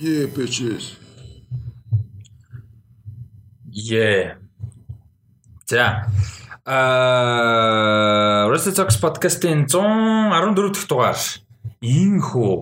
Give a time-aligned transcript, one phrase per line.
[0.00, 0.96] Yeah, bitches.
[3.68, 4.38] Yeah.
[5.66, 6.08] За.
[6.64, 11.20] Аа, Rusty Talks podcast-ийн 114 дахь дугаар
[11.84, 12.52] иймхүү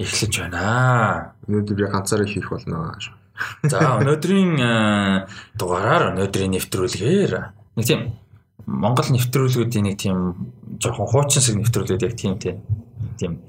[0.00, 1.36] эхлэж байна.
[1.44, 2.96] Өнөөдөр би ганцаараа хийх болно.
[3.68, 7.32] За, өнөөдрийн аа, дугаараар өнөөдрийн нэвтрүүлгээр
[7.76, 8.16] нэг тийм
[8.64, 10.48] Монгол нэвтрүүлгүүдийн нэг тийм
[10.80, 12.64] жоохон хуучин шиг нэвтрүүлгүүд яг тийм тийм
[13.20, 13.44] тийм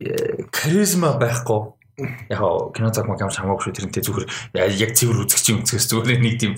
[0.00, 1.81] э, каризма байхгүй.
[2.28, 2.40] Яг
[2.72, 4.26] кино цаг маг ямар хамаагүй шүү тэрнтэй зүгээр
[4.80, 6.54] яг цэвэр үзэгчийн үзгээс зүгээр нэг тийм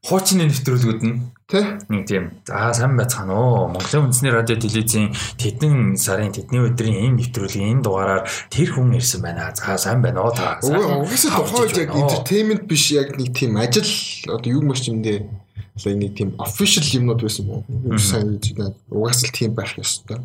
[0.00, 1.16] хуучны нэвтрүүлгүүд нь
[1.50, 1.82] Тэ?
[1.92, 7.16] нэг тийм за сайн байцгаана уу Монголын үндэсний радио телевизийн тэдэн сарын тэдний өдрийн энэ
[7.20, 11.68] нэвтрүүлгийн энэ дугаараар тэр хүн ирсэн байна за сайн байна уу та Уг- Угсаа тухайн
[11.68, 13.84] үед яг entertainment биш яг нэг тийм ажил
[14.32, 17.60] одоо юу маш юмдээ яг нэг тийм official юмнууд байсан мó.
[17.68, 18.56] Юу сайн гэж.
[18.88, 20.22] Угаас л тийм байх ёстой.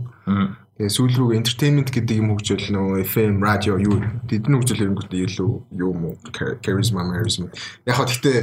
[0.76, 3.96] Тэгээ сүүл рүү entertainment гэдэг юм хөгжөөл нөө FM радио юу
[4.28, 6.12] тэдний хөгжөөл ирэнгүүт илүү юу мó
[6.60, 7.48] charisma charisma.
[7.88, 8.40] Яг хаа гэхдээ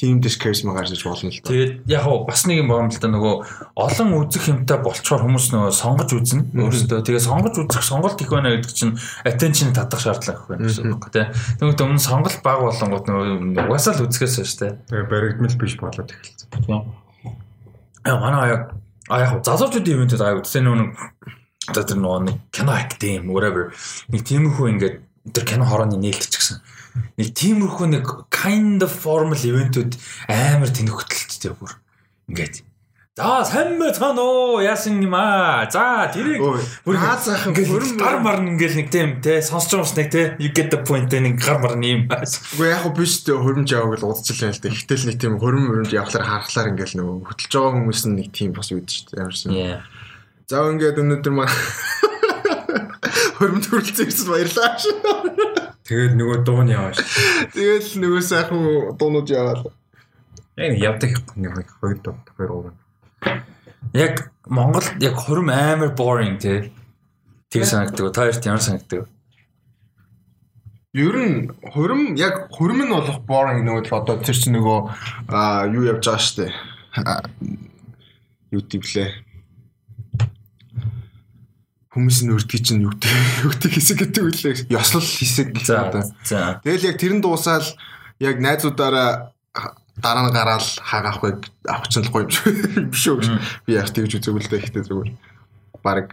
[0.00, 1.48] тийм дэш charisma гарч болно л да.
[1.52, 3.34] Тэгээд яг хав бас нэг юм байна л да нөгөө
[3.76, 8.56] олон үзэх юмтай болчоор хүмүүс нөгөө сонгож үзнэ өөрөөсөө тэгээ сонгож үзэх сонголт их байна
[8.56, 8.96] гэдэг чинь
[9.28, 11.32] attention татах шаардлага их байна гэсэн үг тийм.
[11.60, 14.72] Тэгмээд өмнө сонголт баг болонгууд нөгөө угаасаа л үзэхээс шүү дээ.
[14.84, 16.48] Тэгээ баригдмал биш болоод эхэлсэн.
[16.56, 16.92] Тийм.
[18.04, 18.76] Аа манай яг
[19.08, 23.74] а яг залуучуудын ивентэд аяа үзсэн нөгөө одоо тэр нөгөө нэг кино acting whatever
[24.12, 24.96] нэг тиймэрхүү ингээд
[25.34, 26.62] тэр кино хорооны нээлт ч гэсэн
[27.18, 29.98] нэг тиймэрхүү нэг kind of formal ивентүүд
[30.30, 31.74] амар тэнхтэлттэй бүр
[32.30, 32.66] ингээд
[33.16, 36.36] За сайн байна уу яасан юм аа за тэрийг
[36.84, 40.68] наад сайхан хөрөн гар марна ингээл нэг тийм те сонсч юмс нэг те you get
[40.68, 44.52] the point те нэг гар марна юм Үгүй яг биш дээ хөрөмж яваг л удажлаа
[44.52, 44.76] л дээ.
[44.84, 48.68] Гэтэл нэг тийм хөрөм хөрөмж явахлаар харахлаар ингээл нөгөө хөтлж байгаа хүмүүс нэг тийм бас
[48.68, 49.16] үүд дээ.
[49.16, 49.48] Ямарсан.
[50.46, 51.50] За ингээд өнөөдөр маа
[53.38, 54.78] хөрөмж хүрэлцэн ирсэн баярлаа.
[55.86, 57.02] Тэгээд нөгөө дуу нь яваа ш.
[57.50, 59.74] Тэгэл нөгөө сайхан дуунууд яваал.
[60.54, 62.70] Яг явдаг нэг хоёр дуу хоёр уу.
[63.90, 66.70] яг Монгол яг хурим амар boring те
[67.50, 69.08] тэр санагддаг та хоёрт ямар санагддаг
[70.94, 74.78] Ер нь хөрөм яг хөрөм нь болох boring нөгөө л одоо тэр чинь нөгөө
[75.76, 76.54] юу явж байгаа штэ.
[76.96, 77.20] Аа,
[78.54, 79.25] Юу гэвлээ.
[81.96, 83.12] Хүмүүс нь өрдгий чинь юу гэдэг
[83.48, 84.54] юу гэдэг хэсэг гэдэг үлээ.
[84.68, 86.04] Ёслол хэсэг юм одоо.
[86.60, 87.64] Тэгэл яг тэр нь дуусаал
[88.20, 89.32] яг найзуудаараа
[89.96, 93.40] дараа нь гараал хааг авахыг авах чинь л гоё юм биш үү.
[93.64, 95.10] Би яг тэгж үзег л дээ ихтэй зүгээр.
[95.80, 96.12] Бараг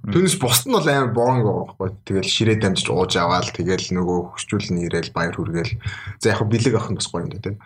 [0.00, 1.88] Түүнээс бусд нь бол амар байгаа байхгүй.
[2.08, 5.76] Тэгэл ширээ дамжиж ууж аваал тэгэл нөгөө хөшчүүлэн ирээл баяр хүргээл.
[6.16, 7.60] За яг бэлэг авах нь бас гоё юм да тийм.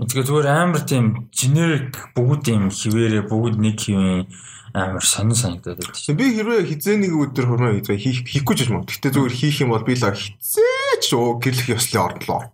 [0.00, 4.24] тэгээ зүгээр амар тийм generic бүгд юм хിവэрэ бүгд нэг хിവэн
[4.72, 8.60] амар сонин санагдаад байдаг Тэг би хэрвээ хизээ нэг өдөр хөрмөө хийх хийх хийхгүй ч
[8.68, 8.88] юм уу.
[8.88, 12.52] Гэтэ зүгээр хийх юм бол би л хизээч оо гэрлэх ёслын орнолоо.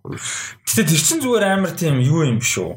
[0.67, 2.75] гэтээ тэр чин зүгээр амар тийм юу юм биш үү?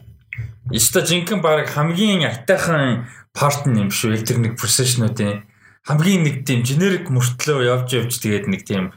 [0.70, 5.48] Яста жинхэнэ баг хамгийн атайхан парт нь юм шүү яг тэр нэг procession-уудын
[5.88, 8.92] хамгийн нэг тийм generic мөртлөө явж явж тэгээд нэг тийм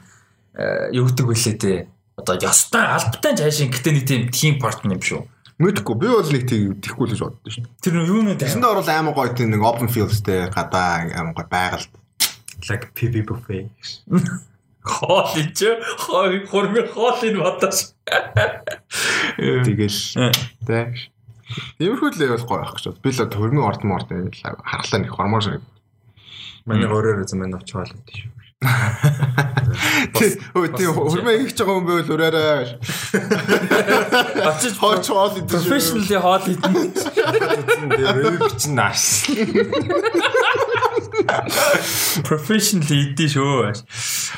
[0.53, 1.87] э, юу гэдэг вүлээ те
[2.19, 5.23] одоо ястай албатай жаашин гэтээ нэг тийм part нь юм шүү
[5.55, 7.63] Мэдхгүй би бол нэг тийм тийхгүй л гэж боддоо шүү.
[7.63, 7.79] дээ.
[7.79, 11.87] тэр юу нэ Тэсэндээ орол амар гоё тийм нэг open fieldтэй гадаа амар гоё байгаль.
[12.67, 13.71] Like PV buffet.
[14.85, 15.63] хоол ич
[16.03, 17.95] хой хурми хоол энэ бодож
[19.39, 19.99] Тэгэл
[20.67, 20.83] тий.
[21.79, 23.01] Иймэрхүү л бол гоё байх гэж бод.
[23.01, 25.63] Би л хөрмийн орд морд харахлаа нэг хормоор шиг.
[26.69, 28.44] Манай өөрөөр үзэн манай очивол гэдэг шүү.
[30.15, 30.31] Тий,
[30.87, 32.79] хөрмөө хийж байгаа хүн байвал ураарай.
[34.49, 35.51] очиж Хооч хоол идэж.
[35.51, 36.73] professionally хоол идэн
[37.95, 39.01] Тэгээ бичин нааш.
[42.23, 43.73] professionally идэн шүү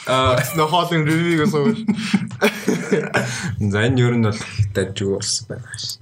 [0.08, 1.78] аа Нөө хоолын ревюг сууж.
[3.60, 4.40] За энэ ер нь бол
[4.74, 6.00] даж юу болсон байна ш.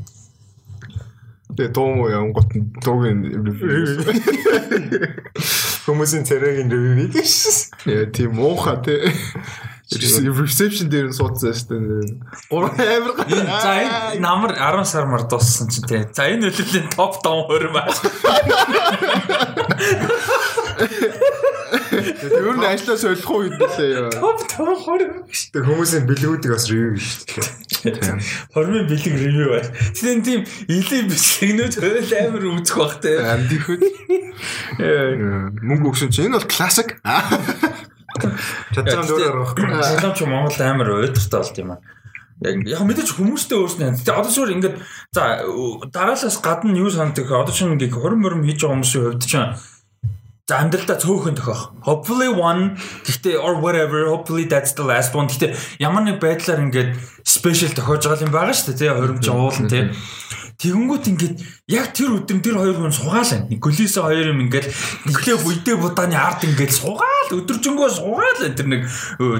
[1.56, 2.50] Тэгээ дуу муу явангот
[2.84, 4.03] дуугийн ревю.
[5.85, 7.34] Хүмүүсийн царайгийн ревю гэж.
[7.85, 9.06] Яа тийм муухай тий.
[9.85, 12.18] Reception дээр нь суудсан шүү дээ.
[12.49, 12.73] Гурван
[13.29, 16.02] Энэ за энэ намар 10 сар мар дууссан чинь тий.
[16.09, 17.85] За энэ үлэлийн топ 10 хөрмөө.
[22.34, 24.09] Ер нь ажлаа солих уу хэдүүлээ яа.
[24.09, 25.29] Топ 10 хөрмөө.
[25.53, 27.46] Тэр хүмүүсийн бэлгүүдийг бас ревю шүү
[27.85, 28.17] дээ.
[28.58, 29.70] Хормын бэлэг ревю бай.
[29.70, 33.22] Тэгээ тийм илийн бичлэгнүүд хөл амар үзэх бах тий.
[33.22, 33.82] Амд ихэд
[35.61, 36.97] мөнгө өгсөн чинь энэ бол классик.
[38.20, 39.66] Чадсан дөрөөр байхгүй.
[39.66, 41.79] Солонгоч Монгол амар уйдгартай болт юм аа.
[42.44, 44.03] Яг яг мэдээч хүмүүстэй өөрснөө.
[44.03, 44.76] Тэгээ одоо шүүр ингээд
[45.16, 45.23] за
[45.88, 47.41] дараалаас гадна юу санагдах вэ?
[47.44, 49.56] Одоо чинь ингээд хором мөрөм хийж байгаа хүмүүсийн хувьд чинь
[50.46, 51.73] За амьдралдаа цөөхөн тохиох.
[51.82, 55.26] Hopefully one гэхдээ or whatever hopefully that's the last one.
[55.26, 56.94] Гэхдээ ямар нэг байдлаар ингээд
[57.26, 58.78] special тохиож байгаа юм байгаа шүү дээ.
[58.78, 59.90] Тэ хоримч уулан тэ.
[60.55, 61.35] Тэгэнгүүт ингээд
[61.67, 63.43] яг тэр өдөр тэр хоёр хүн сугаалаа.
[63.52, 64.72] Николиса хоёр юм ингээд
[65.03, 68.81] нэглээ бүйдээ будааны ард ингээд сугаал өдөржингөө сугаал тэр нэг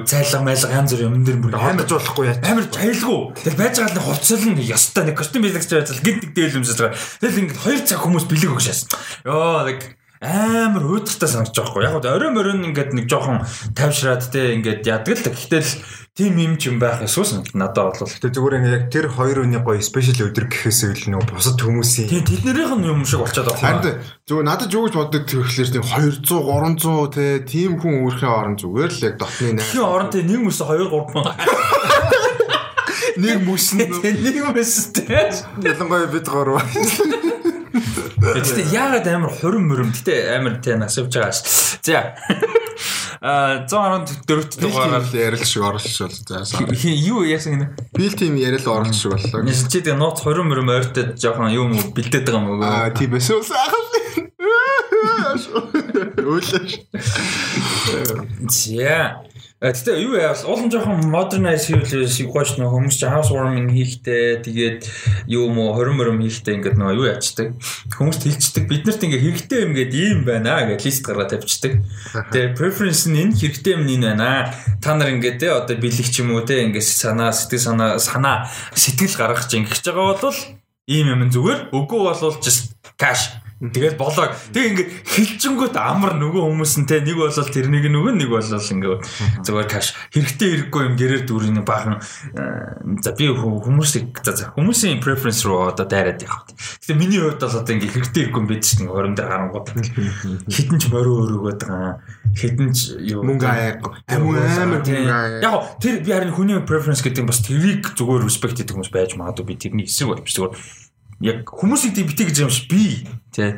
[0.04, 2.44] цайлга майлга янз бүр юм дээр бүр амарч болохгүй яа.
[2.44, 3.20] Амар тайлгүй.
[3.48, 7.00] Тэгэл байж байгаа нэг хувцал нь ёстой нэг костюм биелэгч байцал гинт нэг дээлэмсэж байгаа.
[7.24, 8.82] Тэгэл ингээд хоёр цаг хүмүүс бэлэг өгшээс.
[9.24, 9.80] Йоо нэг
[10.26, 11.84] амар өөдөртэй санагдаж байгаа хгүй.
[11.86, 13.46] Яг орой морин ингээд нэг жоохон
[13.78, 15.30] тавшраад те ингээд яадаг л.
[15.30, 15.72] Гэхдээ л
[16.16, 19.84] тийм юм ч юм байх эсвэл надад бол Тэг зүгээр яг тэр хоёр өний гоё
[19.84, 23.84] спешиал өдөр гэхээс үл нөө бусад хүмүүсийн тийм тэднэрийнх нь юм шиг болчиход байгаа.
[23.84, 28.56] Харин зүгээр надад юу гэж боддог тэгэхээр тийм 200 300 те тийм хүн өөрхийн орон
[28.56, 29.76] зүгээр л яг дотны 8.
[29.76, 31.36] Тийм орон тийм нэг мөс 2 3 мянга.
[33.16, 33.88] Нэг мүс нь
[34.24, 35.32] Нэг мөс тийм.
[35.64, 36.64] ялангуяа бид гурав.
[38.34, 41.46] Гэтэ яагаад амар хурим мөрөм гэтэ амар тий насавж байгаа ш.
[41.86, 42.18] За.
[43.22, 46.58] А 114 дугаараар ярил шиг оролцож бол за.
[46.84, 47.68] юу яасан гинэ?
[47.94, 49.46] Бил тим ярил оролцож шиг боллоо.
[49.46, 52.64] Нэс чи тэгээ нууц хурим мөрөм ойртоод жоохон юм бэлдээд байгаа юм уу?
[52.66, 53.86] Аа тийм уу сайхан.
[56.26, 56.72] Уулаш.
[58.50, 59.22] За.
[59.64, 64.44] Гэтэ юу яавал уулын жоохон modernize хийвэл шиг гоч нөх хүмүүс чи house warming хийхтэй
[64.44, 64.84] тэгээд
[65.32, 67.56] юу мө хорим морим хийхтэй ингээд нөө юу ячдаг.
[67.96, 68.68] Хүмүүст хилчдэг.
[68.68, 71.88] Бид нарт ингээд хэрэгтэй юм гээд ийм байна гэж лист гаргаад тавьчихдаг.
[72.36, 74.52] Тэгээд preference нь энэ хэрэгтэй юм энэ байна.
[74.84, 78.52] Та нар ингээд те одоо бэлэг ч юм уу те ингээд санаа сэтгэл санаа санаа
[78.76, 80.40] сэтгэл гаргах чинь ингэж байгаа бол
[80.84, 81.72] ийм юм зүгээр.
[81.72, 84.36] Үгүй бол just cash Тэгэл болоо.
[84.52, 89.00] Тэг ингээ хилчингүүд амар нөгөө хүмүүс нь те нэг бол тэрнийг нөгөө нэг бол ингээ
[89.48, 92.04] зүгээр каш хэрэгтэй хэрэггүй юм гэрээр дүүрийн баахан
[93.00, 96.52] за би хүмүүсийг за хүмүүсийн preference руу одоо дайраад явах.
[96.84, 99.68] Гэтэ миний хувьд бол одоо ингээ хэрэгтэй хэрэггүй юм бид чинь хором дээр гарангууд.
[100.52, 102.04] Хитэн ч морио өрөөгөөд байгаа.
[102.36, 103.24] Хитэн ч юу?
[103.24, 105.40] Мөнгө амар мөнгө.
[105.40, 109.16] Яг тэр би харин хүний preference гэдэг нь бас тэрийг зүгээр respect гэдэг хүмүүс байж
[109.16, 110.28] магадгүй би тэрний эсрэг болж.
[110.28, 110.54] Зүгээр
[111.24, 113.52] яг хүмүүсийг тийм битгий гэж юм шиг би тий.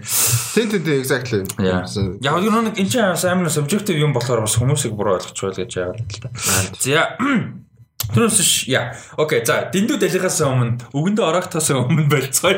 [0.58, 1.46] Тэн тэн тэн exactly.
[1.62, 5.72] Яг юу нэг энэ чинь амар subjective юм болохоор бас хүмүүсийг буруу ойлгож байл гэж
[5.78, 6.30] яагаад л та.
[6.82, 7.14] За
[8.08, 8.96] Тэрнээс ш яа.
[9.20, 12.56] Окей, за дэндүү далихаас өмнө өгөндөө ороогтоос өмнө болцгоо.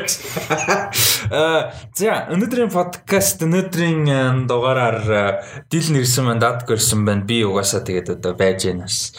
[1.34, 7.26] Аа за өнөөдрийн подкаст өнөөдрийн дугаараар дил нэрсэн маань дат гэрсэн байна.
[7.26, 9.18] Би угаасаа тэгээд одоо байж гэнэс.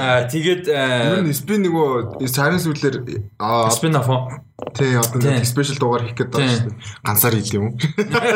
[0.00, 2.96] Аа тэгээд ер нь спин нөгөө сарын сүүлээр
[3.36, 4.08] аа спин оф
[4.72, 6.80] тий одоо нэг спешиал дугаар хийх гээд байна шүү дээ.
[7.04, 7.76] Ганцаар хийх юм.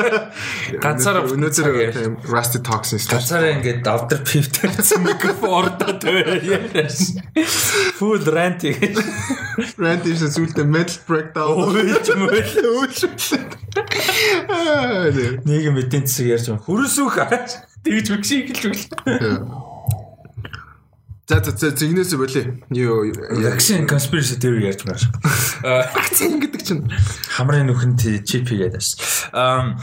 [0.84, 1.69] Ганцаар өнөөдөр
[2.28, 3.00] Rusty Talks юм.
[3.08, 4.61] Ганцаар ингээд after pivot
[5.08, 7.17] микрофон ордод яаш.
[7.96, 8.61] Full rant.
[9.81, 11.56] Rant is зүйлтэй metal breakdown.
[11.56, 12.52] Өөч мөл
[12.84, 12.99] өөч.
[15.49, 16.64] Нэг юм эдийн засаг ярьж байгаа.
[16.69, 17.17] Хөрөсөх
[17.81, 19.69] тэгж мэгшиг хэлж өгөл.
[21.31, 22.59] За за за зигнээс болий.
[22.75, 23.06] Юу
[23.38, 25.15] vaccine conspiracy theory ярьж байгаа шүү.
[25.94, 26.91] Вакцин гэдэг чинь
[27.38, 29.79] хамрын нүхэнд чип хийгээд байна.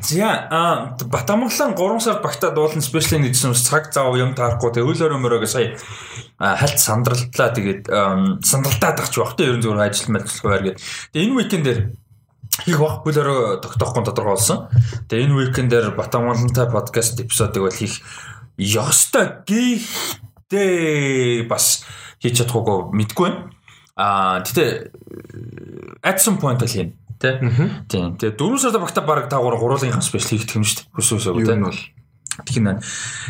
[0.00, 4.88] За а Батамглан 3 сар багтаад уулын спешиал нэгсэн ус цаг зав юм таарахгүй тэг
[4.88, 5.76] өөл өрөмөрөг сая
[6.40, 7.92] хальт сандралтлаа тэгээд
[8.40, 10.78] сандралтаад ахч байх та ерөн зүгээр ажил мэдлэхээр гээд
[11.12, 11.78] тэг энэ уикендэр
[12.64, 14.72] хийх бах бүлэрөө тогтоохгүй тодорхой болсон.
[15.04, 18.00] Тэгээ энэ уикендэр Батамглантай подкаст эпизодыг бол хийх
[18.56, 19.44] ёстой
[20.50, 21.86] гэхдээ бас
[22.18, 23.54] хийж чадахгүй мэдгүй байна.
[23.94, 24.90] Аа тэгтээ
[26.02, 26.90] at some point л юм
[27.20, 27.34] тий.
[27.86, 28.18] Тийм.
[28.18, 30.90] Тэгээ дөрөв сарда багта баг таагаар гурвуулгын спешиал хийх юм шүү дээ.
[30.98, 31.58] Хүсвэсээ үү тий.
[31.62, 31.80] бол
[32.48, 32.82] тийм байна.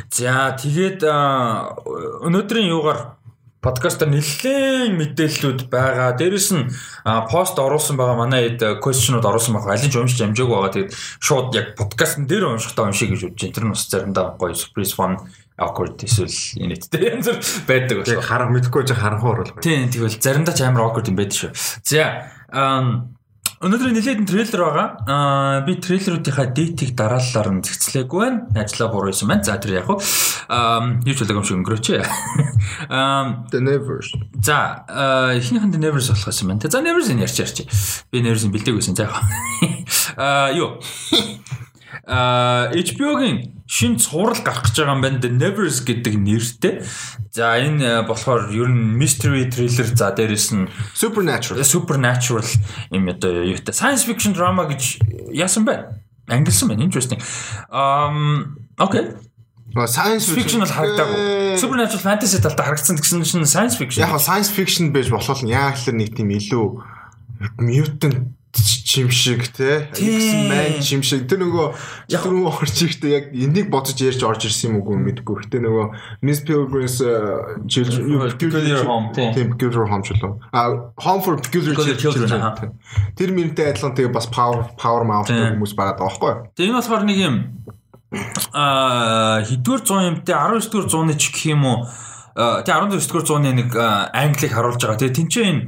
[0.08, 3.20] За тэгээд өнөөдрийн юугаар
[3.60, 6.16] подкастер нэлээд мэдээллүүд байгаа.
[6.16, 6.72] Дээрэс нь
[7.28, 9.76] пост оруулсан байгаа манай хэд questionуд оруулсан байгаа.
[9.76, 10.72] Алин ч уншиж амжаагүй байгаа.
[10.72, 13.52] Тэгээд шууд яг подкастн дээр уншихтаа уншиг гэж бодож байна.
[13.52, 15.20] Тэр нь бас заримдаа гоё surprise fun
[15.60, 16.32] awkward эсвэл
[16.64, 18.24] инээдтэй янз бүр байдаг болоо.
[18.24, 19.60] Харах мэдхгүй ч харанхуу оруулах.
[19.60, 21.52] Тийм тэгвэл заримдаа ч амар awkward юм байдаг шүү.
[21.84, 22.24] За
[23.60, 24.86] Өнөөдөр нэлээд трейлер байгаа.
[25.04, 28.48] Аа би трейлеруудынхаа дейтийг дараалалаар нь зэгцлээгүй байна.
[28.56, 29.44] Ажлаа буруу юм байна.
[29.44, 30.00] За тэр яг хуу
[30.48, 31.86] аа юу ч болоог юм шиг өнгөрөөч.
[32.88, 34.16] Аа The Nevers.
[34.40, 34.88] За
[35.36, 36.72] эхнийхэн The Nevers болох юм байна.
[36.72, 37.68] За Nevers-ийг ярьж ярьчих.
[38.08, 38.96] Би Nevers-ийг бэлдээг байсан.
[38.96, 39.12] За
[40.16, 40.80] аа юу
[42.06, 45.20] а HBO-гийн шин цуврал гарах гэж байгаа юм байна.
[45.22, 46.74] The Nevers гэдэг нэртэй.
[47.30, 52.46] За энэ болохоор ер нь mystery thriller за дээрэс нь supernatural supernatural
[52.90, 54.98] юм одоо юутай science fiction drama гэж
[55.30, 56.02] яасан байна.
[56.26, 56.82] Ангилсан байна.
[56.86, 57.22] Interesting.
[57.70, 59.14] Um okay.
[59.86, 61.54] Science fiction бол харагдаагүй.
[61.62, 64.02] Supernatural fantasy талтай харагдсан гэсэн чинь science fiction.
[64.02, 66.66] Яг science fiction байж болох нь яг л нэг тийм илүү
[67.62, 71.66] mutant чимшиг те X-Men чимшиг тэр нөгөө
[72.10, 75.46] яг руу орж ирэхдээ яг энийг бодож ярьж орж ирсэн юм уу мэдгүй.
[75.46, 75.86] Гэтэ нөгөө
[76.26, 76.98] Miss Pilgrim's
[78.34, 80.42] Peculiar Home тийм Peculiar Home ч лөө.
[80.50, 82.74] А Home for Peculiar Children.
[83.14, 86.50] Тэр мөрөнтэй адилхан тэгээ бас power power mouth хүмүүс байгаа даахгүй.
[86.58, 87.36] Тэгээ энэ болохоор нэг юм
[88.50, 91.86] а хэдвэр 100 юмтай 19 дэх зууны ч гэх юм уу
[92.34, 94.98] тэгээ 19 дэх зууны нэг англиг харуулж байгаа.
[94.98, 95.62] Тэгээ тэнцээ энэ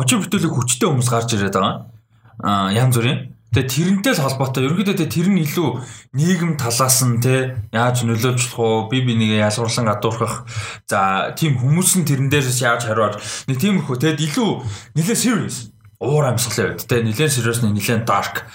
[0.00, 1.91] очир бүтээлэг хүчтэй хүмүүс гарч ирээд байгаа
[2.40, 3.32] янз бүрийн.
[3.52, 4.64] Тэгээ тэрнтэй л холбоотой.
[4.64, 5.68] Ерөнхийдөө тэр нь илүү
[6.16, 8.88] нийгэм талаас нь те яаж нөлөөлж болох уу?
[8.88, 10.48] Би бинийгээ ялгуурлан гадуурхах.
[10.88, 13.20] За тийм хүмүүс нь тэрэн дээрээс яаж хариуар.
[13.52, 13.96] Нэг тиймэрхүү.
[14.00, 14.50] Тэгэд илүү
[14.96, 15.68] нэлээ serious
[16.00, 18.48] уур амьсгалын үед те нэлээд serious нэлээд dark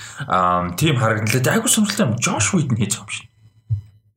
[0.81, 1.53] тийм харагналаа.
[1.53, 2.17] Айгуу сонирхолтой юм.
[2.17, 3.29] Josh Whedon хийж байгаа юм шиг.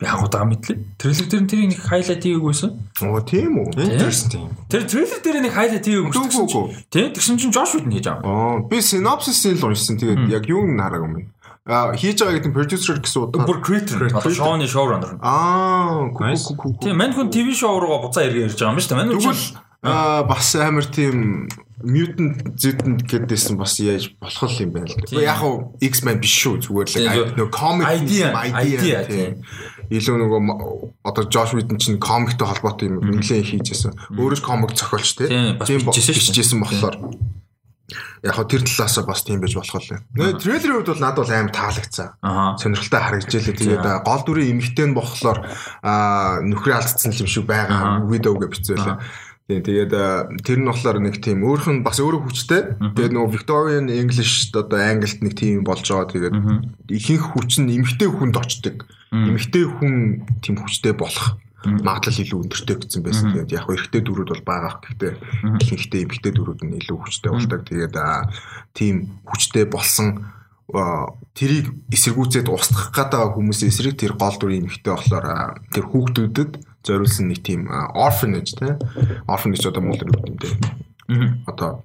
[0.00, 0.96] Би хагуудаа мэдлээ.
[0.96, 2.72] Трейлер дээр нь тэрийг нэг хайлайт хийгээгүй байсан.
[3.04, 3.76] Оо тийм үү.
[3.84, 4.48] Interesting.
[4.72, 6.72] Тэр трейлер дээр нэг хайлайт хийгээгүй байсан.
[6.88, 8.24] Тий, тэгсэн чинь Josh Whedon хийж байгаа.
[8.24, 10.00] Аа, би synopsis-ийг л уншсан.
[10.00, 11.22] Тэгээд яг юу н хараг юм бэ?
[11.68, 13.44] А хийж байгаа гэдэг producer гэсэн удаа.
[13.44, 14.08] Бүр creator.
[14.32, 15.20] Шоуны showrunner.
[15.20, 16.08] Аа,
[16.80, 19.00] тийм мань хүн TV шоу руугаа буцаа иргэн ирж байгаа юм шүү дээ.
[19.04, 19.36] Мань хүн
[19.82, 21.48] Аа бас амар тийм
[21.80, 25.08] mutant zedent гэдээсэн бас яаж болох юм байна л.
[25.16, 29.40] Яг уу X-Men биш шүү зүгээр л нөгөө comic idea тийм
[29.90, 30.40] илүү нөгөө
[31.02, 33.94] одоо Josh Whedon чинь комиктэй холбоотой юм нэлээд хийжсэн.
[34.14, 36.96] Өөрөө комик зохиолч тийм бичижсэн болохоор.
[38.22, 39.98] Яг хөө тэр талаасаа бас тийм байж болох л.
[40.14, 42.08] Нэ трейлерийн хувьд бол надад бол аим таалагдсан.
[42.60, 43.56] Сонирхолтой харагдчихлээ.
[43.56, 45.38] Тэгээд гол дүрийн эмэгтэй нь болохоор
[46.44, 49.00] нөхрөө алдсан юм шиг байгаа видео гэж бичсэн.
[49.50, 49.92] Тийм тэгээд
[50.46, 52.78] тэр нь болохоор нэг тийм өөрөх нь бас өөрөө хүчтэй.
[52.78, 56.06] Тэгээд нөгөө Victorian English одоо англид нэг тийм болж байгаа.
[56.06, 56.36] Тэгээд
[56.86, 58.86] ихэнх хүч нь эмгтэй хүнд очдог.
[59.10, 61.34] Эмгтэй хүн тийм хүчтэй болох
[61.66, 63.26] магадлал илүү өндөртэй гэсэн байсан.
[63.34, 64.78] Тэгээд яг эрэгтэй дөрүүд бол байгаа.
[64.86, 65.12] Гэхдээ
[65.58, 67.60] ихэнхдээ эмгтэй дөрүүд нь илүү хүчтэй болдог.
[67.66, 67.94] Тэгээд
[68.78, 70.30] тийм хүчтэй болсон
[71.34, 76.52] тэрийг эсэргүүцээд устгах гэдэг хүмүүсийн эсрэг тэр гол дүрийн эмгтэй болохоор тэр хүүхдүүдэд
[76.86, 78.74] зориулсан нэг тийм orphanage тий.
[79.28, 80.54] Orphanage одоо монгол үг юм дээ.
[81.46, 81.84] Одоо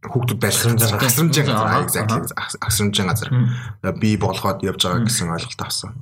[0.00, 2.20] хүүхдүүд байлхрамжаа хасрамжийн газар exactly
[2.64, 3.28] хасрамжийн газар
[4.00, 5.92] би болгоод явж байгаа гэсэн ойлголт авсан.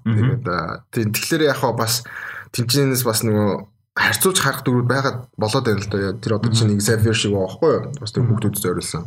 [0.95, 2.07] Тэгээд тэгэхээр яг бас
[2.55, 3.67] тэмцээнээс бас нөгөө
[3.99, 6.15] харьцуулж харах дөрүүд байгаад болоод байна л да.
[6.15, 7.83] Тэр одоо чинь Xavier шиг байгаа байхгүй юу?
[7.99, 9.03] Бас тэр хүүхдүүд зориулсан.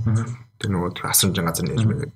[0.60, 2.14] Тэр нөгөө хасрамжийн газар нээж мэгээд.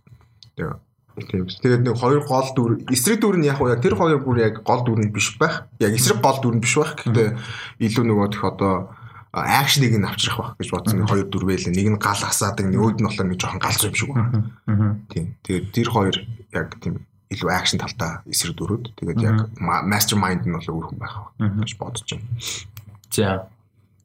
[0.59, 0.75] Тэгээ
[1.15, 1.47] Тийм.
[1.47, 4.63] Тэгээд нэг хоёр гол дүр эсрэг дүр нь яг уу яг тэр хоёр бүр яг
[4.67, 5.63] гол дүр нь биш байх.
[5.79, 6.99] Яг эсрэг гол дүр нь биш байх.
[6.99, 7.39] Гэхдээ
[7.79, 8.91] илүү нөгөө төх одоо
[9.31, 11.07] акшныг нь авчрах байх гэж бодсон.
[11.07, 11.71] Хоёр дүр байлаа.
[11.71, 14.43] Нэг нь гал асаадаг, нөгөөд нь болохоор нэг жоохон галз юм шиг байна.
[15.07, 15.25] Тийм.
[15.43, 16.15] Тэгээд тэр хоёр
[16.51, 18.95] яг тийм илүү акшн талтай эсрэг дүрүүд.
[18.99, 22.27] Тэгээд яг mastermind нь бол өөр хүн байх гэж бодож байна.
[23.11, 23.47] За.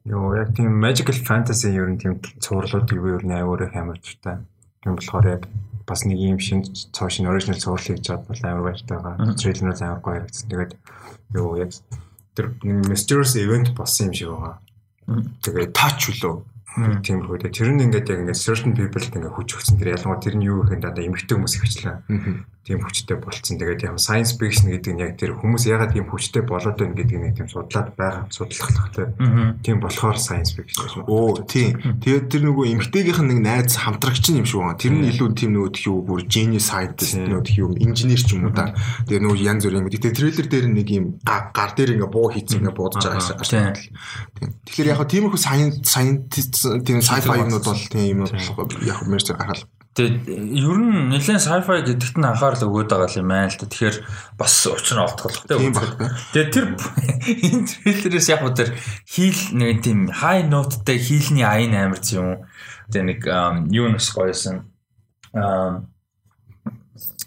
[0.03, 4.41] Йоо яг тийм magical fantasy ер нь тийм цуурлуудыг би ер нь аюураа хамарчтай.
[4.81, 5.43] Тийм болохоор яг
[5.85, 9.35] бас нэг юм шин цоо шин оригинал цуврал хийж чад бол амар баяртай байгаа.
[9.37, 10.49] Трейлер нь амар гоё харагдсан.
[10.49, 10.71] Тэгээд
[11.37, 11.71] юу яг
[12.35, 12.45] тэр
[12.89, 14.57] mysterious event болсон юм шиг байгаа.
[15.41, 16.33] Тэгээд touch үлөө
[17.03, 17.51] тиймэрхүү.
[17.51, 19.75] Тэр нь ингээд яг ингээд certain people-д ингээд хүч өгсөн.
[19.77, 21.95] Тэр ялангуяа тэр нь юу гэхэд одоо эмгэгтэй хүмүүс ихчлээ
[22.61, 23.57] тийм хүчтэй болцсон.
[23.57, 27.17] Тэгээд яг science fiction гэдэг нь яг тэр хүмүүс ягаад тийм хүчтэй болоод байна гэдэг
[27.17, 29.09] нэг тийм судлаад байгаа судлахтай.
[29.65, 31.09] Тийм болохоор science fiction гэж.
[31.09, 31.97] Оо тийм.
[31.97, 34.77] Тэгээд тэр нөгөө эмгтээгийнх нь нэг найз хамтрагч юм шиг байна.
[34.77, 38.53] Тэр нь илүү тийм нөгөө тхиүү бүр genius scientist нөгөө тхиүү инженер ч юм уу
[38.53, 38.77] да.
[39.09, 39.89] Тэгээд нөгөө янз бүрийн юм.
[39.89, 43.73] Тэгээд трейлер дээр нэг юм гар дээр ингээ буу хийцэн ингээ буудаж байгаа гэсэн.
[44.37, 44.53] Тийм.
[44.69, 48.29] Тэгэхээр яг тиймэрхүү science scientist тийм sci-fi юмнууд бол тийм юм
[48.85, 50.23] яг мэрч харахад Тэгээд
[50.55, 53.67] ер нь нэлээд sci-fi гэдэгт нь анхаарал өгөөд байгаа юм байна л да.
[53.67, 53.97] Тэгэхээр
[54.39, 56.15] бас учир нь олдголох тийм байна.
[56.31, 56.65] Тэгээд тэр
[57.27, 58.71] энэ трейлерээс яг уу тэр
[59.03, 62.47] хийл нэг тийм high note-тай хийлний аян амар юм.
[62.87, 63.19] Тэгээд нэг
[63.67, 64.63] юу нэс гоёсэн.
[65.35, 65.83] Аа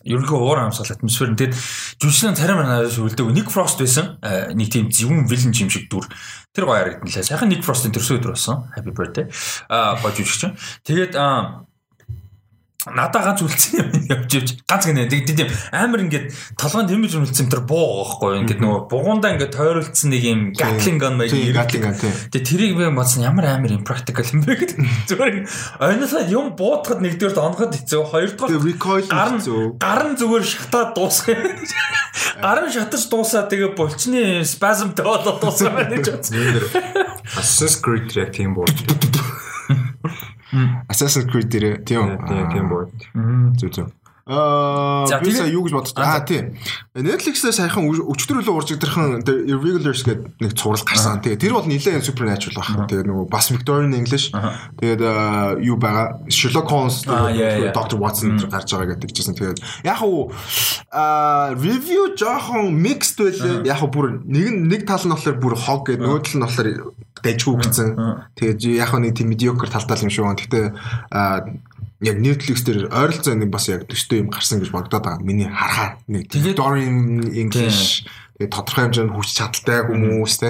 [0.04, 1.38] ерөнхий уур амьсгал атмосфер нь.
[1.40, 1.56] Тэгэд
[2.00, 4.20] жүжигчдийн царим нараас үлдэг нэг фрост байсан.
[4.56, 6.08] Нэг тийм зөвүүн вилэн юм шиг дүр.
[6.52, 8.68] Тэр гоё харагдлаа сайхан нэг фростын төрсөн өдөр болсон.
[8.76, 9.28] Happy birthday.
[9.72, 10.52] Аа гоё жүжигч
[10.84, 11.16] тэгээд
[12.92, 14.48] надаа ганц үлдсэн юм явж явж.
[14.68, 16.28] Ганц гинэ тийм амар ингээд
[16.60, 18.44] толгойн тэмэж үлдсэн тэр буу байхгүй.
[18.44, 21.96] Ингээд нөгөө бугундаа ингээд тойруулсан нэг юм гатлинг ган маяг гатлинг
[22.28, 23.24] тэгээ тэрийг би бодсон.
[23.24, 24.78] Ямар амар impractical юм бэ гэдэг.
[25.08, 25.36] Зүгээр
[25.80, 28.02] ойноосоо юм буутахад нэгдүгээр онгоход хэцүү.
[28.12, 29.44] Хоёрдугаар гар нь
[29.80, 31.40] гар нь зүгээр шатаад дуусах юм.
[32.44, 36.36] Гар нь шатаж дуусаа тэгээ булчны спазмтай болоод дуусах юм гэж бодсон.
[37.32, 38.68] Assassin's Creed яг тийм буу
[40.88, 42.90] Assassin's Creed дээр тийм тийм тийм бод.
[43.58, 43.88] Зүг зүг.
[44.24, 46.00] Аа би сая юу гэж бодсон.
[46.00, 46.56] Аа тийм.
[46.96, 49.20] Netflix-ээс сайхан өчтөр өглөө уржигдэрхэн
[49.52, 51.20] Irregulars гэдэг нэг цуврал гарсан.
[51.20, 52.88] Тэгээ тэр бол нэлээд supernatural баг.
[52.88, 54.32] Тэгээ нөгөө бас Victorian English.
[54.80, 55.04] Тэгээд
[55.60, 58.00] юу байгаа Sherlock Holmes, Dr.
[58.00, 59.36] Watson гарч байгаа гэдэг чижсэн.
[59.36, 60.32] Тэгээд яг уу
[60.88, 63.68] аа review жоохон mixed байлээ.
[63.68, 66.68] Яг бүр нэг нэг тал нь болохоор бүр хог гэдэг нөгөө тал нь болохоор
[67.20, 67.88] дайжгүй гэсэн.
[68.40, 70.40] Тэгээд яг нэг тийм mediocre талтай юм шиг байна.
[70.40, 70.60] Гэтэ
[72.00, 75.22] яг Netflix дээр ойролцоо нэг бас яг төстэй юм гарсан гэж бодоод байгаа.
[75.22, 78.08] Миний харахаар нэг Dorian English
[78.38, 80.48] тэгээ тодорхой хэмжээнд хүч чадалтай хүмүүс те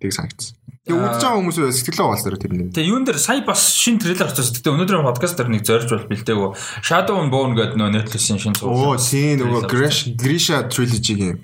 [0.00, 0.56] тийг санагдсан.
[0.82, 2.66] Тэгээ үзэж байгаа хүмүүс сэтгэлээ угаалсаар тэрний.
[2.74, 4.50] Тэгээ юун дээр сая бас шин трейлер очсон.
[4.50, 6.50] Гэтэ өнөөдрийн подкаст дээр нэг зорж бол бэлдээгөө
[6.82, 8.96] Shadow and Bone гэдэг нөө Netflix-ийн шин суулгаа.
[8.96, 9.70] Оо тийм нөгөө
[10.18, 11.38] Grisha trilogy-гийн.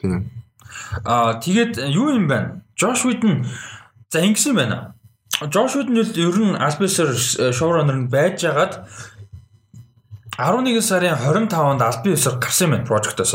[0.00, 0.32] Тийм.
[1.04, 2.64] Аа тэгээд юу юм бэ?
[2.72, 3.44] Josh Whedon
[4.08, 4.96] за ингэсэн байна.
[5.46, 6.90] Josh Whedon ер нь Albion
[7.58, 8.82] showrunner нь байж агаад
[10.38, 13.32] 11 сарын 25-нд албан ёсоор гарсан юм байна project-оос.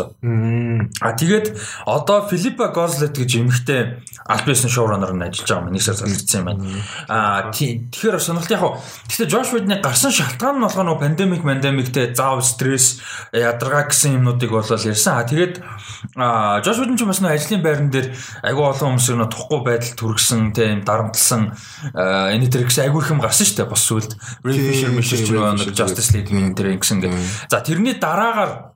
[1.01, 5.73] А тэгээд одоо Филиппа Гозлет гэж эмэгтэй ёсны шоураннер нь ажиллаж байгаа юм.
[5.73, 6.63] Нэг сар залгдсан юм байна.
[7.07, 8.63] А тэгэхээр сонирхолт яг
[9.07, 12.99] гэхдээ Жош Видны гарсан шалтгаан нь болохоор нөгөө пандемик пандемиктэй заав стресс
[13.31, 15.13] ядаргаа гэсэн юмнуудыг бол ярьсан.
[15.19, 15.55] А тэгээд
[16.63, 18.07] Жош Видн ч бас нөгөө ажлын байран дээр
[18.43, 21.51] айгүй олон хүмүүс нөгөө тухгүй байдал төргсөн тийм дарамтлсан
[21.93, 23.71] энэ төр гэсэн айгүй их юм гарсан шүү дээ.
[23.71, 24.11] Бас сүлд
[24.43, 27.49] Ray Fisher Fisher Justice League-ийн тэр ингэсэн гэсэн.
[27.49, 28.72] За тэрний дараагаар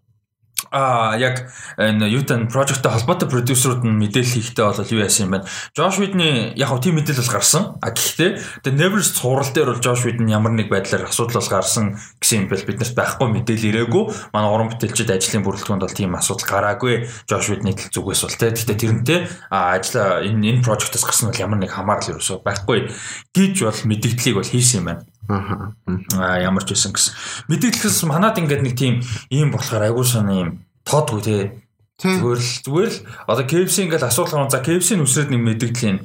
[0.72, 5.48] а яг энэ Ютан project-тэй холбоотой продюсерууд нь мэдээлэл хийхдээ бол юу яасан юм бэ?
[5.74, 7.80] Josh Whedon яг хөө тийм мэдээлэл гарсан.
[7.82, 11.98] А гэхдээ The Nevers цуврал дээр бол Josh Whedon ямар нэг байдлаар асуудал бол гарсан
[12.20, 14.04] гэсэн юм бэл биднэрт байхгүй мэдээлэл ирээгүй.
[14.34, 17.08] Манай уран бүтээлчид ажлын бүрэлдэхүүнд бол тийм асуудал гараагүй.
[17.28, 18.52] Josh Whedon-ийн зүгээс бол те.
[18.52, 19.20] Гэхдээ тэрнтэй
[19.52, 22.92] ажлаа энэ энэ project-аас гарсан бол ямар нэг хамаарал ерөөсөө байхгүй
[23.36, 25.06] гэж бол мэдээллийг бол хийсэн юм байна.
[25.28, 27.14] Аа ямар ч байсан гэсэн.
[27.52, 30.50] Мэдээлэлс манад ингээд нэг тийм ийм болохоор айгүй шана ийм
[30.88, 31.38] тоодгүй те.
[32.00, 33.00] Зүгээр л зүгээр л.
[33.28, 36.00] Одоо KFC ингээд асуулах юм за KFC-ийн үсрээд нэг мэдээлэл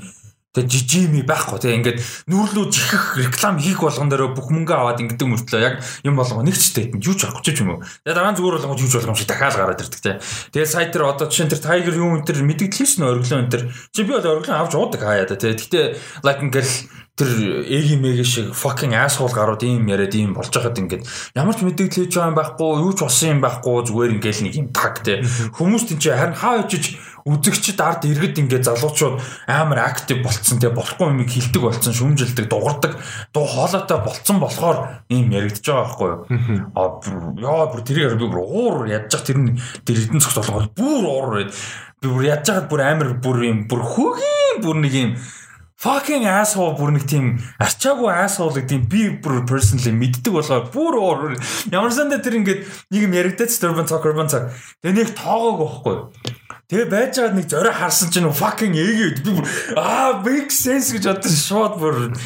[0.53, 5.25] Тэгээ жижими байхгүй тэгээ ингээд нүүрлүү жихэх реклам хийх болгон дээр бүх мөнгө аваад ингээд
[5.25, 7.81] мөртлөө яг юм болгоо нэг ч тейт юу ч авахгүй ч юм уу.
[8.05, 10.21] Тэгээ дараа нь зүгээр болгоо юуж болгоом шиг дахиад гараад ирдэг те.
[10.53, 13.53] Тэгээ сайт дээр одоо жишээ нь тэр Tiger юу энэ тэр мэдээлэл хийсэн өргөлөө энэ
[13.53, 13.63] тэр
[13.97, 15.57] чи би бол өргөлөө авч уудаг хаяа да те.
[15.57, 15.81] Гэтэ
[16.21, 16.69] like ингээд
[17.13, 17.29] тэр
[17.69, 21.05] эги мэги шиг fucking asshole гарууд ийм яриад ийм болж байхад ингээд
[21.37, 24.55] ямар ч мэдээлэл хийж байгаа юм байхгүй юу ч болсон юм байхгүй зүгээр ингээд нэг
[24.57, 25.21] юм таг те
[25.53, 31.07] хүмүүс тийч харин хаа очиж үзэгчд ард иргэд ингээд залуучууд амар актив болцсон те болохгүй
[31.13, 32.99] юм хилдэг болцсон шүмжилдэг дугардаг.
[33.35, 36.21] Дуу хоолойтой болцсон болохоор ийм яригдж байгаа байхгүй юу?
[36.75, 36.83] А
[37.39, 39.39] яа бүр тэрийг би бүр уур ядчих тэр
[39.87, 41.55] тэр эдэн цогц болгоод бүр уур байд.
[42.03, 45.13] Би бүр ядж байгаад бүр амар бүр юм бүр хөгийн бүр нэг юм
[45.83, 47.33] fucking asshole бүр нэг тийм
[47.63, 51.39] арчаагүй asshole гэдэг би бүр personally мэддэг болохоор бүр
[51.75, 52.63] ямар сандаа тэр ингээд
[52.95, 55.97] нэг юм яригдаад Urban Talk Urban Talk тэгээ нэг тоогоог байхгүй
[56.73, 59.45] Тэгээ байж байгаа нэг зорой харсан чинь fucking эegi би бүр
[59.77, 62.17] аа make sense гэж бодсон шууд бүр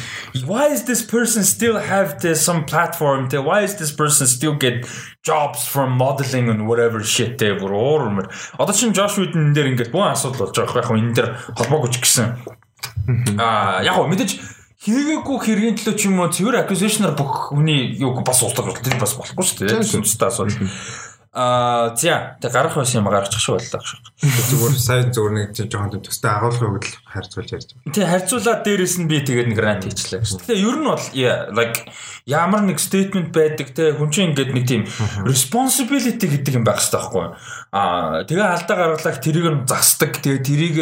[0.47, 3.27] why is this person still have this some platform?
[3.27, 4.87] Те why is this person still get
[5.19, 7.35] jobs from modeling and whatever shit?
[7.35, 10.99] Те бүр уурмэр одоо чинь Josh Whedon дээр ингээд бүх асуудал болж байгаа яг хөө
[11.03, 11.29] энэ дээр
[11.59, 12.27] холбоогүй ч гэсэн
[13.35, 14.31] Аа яг гоо мэдээж
[14.83, 18.95] хийгээгүй хэргийн төлөө ч юм уу цэвэр acquisition-аар бүх хүний юу бас уудаг бол тэр
[18.95, 19.83] бас болохгүй шүү дээ.
[19.99, 20.55] Үстэй асуудал.
[21.37, 23.93] Аа за тэг гарах байсан юм гаргачих шиг боллоо гэж.
[24.49, 27.93] Зүгээр сайн зүгээр нэг жоохон төстэй агуулгыг л харьцуулж ярьж байна.
[27.93, 30.49] Тий харьцуулаад дээрэс нь би тэгээд нэг рант хийчлээ гэж.
[30.49, 31.05] Тэгээ ер нь бол
[31.53, 31.85] like
[32.25, 34.89] ямар нэг statement байдаг те хүн чинь ингээд нэг тийм
[35.29, 37.37] responsibility гэдэг юм байх хэрэгтэй байхгүй юу?
[37.69, 40.17] Аа тэгээ алдаа гаргалаа тэрийг нь засдаг.
[40.17, 40.77] Тэгээ тэрийг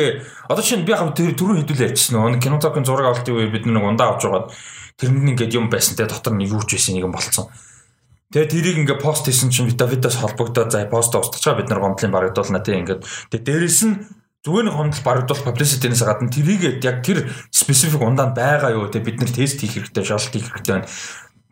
[0.48, 3.68] одоо чинь би яг тэр түрүү хэдүүл ярьчихсан нөө кино цогын зураг авалтын үе бид
[3.68, 4.48] нэг ундаа авч байгаа.
[4.96, 7.52] Тэрэнд ингээд юм байсан те дотор нэг юу ч байсан нэг юм болцсон.
[8.36, 12.60] Тэгээ тэрийг ингээ пост хийсэн чинь Давидаас холбогдоод за пост устгачаа бид нар гомдлын барагдуулна
[12.60, 13.96] тий ингээд тэгээ дээрэс нь
[14.44, 19.24] зүгээр нэг гомдол барагдуул publicity-нээс гадна тэрийг яг тэр specific ундаанд байгаа юу тий бид
[19.24, 20.92] нар тест хийх хэрэгтэй шалт хийх хэрэгтэй байна.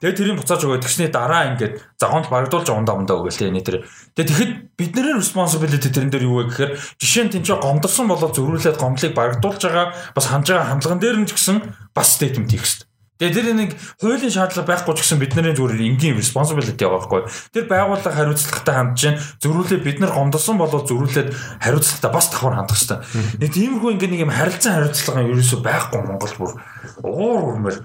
[0.03, 3.87] Тэгээ тэрийг буцааж өгөө тэгсний дараа ингээд за гомдол барагдуулж ундаа ундаа өгөөл тий нэтэр.
[4.19, 8.75] Тэгээ тэгэхэд бидний responsibility тэрэн дээр юу вэ гэхээр жишээ нь тэнцээ гомдсон болоод зөрүүлээд
[8.75, 11.63] гомдлыг барагдуулж байгаа бас хандж байгаа хандлаган дээр нь ч гэсэн
[11.95, 12.92] бас statement хийх хэрэгтэй
[13.23, 13.71] Тэгээ тэр нэг
[14.03, 17.23] хуулийн шаардлага байхгүй ч гэсэн бидний зүгээр энгийн responsibility байхгүй.
[17.55, 21.31] Тэр байгууллага хариуцлагатай хандж чинь зөрүүлээ бид нар гомдсон болоод зөрүүлээд
[21.63, 22.99] хариуцлагатай бас давхар хандах хэрэгтэй.
[23.39, 26.51] Нэг тиймэрхүү ингээ нэг юм харилцан хариуцлага ерөөсөө байхгүй Монгол бүр
[26.99, 27.77] уур урмэр.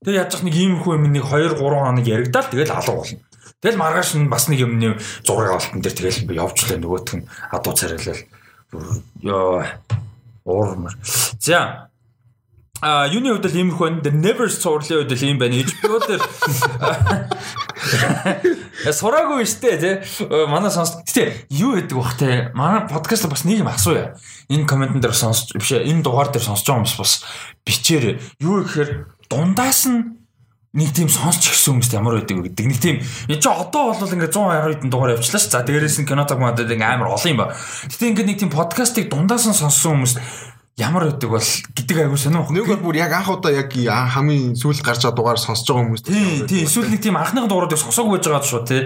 [0.00, 3.20] Тэр яаж нэг иймэрхүү юм нэг 2 3 хоног яригдаал тэгэл алга болно.
[3.60, 7.76] Тэгэл маргааш нь бас нэг юмны зураг авалтан дээр тэгэл явж лээ нөгөөх нь адуу
[7.76, 8.24] царайлал.
[9.20, 9.68] Йоо
[10.48, 10.96] уурмэр.
[11.36, 11.89] За
[12.80, 14.00] А юуны хувьд л иймэрхүү байна.
[14.00, 15.60] The Never Story-ийн хувьд л ийм байна.
[15.60, 16.22] HBO дээр
[18.92, 19.94] Сураагүй штэ тий.
[20.48, 20.96] Манай сонс.
[21.04, 22.48] Гэтэ юу гэдэг бах те.
[22.56, 24.16] Манай подкаст бас нэг юм асууя.
[24.48, 27.12] Энэ комментэн дээр сонсч биш энэ дугаар дээр сонсож байгаа хүмүүс бас
[27.68, 28.16] бичээрэй.
[28.40, 30.16] Юу гэхээр дундаас нь
[30.72, 32.64] нэг тийм сонсч гисэн хүмүүст ямар байдаг вэ гэдэг.
[32.64, 32.96] Нэг тийм
[33.28, 35.52] энэ ч одоо бол ингээ 120 хэдэн дугаар явчлаа ш.
[35.52, 37.52] За дээрээс нь кино таг мадад ингээ амар олон юм ба.
[37.92, 40.14] Гэтэ ингээ нэг тийм подкастыг дундаас нь сонссон хүмүүс
[40.78, 42.46] ямар байдаг бол гэдэг айгуу сонио.
[42.50, 46.04] Нэг бол бүр яг анх удаа яг хамгийн сүүлд гарч байгаа дугаар сонсож байгаа хүмүүс.
[46.06, 48.82] Тийм тийм эсвэл нэг тийм анхны дугаарыг сонсоогүй байж байгаа шүү тий.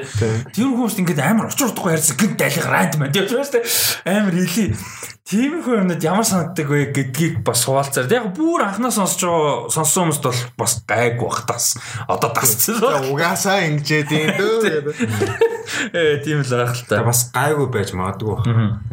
[0.54, 3.64] Тэр хүмүүст ингээд амар учир утгагүй ярьсан гинт дайлах рант мэн тийм шүү дээ.
[4.10, 4.74] Амар илий.
[5.24, 8.12] Тийм их юмнууд ямар санагддаг вэ гэдгийг бас хуваалцаар.
[8.12, 11.78] Яг бүр анхнаа сонсож байгаа сонссон хүмүүст бол бас гайг бах тас.
[12.04, 12.76] Одоо тасцсан.
[13.08, 14.92] Угаасаа ингэжээ тийм дөө.
[15.96, 17.00] Э тийм л байх л та.
[17.08, 18.36] Бас гайгүй байж магадгүй.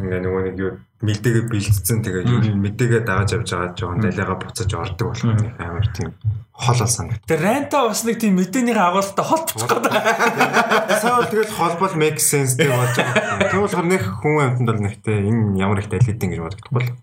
[0.00, 0.72] Ингээ нөгөө нэг юу
[1.02, 1.98] мэдээгээ бэлдсэн.
[2.06, 6.10] Тэгээ ер нь мэдээгээ дагаж явж байгаа жоохон далайгаа буцаж ордог болох нэг амар тийм
[6.54, 7.26] хол ол санагд.
[7.26, 10.98] Тэр ранта бас нэг тийм мэдээнийхээ агуултаа холбочих гээд байгаа.
[11.02, 13.50] Саавал тэгэл холбол make sense гэж болж байгаа.
[13.50, 16.94] Тэгвэл болохоор нэг хүн амьтанд бол нэгтэй энэ ямар их далидэн гэж бодогдохгүй л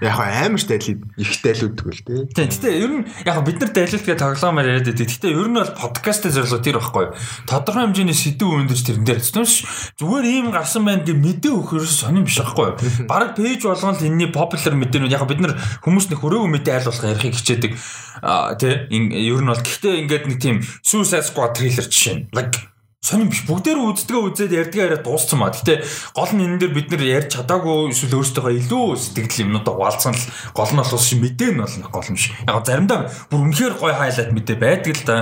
[0.00, 2.26] яг амар дайлид их дайлууддаг л тий.
[2.34, 2.48] Тийм.
[2.50, 5.06] Гэтэ ер нь яг бид нар дайлалтгээ тоглоомоор яриад байдаг.
[5.06, 7.06] Гэтэ ер нь бол подкастын зорилго тэр байхгүй.
[7.46, 12.26] Тодорхой хэмжээний сэдв өндөж тэрэн дээр хэвчээ зүгээр ийм гарсан байна гэж мэдээ өгөхөөс сонирм
[12.26, 13.06] биш байхгүй.
[13.06, 15.54] Бараг пэйж болгоно л энэний popular мэдээнүүд яг бид нар
[15.86, 17.72] хүмүүс нэг хөрөөгөө мэдээ айл болох ярихыг хичээдэг.
[18.18, 18.74] Аа тий.
[18.90, 22.34] Ер нь бол гэхдээ ингээд нэг тийм Suicide Squad трейлер жишээ.
[22.34, 22.73] Like
[23.04, 25.52] сонирм биш бүгдээр үздгээ үзээд ярьдгаа яриад дууссан маа.
[25.52, 25.84] Гэтэ
[26.16, 30.24] гол нь энэ дээр бид нэр ярьж чадаагүй эсвэл өөрсдөө илүү сэтгэл юмнуудаа хуваалцсан л
[30.56, 32.32] гол нь бол шин мэдээ нь бол гол юм шиг.
[32.48, 35.16] Яг заримдаа бүр үнэхээр гой хайлайт мэдээ байдаг л да.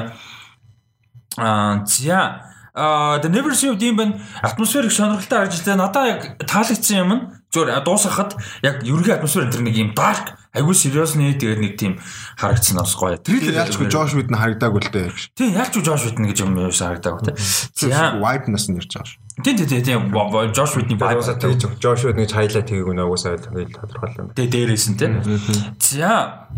[1.42, 4.14] Аа зя а the never see юм бэн
[4.46, 9.60] атмосферик сонирхолтой харж илээ надаа яг таалагдсан юм нь зөв дуусгахад яг ерөнхий атмосфер энэ
[9.60, 11.96] нэг юм dark Айгуу serious нэ тэгээд нэг тийм
[12.36, 13.16] харагдсан бас гоё.
[13.16, 15.08] Трейлер ялчгүй Josh Whedon харагдаагүй л дээ.
[15.32, 17.88] Тийм ялчгүй Josh Whedon гэж юм юу харагдаагүй тий.
[17.88, 19.20] За Wipe нас нь ирж байгаа шүү.
[19.40, 20.00] Тийм тийм тийм
[20.52, 24.32] Josh Whedon байгаасаа тэгж Josh Whedon гэж хайлайт хийгээг нөгөөсөө тэгэл тодорхойлоо юм.
[24.36, 25.08] Тэгээ дээрээс нь тий.
[25.80, 26.52] За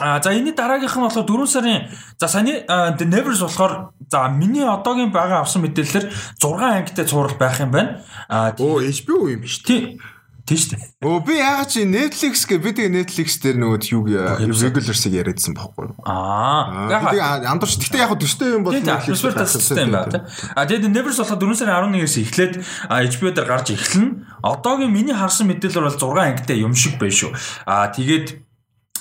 [0.00, 4.64] А за энэ дараагийнх нь болохоор 4 сарын за саяны The Nevers болохоор за миний
[4.64, 6.08] одоогийн байгаа авсан мэдээлэлээр
[6.40, 8.00] 6 ангитай цуврал байх юм байна.
[8.28, 9.60] А оо HBO юм биш.
[9.60, 10.00] Тийм
[10.42, 10.86] Тийм шүү дээ.
[11.06, 15.86] Өө би яагаад чи Netflix гэ би тэгээ Netflix дээр нөгөө юу regulars-ыг яриадсан байхгүй
[15.86, 15.94] юу?
[16.02, 16.90] Аа.
[16.90, 20.26] Тэгээ андуурч гэхдээ яг төстэй юм бол Netflix тасалтай юм байна.
[20.58, 22.54] А тэгээд Nevers болоход 4 сарын 11-ээс эхлээд
[22.90, 24.42] HBO дээр гарч эхэлнэ.
[24.42, 27.30] Одоогийн миний харсан мэдээлэл бол 6 ангитай юм шиг байна шүү.
[27.62, 28.42] А тэгээд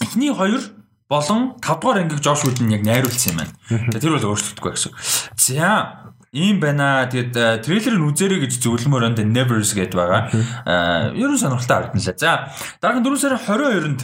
[0.05, 0.61] эхний хоёр
[1.09, 3.97] болон 5 дугаар ангийг Josh Whedon яг найруулсан юм байна.
[3.97, 4.93] Тэр бол өөрчлөгдөхгүй гэсэн.
[5.41, 7.11] За Ийм байна.
[7.11, 10.21] Тэгээд э, трейлерыг үзээрэй гэж зөвлөмөр энэ Nevers гэдээ байгаа.
[10.63, 12.15] Аа, ерөн сонирхолтой харагдан лээ.
[12.15, 12.47] За,
[12.79, 14.01] дараагийн 4 сарын 22-нд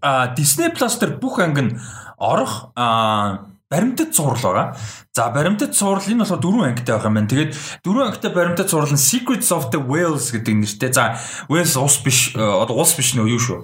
[0.00, 1.76] а Disney Plus дээр бүх анги нь
[2.16, 4.66] орох а баримтат цуврал байгаа.
[5.12, 7.28] За баримтат цуврал энэ болохоор дөрвөн ангитай байх юм байна.
[7.28, 7.52] Тэгээд
[7.84, 10.92] дөрвөн ангитай баримтат цуврал нь Secrets of the Whales гэдэг нэртэй.
[10.92, 11.20] За
[11.52, 13.58] Whales ус биш одоо ус биш нөө юу шүү.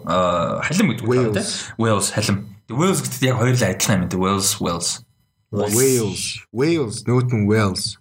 [0.68, 1.46] Халим гэдэг үг тийм.
[1.80, 2.52] Whales халим.
[2.68, 4.20] Whales гэдэг яг хоёрлаа адилхан юм тийм.
[4.20, 5.00] Whales Whales.
[5.53, 6.41] Wales.
[6.53, 7.99] Wales нөтөн Wales.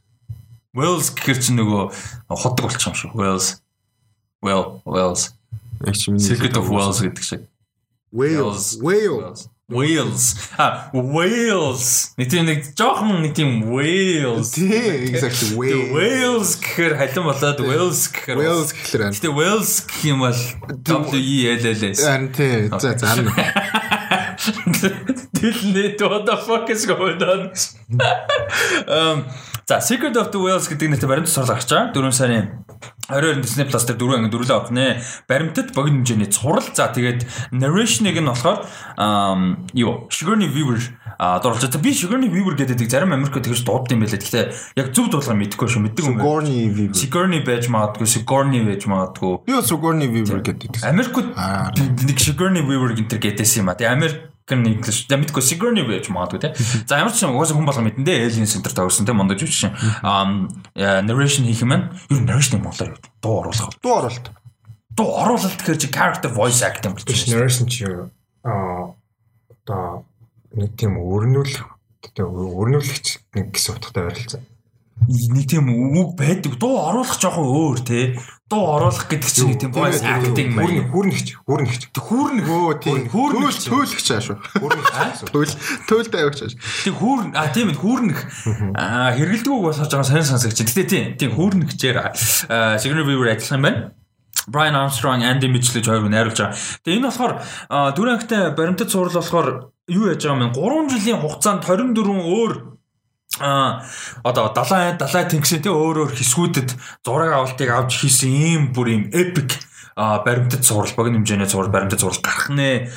[0.74, 1.92] Wales гэхэр чинь нөгөө
[2.32, 3.12] ходог болчих юм шүү.
[3.12, 3.60] Wales.
[4.42, 5.36] Well, Wales.
[5.92, 7.42] Secret of Wales гэдэг шиг.
[8.12, 8.80] Wales.
[8.80, 9.50] Wales.
[9.72, 10.36] Wales.
[10.58, 12.12] А Wales.
[12.18, 14.52] Нэг тийм нэг жоохон нэг тийм Wales.
[14.56, 15.92] Тийм, exactly Wales.
[15.92, 19.16] Wales гэхэр халин болоод Wales гэхэр Wales гэхлээр байна.
[19.16, 20.40] Гэтэ Wales гэх юм бол
[20.88, 22.00] W E L L S.
[22.04, 22.68] Харин тий.
[22.80, 23.32] За зарна.
[25.38, 27.52] Дэлнэ what the fuck is going on?
[28.88, 29.26] Um
[29.68, 31.94] за Secret of the Whales гэдэг нэртэй баримт цуглаа гарч байгаа.
[31.96, 32.46] 4 сарын
[33.08, 35.00] 22 Disney Plus дээр дөрөв анги дөрүлээ авах нэ.
[35.28, 36.68] Баримтат богино хэмжээний цуврал.
[36.76, 38.68] За тэгээд narration-ыг нь болохоор
[39.76, 40.80] юу Sugarny Weaver
[41.20, 44.20] а дуралж та би Sugarny Weaver гэдэг зарим Америкт тэгж дуудсан юм байлаа.
[44.20, 45.84] Гэхдээ яг зөв дуулахыг мэдэхгүй шүү.
[45.86, 46.18] Мэддэг юм.
[46.18, 46.96] Sugarny Weaver.
[46.98, 49.46] Sugarny байж магадгүй, Sugarny байж магадгүй.
[49.46, 50.82] Би Sugarny Weaver гэдэг.
[50.82, 51.16] Америкт
[52.08, 53.76] нэг Sugarny Weaver гэнтэр гэдээс юм а.
[53.76, 55.08] Тэгээ Америк American English.
[55.08, 56.52] За мэдгүй Sigourney байж магадгүй те.
[56.88, 59.76] За ямар ч юм угаасаа хүн болго мэдэн дээ Alien Center тавьсан те мондож үчшин.
[60.04, 61.96] Um narration хийх юм байна.
[62.12, 63.00] Юу narration монголоор?
[63.22, 63.72] Дуу оруулах.
[63.82, 64.32] Дуу оруулалт.
[64.92, 67.32] Дуу оруулалт гэхээр чи character voice acting болж байна.
[67.32, 67.86] Narration чи
[68.44, 68.96] аа
[69.64, 70.06] одоо
[70.52, 71.64] нэг тийм өрнүүлэх
[72.04, 73.08] тэгээ өрнүүлэгч
[73.40, 74.42] нэг гэсэн утгатай ойрлцоо
[75.08, 76.58] нэг тийм үг байдаг.
[76.60, 78.20] Дуу оруулах жоохон өөр те.
[78.52, 80.92] Дуу оруулах гэдэг чинь тийм voice acting маяг.
[80.92, 81.84] Хүүрнэгч, хүүрнэгч.
[81.96, 83.02] Хүүрнэг өө тийм.
[83.10, 84.28] Хүүрнэгч төөлөгч ааш.
[84.60, 84.90] Хүүрнэгч.
[85.32, 85.54] Төөл
[85.90, 86.54] төөлтэй авч ааш.
[86.86, 88.20] Тийм хүүрн а тийм хүүрнэг.
[88.78, 90.62] Аа хэрэгэлдэг үг болоод байгаа сайн сонсогч.
[90.62, 91.98] Гэтэ тийм тийм хүүрнэгчээр
[92.78, 93.82] Sigourney Weaver ажилласан юм байна.
[94.48, 96.58] Brian Armstrong, Andy Mitchell гэж хоёр хүн найруулж байгаа.
[96.82, 97.34] Тэгээ энэ болохоор
[97.94, 99.50] дөрөв ангитай баримтат цуврал болохоор
[99.86, 100.58] юу яаж байгаа юм бэ?
[100.58, 102.71] 3 жилийн хугацаанд 24 өөр
[103.40, 103.86] а
[104.24, 109.04] одоо далайн далайн тэнгисийн тий өөр өөр хэсгүүдэд зураг авалтыг авч хийсэн ийм бүр ийм
[109.16, 109.56] epic
[109.96, 112.92] баримтат зураг богино хэмжээний зураг баримтат зураг гарах нэ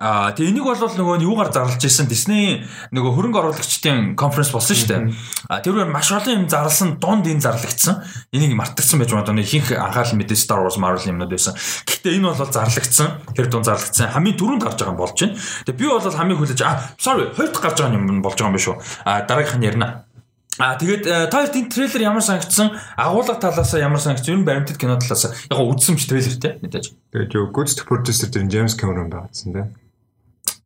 [0.00, 4.72] А тэгээ энийг бол нөгөө нь юугаар зарлж ирсэн Disney нөгөө хөрөнгө оруулагчдын конференц болсон
[4.72, 5.12] шүү дээ.
[5.52, 8.00] А тэрээр маш олон юм зарласан дунд энэ зарлагдсан.
[8.32, 11.52] Энийг мартагдсан байж магадгүй ихэнх анхаарал мэдээ Star Wars Marvel юмнууд байсан.
[11.84, 13.08] Гэхдээ энэ бол зарлагдсан.
[13.36, 14.08] Тэр дунд зарлагдсан.
[14.08, 15.36] Хамгийн түрүүнд гарч байгаа юм болж байна.
[15.68, 18.56] Тэгээ би бол хамгийн хүлээж а sorry хоёр дахь гарч байгаа юм болж байгаа юм
[18.56, 18.80] биш үү?
[19.04, 20.08] А дараагийнх нь ярина.
[20.56, 22.72] А тэгээд та хоёрт энэ трейлер ямар санагдсан?
[22.96, 24.32] Агуулга талаас ямар санагдсан?
[24.32, 26.96] Ер нь баримтат кино талаас яг үзсэн ч трейлертэй мэдээж.
[27.12, 29.68] Тэгээд юу Ghost producer дээр James Cameron байгаадсан тийм.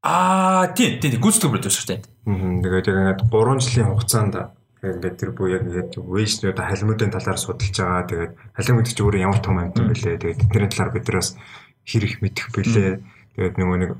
[0.05, 2.05] Аа тийм тийм гүйцэтгэх продюсер тийм.
[2.61, 4.37] Тэгээд яг ингээд 3 жилийн хугацаанд
[4.85, 8.05] ингээд тэр буюу яг ингээд вэйшнүүд халимуудын талаар судалж байгаа.
[8.05, 10.21] Тэгээд халимууд чи өөрөө ямар том амт юм бэлээ.
[10.21, 11.41] Тэгээд тэрний талаар бид нараас
[11.89, 13.01] хэр их мэдэх бэлээ.
[13.33, 13.91] Тэгээд нөгөө нэг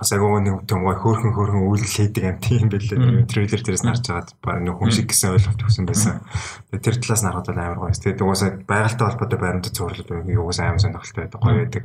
[0.00, 3.28] бас агуу нэг том гой хөөрхөн хөөрхөн үйлдэл хийдэг амт юм бэлээ.
[3.28, 6.24] Трейлер дээрээс нарж байгаад баг нэг хүн шиг гэсэн ойлголт өгсөн байсан.
[6.72, 8.00] Тэгээд тэр талаас нарахад бол амар гоё.
[8.00, 11.40] Тэгээд угаасаа байгальтай холбоотой баримтат зурлал байг угаасаа амар сонирхолтой байдаг.
[11.44, 11.84] Гоё байдаг.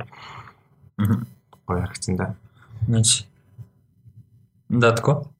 [1.68, 2.32] Гоё харагдсан да.
[4.68, 5.32] Нэг Дадко.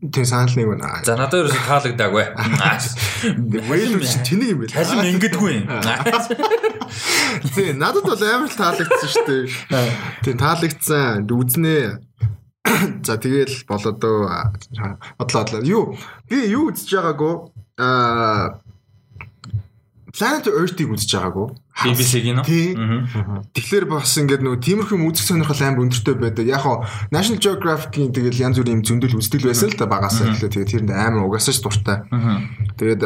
[0.00, 1.04] Тэг санал нэг байна.
[1.04, 2.24] За надад ерөөсө таалагдаагүй.
[3.68, 4.72] Вэйл чи тэнийг юм бэ?
[4.72, 5.68] Талин ингэдэггүй юм.
[7.52, 9.44] Тэг надад бол амар л таалагдсан шүү дээ.
[10.24, 11.28] Тэг таалагдсан.
[11.28, 12.00] Үзнэ.
[13.04, 15.60] За тэгэл болоод бодлоо бодлоо.
[15.68, 15.96] Юу
[16.28, 17.34] би юу үзэж байгаагүй
[17.76, 18.60] аа
[20.16, 21.46] Planet Earth-ийг үзэж байгаагүй.
[21.84, 23.52] BBC-ийн үү?
[23.56, 26.44] Тэгэхээр бас ингээд нөгөө тиймэрхүү үзэх сонирхол амар өндөртэй байдаг.
[26.44, 30.52] Яг хоо National Geographic-ийн тэгэл янз бүрийн юм зөндөл үздэг байсан л да багасаа тэгэхээр
[30.52, 32.04] тэгээ тэрэнд амар угаасаа ч дуртай.
[32.76, 33.02] Тэгээд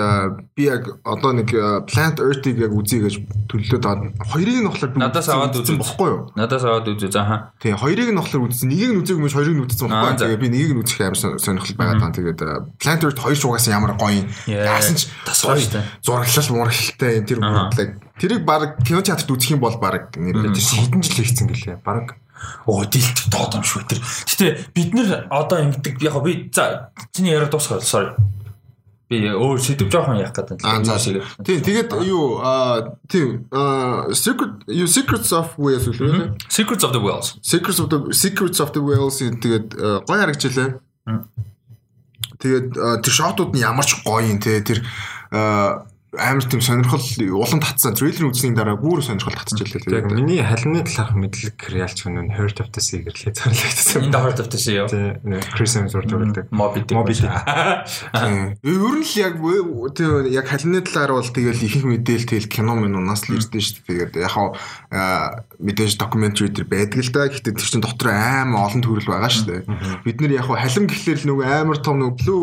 [0.55, 1.49] би яг одоо нэг
[1.87, 3.15] Planet Earth-ийг яг үзье гэж
[3.51, 3.85] төлөлөөд
[4.31, 6.21] хоёрыг нь болохоор надаас аваад үзсэн бохгүй юу?
[6.35, 7.55] Надаас аваад үзээ зааха.
[7.63, 8.69] Тэгээ хоёрыг нь болохоор үзсэн.
[8.71, 10.15] Нэгийг нь үзег мөч хоёрыг нь үзсэн бохгүй.
[10.19, 12.15] Тэгээ би нэгийг нь үзэх амар сонирхол байгаад байгаа.
[12.15, 12.41] Тэгээд
[12.79, 14.27] Planet Earth хоёр шугаас ямар гоё юм.
[14.47, 15.63] Яасан ч тасгай
[16.03, 21.18] зураглал мурагтай юм тэр бодлыг Тэрийг баг кинотеатрт үзэх юм бол баг нэр хэдэн жил
[21.18, 21.83] хийцэн гэлээ.
[21.83, 22.18] Баг
[22.66, 24.00] Оо дийлт доод юм шүү тэр.
[24.00, 28.12] Гэтэ бид нэр одоо ингэдэг яг би за чиний яриа дуусгая sorry.
[29.09, 30.85] Би өөр сэдв жоохон яах гэдэг юм.
[31.44, 33.48] Тийм тэгээд юу аа тийм
[34.12, 36.37] secret you secrets of whales үлээ.
[36.48, 37.37] Secrets of the whales.
[37.40, 39.77] Secrets of the secrets of the whales тэгээд
[40.09, 40.81] гоё харагчлаа.
[42.40, 44.85] Тэгээд тэр шотууд нь ямар ч гоё юм те тэр
[46.18, 47.03] амар тийм сонирхол
[47.35, 49.83] улам татсан трейлер үзсний дараа бүр сонирхол татчихлаа.
[49.90, 54.09] Яг миний халимны талаарх мэдлэг реалч хүн нь Heart of the Sea гэрлээ зарлагдсан.
[54.09, 54.88] Энэ Heart of the Sea юу?
[54.88, 55.40] Тийм.
[55.55, 56.50] Chris Hemsworth гэдэг.
[56.55, 56.94] Moby Dick.
[56.94, 57.31] Moby Dick.
[58.62, 59.35] Ер нь л яг
[59.94, 63.59] тийм яг халимны талаар бол тэгэл их их мэдээл тэгэл кино мөн унаас л ирдэ
[63.59, 64.12] шүү дээ.
[64.12, 67.29] Тэгээд яг хаа мэдээж докюментари дээр байдаг л да.
[67.31, 69.61] Гэхдээ тэр чинь дотор амар олон төрөл байгаа шүү дээ.
[70.05, 72.42] Бид нэр яг халим гэхлээр л нөгөө амар том нөгөө Blue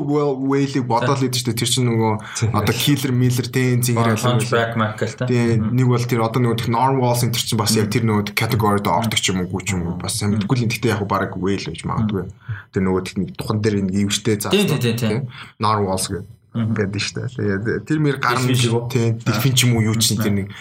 [0.50, 1.60] Whale-ийг бодоод идэв шүү дээ.
[1.62, 2.12] Тэр чинь нөгөө
[2.56, 4.18] одоо Killer Miller тийм зингэр
[4.50, 5.30] back Mac гэл та.
[5.30, 9.22] Тийм нэг бол тэр одоо нөгөө Normal Center чинь бас яг тэр нөгөө категорид ордог
[9.22, 11.86] ч юм уу ч юм уу бас сайн мэдгүй л гэхдээ яг баг Whale гэж
[11.86, 12.26] магадгүй.
[12.74, 15.30] Тэр нөгөө техник тухан дээр нэг ивчтэй заасан.
[15.62, 17.88] Normal гэдэг гэдэг нь шүү дээ.
[17.88, 18.52] Тэр мэр гарна
[18.92, 20.52] тийм дельфин ч юм уу юу ч тэр нэг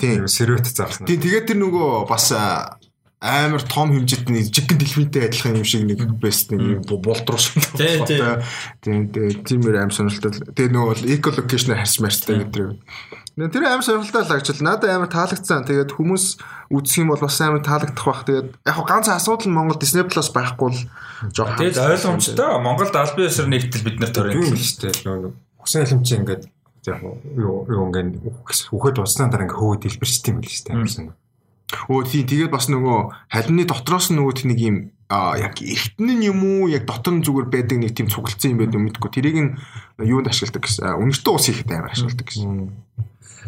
[0.00, 1.06] тийм сервет заасан.
[1.06, 2.34] Тийм тэгээд тэр нөгөө бас
[3.20, 7.64] амар том хэмжээтэй жигэн дэлхийтэй адилхан юм шиг нэг бест нэг болдруу шиг.
[8.84, 10.52] Тийм тийм мэр аим сонирхолтой.
[10.52, 12.76] Тэгээ нөгөө эколокейшнээр харьс марьстай гэдэг.
[13.40, 14.60] Тэр амар сонирхолтой л агчил.
[14.60, 15.64] Надад амар таалагдсан.
[15.64, 16.24] Тэгээд хүмүүс
[16.76, 18.28] үзэх юм бол бас амар таалагдах бах.
[18.28, 20.80] Тэгээд яг ганц асуудал нь Монгол Disney Plus байхгүй л
[21.32, 21.56] жоохон.
[21.56, 22.52] Тэгээд ойлгомжтой.
[22.60, 25.32] Монголд албан ёсоор нэгтэл бид нарт төрөө юм шүү дээ.
[25.56, 26.44] Усан хэлэмч ингээд
[26.84, 28.20] яг юу юу ингээд
[28.76, 30.64] үхэд уснаа дараа ингээд хөөд дэлбэрчтэй юм л шүү
[31.08, 31.16] дээ.
[31.66, 34.76] Өө тийм тэгээд бас нөгөө халины дотроос нь нөгөө нэг юм
[35.10, 38.62] а яг эртэн нь юм уу яг дотор нь зүгээр байдаг нэг тийм цуглацсан юм
[38.62, 39.50] байдаг мэдгүй тэрийг нь
[40.02, 42.70] юунд ашигладаг гэсэн үнэртөө ус хийхэд амар ашигладаг гэсэн.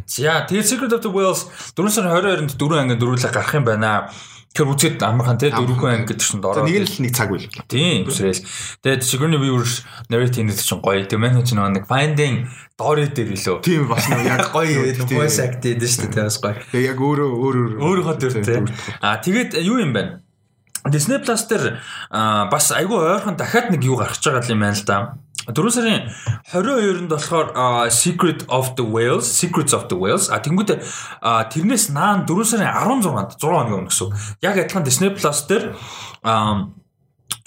[0.07, 4.11] За тэгээд Secret of the Whales 4 сарын 22-нд дөрөв анги дөрүүлээ гарах юм байна.
[4.57, 6.65] Тэр үзэд амархан те дөрвөн анги гэдэг чинь дороо.
[6.65, 7.47] Нэг л нэг цаг үйл.
[7.69, 8.43] Тийм үсрээл.
[8.83, 9.69] Тэгээд Sigourney Weaver
[10.09, 11.05] narrate хийх чинь гоё.
[11.05, 13.59] Тэгээд манай чинь нэг finding Dory дээр илүү.
[13.63, 15.11] Тийм бас нэг яг гоё гэдэг.
[15.11, 16.57] Voice act гэдэг шүү дээ бас гоё.
[16.73, 18.63] Тэгээд яг өөрөө өөрөө өөрийнхөө төр те.
[19.03, 20.23] А тэгээд юу юм бэ?
[20.87, 21.79] Disney Plus дээр
[22.51, 24.97] бас айгүй ойрхон дахиад нэг юу гарч байгаа юм байна л да.
[25.49, 26.13] 4 сарын
[26.53, 27.49] 22-нд болохоор
[27.89, 30.85] Secret of the Whales, Secrets of the Whales а тэнгууд
[31.25, 34.13] тэрнээс наан 4 сарын 16-нд 6 хоногийн өмнө гэсэн.
[34.45, 35.73] Яг адилхан Disney Plus дээр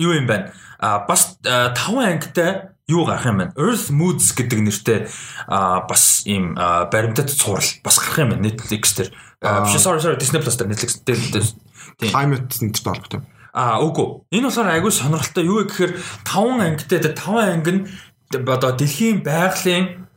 [0.02, 0.50] юу юм бэ?
[0.82, 3.54] А бас 5 ангитай юу гарах юм байна?
[3.56, 5.06] Earth Moods гэдэг нэртэй
[5.48, 9.14] бас ийм баримтат цуврал бас гарах юм байна Netflix дээр.
[9.42, 11.22] Биш sorry sorry Disney Plus дээр Netflix дээр
[12.02, 13.22] Climate Center толготой.
[13.54, 14.24] А үгүй.
[14.32, 15.92] Энэ болохоор айгүй сонирхолтой юу гэхээр
[16.24, 17.84] 5 ангитай 5 анги нь
[18.32, 20.08] одоо дэлхийн байгалийн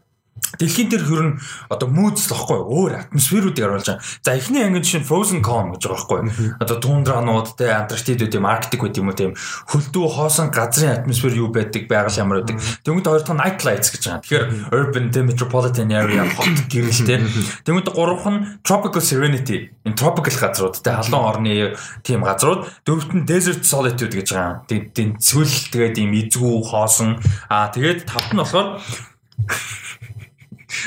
[0.58, 1.30] Дэлхийн дээр хөрн
[1.66, 4.04] одоо moods тахгүй өөр атмосферуудыг оруулж байгаа.
[4.22, 6.58] За эхний ангид шин Frozen Con гэж байгаа байхгүй.
[6.62, 11.50] Одоо тундранууд те Антарктидүүд юм Арктик гэдэг юм уу тийм хөлдөө хоосон газрын атмосфер юу
[11.50, 12.62] байдаг, байгаль ямар байдаг.
[12.86, 14.22] Тэнгүүд хоёр дахь нь night lights гэж байгаа.
[14.22, 17.18] Тэгэхээр urban те metropolitan area хот гэрэл те.
[17.66, 19.74] Тэнгүүд гурав нь tropical serenity.
[19.82, 21.74] Энэ tropical газрууд те халуун орны
[22.06, 22.70] тийм газрууд.
[22.86, 24.62] Дөрөвт нь desert solitude гэж байгаа.
[24.70, 27.18] Тэгээд тэнцвэл тэгээд ийм эзгүй хоосон
[27.50, 28.78] аа тэгээд тавт нь болохоор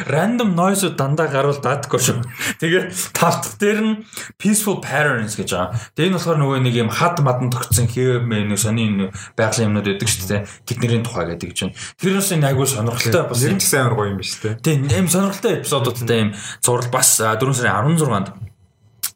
[0.07, 2.21] random noise дандаа гарвал даадаггүй шүү.
[2.61, 3.93] Тэгээ тавт дээр нь
[4.37, 5.75] peaceful patterns гэж байгаа.
[5.95, 10.09] Тэгээ энэ болохоор нөгөө нэг юм хад мадан тогтсон хэв мэн сони байгалийн юмнууд байдаг
[10.09, 10.41] шүү дээ.
[10.67, 11.73] Тэдний тухай гэдэг чинь.
[11.97, 14.59] Тэр бас энэ айгүй сонирхолтой бас ч амар гоё юм биш үү?
[14.61, 18.47] Тийм ийм сонирхолтой эпизодуудтай ийм зураг бас 4 сарын 16-нд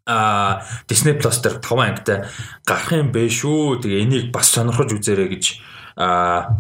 [0.06, 2.26] а Disney Plus дээр 5 ангитай
[2.66, 3.82] гарах юм бэ шүү.
[3.86, 5.44] Тэгээ энийг бас сонирхож үзээрэй гэж
[5.96, 6.58] а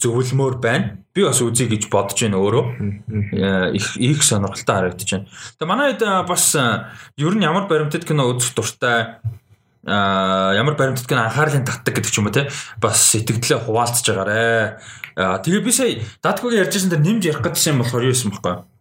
[0.00, 1.03] зөвлөмөр байна.
[1.14, 2.64] Би бас үзье гэж бодож байна өөрөө.
[3.78, 5.26] Их их сонирхолтой харагдаж байна.
[5.62, 9.22] Тэгээ манайд бас ер нь ямар баримтат кино үзэх дуртай
[9.86, 12.50] а ямар баримтат кино анхаарлын татдаг гэдэг ч юм уу те
[12.80, 14.80] бас сэтгэлдээ хуваалцж байгаарэ.
[15.14, 18.73] Тэгээ би сая датгогийн ярьжсэн дээр нэмж ярих гэсэн юм болохоор юу юм бэ?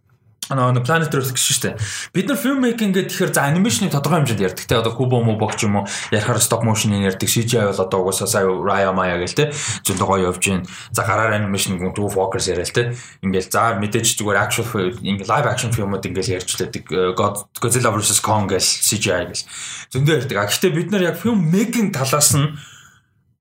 [0.51, 1.75] Нөгөө Planet Earth гэж шүү дээ.
[2.11, 5.39] Бид нар film making гэдэг тэгэхээр за анимашны тодорхой хэмжээнд ярьдаг те одоо Kubo Mo
[5.39, 9.37] богч юм уу ярихаар stop motion-ийг ярьдаг CGI бол одоо угаасаа сая Raya Maya гэл
[9.37, 9.45] те
[9.87, 10.67] зөндөө гоё явж гин.
[10.91, 12.91] За гараар анимашн two focus яриа л те.
[13.23, 14.67] Ингээл за мэдээж зүгээр actual
[14.99, 19.43] ингээл live action filmуд ингээл ярьж лээдэг Godzilla vs Kong гэл CGI гэл
[19.95, 20.37] зөндөө ярьдаг.
[20.41, 22.51] А гэхдээ бид нар яг film making талаас нь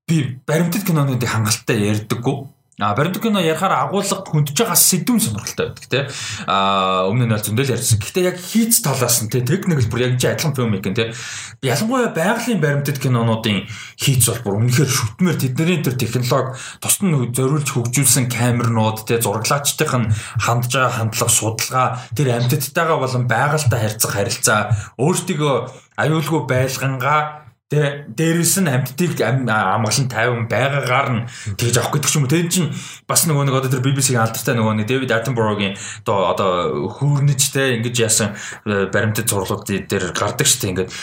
[0.07, 5.85] би баримтат кинонуудыг хангалттай ярьдаггүй А баримт кино ярахаар агуулга хөндөж байгаа сэдвүүн сонирхолтой байдаг
[5.93, 6.03] тий.
[6.49, 8.01] А өмнө нь бол зөндөл ярьсан.
[8.01, 11.13] Гэхдээ яг хийц талаас нь тий техникэл бүр яг чи адилхан фильм мэг тий.
[11.61, 13.69] Ялангуяа байгалийн баримтат кинонуудын
[14.01, 20.09] хийц бол бүр үнэхээр шүтмээр тэдний тэр технологи тусад нь зориулж хөгжүүлсэн камернууд тий зураглаачдын
[20.41, 24.61] хандж байгаа хандлага судалгаа тэр амьтадтайгаа болон байгальтай харьцах харилцаа
[24.97, 25.53] өөртөө
[26.01, 27.42] аюулгүй байлгангаа
[27.73, 31.25] Тэ дээрэс нь амьдтыг амгалан тайван байгаагаар нь
[31.57, 32.29] тэгж авах гэдэг ч юм уу.
[32.29, 32.69] Тэр чинь
[33.09, 35.73] бас нөгөө нэг одоо тэр BBC-ийн алдартай нөгөө нэг Дэвид Attenborough-гийн
[36.05, 36.49] одоо одоо
[36.93, 38.37] хүүрнэж те ингэж яасан
[38.69, 40.93] э, баримтат зурлууд дээр гардаг штэ ингээд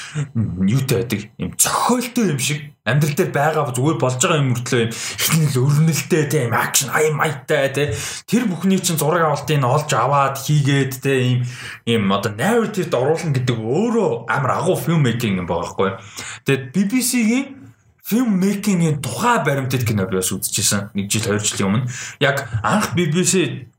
[0.62, 4.90] юутай байдаг юм цохиолтой юм шиг амьдрал дээр байгаа зүгээр болж байгаа юм мөртлөө юм.
[4.90, 7.88] Ихний л өрнөлттэй тийм акшн ай майтай тий
[8.26, 11.40] тэр бүхний чинь зураг авалтыг олж аваад хийгээд тий ийм
[11.86, 15.90] ийм одоо narrative оруулна гэдэг өөрөө амар агуу фильм мейкинг юм байгаа байхгүй.
[16.44, 17.46] Тэгээд BBC-гийн
[18.10, 21.90] фильм мейкингийн тухай баримтат кино би бас үзчихсэн нэг жил хоёр жилийн өмнө.
[22.18, 23.69] Яг анх BBC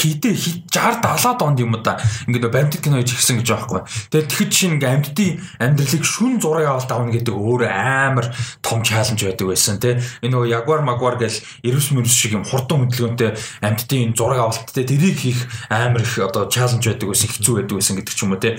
[0.00, 3.80] хитэ 60 70 онд юм да ингээд баримтат кино хийж ирсэн гэж байхгүй.
[4.08, 8.32] Тэгээд тэгэхэд чинь ингээд амьдтын амьдралыг шүн зураг авалт авна гэдэг өөр амар
[8.64, 10.00] том чаленж байдаг байсан тий.
[10.24, 14.88] Энэ нөгөө ягвар магвар гэл эрвс мөрс шиг юм хурдан хөдөлгөөнтэй амьдтын зураг авалт тий
[14.88, 18.40] тэрийг хийх амар их одоо чаленж байдаг байсан хэцүү байдаг байсан гэдэг ч юм уу
[18.40, 18.56] тий.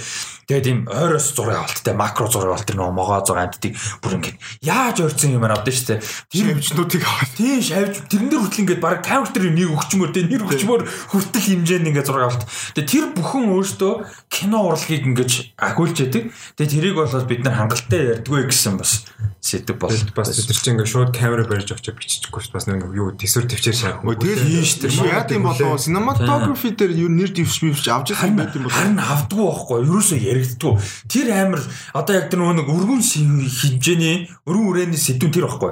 [0.51, 3.71] Тэгээд ийм ойроос зураг авалттай макро зураг авалт тэр нөгөө могоо зураг амьдтыг
[4.03, 4.37] бүр ингээд
[4.67, 6.03] яаж ойрцсон юм авдаа шүү дээ.
[6.27, 10.27] Тэр хэмжнүүдийг аваад тий шавж тэрэн дээр хүртэл ингээд баг камер дээр нэг өгчмөр тий
[10.27, 12.43] нэр өгчмөр хүртэл хэмжээнд ингээд зураг авалт.
[12.75, 13.93] Тэгээд тэр бүхэн өөртөө
[14.27, 16.23] кино урлагийг ингээд агуулж яадаг.
[16.59, 19.07] Тэгээд тэрийг бол бид нар хангалттай ярьдгүй гэсэн бас
[19.41, 23.49] сэдв бол бас бид чинь ингээд шууд камера барьж авч биччихгүй бас нэг юу төсвөр
[23.49, 23.97] төвчээр шаа.
[24.05, 25.09] Тэгээд тийм шүү дээ.
[25.09, 29.01] Яа гэм болоо cinematography дээр юу нэр дэвшмивч авч байгаа юм байт юм бол харин
[29.01, 29.81] авдгүй байхгүй.
[29.89, 30.73] Ерөөсөө яригддгүй.
[31.06, 31.62] Тэр амир
[31.93, 35.71] одоо яг тэр нэг өргөн хэмжээний өргөн үрээний сэдвүүн тэр байхгүй.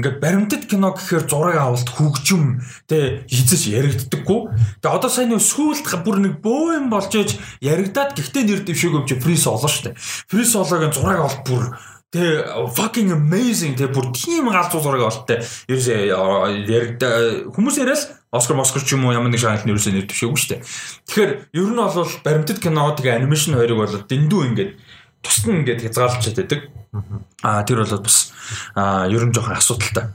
[0.00, 4.40] Ингээд баримтат кино гэхээр зураг авалт хөгжим тэ хизэж яригддаггүй.
[4.80, 9.00] Тэгээ одоо сайн нэг сүулт бүр нэг бөө юм болж ээж яригдаад гэхдээ нэр дэвшээгүй
[9.00, 9.96] юм чи фрис олоо штэ.
[10.32, 11.64] Фрис олоогийн зураг авалт бүр
[12.14, 12.22] Тэ
[12.70, 15.42] fucking amazing тэ бүр тийм галзуу зураг болтой.
[15.66, 15.98] Ерөөсөө
[16.70, 17.08] яригда
[17.50, 20.50] хүмүүс яриас Оскар Москор ч юм уу ямар нэг шагналт нь ерөөсөө нэр төвшөөгүй шүү
[20.54, 20.62] дээ.
[21.10, 24.70] Тэгэхээр ер нь бол баримтат кино тэгээ анимашн хоёрыг бол дэндүү ингээд
[25.18, 26.60] тусна ингээд хязгаарлаж чаддаг.
[27.42, 28.30] Аа тэр бол бас
[29.10, 30.06] ер нь жоохон асуудалтай.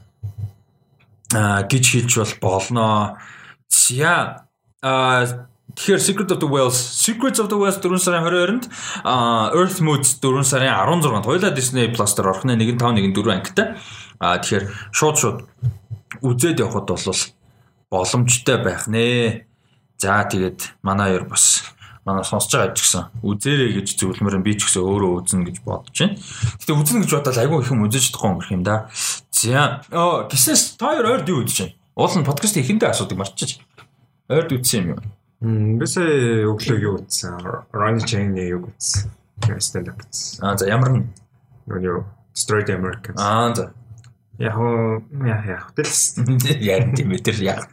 [1.35, 3.19] Аа гэж хэлж бол болно.
[3.67, 4.47] За
[4.79, 8.63] аа Тэгэхээр Secret of the Whales, Secrets of the Whales 4 сарын 22-нд,
[9.55, 13.67] Earth Moods 4 сарын 16-нд хоёулаа Disney Plus дээр орох нэ 1.5 1.4 ангитай.
[14.19, 15.37] Аа тэгэхээр шууд шууд
[16.21, 17.21] үзээд явхад бол
[17.89, 19.47] боломжтой байх нэ.
[19.97, 21.63] За тэгээд манай хоёр бас
[22.05, 25.93] манай сонсож байгаа ч гэсэн үзээрэй гэж зөвлөмөр би ч гэсэн өөрөө үзнэ гэж бодож
[25.93, 26.17] байна.
[26.57, 28.89] Гэтэ үзнэ гэж бодоод айгүй их юм үзэж чадахгүй юм юм да.
[29.29, 31.77] За оо гиснэс та хоёр ойрд юу үзэж байна?
[31.93, 33.61] Уул нь подкаст ихэндээ асуудаг марчиж.
[34.25, 35.01] Ойрд үзсэн юм юу?
[35.41, 37.41] Бисээ өглөө юу утсан?
[37.73, 39.09] Ronnie Chang-ийн юу утсан?
[39.57, 40.01] Stand up.
[40.41, 41.01] Аа за ямар
[41.65, 43.17] нөгөө Destroy the Americans.
[43.17, 43.73] Аа за.
[44.37, 45.89] Яг уу яах яах тэл.
[46.61, 47.65] Ярин тийм ээ тэр яг.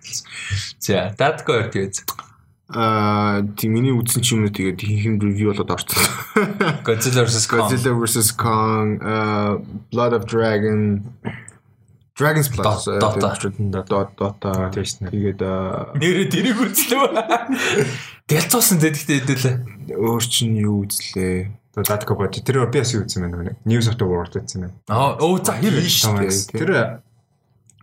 [0.81, 2.03] За, датко өрт үз.
[2.73, 6.01] Аа тийм миний үзсэн ч юм уу тэгээд хийх ревю болоод орсон.
[6.89, 7.69] Godzilla vs Kong.
[7.69, 9.61] Godzilla vs Kong, uh,
[9.93, 11.05] Blood of Dragon,
[12.19, 13.31] Dragon's Blood, Dota.
[13.87, 14.51] Dota, Dota.
[14.75, 15.11] Нэ.
[15.15, 15.41] Тэгээд
[16.03, 17.07] Нэрээ тэрийг үзлээ.
[18.27, 19.57] Дэлцуусан зэдэгтэй хэдүүлээ.
[19.95, 21.55] өөр чинь юу үзлээ?
[21.79, 22.35] Датко бод.
[22.35, 23.57] Тэр би бас юу үзсэн байна нэг.
[23.63, 24.75] News of the World үзсэн байна.
[24.91, 25.79] Аа, өө за хэр.
[26.51, 26.71] Тэр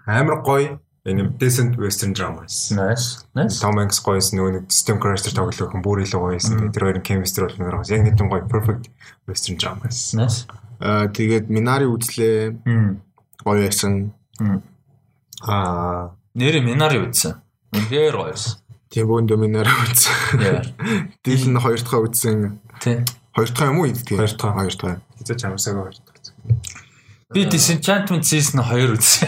[0.06, 2.78] амар гоё энэ decent western drama байсан.
[2.78, 3.24] Nice.
[3.34, 3.62] Nice.
[3.62, 6.70] Tom Hanks гоёс нөгөө нэг System Crasher тоглох хүн бүр илүү гоё байсан.
[6.76, 8.92] Тэр хоёрын chemistry бол нэр яг нэг тийм гоё perfect
[9.30, 10.26] western drama байсан.
[10.26, 10.44] Nice.
[10.82, 12.58] Аа тэгээд Minari үзлээ.
[12.68, 13.00] Мм.
[13.46, 14.12] Гоё байсан.
[15.46, 17.40] Аа Нэрээ Минари үзсэн.
[17.72, 18.60] Үнээр гоёс.
[18.92, 20.76] тийм бөөндө Minari үзсэн.
[21.24, 22.60] Дийл нь хоёр дахь үзсэн.
[22.80, 23.04] Тэ.
[23.36, 23.92] Хоёр дахь юм уу?
[23.92, 24.20] Тийм.
[24.20, 24.56] Хоёр дахь.
[24.56, 25.00] Хоёр дахь.
[25.20, 26.16] Хэзээ чамсаагаа хоёр дахь.
[27.34, 29.28] Би Disenchantment season 2 үзсэн.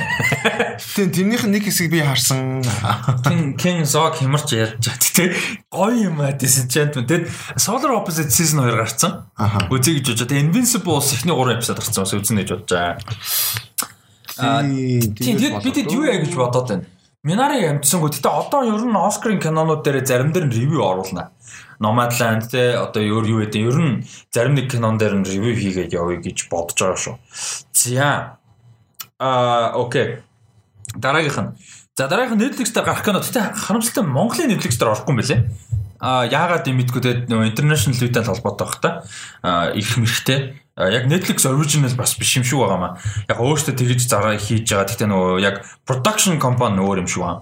[0.95, 2.61] Тийм тэрнийх нь нэг хэсгийг би харсан.
[3.25, 5.35] King King Zog хямарч ярьж байгаа тэ.
[5.67, 7.09] Гоё юм аа Disenchantment.
[7.09, 7.27] Тэгэд
[7.57, 9.27] Solar Opposite season 2 гарцсан.
[9.73, 10.29] Үзье гэж бодож.
[10.29, 12.05] Тэгээ Invincibles эхний 3 эпизод гарцсан.
[12.05, 12.95] Үзнэ гэж бодож байгаа.
[14.37, 16.85] Тийм тэгэд бидэд юу яа гэж бодоод байна.
[17.27, 18.13] Минари амтсангүй.
[18.13, 21.33] Гэтэ одоо ер нь Оскарын кинонууд дээр зарим дээр нь ревю оруулна.
[21.81, 25.91] Nomadland те одоо ер юу гэдэг ер нь зарим нэг кинон дээр нь ревю хийгээд
[25.97, 27.15] явъя гэж бодож байгаа шүү.
[27.73, 28.39] За.
[29.19, 30.21] Аа окей.
[30.95, 31.51] Дараагийнх нь.
[31.97, 33.19] За дараагийнх нь Netflix дээр гарах кино.
[33.19, 35.41] Гэтэ харамсалтай Монголын Netflix дээр орохгүй юм байлээ.
[35.99, 38.89] А яагаад юм мэдгүй те нөгөө international level холбоотой байх та.
[39.41, 40.61] А их мэрхтэй.
[40.77, 43.01] Яг Netflix original бас биш юм шүү байгаамаа.
[43.25, 44.85] Яг өөртөө тэгж зараа хийж байгаа.
[44.93, 47.41] Гэтэ нөгөө яг production company өөр юм шүү байгаа.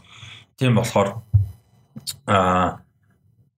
[0.56, 1.10] Тийм болохоор
[2.32, 2.80] а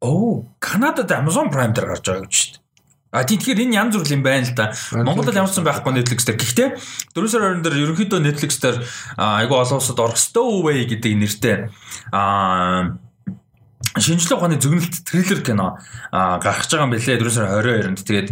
[0.01, 2.65] оо Канадад Amazon Prime дээр гарч байгаа гэж шүү дээ.
[3.13, 4.73] А тийм тэгэхээр энэ янз бүр юм байна л да.
[4.91, 6.41] Монголд ямар ч юм байхгүй Netflix дээр.
[6.41, 6.69] Гэхдээ
[7.13, 8.77] 4 сарын 20 дээр ерөнхийдөө Netflix дээр
[9.15, 11.55] айгүй олон улсад орох Stowaway гэдэг нэртэй
[12.11, 12.97] а
[14.01, 15.77] шинжлэх ухааны зөгнөлт трейлер кино
[16.11, 17.99] гарч байгаа юм билээ 4 сарын 22-нд.
[18.05, 18.29] Тэгээд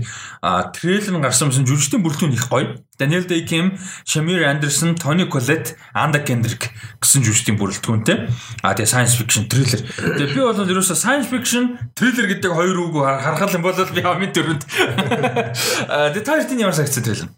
[0.76, 2.80] трейлер нь гарсан юмсан жүжигчдийн бүрэлдэхүүн их гоё.
[2.96, 3.76] Daniel Day-Kim,
[4.08, 6.72] Shamir Anderson, Tony Collette, Anda Kendrick
[7.04, 8.30] гэсэн жүжигчдийн бүрэлдэхүүнтэй.
[8.64, 9.84] А тэгээ science fiction трейлер.
[9.84, 14.32] Тэгээ би бол ерөөсөө science fiction трейлер гэдэг хоёр үг харахад юм бол би амын
[14.32, 14.64] дөрөнд.
[15.92, 17.30] А тэгээ та хоёрын ямар сагцсан трейлер?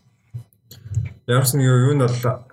[1.27, 2.47] Ямарс нэг юу нь бол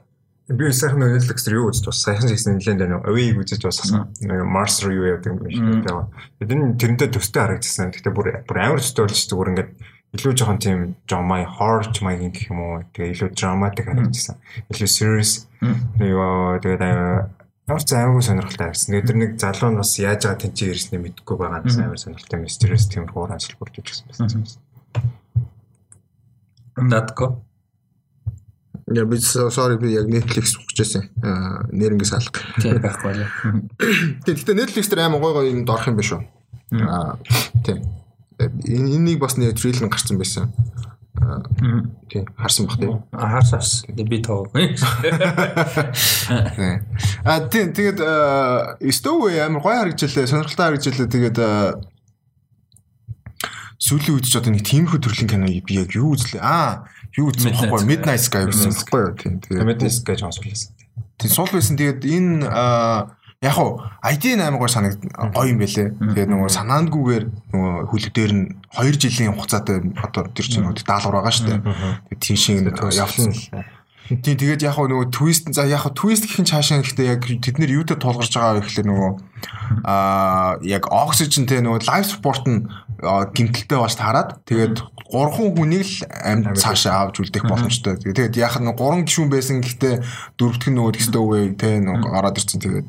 [0.49, 3.01] би сайхан Netflix юу үзэж бас сайхан сайхан нэлээд байна.
[3.09, 3.64] Away үзэж.
[4.28, 6.12] Нэг Mars руу юу яадаг юм шиг байгаа.
[6.40, 7.88] Тэгээд энэ тэрэндээ төстэй харагдсан.
[7.97, 9.70] Гэхдээ бүр бүр амар төстэй болж зүгээр ингээд
[10.14, 10.78] илүү жоохон тийм
[11.09, 12.84] жомай хорч маягийн гэх юм уу.
[12.92, 14.36] Тэгээ илүү драматик харагдсан.
[14.68, 15.49] Илүү serious.
[15.97, 16.84] Юу тэгээд
[17.64, 18.92] ямар ч аймаггүй сонирхолтой байсан.
[18.92, 22.45] Тэгээд тэр нэг залуу нь бас яаж байгаа тэнцээ ирснээ мэдэхгүй байгаа нь амар сонирхолтой
[22.45, 24.45] mysterious тийм хуурай ажил бүрдэж гисэн байсан.
[26.76, 27.40] Надко.
[28.87, 31.09] Я би sorry би яг Netflix ухчихсан.
[31.22, 32.37] Аа нэрнгээ салах.
[32.61, 33.28] Тийм байхгүй лээ.
[34.28, 36.20] Тийм гэхдээ Netflix дээр амар гой гой юм дорох юм биш үү?
[36.85, 37.16] Аа
[37.64, 37.80] тийм.
[38.68, 40.53] Энийг бас нэг трейлер гарсан байсан.
[41.16, 41.41] Аа
[42.12, 43.01] тийм харсан бах тийм.
[43.12, 43.89] А харсаас.
[43.89, 44.53] Би тоо.
[47.24, 48.01] А тийм тэгээд
[48.93, 51.09] Stowaway амар гой харагдчихлаа, сонирхолтой харагдчихлаа.
[51.09, 51.39] Тэгээд
[53.85, 56.41] сүүлийн үед ч одоо нэг тиймэрхүү төрлийн кино би яг юу үзлээ?
[56.41, 56.89] Аа,
[57.20, 59.12] юу үзсэн баггүй Midnight Sky үзсэн баггүй юу?
[59.20, 59.37] Тийм.
[59.45, 60.72] Comedies гэж онцлуулсан.
[61.20, 61.76] Тийм суул байсан.
[61.76, 62.49] Тэгээд энэ
[63.45, 66.01] яг уу ID амар гой санагд гоё юм бэлээ.
[66.01, 71.20] Тэгээд нөгөө санаандгүйгээр нөгөө хүлэг дээр нь 2 жилийн хугацаатай одоо тэр чинь нөгөө даалгавар
[71.20, 71.61] байгаа шүү дээ.
[72.09, 73.37] Тэгээд тийм шиг явсан.
[74.05, 77.80] Тийм тэгээд яг нөгөө твист за яг твист гэх нь цаашаа гэхдээ яг тэд нэр
[77.80, 79.12] юутай тулгарч байгаа вэ гэхэлээ нөгөө
[79.80, 82.68] аа яг оксижен те нөгөө лайв спорт нь
[83.00, 84.76] гимтэлтэй бааш таарад тэгээд
[85.09, 86.52] гурван хүнийг л амьд.
[86.52, 87.96] цаашаа авч үлдэх боломжтой.
[87.96, 90.05] Тэгээд яг нь гурван гишүүн байсан гэхдээ
[90.36, 92.61] дөрөвдөх нь нөгөө тэстэй үгүй те нөгөө гараад ирсэн.
[92.61, 92.88] Тэгээд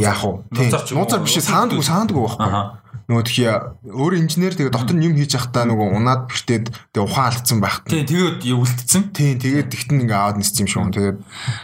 [0.00, 0.48] яг уу?
[0.48, 3.48] нууцар биш саандгүй саандгүй байхгүй нөгөө тхий
[3.84, 7.84] өөр инженер тэгээ дотор юм хийж явахдаа нөгөө унаад бэртээд тэгээ ухаан алдсан байх.
[7.84, 9.02] Тийм тэгээд үлдсэн.
[9.12, 10.92] Тийм тэгээд тэгтэн ингээ аваад ниссэн юм шүү.
[10.96, 11.18] Тэгээд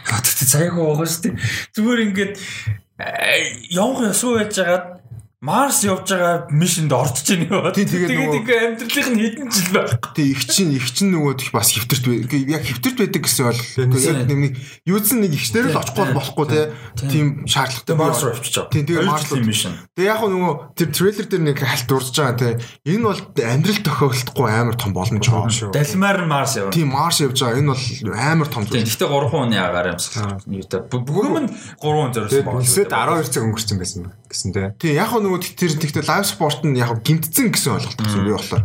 [0.05, 1.35] тэгтээ цайгаа байгаа шүү дээ.
[1.73, 2.33] Зүгээр ингээд
[3.73, 5.00] явах ясуу байж байгаад
[5.41, 7.73] Марс явж байгаа мишинд орж ийн юу.
[7.73, 10.13] Тийм тэгээд тэгээд ингээ амьдралынх нь хэдэн жил байхгүй.
[10.13, 12.05] Тийм их чинь их чинь нөгөө их бас хэвтэрт
[12.45, 14.53] яг хэвтэрт байдаг гэсэн бол яг нэг
[14.85, 16.45] юудсан нэг ихчнэр л очихгүй болохгүй
[17.09, 18.69] тийм шаардлагатай Марс руу байгаа.
[18.69, 19.73] Тийм тэгээд Марс руу мишин.
[19.97, 22.49] Тэгээ яг нөгөө тэр трейлер дээр нэг хальт дурдж байгаа те
[22.85, 25.73] энэ бол амьдрал тохиолдохгүй амар том боломж байгаа шүү.
[25.73, 26.69] Далмаар Марс явна.
[26.69, 27.57] Тийм Марс явж байгаа.
[27.57, 28.85] Энэ бол амар том зүйл.
[28.85, 30.45] Гэхдээ 3 хүн яагаар юмсах.
[30.85, 32.61] Бүгэн нь 3 хүн зориулсан байна.
[32.61, 34.69] Эсвэл 12 цаг өнгөрцөн байсан гэсэн те.
[34.77, 38.63] Тийм яг нөгөө тэр тэгтээ лайв спорт нь яг гимтцэн гэсэн ойлголт гэсэн би болохоор.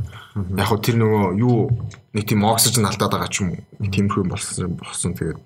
[0.57, 1.71] Яг тэр нөгөө юу
[2.17, 3.63] нэг тийм оксижен алдаад байгаа ч юм уу.
[3.79, 5.39] Нэг тиймэрхүү болсон болсон тэгээд.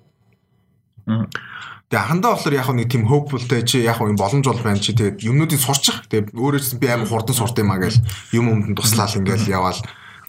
[1.91, 5.21] Тэгээ хандаа болохоор яг нэг тийм hopefulтэй чи яг юм боломж бол байна чи тэгээд
[5.21, 6.07] юмнуудыг сурчих.
[6.07, 7.99] Тэгээд өөрөө би амар хурдан сурд юм а гэл
[8.31, 9.79] юм өмдөнд туслаал ингээл яваал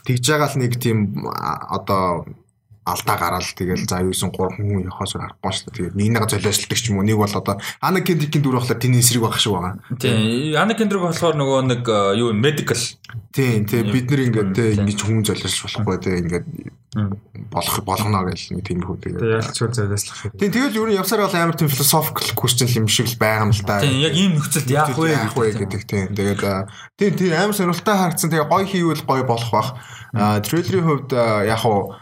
[0.03, 2.27] тэгж байгаа л нэг тийм одоо
[2.85, 5.77] алдаа гараал тэгэл за юусэн 3 хүн яхаас харахгүй шүү дээ.
[5.79, 7.07] Тэгээд нэг нэг золиослдог ч юм уу.
[7.07, 9.79] Нэг бол одоо Ана Кендрикийн дүр болохоор тэний эсрэг байх шиг байгаа.
[10.03, 10.59] Тийм.
[10.59, 12.83] Ана Кендрик болохоор нөгөө нэг э, юу medical.
[13.31, 13.71] Тийм.
[13.71, 16.47] Тэгээ бид нэр ингээд те ингэж хүн золиослж болохгүй те ингээд
[17.55, 20.35] болох болгоно гэж нэг тийм хүү тэгээд ялч чөл золиослох шиг.
[20.35, 20.51] Тийм.
[20.51, 23.79] Тэгэл нь явсаар бол амар тийм philosophical question юм шиг л байгаа юм л да.
[23.79, 24.03] Тийм.
[24.03, 26.07] Яг ийм нөхцөлд яах вэ яах вэ гэдэг тийм.
[26.19, 26.43] Тэгээд
[26.99, 28.27] тийм тийм амар сонирхолтой харагдсан.
[28.27, 29.71] Тэгээ гоё хийвэл гоё болох бах.
[30.13, 31.15] А трейлерийн хувьд
[31.47, 31.95] яг уу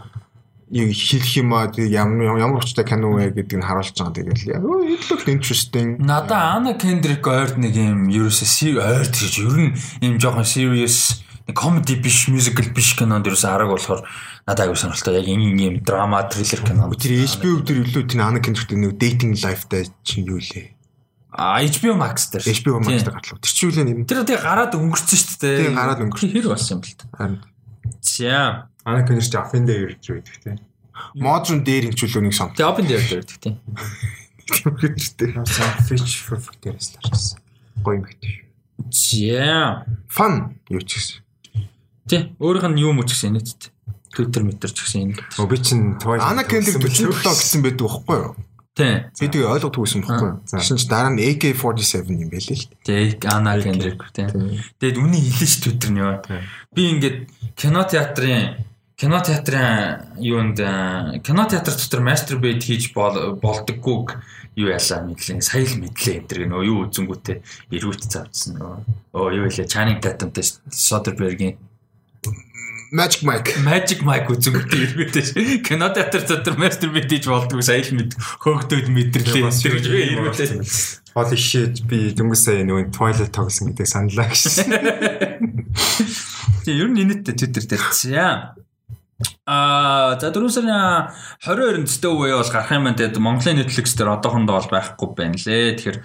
[0.71, 4.15] яг хэлэх юм аа ямар ямар учиртай кино вэ гэдгийг нь харуулж байгаа.
[4.15, 5.99] Тэгэл яг it looked interesting.
[5.99, 11.99] Надаа Ана Кендрик ойрд нэг юм ерөөсөө ойрд гэж ер нь юм жоохон serious comedy
[11.99, 14.07] биш musical биш кинонд ерөөсөө арга болохоор
[14.47, 15.19] надад аягүй сонирхолтой.
[15.19, 16.87] Яг энэ юм драма триллер кино.
[16.95, 20.71] Тэр HBO дээр илүү тэр Ана Кендрик нэг dating life-тай чинь юу лээ?
[21.35, 22.47] А HBO Max дээр.
[22.47, 23.43] HBO Max дээр гартлаа.
[23.43, 24.07] Тэр чинь юу лээ юм?
[24.07, 25.59] Тэр тэгээ гараад өнгөрцөн шүү дээ.
[25.67, 26.31] Тэгээ гараад өнгөрсөн.
[26.31, 27.51] Хэр болсон юм бэл та.
[27.99, 28.71] За
[29.07, 30.59] Кенер чи Афин дээр ирж байдаг тийм.
[31.15, 32.53] Модерн дээр хэмжүүлөө нэг сон.
[32.55, 33.57] Тэгээ Open дээр байдаг тийм.
[34.51, 35.31] Тэгвэрчтэй.
[35.87, 37.39] Fetch Perfect дээрээс тарчсан.
[37.83, 38.51] Гоё юм хэвчээ.
[38.91, 39.87] За.
[40.11, 41.19] Fun юу ч гэсэн.
[42.11, 43.71] Тий, өөрийнх нь юу мөч гэсэн нэт.
[44.11, 45.23] Twitter метр ч гэсэн энэ.
[45.39, 48.35] Өө би чин Twilight Кенер 47 гэсэн байдаг байхгүй юу?
[48.75, 49.07] Тий.
[49.15, 50.39] Тэгээ ойлгохгүй байсан байхгүй юу?
[50.59, 52.67] Чи дараа нь AK47 юм байлээ л.
[52.83, 54.27] Тий, Кендрик тий.
[54.83, 56.19] Тэгээд үний хэлэн ш Twitter нь юу.
[56.75, 57.19] Би ингээд
[57.55, 58.70] кино театрын
[59.01, 60.61] кино театрын юунд
[61.25, 64.21] кино театр дотор masturbate хийж болдоггүйг
[64.61, 67.37] юу яалаа мэдлээ сая л мэдлээ энэ төр нөө юу үзэнгүүтээ
[67.81, 68.75] эргүүт завдсан нөө
[69.17, 71.57] оо юу вэ Channing Tatum-тай Soderbergh-ийн
[72.93, 73.57] Magic Mike.
[73.65, 78.13] Magic Mike үзэнгүүтээ эргүүтээ кино театр дотор masturbate хийж болдгоо сая л мэд
[78.45, 80.61] хөөгдөд мэдэрлээ энэ төр эргүүтээ
[81.11, 84.71] Хоол ишээд би дөнгөж сая нөгөө Twilight тоглосон гэдэг саналаа гэсэн.
[86.63, 87.83] Тийм ер нь инээдтэй Twitter дээр.
[87.91, 88.55] За.
[89.51, 91.11] Аа за 4 сарын
[91.43, 93.11] 22-нд төстэй үе бол гарах юм байна.
[93.19, 95.75] Монголын Netflix дээр одоохондоо бол байхгүй байна лээ.
[95.75, 95.99] Тэгэхээр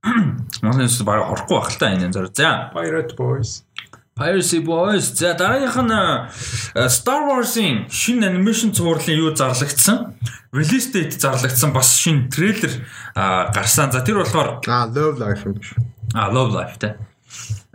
[0.64, 2.32] Монголын Netflix баг орохгүй байх л та энэ зөр.
[2.32, 2.72] За.
[2.72, 3.68] Pirate Boys.
[4.16, 5.12] Piracy Boys.
[5.12, 10.16] За дараагийнх нь Star Wars-ын шинэ анимашн цувралын юу зарлагдсан?
[10.56, 12.80] Release date зарлагдсан бас шинэ трейлер
[13.12, 13.92] гарсан.
[13.92, 15.76] За тэр болохоор аа Love Life юм биш.
[16.16, 16.96] Аа Love Life тэ.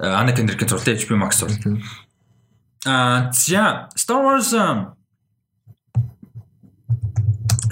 [0.02, 1.78] Anna Kendrick-ийн зурлал HBO Max бол.
[2.90, 4.50] Аа за Star Wars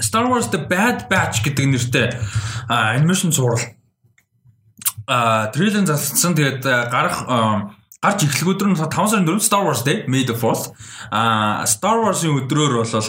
[0.00, 2.08] Star Wars The Bad Batch гэдэг нэртэй
[2.68, 3.60] анимашн цуврал
[5.06, 6.34] а трейлер зарлагдсан.
[6.34, 7.26] Тэгээд гарах
[8.00, 10.72] гарч эхлэх өдөр нь 5 сарын 4 Star Wars Day May the 4th
[11.10, 13.08] а Star Wars-ын өдрөөр бол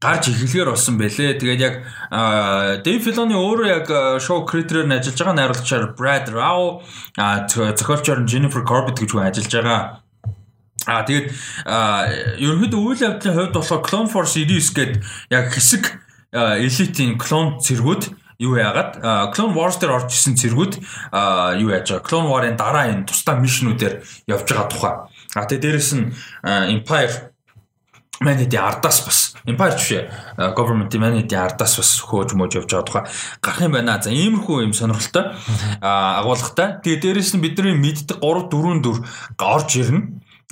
[0.00, 1.38] гарч эхлэхээр болсон байлээ.
[1.38, 1.74] Тэгээд яг
[2.84, 3.86] Dave Filoni өөрөө яг
[4.20, 6.82] шоу creator-ээр нь ажиллаж байгаа найруулагчаар Brad Rao
[7.16, 9.80] зохиолчоор Jennifer Corbett гэж хүн ажиллаж байгаа.
[10.84, 11.32] А тэгээд
[12.40, 14.92] ерөнхийдөө үйл явдлын хувьд болохоор Clone Force 99 гээд
[15.32, 16.03] яг хэсэг
[16.34, 18.02] элитийн клон цэргүүд
[18.42, 18.98] юу яагаад
[19.34, 20.82] Clone Wars дээр орж исэн цэргүүд
[21.62, 24.94] юу яаж байгаа Clone War-ын дараа энэ тусдаа мишнүүдээр явж байгаа тухай.
[25.38, 26.10] А тэгээ дээрэс нь
[26.42, 27.34] Empire
[28.22, 30.02] Manity ардаас бас Empire ч
[30.58, 33.04] government Manity ардаас бас хөөж мөөж явж байгаа тухай
[33.38, 34.02] гарах юм байна.
[34.02, 35.34] За иймэрхүү юм сонирхолтой
[35.78, 36.82] агуулгатай.
[36.82, 39.06] Тэгээ дээрэс нь бидний мэддэг 3 4 4
[39.38, 40.00] орж ирнэ.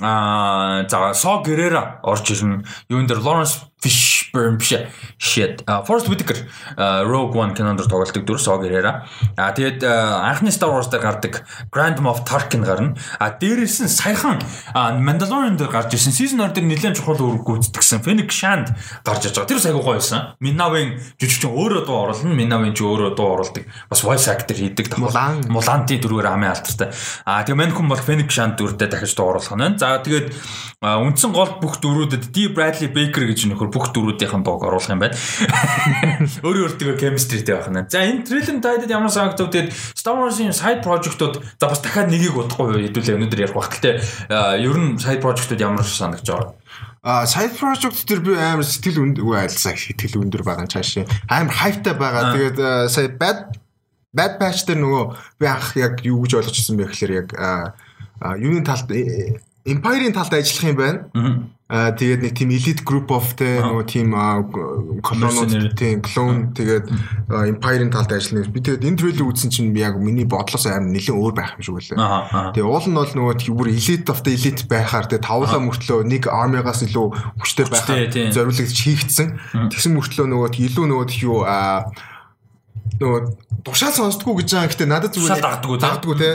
[0.01, 2.63] Аа за Со Герера орж ирнэ.
[2.87, 4.73] Юун дээр Lawrence Fishburne биш
[5.19, 5.63] shit.
[5.85, 6.39] Forrest Whitaker
[7.03, 9.05] Rogue One кинонд тоглолдог дүр Со Герера.
[9.35, 12.95] А тэгээд анхны Star Wars дээр гардаг Grand Moff Tarkin гарна.
[13.19, 14.39] А дээрээс нь саяхан
[14.73, 18.71] Mandalorian дээр гарч ирсэн season 2 дээр нэлээд чухал үүрэг гүйцэтгэсэн Fennec Shand
[19.03, 19.51] гарч иж байгаа.
[19.51, 20.39] Тэр сайгүй гоё байсан.
[20.39, 22.31] Minavin жүжигчин өөрөө дуу оруулна.
[22.31, 23.67] Minavin ч өөрөө дуу оруулдаг.
[23.91, 24.95] Бас voice actor хийдэг.
[24.95, 26.95] Мулан Муланти дүрээр амын алдартай.
[27.27, 29.75] А тэгээ мань хүн бол Fennec Shand дүрдээ дахиж дуу оруулах нь.
[29.75, 30.31] За тэгээд
[30.83, 35.17] үндсэн гол бүх дүрүүдэд D Bradley Baker гэж нөхөр бүх дөрүүдийнхэн дууг оруулах юм байна.
[36.45, 37.89] Өөрөө өөртөө chemistryтэй байх нь.
[37.89, 42.37] За энэ трейлер тайдад ямар санагдав тэгээд Star Wars-ийн side project-ууд за бас дахиад нэгийг
[42.37, 43.57] удахгүй хэдүүлээ өнөөдөр ярих.
[43.57, 43.89] Гэтэ
[44.61, 46.53] ер нь side project-ууд ямар санагдаж байгаа?
[47.03, 51.93] А side project төр би амар сэтгэл үгүй айлсаа сэтгэл өндөр байгаа цаашаа амар хайптай
[51.99, 52.31] байгаа.
[52.31, 52.57] Тэгээд
[52.87, 53.59] сая bad
[54.13, 55.03] bad batch дээр нөгөө
[55.41, 57.29] би анх яг юу гэж ойлгочихсон бэ гэхээр яг
[58.39, 58.93] юуны талд
[59.63, 60.99] Empire-ийн талд ажиллах юм байна.
[61.71, 64.11] Аа тэгээд нэг тийм elite group of те нөгөө тийм
[64.99, 66.91] колонууд тийм clone тэгээд
[67.31, 68.51] Empire-ийн талд ажиллана.
[68.51, 71.95] Би тэгээд энэ трейлер үзсэн чинь яг миний бодлоос амар нэлээд өөр байх юм шиг
[71.95, 72.51] байлаа.
[72.51, 76.27] Тэгээд уул нь бол нөгөө бүр elite of the elite байхаар тэгээд тавлаа мөртлөө нэг
[76.27, 77.07] army-гаас илүү
[77.39, 79.27] хүчтэй байхаар зориулагдж хийгдсэн.
[79.71, 81.87] Тэгсэн мөртлөө нөгөө илүү нөгөө юу аа
[83.03, 84.71] нөгөө тушаал сонсдгоо гэж байгаа.
[84.71, 86.31] Гэтэ надад зүгээр дагддггүй дагддггүй те.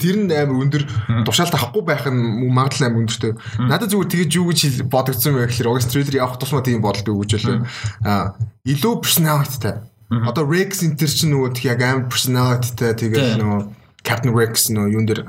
[0.00, 0.82] Тэр нь амар өндөр
[1.28, 3.32] тушаал авахгүй байх нь магадлал амар өндөртэй.
[3.60, 7.30] Надад зүгээр тэгэж юу гэж бодогдсон байх гэхээр угс трейлер явах тусмаа тийм бодолтой өгч
[7.36, 7.68] байлаа.
[8.04, 8.24] Аа
[8.64, 9.84] илүү personality-тай.
[10.08, 13.60] Одоо Rex Inter чинь нөгөө яг амар personality-тай тэгээд нөгөө
[14.06, 15.20] Captain Rex нөө юун дээр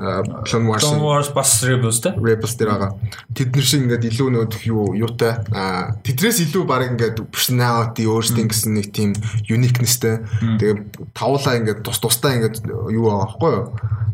[0.46, 2.14] Clone Wars Clone Wars бас Rebels те?
[2.14, 2.90] Rebels дээр байгаа.
[3.34, 5.34] Тэд нар шиг ингээд илүү нөө юу юутай?
[5.50, 9.18] А тэдрээс илүү баг ингээд personality өөрсдийн гэсэн нэг тийм
[9.50, 10.22] uniquenessтэй.
[10.62, 13.66] Тэгээ тавлаа ингээд тус тустай ингээд юу байгаа байхгүй юу?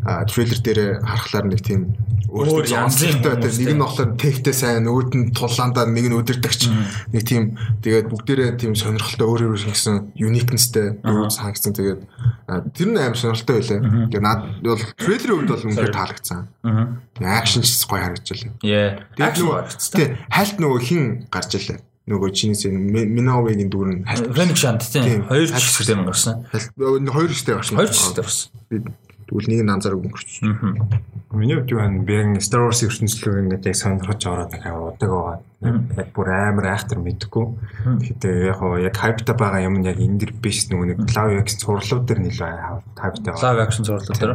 [0.04, 1.92] А трейлер дээр харахаар нэг тийм
[2.34, 6.62] өөр янзтай нэг нь болохоор техтэй сайн нөгөөд нь тулаандаа нэг нь өдөрдөгч.
[7.14, 11.72] Нэг тийм тэгээд бүгдээрээ тийм сонирхолтой өөр өөр гэсэн uniquenessтэй санагдсан.
[11.78, 12.00] Тэгээд
[12.74, 14.10] тэр нь аим сонирхолтой байлаа.
[14.10, 16.46] Тэгээд над бол трейлерийн үед бол үнэхээр таалагдсан.
[16.62, 17.00] Аа.
[17.40, 18.54] Акшн ч гоё харагдчихлаа.
[18.62, 19.02] Яа.
[19.16, 19.58] Тэгээд нөгөө
[20.30, 21.02] хальт нөгөө хин
[21.32, 26.44] гарч илээ нөгөө чинээс Миновигийн дүр нь Феникс шанд тийм хоёр ч хэсэгтэй гарсан.
[26.76, 27.76] Хоёр хэсэгтэй гарсан.
[27.80, 28.48] Хоёр хэсэгтэй гарсан.
[29.24, 30.44] Тэгвэл нэг нь анзаараг өнгөрч.
[31.32, 32.04] Миний хувьд юу байна?
[32.04, 35.40] Би яг Star Wars ертөнцлөг ингээд яг сонирхож ороод нэг удаг байгаа.
[35.64, 37.46] Яг бүр амар айхтар мэдгүй.
[38.00, 41.60] Тэгэхээр яг хоо яг хайпта байгаа юм яг энэ дэр биш нөгөө нэг Live Action
[41.64, 42.52] цуурлууд дэр нэлээ
[42.94, 43.44] хайпта байгаа.
[43.48, 44.32] Live Action цуурлууд дэр.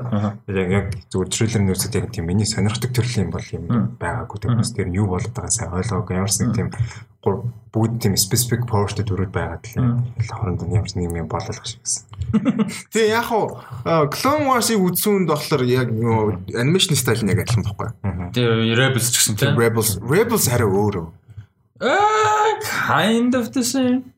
[0.57, 4.37] Яг яг зүгээр трейлер нөөцөд яг тийм миний сонирхдаг төрлийн бол юм байгаагүй.
[4.41, 6.17] Тэгэхээр тэр нь юу болоод байгаа сайн ойлгоогүй.
[6.17, 6.69] Ямарсан тийм
[7.19, 12.07] бүгд тийм specific powerтэй төрөд байгаад л хооронд нь ямар нэг юм бололох шиг гэсэн.
[12.95, 17.91] Тэгээ яг хуу Clone Wars-ыг үзсүүнд болохоор яг нөгөө animation style нь яг адилхан байхгүй.
[18.31, 19.59] Тэгээ Rebels ч гэсэн тийм.
[19.59, 21.11] Rebels Rebels арай өөр.
[21.79, 24.11] Аа kind of the same.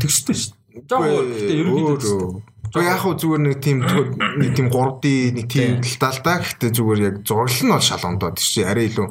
[0.00, 0.54] Тэгштэй шүү.
[0.86, 5.04] Тэгээ ерөнхийдөө Тэг яг хөө зүгээр нэг тийм нэг тийм 3D
[5.34, 6.34] нэг тийм талтаа л да.
[6.38, 8.30] Гэхдээ зүгээр яг зураглал нь бол шалгондоо.
[8.38, 9.10] Чи арай илүү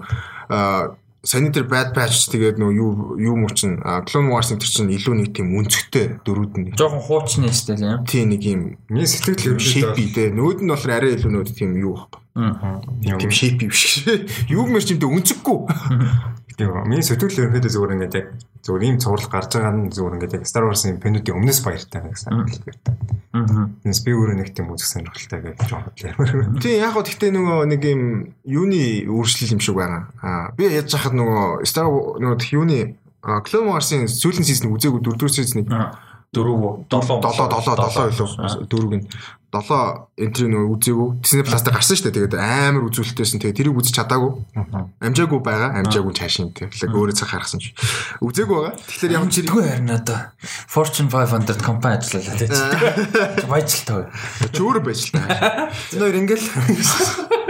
[1.20, 5.52] Senator Bad Batch тэгээд нөө юу юу мөчин Clone Wars энэ чинь илүү нэг тийм
[5.60, 6.72] өнцгтэй дөрүүд нь.
[6.80, 8.08] Жохон хуучны стил юм.
[8.08, 8.80] Тийм нэг юм.
[8.88, 10.32] Миний сэтгэл shape дээ.
[10.32, 12.24] Нөөд нь болохоор арай илүү нөөд тийм юу байхгүй.
[12.39, 12.80] Аа.
[13.20, 14.08] Тийм shape биш.
[14.56, 15.60] Юу мэр чимдээ өнцөггүй.
[16.60, 16.76] Тийм.
[16.91, 18.28] Миний сэтгэл ерөнхийдөө зүгээр ингээд яг
[18.68, 22.20] зүгээр ийм цуврал гарч байгаа нь зүгээр ингээд яг Star Wars-ын фэнүүдийн өмнөөс баяртай байх
[22.20, 22.91] санагдал байна.
[23.32, 23.64] Аа.
[23.88, 25.88] Тэс би өөрөө нэг тийм үзэх сонирхолтой гэж бодлоо.
[26.60, 28.03] Тийм яг хөө гэхдээ нөгөө нэг юм
[28.43, 30.12] юуны өөрчлөл юм шиг байна.
[30.20, 35.72] Аа би яаж хахад нөгөө Star нөгөө юуны Clone Wars-ын сүүлийн сизон үзээгүй дөрөвдүгээр сизнийг
[36.36, 39.07] дөрөв 7 7 7 7 илүү дөрөв нь
[39.50, 42.30] 7 энтри нөө үзээгүй Disney Plus дээр гарсан шүү дээ.
[42.30, 43.41] Тэгээд амар үзүүлэлттэйсэн.
[43.41, 44.32] Тэгээд тэрийг үзэж чадаагүй.
[45.02, 45.70] Амжаагүй байгаа.
[45.82, 47.74] Амжаагүй цаашин тэгэхээр өөрөө цаг харгасан чи.
[48.22, 48.78] Үзээгүй байгаа.
[48.78, 50.20] Тэгэхээр ямар ч хэрэггүй харин одоо
[50.70, 52.54] Fortune 500 компани ажиллалаа тийм.
[53.52, 54.06] Баяжлалтай.
[54.54, 55.26] Чи өөрөө баяжлалтай.
[55.97, 56.45] Энэ хоёр ингээл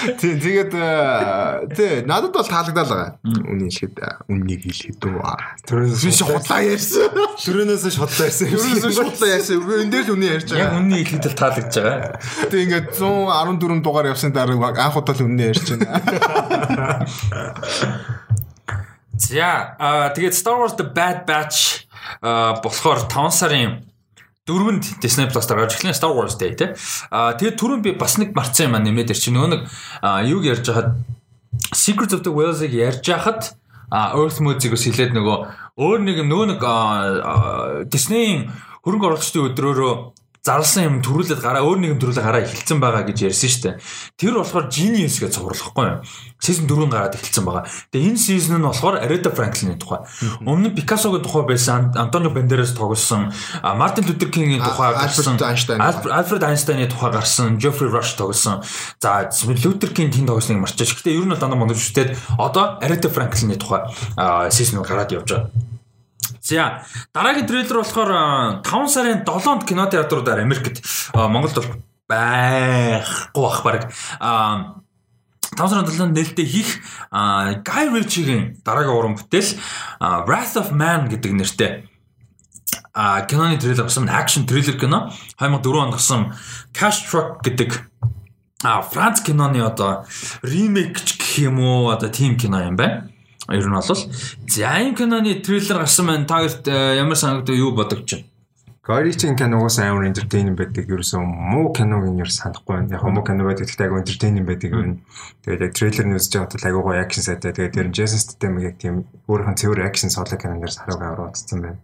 [0.00, 3.20] Тий, тэгээд э, тий, надад бол таалагдал байгаа.
[3.24, 5.20] Үнийг хэлэхэд үннийг хэлэхэд үү.
[5.68, 7.12] Төрөөс биш худлаа ярьсан.
[7.36, 8.48] Төрөөс шодлоо ярьсан.
[8.48, 9.60] Төрөөс шодлоо ярьсан.
[9.60, 10.64] Энд дээр л үнийг ярьж байгаа.
[10.64, 12.16] Яг үннийг хэлэхэд л таалагдж байгаа.
[12.48, 17.04] Тий, ингээд 114 дугаар явсан дараа анх удаа л үннийг ярьж байна.
[19.20, 21.84] За, аа тэгээд Star Wars The Bad Batch
[22.64, 23.89] болохоор 5 сарын
[24.48, 26.72] дөрөвөнд Disney Plus-аар гарч эхлэн Star Wars Day тий.
[27.12, 29.34] Аа тэгээд түрүүн би бас нэг марцсан юм аа нэмээд ирчих.
[29.34, 29.62] Нөгөө нэг
[30.30, 30.96] юуг ярьж хахад
[31.76, 33.54] Secrets of the Whales-ыг ярьж хахад
[33.90, 35.36] Earth бас хэлээд нөгөө
[35.76, 36.60] өөр нэг нөгөө нэг
[37.90, 38.48] Disney-ийн
[38.86, 39.94] хөрөнгө оруулагчдын өдрөөрөө
[40.40, 43.74] зарласан юм төрүүлээд гараа өөр нэгэн төрүүлээ гараа эхэлсэн байгаа гэж ярьсан шүү дээ.
[44.16, 46.00] Тэр болохоор Genius гэж цувралахгүй юу?
[46.40, 47.64] Season 4 гараад эхэлсэн байгаа.
[47.92, 50.00] Тэгээ энэ season нь болохоор Aretha Franklin-ийн тухай.
[50.40, 53.28] Өмнө нь Picasso-гийн тухай байсан, Antonio Banderas тоглосон,
[53.60, 58.64] Martin Luther King-ийн тухай гарсан, Alfred Einstein-ийн тухай гарсан, Geoffrey Rush тоглосон.
[58.96, 60.96] За Luther King тэн тоглосныг марчаач.
[60.96, 63.84] Гэтэ ер нь дандаа мондож шүтээд одоо Aretha Franklin-ийн тухай
[64.48, 65.69] season гараад явж байгаа.
[66.40, 70.82] За дараагийн трейлер болохоор 5 сарын 7-нд кинотеатруудаар Америкт
[71.14, 71.70] Монголд бол
[72.08, 73.92] байхгүй бах баг.
[74.20, 74.78] А
[75.58, 76.70] 5 сарын 7-нд нээлттэй хийх
[77.10, 79.58] Guy Ritchie-гийн дараагийн уран бүтээл
[80.26, 81.90] Wrath of Man гэдэг нэртэй
[82.92, 86.34] а киноны трейлер гарсан акшн трейлер кино 2004 онд гарсан
[86.74, 87.86] Cash Truck гэдэг
[88.62, 90.06] а Франц киноны одоо
[90.42, 93.09] ремейк гэх юм уу одоо тим кино юм байна.
[93.50, 96.26] Ер нь бол за энэ киноны трейлер гарсан байна.
[96.26, 98.26] Та гэрт ямар санагдав юу бодогч байна?
[98.80, 100.88] Горичийн киногоос амар entertaining байдаг.
[100.88, 102.94] Ерөөсөн муу киног нь ер санахгүй байна.
[102.96, 105.02] Яг муу кино байдаг гэхдээ айгүй entertaining байдаг юм.
[105.44, 107.52] Тэгээд яг трейлер нь үзэж байгаад айгүй гоё акшн сайтай.
[107.52, 111.36] Тэгээд тэр Jason Statham яг тийм өөрийнх нь цэвэр акшн соло кинон дээр сараг аваад
[111.36, 111.78] утсан байна.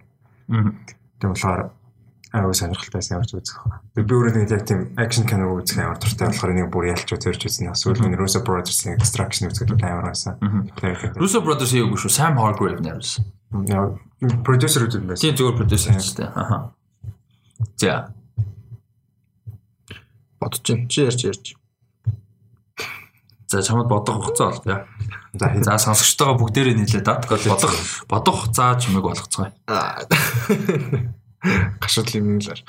[1.20, 1.70] Тийм болохоор
[2.34, 3.80] айгүй сонирхолтой ямарч үзэх байна.
[3.94, 7.42] Тэгээд би өөрөө яг тийм акшн киног үзэх амар дуртай болохоор энийг бүр ялч үзэрч
[7.46, 7.74] үзнэ.
[7.78, 10.38] Сүүл нь Russo Brothers-ийн Extraction үзэхэд амар байсан.
[11.14, 13.22] Russo Brothers юу шүү Sam Hargrave нэрс.
[13.70, 13.94] Яа
[14.42, 15.22] продюсер үү байсан.
[15.22, 16.30] Тийм зөвхөн продюсер шүү дээ.
[16.34, 16.72] Аха.
[17.76, 18.10] За.
[20.40, 21.54] Бодож чинь чи ярьж ярьж.
[23.46, 24.84] За чамд бодох хугацаа бол яа.
[25.32, 27.20] За за сонсогчтойгоо бүгдээрээ нийлээ да.
[27.22, 27.72] Бодох
[28.08, 29.52] бодох хугацаа чимээг болгоцгоо.
[31.80, 32.60] Гашуул юм лээ.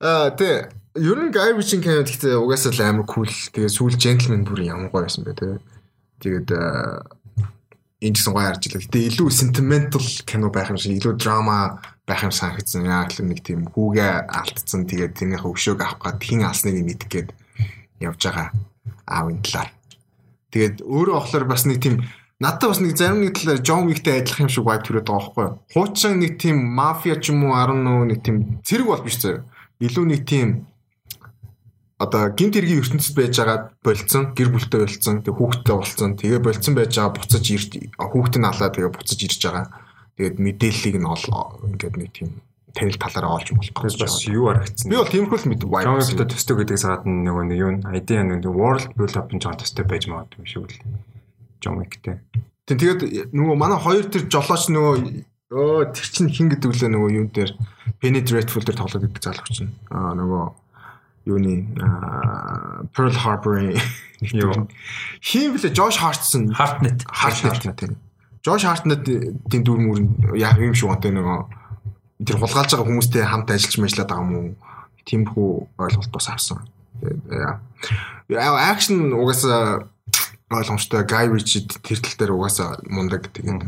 [0.00, 3.28] Аа тэ ер нь Guy Ritchie кино гэхдээ угаасаа л амар кул.
[3.28, 5.60] Тэгээ сүүл Gentleman бүр ямар гоё байсан бэ тэ.
[6.24, 6.48] Тэгээд
[8.00, 8.82] энэ гэсэн гоё харж илаа.
[8.84, 12.88] Гэтэ илүү sentimental кино байх юм шиг илүү драма байх юм санагдсан.
[12.88, 14.88] Яг л нэг тийм хүүгээ алдсан.
[14.88, 17.28] Тэгээд тэрнийхээ өшөөг авах гад хин алсныг мэдэх гээд
[18.00, 18.48] явж байгаа
[19.04, 19.70] аавын талаар.
[20.52, 22.04] Тэгээд өөрөө болохоор бас нэг тийм
[22.40, 25.44] надад бас нэг зарим нэг талаар Джон Уиктэй адилах юм шиг vibe төрөд байгаа байхгүй
[25.44, 25.54] юу?
[25.72, 29.44] Хуучин нэг тийм мафия ч юм уу 10 нэг тийм цэрэг бол биш заяа.
[29.80, 30.48] Илүү нэг тийм
[31.96, 36.74] одоо гинт хэргийн ертөнцид байж байгаа болцсон гэр бүлтэй болцсон тэг хүүхдтэй болцсон тэгээ болцсон
[36.76, 39.64] байж байгаа буцаж ирж хүүхд нь алаа тэгээ буцаж ирж байгаа
[40.16, 41.24] Тэгээд мэдээллийг нь ол
[41.60, 42.40] ингээд нэг тийм
[42.72, 44.88] танил талаараа олж болох гэж бас юу харагдсан.
[44.88, 45.84] Би бол тиймэрхүү л мэд vibe.
[45.84, 50.08] Жонгийн төстэй гэдэг саад нөгөө нэг юу ID нэг world build up-ын жоо төстэй байж
[50.08, 50.80] магадгүй юм шиг
[51.66, 51.86] үл.
[51.86, 52.20] Жонгийн.
[52.66, 54.94] Тэг тэгээд нөгөө манай хоёр тэр жолооч нөгөө
[55.50, 57.50] өө тэр чин хин гэдэг үлээ нөгөө юун дээр
[58.02, 59.74] Penny Dreadful дээр тоглоод байдаг залгууч чинь.
[59.90, 60.44] Аа нөгөө
[61.30, 61.66] юуны
[62.94, 63.78] Pearl Harbor-ийн
[64.34, 64.66] юу
[65.22, 67.98] хин блэ Josh Hartson Hartnett Hartnett тийм
[68.46, 69.02] Жош Хартнет
[69.50, 69.98] тийм дүр мөр
[70.38, 71.38] яа юм шиг онтой нөгөө
[72.30, 74.50] тэр хулгайлж байгаа хүмүүстэй хамт ажиллаж мэжлээд байгаа юм уу?
[75.02, 75.50] Тиймхүү
[75.82, 76.62] ойлголт бас авсан.
[78.30, 79.90] Яа акшн угаасаа
[80.50, 83.66] ойлгомжтой Guy Ritchie тэр тал дээр угаасаа мундаг тэгээд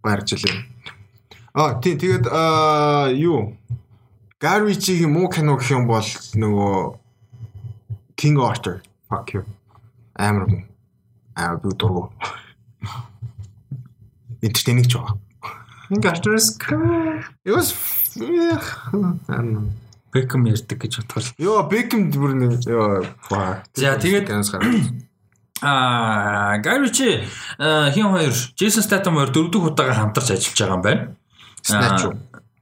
[0.00, 0.64] баярж илээ.
[1.52, 2.26] Аа тийм тэгээд
[3.20, 3.56] юу
[4.40, 6.96] Guy Ritchie-ийн муу кино гэх юм бол нөгөө
[8.16, 9.44] King Arthur fuck you
[10.16, 10.64] амар муу.
[11.36, 12.12] Аа би дургу
[14.40, 15.20] entertaining ч байгаа.
[16.00, 16.56] Gasters
[17.44, 17.74] Яс
[20.16, 21.28] Бекхэм ярьдаг гэж бодвол.
[21.36, 23.04] Йоо, Бекхэм бүр нэг ёо.
[23.76, 24.32] За тэгээд
[25.62, 27.24] Аа, Гаричи
[27.58, 31.02] хин хоёр Джейсон Статам хоёр дөрөвдөг удаагаар хамтарч ажиллаж байгаа юм байна.
[31.62, 32.04] Snatch.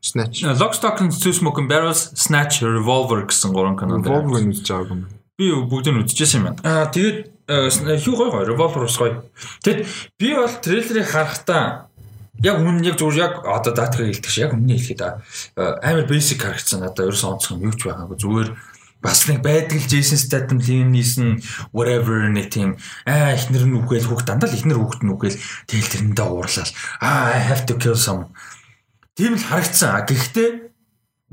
[0.01, 0.45] Snatch.
[0.61, 3.99] Lock Stock and Two Smoking Barrels, Snatch, Revolver гэсэн гурван кино.
[3.99, 5.09] Revolver үзэж байгаа юм.
[5.39, 6.61] Би бүгдийг нь үзчихсэн юм байна.
[6.63, 7.35] Аа, тэгээд
[8.05, 9.25] хүү гой гой Revolver ус гоё.
[9.65, 9.81] Тэгэд
[10.21, 11.89] би бол трейлерыг харахтаа
[12.43, 15.03] яг өмнө яг зүгээр яг одоо датагаа хэлдэг шиг яг өмнө хэлэхэд
[15.57, 18.49] амар basic харагдсан надад ерөөсөн онцгой юу ч байгаагүй зүгээр
[19.05, 21.45] бас нэг байдаг л Jason Statham, Liam Neeson
[21.77, 25.39] whatever нэг тийм аа ихнэр нь үгээл хүүхд дандаа л ихнэр хүүхд нь үгээл
[25.69, 26.73] тэгэл тэрэндээ уурлал
[27.05, 28.33] аа I have to kill some
[29.15, 30.03] тийм л харагдсан.
[30.11, 30.49] Гэхдээ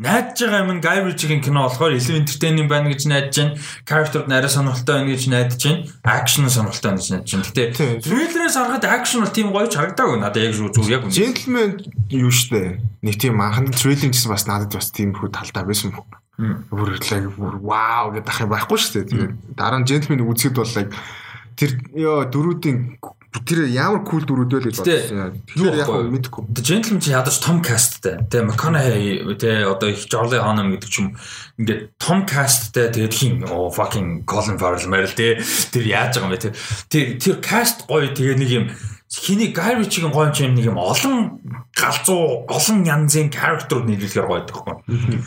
[0.01, 3.57] найдаж байгаа юм нь Guy Ritchie-ийн кино болохоор илүү entertaining байна гэж найдаж байна.
[3.89, 5.81] Character нарай сонирхолтой байна гэж найдаж байна.
[6.05, 7.47] Action сонирхолтой байна гэж найдаж байна.
[7.49, 7.63] Гэтэ
[8.05, 11.17] трейлерээс харахад action бол тийм гоё харагдаагүй надад яг зүг яг үнэ.
[11.17, 11.69] Gentleman
[12.13, 12.77] юу штэ.
[13.01, 16.05] Нэг тийм анхны трейлер гэсэн бас надад бас тийм хүү талдаа байсан юм.
[16.41, 19.05] Бүр ирлээ бүр вау гэдэг ах юм байхгүй штэ.
[19.05, 20.89] Тэгээд дараа нь Gentleman үзэхэд бол яг
[21.53, 22.97] тэр ёо дөрүүдийн
[23.45, 25.37] тэр ямар кул дөрүүд вэ гэж бодсон.
[25.47, 26.41] Тэр яг мэдэхгүй.
[26.65, 28.19] Gentleman чи ядаж том касттай.
[28.25, 31.15] Тэгээ McConaughey тэгээ одоо их Charlie Hunnam гэдэг ч юм
[31.61, 35.39] ингээд том касттай тэгээд хин оо fucking Colin Farrell мэрэл тэгээ
[35.77, 36.43] тэр яаж байгаа юм бэ
[36.89, 38.65] тэр тэр каст гоё тэгээ нэг юм
[39.11, 41.43] хиний Ritchie-гийн гоё юм нэг юм олон
[41.75, 44.75] галзуу олон янзын character-ууд нийлүүлэхээр гоё байхгүй.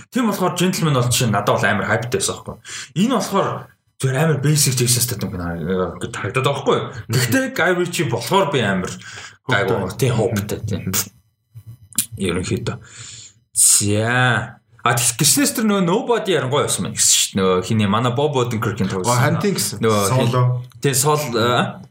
[0.09, 2.57] Тийм болохоор Gentleman бол чинь надад бол амар hype байсан байхгүй.
[2.97, 3.69] Энэ болохоор
[4.01, 5.37] зүгээр амар basic Jason Statham
[6.01, 6.79] гэж харагдаад байгаа хгүй.
[7.13, 8.93] Гэхдээ Guy Ritchie болохоор би амар
[9.53, 10.81] гайгүй тий hope-тай тий.
[12.17, 12.81] Ерөнхийдөө.
[13.53, 17.41] За А гиснээс тэр нөгөө nobody ярангуй байсан мэн гэсэн шүү дээ.
[17.41, 19.17] Нөгөө хиний манай Bob Odenkirk-ийн тоглосон.
[19.17, 19.81] Хантин гэсэн.
[19.81, 20.45] Нөгөө
[20.85, 21.17] тий Sol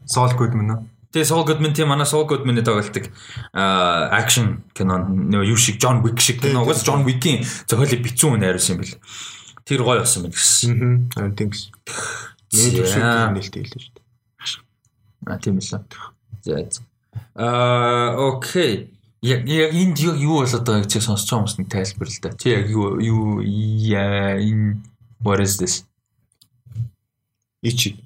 [0.06, 0.93] Sol Goodman уу?
[1.14, 3.06] Тэгээ Saul Goodman тийм манай Saul Goodman-ы тоглолтог
[3.54, 8.42] акшн кино нөгөө юу шиг John Wick шиг кино угаас John Wick-ийн зохиолыг бичсэн хүн
[8.42, 8.98] найруулсан юм бэл.
[9.62, 10.74] Тэр гоё болсон байна гэсэн.
[11.14, 11.70] Аа тийм гэсэн.
[12.50, 12.98] Нэг төсөв
[13.30, 14.04] нээлттэй хэлээ шүү дээ.
[15.30, 15.66] Аа тийм ээ.
[15.70, 15.78] За.
[17.38, 18.90] Аа окей.
[19.22, 22.30] Яг яг энд юу болоод байгааг чи сонсож байгаа хүмүүс нэг тайлбар л да.
[22.34, 24.82] Чи яг юу юу яа энэ
[25.22, 25.86] what is this?
[27.62, 28.02] Ичи.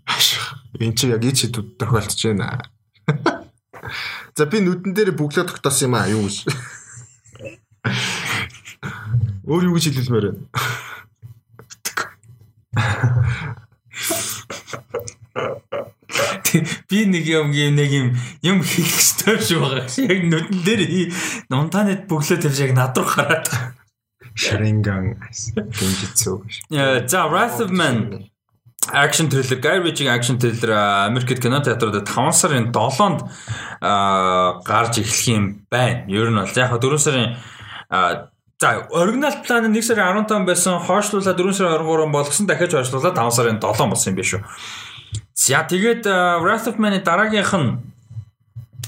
[0.76, 2.60] Энд чи яг ичи тохиолдож байна.
[4.36, 6.36] За би нүдэн дээр бүглөө тогтоосон юм аа юу гэж.
[9.48, 10.42] Өөр юу гэж хэлмээр байна?
[16.88, 19.84] Би нэг юм нэг юм юм хийх ёстой шүү байгаа.
[19.88, 21.12] Яг нүдэн дээр
[21.52, 23.48] нунтанет бүглөө тавьж яг над руу хараад.
[24.38, 25.18] Sharingan
[25.56, 26.54] гинжитсүү гэж.
[27.10, 28.28] За Wrath of Man
[28.92, 33.20] action thriller, Ritchie action thriller Америкт кино театруудад 5 сарын 7-нд
[34.64, 36.04] гарч эхлэх юм байна.
[36.08, 37.36] Ер нь бол яг 4 сарын
[38.60, 40.80] За оригинал план нь 1 сарын 15 байсан.
[40.80, 42.46] Хойшлуулаад 4 сарын 23 болгосон.
[42.46, 44.42] Дахиад хойшлуулаад 5 сарын 7 болсон юм биш үү?
[45.34, 46.02] За тэгээд
[46.42, 47.78] Wrath of Man-ы дараагийнх нь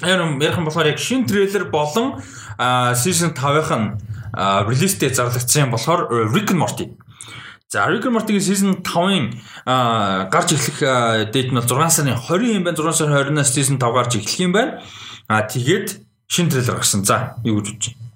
[0.02, 2.18] ярим ярих болохоор яг шин трейлер болон
[2.58, 3.94] season 5-ын нь
[4.66, 6.86] релиз дate зарлагдсан болохоор Rick and Morty.
[7.70, 9.30] За Rick and Morty-гийн season 5-ын
[10.34, 12.74] гарч эхлэх date нь бол 6 сарын 20 юм байна.
[12.74, 14.82] 6 сарын 20-наас season 5 гарч эхлэх юм байна.
[15.30, 17.06] А тэгээд шин трейлер гарсан.
[17.06, 18.10] За юу гэж бодож байна?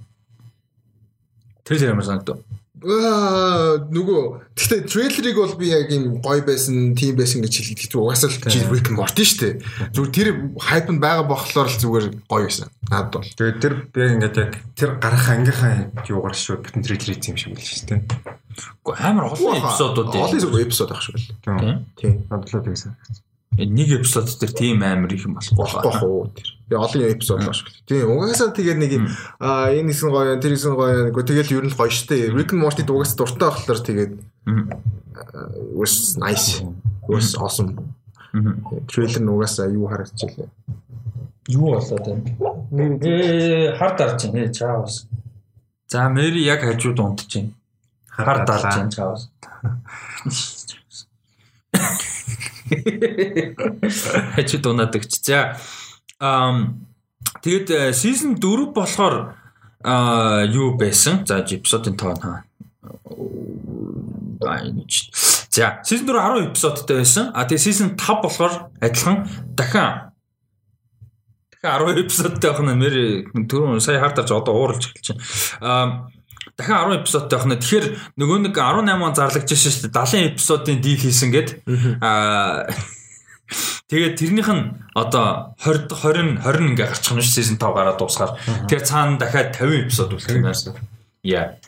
[1.63, 2.43] Трейлер ямар санагдав?
[2.85, 8.01] Аа нөгөө гэхдээ трейлерыг бол би яг юм гоё байсан, тийм байсан гэж хэлээд хэвчээ
[8.05, 9.55] угаасаа л Rick and Morty шүү дээ.
[9.97, 10.29] Зүгээр тэр
[10.61, 12.69] хайп нь байгаа болохоор л зүгээр гоё байсан.
[12.93, 13.25] Наад бол.
[13.25, 17.57] Тэгээд тэр би ингээд яг тэр гарах ангийнхаа юугаар шүү бүтэн трейлер хийх юм шиг
[17.57, 18.01] байл шүү дээ.
[18.85, 21.27] Гэхдээ амар олон эпизодууд олон эпизод ах шүү л.
[21.97, 22.15] Тийм.
[22.29, 22.93] Бодлоо тэгсэн.
[23.59, 26.54] Нэг эпизод тэр тийм амар их юм болохгүй байна.
[26.65, 27.69] Тэгээ олон эпизод байна шүү.
[27.85, 28.93] Тийм угаасаа тэгээд нэг
[29.37, 31.13] аа энэ хэсэг гоё, тэр хэсэг гоё.
[31.13, 32.33] Гэхдээ тэгэл ер нь гоё штэ.
[32.33, 34.13] Rick and Morty дугаас дуртай болохоор тэгээд
[35.77, 36.65] was nice.
[37.05, 37.77] Was awesome.
[38.89, 40.49] Трейлер нь угаасаа юу харагдчихлээ.
[41.53, 42.25] Юу болоод байна?
[43.05, 45.07] Ээ хар дарж байна чаавас.
[45.87, 47.53] За Мэри яг хажууд унтж байна.
[48.09, 49.29] Хар дарж байна чаавас.
[54.35, 55.21] Хажууд унаадаг ч.
[55.29, 55.61] За
[56.21, 59.35] тэгэд season 4 болохоор
[60.49, 61.27] юу байсан?
[61.27, 62.45] За эпизодын тоон хаа.
[65.51, 67.31] За season 4 10 эпизодтай байсан.
[67.35, 70.11] А тэгээ season 5 болохоор адилхан дахин
[71.63, 72.95] дахин 10 эпизодтай байх нь мэр
[73.51, 75.23] түрүүн сая хардарч одоо ууралж эхэлж байна.
[75.61, 76.09] А
[76.57, 77.59] дахин 10 эпизодтай байх нь.
[77.61, 77.87] Тэгэхээр
[78.19, 80.05] нөгөө нэг 18 он зарлагдж шээ шүү дээ.
[80.07, 81.49] 70 эпизодын дийл хийсэн гээд
[82.01, 82.67] а
[83.85, 88.33] Тэгээд тэрнийх нь одоо 20 20 20 ингээ гарчих юм ш season 5 гараад дуусгаар.
[88.65, 90.81] Тэгэхээр цаана дахиад 50 эпизод үлдэх юм байна.
[91.21, 91.61] Яа.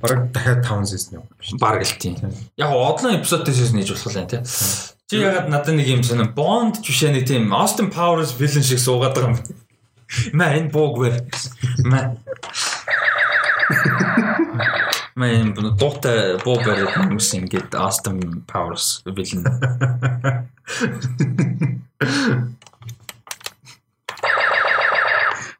[0.00, 1.24] Бараг дахиад 5 season юм.
[1.60, 2.16] Бараг л тийм.
[2.56, 4.40] Яг одлон эпизодтэй season хийж болох юм тий.
[5.12, 9.12] Чи ягаад надад нэг юм сонир Bond жишээ нэг тийм Austin Powers villain шиг суугаад
[9.12, 9.44] байгаа юм.
[10.32, 11.20] Маа энэ бог вэр.
[11.84, 12.16] Маа
[15.12, 19.44] Мэн дуутай боо бариад хүмүүс ингээд Austin Powers villain.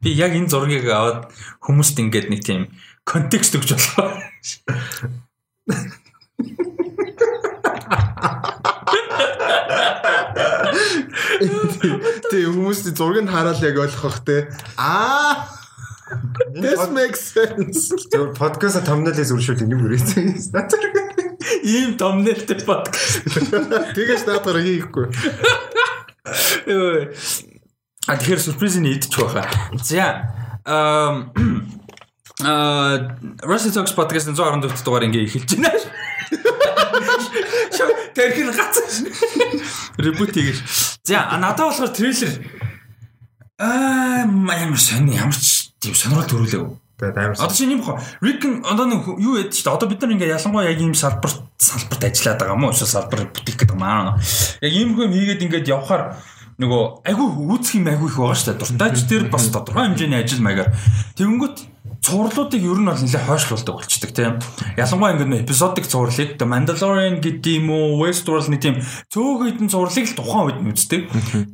[0.00, 1.28] Би яг энэ зургийг аваад
[1.68, 2.72] хүмүүст ингээд нэг тийм
[3.04, 4.16] контекст өгч болохоор.
[12.32, 14.48] Тэг хүмүүс зургийг хараад яг ойлгох те.
[14.80, 15.61] Аа
[16.54, 17.92] This makes sense.
[18.10, 20.36] Тэр подкаст thumbnail-ээс үргэлжлүүлэх юм үрээсэн.
[21.64, 23.24] Ийм thumbnailтэй подкаст.
[23.96, 25.06] Тэгэж наадгаар хийхгүй.
[28.08, 29.46] А тэгэхээр сюрпризийг идчих байхаа.
[29.80, 30.28] За
[30.66, 31.32] ам
[32.42, 33.14] а
[33.46, 35.70] Russell Talks podcast-ын 114 дугаар ингээ эхэлж байна.
[38.14, 39.08] Тэрхэн гацсан.
[39.98, 40.60] Ребут хийгээш.
[41.04, 42.32] За надад болохоор трейлер
[43.62, 45.51] аа ямар сони ямар ч
[45.82, 46.70] тийм сонирхол төрүүлээгүй.
[47.02, 47.34] Тэгээд амар.
[47.34, 47.98] Одоо чи юм бохоо.
[48.22, 52.06] Rick одоо нэг юу яд ч одоо бид нар ингээ ялангуяа яг ийм салбарт салбарт
[52.06, 52.70] ажиллаад байгаа юм уу?
[52.70, 54.14] Эсвэл салбар бутик гэдэг юм аа.
[54.62, 56.14] Яг ийм юм хийгээд ингээд явхаар
[56.62, 58.60] нөгөө айгүй үүсэх юм айгүй их байгаа шүү дээ.
[58.62, 60.70] Дуртайч тэр бас тодорхой хэмжээний ажил маягаар.
[61.18, 61.56] Тэнгүүт
[62.02, 64.42] цувралуудыг ер нь бол нэлээд хойшлуулдаг болчдөг тийм.
[64.74, 68.82] Ялангуяа ингээд нөө эпизодик цувралыг The Mandalorian гэдэг юм уу, Westworld нэг тийм
[69.14, 71.00] цөөхөн хэдэн цувралыг л тухайн үед нь үздэг.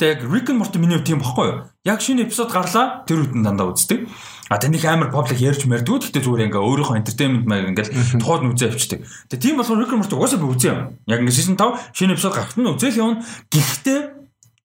[0.00, 1.58] Тэгээ яг Rick and Morty миний тийм баггүй юу?
[1.84, 4.08] Яг шинэ эпизод гарлаа тэр үед нь дандаа үздэг.
[4.48, 8.72] А тэнийг амар паблик ярьж мэрдгүүд гэхдээ зүгээр ингээ өөрийнхөө entertainment маяг ингээл тухайд үзээ
[8.72, 9.04] авчдаг.
[9.28, 10.80] Тэгээ тийм болохоор Rick and Morty угаасаа би үзээ юм.
[11.04, 13.20] Яг ингээ season 5 шинэ эпизод гарахт нь үзэл явна.
[13.52, 14.00] Гэхдээ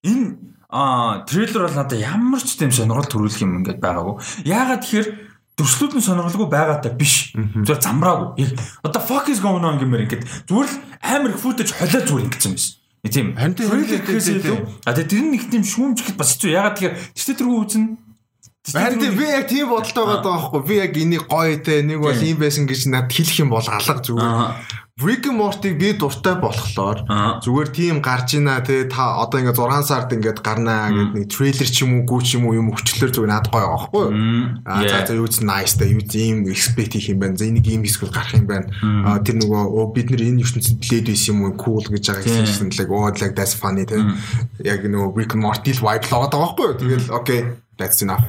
[0.08, 4.48] энэ а трейлер бол надад ямар ч тийм сонирхол төрүүлэх юм ингээд байгаагүй.
[4.48, 5.08] Яагаад тэгэхээр
[5.54, 7.30] төрслүүд нь сонирхолгүй байгаатай биш.
[7.34, 8.50] Зүгээр замраагүй.
[8.82, 12.52] Одоо fuck is going on гэмээр ингээд зүгээр л амар их footage холио зүгээр ингэсэн
[12.54, 12.74] байсан.
[13.04, 13.36] Тийм.
[13.36, 14.58] Трейлер гэхээс илүү.
[14.88, 16.50] А тэр нэг тийм шүүмжлэхэд бас хэцүү.
[16.56, 18.03] Ягаад тэгэхээр тэртээ тэргүй үзнэ
[18.64, 20.62] Харин би яг тийм бодолтой байгаа байхгүй.
[20.64, 24.00] Би яг энийг гоё те нэг бол ийм байсан гэж надад хэлэх юм бол алга
[24.00, 24.80] зүгээр.
[25.04, 27.04] Rick and Morty-г би дуртай болохоор
[27.44, 31.68] зүгээр тийм гарч ийна те та одоо ингээ 6 сард ингээд гарнаа гэдэг нэг трейлер
[31.68, 34.06] ч юм уу гүү ч юм уу юм өчлөөр зүгээр над гоё байгаа байхгүй?
[34.64, 37.36] Аа за за юу ч nice та юу ийм expect хийх юм байна.
[37.36, 38.70] За энийг ийм эсвэл гарах юм байна.
[39.26, 42.88] Тэр нөгөө бид нар энэ ертөнцид блэд байсан юм уу cool гэж байгаа гэсэн like
[42.88, 43.98] oh like that's funny те.
[44.62, 46.70] Яг нөгөө Rick and Morty vibe л байгаа байхгүй?
[46.78, 48.26] Тэгэл okay that's enough.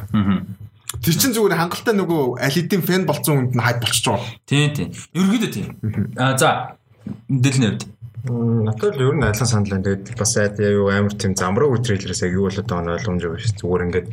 [1.02, 4.32] Тэр чинь зүгээр хангалттай нөгөө алидийн фэн болцсон хүнд нь хайп болчихж байгаа.
[4.48, 4.90] Тийм тийм.
[5.12, 5.68] Ерөнхийдөө тийм.
[6.16, 6.80] Аа за
[7.28, 7.84] дэлнэвд.
[8.26, 9.86] Надад л ер нь айлан санал байна.
[9.86, 13.60] Тэгээд бас юу амар тийм замруу трейлерээс яг юу болоод байгаа нь ойлгомжгүй шүү.
[13.60, 14.08] Зүгээр ингээд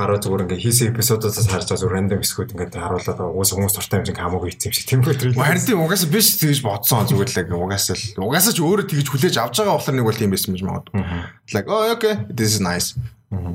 [0.00, 3.98] гараа зүгээр ингээд хийсэн эпизодоос харж байгаа зүгээр рандом хэсгүүд ингээд харуулаад угаас хүмүүс туртай
[4.00, 5.44] юм шиг хамаагүй хийсэн юм шиг тийм үү трейлер.
[5.44, 9.36] Харин тийм угаасаа биш тэгж бодсон зүгээр л угаасаа л угаасаа ч өөрөө тэгж хүлээж
[9.36, 11.04] авч байгаа болохоор нэг бол тийм байсан юм магадгүй.
[11.52, 12.96] Like oh okay this is nice.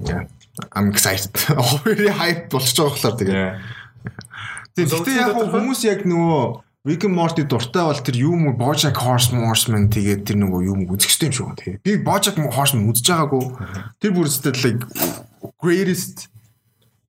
[0.06, 0.30] Yeah.
[0.72, 1.32] I'm excited.
[1.86, 3.48] Very hype болчихж байгаа болохоор тэгээ.
[4.76, 9.90] Тэгтээ яг хүмүүс яг нөгөө Rick and Morty дуртай бол тэр юм уу BoJack Horseman
[9.90, 11.82] тэгээд тэр нөгөө юм үзэхтэй юм шүү тэгээ.
[11.82, 13.44] Би BoJack Horseman үзэж байгаагүй.
[13.98, 14.86] Тэр бүр өстэй like
[15.58, 16.30] greatest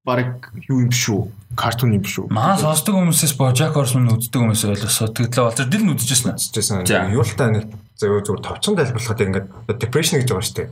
[0.07, 1.29] бараг юу юм шүү.
[1.61, 2.33] Картун юм шүү.
[2.33, 6.41] Маа сонсдог хүмүүсээс BoJack Horseman үздэг хүмүүс ойлгосоо тэгэлээ бол тэр дил нь үзчихсэн нь.
[6.41, 7.13] Үзчихсэн.
[7.13, 7.69] Юу л та нэг
[8.01, 10.69] зөв зөв товчон тайлбарлахад ингээд depression гэж байгаа шүү дээ.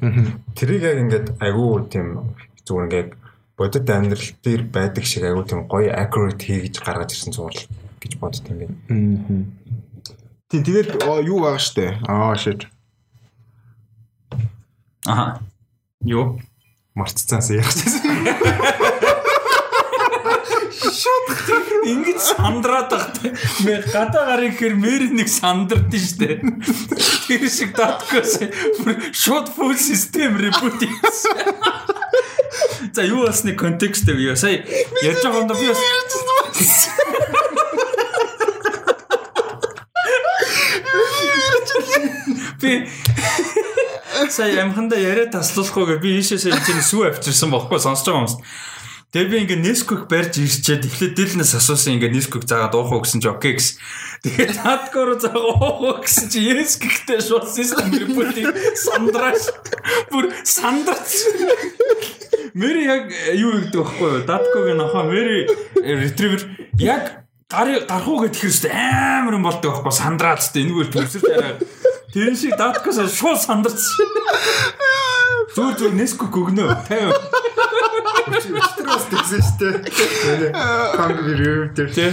[0.57, 2.07] Тэрийг яг ингээд айгүй тийм
[2.67, 3.11] зүгээр ингээд
[3.57, 7.69] бодит амьдрал дээр байдаг шиг аюу тийм гоё accurate хийж гаргаж ирсэн зураг
[8.03, 8.77] гэж бодд юм байна.
[10.51, 12.01] Тийм тэгээд юу байгаа штэ.
[12.09, 12.67] Аа shit.
[15.07, 15.41] Аха.
[16.01, 16.41] Юу?
[16.95, 18.27] Марццаас яахчихсан.
[20.73, 21.27] Шот
[21.85, 23.31] ингэж сандраад багтай.
[23.65, 26.41] Мэ гадаа гарыг хэр мэр нэг сандард нь штэ.
[27.29, 28.41] Тэр шиг таткос
[29.13, 31.55] шот full system reboot хийсэн.
[32.95, 34.37] За юу басны контекст вэ?
[34.37, 34.65] Сая
[35.03, 35.81] ярьж байгаа юм да би бас
[42.61, 42.89] Би
[44.31, 48.39] сая амханда яриа таслуулахгүй би ийшээс чинь сүү авчирсан бохоггүй сонсож байгаа юмс.
[49.15, 53.23] Тэгээ би ингээ Nesquik барьж ирчээд эхлээд дилнээс асуусан ингээ Nesquik заагаад уух уу гэсэн
[53.23, 53.79] чи окей гэсэн.
[54.27, 59.55] Тэгээд хадкор заагаа уух уу гэсэн чи Nesquikтэй шууд систем репортыг сандраач.
[60.11, 61.31] Бүр сандарч.
[62.59, 64.27] Мэри яг юу гэдэг вэ байхгүй юу?
[64.27, 65.47] Даткогийн нохоо Мэри
[65.79, 66.43] retriever
[66.83, 71.63] яг гар гарах уу гэдэг хэрэг амар юм болдог байхгүй сандраад тест энэгээр төвсөр тараа.
[72.11, 73.79] Тэрэн шиг даткоос шууд сандарч.
[75.55, 76.67] Зүр зүр Nesquik өгнө.
[76.91, 78.84] 50
[79.15, 80.51] Өчтөрөөс тэгсэн штэ.
[80.99, 82.11] Конг ревю дээр тий.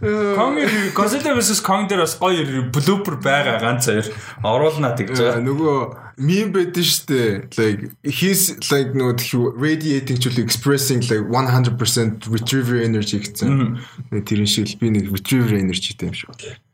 [0.00, 0.62] Конг
[0.94, 4.06] Godzilla vs Kong дээр бас гоё блупер байгаа ганц хоёр
[4.42, 5.42] оруулна гэж байгаа.
[5.42, 5.78] Нөгөө
[6.22, 7.50] meme байдаг штэ.
[7.58, 13.80] Like he's like нөгөө radiating to expressing like 100% retriever energy гэсэн.
[14.12, 16.32] Тэрэн шиг би нэг retriever energyтэй юм шүү.
[16.36, 16.65] Сая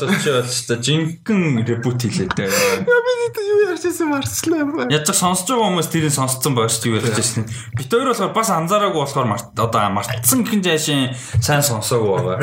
[0.00, 2.52] бол чи бол та жинхэнэ ребут хийлээ дээ.
[2.84, 3.00] Яа
[3.32, 4.92] би юу ярьчихсан марцлаа юм байна.
[4.92, 7.48] Язг сонсож байгаа хүмүүс тэрийг сонсцсон байгаа шүү юу ярьчихсан.
[7.72, 12.38] Бид хоёр болохоор бас анзаараагүй болохоор одоо мартсан гэн жаашин сайн сонсоогүй байгаа.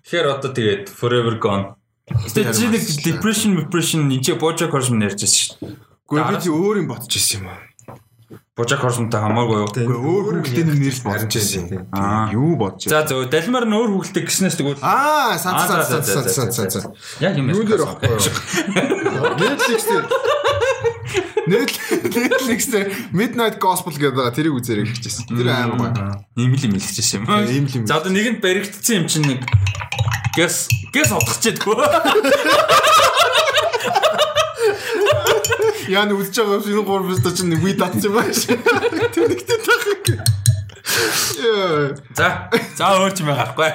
[0.00, 1.76] Тэгэхээр одоо тэгээд forever gone.
[2.08, 5.76] Тэгээд чи нэг depression depression энэ чи Bojack Horseman ярьжсэн шүү.
[6.08, 7.60] Гэхдээ би өөр юм бодчихсон юм аа.
[8.52, 9.68] Божак Хорсонтой хамаагүй юу?
[9.72, 11.88] Үгүй өөр хүүхэлтэй нэг нэрс бодож байсан.
[11.88, 13.00] Аа юу бодож байна?
[13.00, 16.92] За зөв далмаар нь өөр хүүхэлтэй гиснээс тэгвэл Аа сан сан сан сан сан сан.
[17.24, 18.20] Яг юм юу дээр баггүй юу?
[19.40, 20.04] Netflix дээр
[21.48, 25.32] Netflix дээр Midnight Gospel гэдэг байгаа тэрийг үзээрэй гэжсэн.
[25.32, 26.20] Тэр амар гоё.
[26.36, 27.32] Ийм л юм хэлчихсэн юм.
[27.48, 27.88] Ийм л юм.
[27.88, 29.48] За одоо нэгэнд баригдсан юм чинь нэг
[30.36, 33.00] гэс гэс утгачээдгөө.
[35.92, 38.32] Яа нэг үзэж байгаа шинэ гур биз чинь нэг вид татсан юм байна.
[39.12, 40.06] Тэр нэгтэй тахыг.
[42.16, 43.68] За за өөр юм гарахгүй.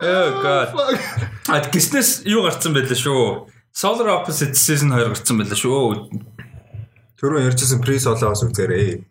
[0.00, 0.68] Оо god.
[1.52, 3.52] А гиснес юу гарцсан байлаа шүү.
[3.76, 6.08] Solar Opposite Season 2 гарцсан байлаа шүү.
[7.20, 9.04] Түрүү ярьжсэн Pre Solo-оос үзээрэй.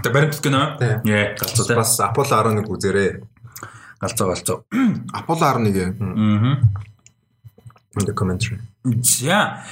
[0.00, 1.04] Тэг баримт гэнэ.
[1.04, 1.76] Яа, галзуу.
[1.76, 3.10] Бас Apollo 11 үзээрэй.
[4.00, 4.58] Галзуу галзуу.
[5.12, 6.00] Apollo 11.
[6.00, 6.56] Аа.
[7.96, 8.60] The commentary.
[9.02, 9.64] За.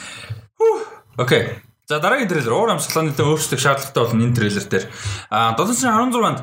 [1.19, 1.59] Окей.
[1.89, 4.87] За дараагийн трейлер уур амьсгалын нэлээд өөрчлөлт шаардлагатай болно энэ трейлер дээр.
[5.35, 6.41] А 716-нд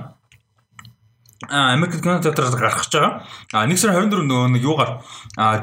[1.48, 3.24] а Америк кино театраар гарах гэж байгаа.
[3.54, 4.92] А 1 сарын 24-нд нөгөө нэг юугаар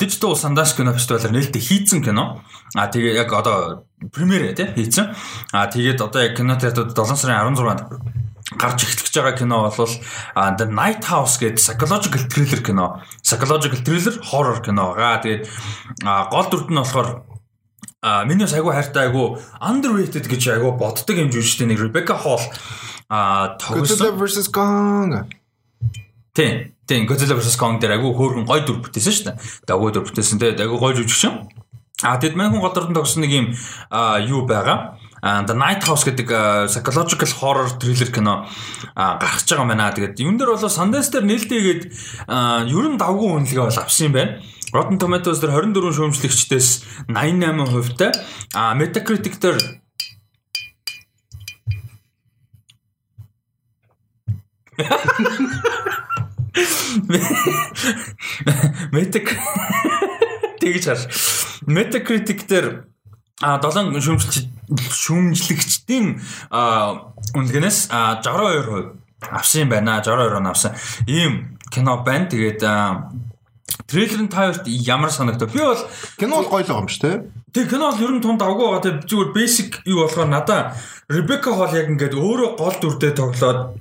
[0.01, 2.41] Digital Sundance кино фестивалаар нээлттэй хийцэн кино.
[2.73, 3.85] А тэгээ яг одоо
[4.15, 5.13] премьер тий хийцэн.
[5.53, 7.83] А тэгээд одоо яг кино театрууд 7 сарын 16-нд
[8.57, 9.93] гарч эхлэх байгаа кино бол
[10.57, 13.03] The Night House гэдэг psychological thriller кино.
[13.21, 15.21] Psychological thriller horror кино байгаа.
[15.21, 15.45] Тэгээд
[16.01, 17.32] гол дүрд нь болохоор
[18.03, 22.43] а миний бас айгүй хайртай айгүй underrated гэж айгүй боддог юм жүжигчтэй нэг Rebecca Hall
[23.09, 25.31] а тогсон versus Kong.
[26.35, 26.73] Тийм.
[26.87, 29.37] Тийм Godzilla vs Kong дээр айгүй хөөргөн гой дүр бүтээсэн шүү дээ.
[29.69, 31.47] Дагуу дүр бүтээсэн те айгүй гой жүжигчин.
[32.03, 33.47] А тэд мань хүн голдорд тогсон нэг юм
[34.27, 34.99] юу байгаа.
[35.23, 36.27] The Night House гэдэг
[36.67, 38.49] psychological horror thriller кино
[38.97, 39.95] гарч байгаа байна.
[39.95, 41.83] Тэгээд юун дээр бол Sundance дээр нээлттэйгээд
[42.67, 44.43] ер нь давгүй үнэлгээ бол авсан юм байна.
[44.73, 46.69] Rotten Tomatoes дээр 24 шүүмжлэгчдээс
[47.13, 48.09] 88% та
[48.57, 49.61] а Metacritic дээр
[58.93, 59.39] Metacritic
[60.61, 61.01] тэгж хар.
[61.67, 62.87] Metacritic дээр
[63.43, 66.07] а 7 шүүмжлэгч шүүмжлэгчдийн
[67.37, 70.01] үнэлгээнээс 62% авсан юм байна.
[70.01, 70.73] 62% он авсан.
[71.07, 72.29] Ийм кино байна.
[72.31, 72.63] Тэгээд
[73.87, 75.53] трейлерын таарт ямар санагдав?
[75.53, 75.83] Би бол
[76.19, 77.13] кино бол гоё л байгаа юм шүү, тэ?
[77.53, 78.85] Тэг кино бол ер нь тунд авгүй байгаа.
[78.87, 80.77] Тэг зүгээр basic юу болохоор надаа
[81.09, 83.81] Ребека Холл яг ингээд өөрөө гол дүрдээ тоглоод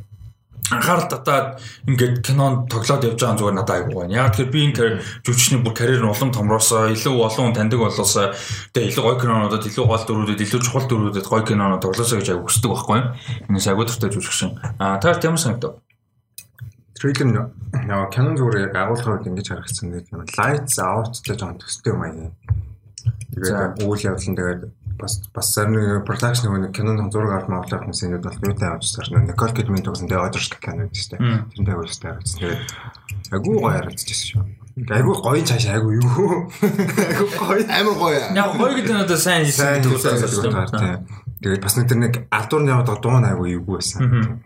[0.72, 4.16] анхаарал татаад ингээд кинонд тоглоод явж байгаа зүгээр надад айгуу байна.
[4.16, 8.32] Яг тэгэхээр би энэ жүжигчний бүр карьер нь улам томроосоо, илүү олон хүн таньдаг болоосоо
[8.72, 12.48] тэгээ илүү гоё кинонуудад, илүү гол дүрүүдэд, илүү чухал дүрүүдэд гоё кинонууд тоглосоо гэж айгуу
[12.48, 13.08] хүсдэг байхгүй юу?
[13.52, 14.56] Энэс айгуу дуртай жүжигчин.
[14.80, 15.76] Аа таар ямар санагдав?
[17.02, 17.34] Трейлер нь
[17.89, 20.22] яа кинон зүгээр яг агуулгаар ингэж харагдсан нэг юм.
[20.38, 22.30] Lights out гэж жоон төстэй юм аа.
[23.34, 24.62] Тэгээд үйл явдал нь тэгээд
[25.02, 29.49] бас бас зарим production нэг кинонд зураг авах мавлах хүмүүсийн бол юутай авч сарна Никол
[29.49, 32.38] Кидман тогсон тэгээ Одерс кино гэсэн тийм тэрнтэй хөлстэй харагдсан.
[32.38, 32.62] Тэгээд
[33.34, 34.45] агуу гоё харагдчихсан шүү.
[34.93, 36.54] Айгуу гоё цааш айгуу юу.
[36.62, 37.66] Айгуу гоё.
[37.66, 38.22] Амар гоё.
[38.30, 40.06] Яг гоё гэдэг нь одоо сайн хийсэн гэдэг үү.
[41.41, 44.45] Тэгээд бас нэг тэр нэг ардуур яваад дуу айгуу юугүй байсан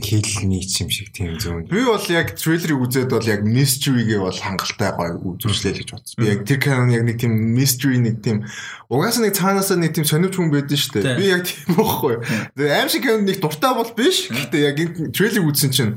[0.00, 1.68] хийлний юм шиг тийм зүүн.
[1.70, 6.16] Би бол яг трейлерыг үзээд бол яг mystery-гээ бол хангалттай гоё үзүүлжлээ гэж бодсон.
[6.20, 8.44] Би яг тэр канон яг нэг тийм mystery нэг тийм
[8.88, 11.16] угаасаа нэг цаанаасаа нэг тийм сонирч хүн байдэн шүү дээ.
[11.16, 12.14] Би яг тийм байхгүй.
[12.56, 14.18] Тэгээ аим шиг канон нэг дуртай бол биш.
[14.28, 15.92] Гэхдээ яг энэ трейлерыг үзсэн чинь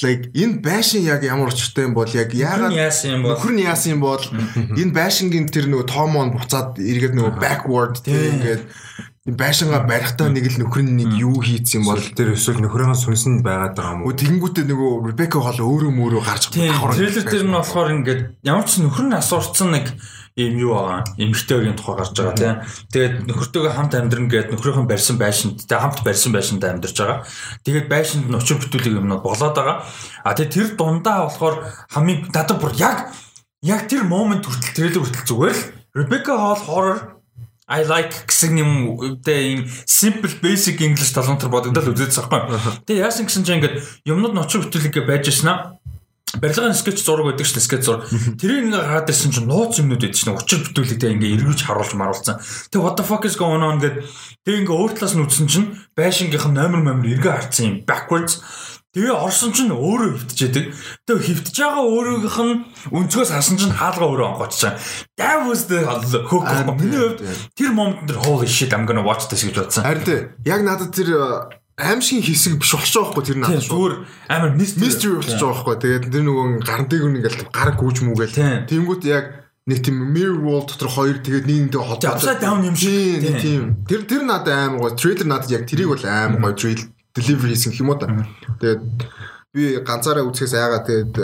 [0.00, 3.64] like энэ байшин яг ямар учиртай юм бол яг яагаад яасан юм бол нөхөр нь
[3.66, 4.24] яасан юм бол
[4.78, 8.62] энэ байшингийн тэр нөгөө томон буцаад эргээд нөгөө backward тийм ингээд
[9.28, 13.76] байшингаа барихтаа нэг л нөхөр нь нэг юу хийцсэн бол тэр эсвэл нөхрийнхөө сүнсэнд байгаад
[13.76, 14.16] байгаа юм уу?
[14.16, 16.96] Тэгэнгүүтээ нөгөө Ребека хол өөрөө мөрөө гарч давхар.
[16.96, 19.92] Трейлер дээр нь болохоор ингээд ямар ч нөхөр нь асуурцсан нэг
[20.40, 21.04] ийм юу байгаа.
[21.20, 22.56] Эмэгтэйгийн тухай гарч байгаа тийм.
[22.96, 27.20] Тэгээд нөхөртөөгөө хамт амьдран гээд нөхрийнхөө барьсан байшинд тэг хамт барьсан байшинд амьдарч байгаа.
[27.60, 29.84] Тэгээд байшинд нь өчир бүтүүлэг юмнууд болоод байгаа.
[30.24, 31.60] А тэгээд тэр дундаа болохоор
[31.92, 33.12] хамгийн надад бүр яг
[33.60, 37.19] яг тэр момент хүртэл трейлер хүртэл зүгээр л Ребека Хол horror
[37.70, 38.72] I like гэсэн юм
[39.22, 42.82] дээ ийм simple basic English талантар бодогдол үзээдсэн байхгүй.
[42.82, 43.78] Тэгээ яасан гэсэн чинь ингээд
[44.10, 45.78] юмнууд очир бүтээлгээ байж яснаа
[46.38, 48.06] барилгын скетч зураг байдаг шүү дээ скетч зураг.
[48.38, 50.40] Тэрийг ингээ хараад ирсэн чинь нууц юмнууд байдаг шүү дээ.
[50.42, 52.38] Учир бүтээлэгтэй ингээ эргэж харуулж маруулсан.
[52.70, 54.06] Тэгээ what the fuck is going on гэдэг.
[54.46, 55.66] Тэгээ ингээ өөр талаас нь үзсэн чинь
[55.98, 58.38] байшингийнх нь номер номер эргээ харцсан юм backwards
[58.90, 60.64] Тэгээ орсон чинь өөрөө хөвтчээдэг.
[61.06, 62.54] Тэгээ хөвтж байгаа өөрөөх нь
[62.90, 64.74] өнцгөөс хасан чинь хаалга өөрөө онгоцсон.
[65.14, 65.86] That was the
[66.26, 66.42] hook.
[66.74, 67.22] Миний хувьд
[67.54, 69.86] тэр момент дээр holy shit I'm gonna watch this гэж бодсон.
[69.86, 70.34] Харин.
[70.42, 71.14] Яг надад тэр
[71.78, 73.62] аимшигын хэсэг биш болчих жоохгүй тэр надад.
[73.62, 73.94] Зүгээр
[74.26, 75.74] амар mystery болчих жоохгүй.
[75.78, 78.66] Тэгээд тэр нөгөө гарантиг ингээл гар гүйж мүгээл.
[78.66, 82.10] Тэнгүүт яг нэг тийм mirror wall дотор хоёр тэгээд нийгэмдээ холбоотой.
[82.10, 83.22] Upside down юм шиг.
[83.38, 83.86] Тийм.
[83.86, 84.98] Тэр тэр надад аим гоё.
[84.98, 88.06] Трейлер надад яг тэрийг бол аим гоё трейл delivery хийсэн юм уу та.
[88.60, 88.82] Тэгээд
[89.50, 91.14] би ганцаараа үзэхээс айгаа тэгээд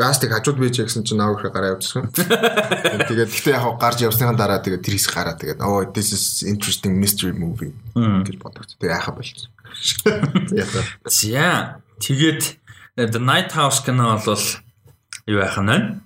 [0.00, 2.08] растик хажууд байж гэсэн чинь аав ихэ гараа явуулсан.
[3.12, 6.96] Тэгээд гэхдээ яг гарч явсныхан дараа тэгээд тэр хэсэг гараа тэгээд oh this is interesting
[6.96, 8.80] mystery movie гэж бодогч.
[8.80, 9.52] Тэгээд айхаа болчихсон.
[11.04, 12.56] За тэгээд
[12.96, 14.44] The Night House кино бол
[15.28, 16.00] юу яах нь вэ?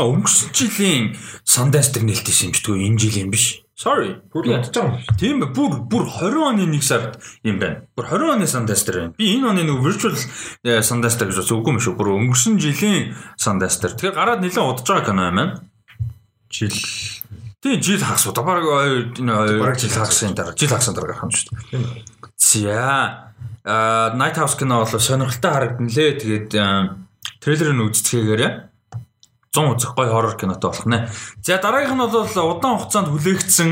[0.00, 1.12] Өнгөрсөн жилийн
[1.44, 3.67] Sundance дээр нээлттэйсэн юм ч тэгвэл энэ жилийн биш.
[3.78, 4.16] Sorry.
[4.34, 5.18] Бүр ядаж байгаа юм.
[5.20, 7.86] Тийм ба бүр бүр 20 оны 1 сард юм байна.
[7.94, 9.14] Бүр 20 оны Sundance байна.
[9.14, 10.18] Би энэ оны нэг virtual
[10.66, 11.94] э, Sundance гэж үгүй юм шүү.
[11.94, 13.78] Бүр өнгөрсөн жилийн Sundance.
[13.78, 15.62] Тэгэхээр гараад нэлээд удаж байгаа кино юм байна.
[16.50, 16.74] Жил
[17.62, 21.54] Тийм жил хагас баг энэ баг жил хагасын дараа жил хагасын дараа гарах юм шүү
[21.70, 22.02] дээ.
[22.34, 23.30] За
[23.62, 26.18] а Night House кино бол сонирхолтой харагдана лээ.
[26.18, 26.50] Тэгээд
[27.38, 28.52] трейлерыг үздэхгээрээ
[29.58, 31.10] 100 үзэх гой хоррор кинотой болох нэ.
[31.42, 33.70] За дараагийнх нь бол удаан хугацаанд хүлээгдсэн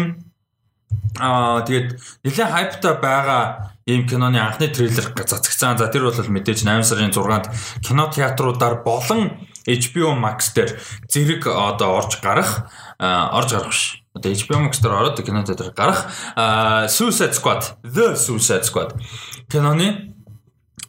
[1.22, 5.78] аа тэгээд нэлээд хайптай байгаа ийм киноны анхны трейлер цацагцсан.
[5.78, 7.46] За тэр бол мэдээж 8 сарын 6-нд
[7.86, 10.74] кино театруудаар болон HBO Max дээр
[11.06, 12.66] зэрэг одоо орж гарах
[12.98, 14.02] орж гарах биш.
[14.14, 16.10] Одоо HBO Max дээр ороод кино театр гарах
[16.90, 18.98] Suicide Squad, The Suicide Squad
[19.48, 20.15] киноны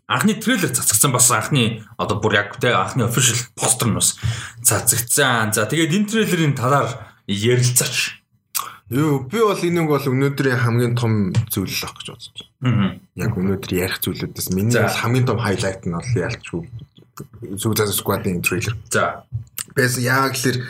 [0.08, 4.16] анхны трейлер цацгдсан бас анхны одоо бүр яг те анхны official постэр нь бас
[4.64, 5.52] цацгдсан.
[5.52, 8.24] За тэгээд энэ трейлерын талаар ярилцаач.
[8.88, 13.04] Юу би бол энэ бол өнөөдрийн хамгийн том зүйл л ах гэж бодож байна.
[13.20, 16.64] Яг өнөөдөр ярих зүйлүүдээс миний хамгийн том хайлайт нь бол ялчгүй
[17.58, 18.78] Suicide Squad-ийн трейлер.
[18.90, 19.26] За.
[19.76, 20.64] Бэс яа гэхэлэр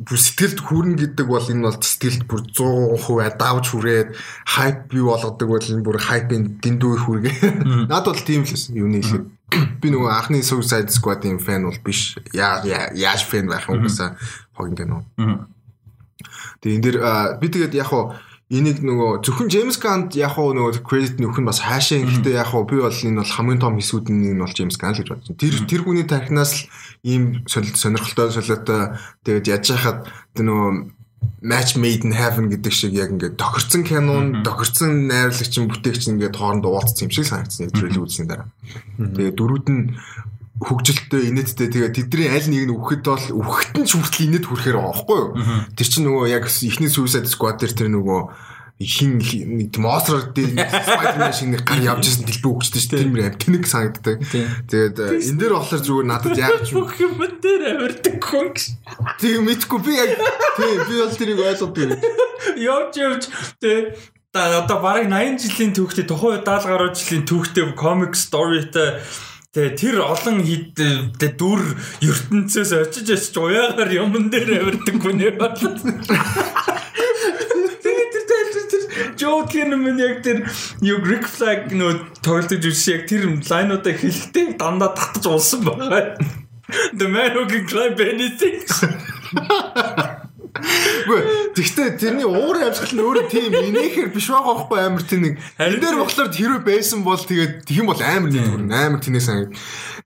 [0.00, 4.08] бүр сэтгэлд хүрнэ гэдэг бол энэ бол сэтгэлд бүр 100% давж хүрээд
[4.48, 7.36] хайп бий болгодог бол энэ бүр хайпын дэндүү их хүргээ.
[7.84, 9.28] Наад бол тийм л юуны хэлэхэд
[9.84, 12.16] би нөгөө анхны Suicide Squad-ийн фэн бол биш.
[12.32, 12.64] Яа
[12.96, 14.16] яаж фэн байх юм гэсэн
[14.56, 14.96] хогин гэнэ.
[16.64, 16.96] Тэгээ энэ дэр
[17.36, 18.16] би тэгээд яг хуу
[18.50, 22.66] энийг нөгөө зөвхөн Джеймс Гант яг хуу нөгөө кредит нөхөн бас хаашаа гэхдээ яг хуу
[22.66, 25.38] би бол энэ бол хамгийн том хэсүүд нь нь бол Джеймс Гант л гэж бодсон.
[25.38, 26.62] Тэр тэр хүний тархинаас л
[27.06, 29.98] ийм сонирхолтой солиотой тэгээд яаж яхад
[30.34, 30.98] нөгөө
[31.42, 36.76] match made in heaven гэдэг шиг яг ингээд тохирцсон кинон, тохирцсон найруулагчин бүтээгч ингээд хоорондоо
[36.76, 37.68] уулзсан юм шиг санагдсан.
[37.68, 38.48] Яг трейлер үзсний дараа.
[38.98, 39.82] Тэгээд дөрүүд нь
[40.60, 44.92] хөгжилттэй инээдтэй тэгээ тэдний аль нэг нь үхэхэд бол үхэхтэн ч хүртэл инээд хүрэхээр байгаа
[44.92, 45.30] байхгүй юу.
[45.72, 48.20] Тэр чинь нөгөө яг ихний Suicide Squad дээр тэр нөгөө
[48.80, 53.00] хин нэг монстр дээр Spider-Man шиг нэг гар явж исэн дэлбүү өгчтэй шүү дээ.
[53.04, 54.16] Тэр мөр амт тэнэг санагддаг.
[54.24, 58.56] Тэгээд энэ дээр болохоор зүгээр надад яг ч бүх юм дээр авирдаг хүн.
[59.20, 60.12] Тийм мэдгүй би яг
[60.56, 61.88] тийм би бол тэрийг ойлгодог.
[62.56, 63.22] Явж явж
[63.60, 63.92] тий
[64.32, 69.02] та одоо бараг 80 жилийн түүхтэй тухайн 70 гаруй жилийн түүхтэй комик сторитой
[69.50, 75.58] Тэгээ тэр олон хит дүр ертөнцөөс очиж очиж уяагаар юмн дээр авирдаг хүнээ бол.
[77.82, 78.24] Тэгээ тэр
[78.70, 78.82] тэр
[79.18, 80.46] Joker юм яг тэр
[80.86, 86.14] юу Rick Flag нөө тоглож үзсэн яг тэр лайнуудаа хэлэхдээ дандаа татаж улсан байгаа.
[86.94, 88.62] The man who can climb anything.
[91.06, 91.20] Үгүй
[91.56, 95.34] тэгтээ тэрний уур амьсгал нь өөрөө тийм инээхэр биш байгаа байхгүй амар тэнэг.
[95.56, 99.56] Энэ дээр болохоор хэрвээ байсан бол тэгээд тийм бол амар нэг бүр амар тэнэг санагд.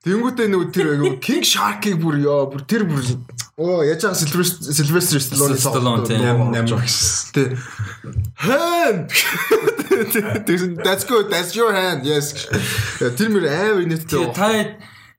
[0.05, 0.89] Тэнгүүтээ нөгөө тэр
[1.19, 3.01] King Shark-ийг бүр ёо бүр тэр бүр
[3.57, 6.21] оо яаж байгаа Sylvester Stallone тийм
[6.53, 7.31] амар багш.
[7.33, 7.57] Тэ.
[8.37, 9.09] Hand.
[10.85, 11.31] That's good.
[11.31, 12.05] That's your hand.
[12.05, 12.35] Yes.
[13.01, 14.29] Тэр мөр амар инээдтэй.
[14.35, 14.51] Та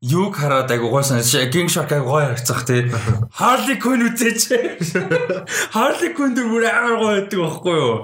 [0.05, 1.19] юг хараад айгу гойсон
[1.49, 2.91] King Shark айгу гоё харцах тий.
[3.39, 4.43] Harley Quinn үзээч.
[5.73, 7.95] Harley Quinn дөр бүр амар гоё байдаг байхгүй юу?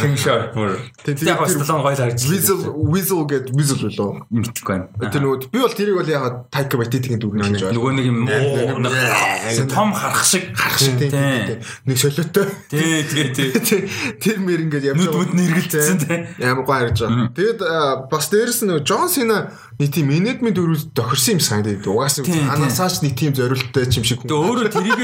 [0.00, 0.78] King Shark бүр.
[1.04, 2.24] Яг бас талан гоё харж.
[2.30, 4.24] Weasel Weasel гэд Weasel болоо.
[4.32, 5.12] Мэдхгүй байна.
[5.12, 7.76] Тэр нөгөө би бол тэрийг бол яг Taika Waititi-ийн дүрнэ гэж байна.
[7.76, 11.60] Нөгөө нэг юм том харах шиг харах шиг тий.
[11.84, 12.48] Нэг солиотой.
[12.72, 13.80] Тий, тий, тий.
[14.24, 15.04] Тэр мэр ингээд явж.
[15.04, 16.18] Нүд нэргэлцсэн тий.
[16.40, 17.28] Амар гоё харж байгаа.
[17.36, 17.60] Тэгэд
[18.08, 22.24] бас дээрэс нь Джон Сина нэг тийм менежмент дөрүүл тохирсон юм санагдаад угаасаа
[22.54, 24.30] анасаач нэг тийм зориулттай юм шиг хүн.
[24.30, 25.00] Тэгээ өөрөө тэрийг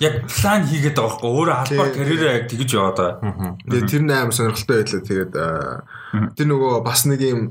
[0.00, 3.58] яг план хийгээд байгаа байхгүй өөрөө албаар карьераа яг тэгж яваад байгаа.
[3.66, 5.02] Тэгээ тэр нээр сонирхолтой байлаа.
[5.10, 5.32] Тэгээд
[6.38, 7.42] тэр нөгөө бас нэг юм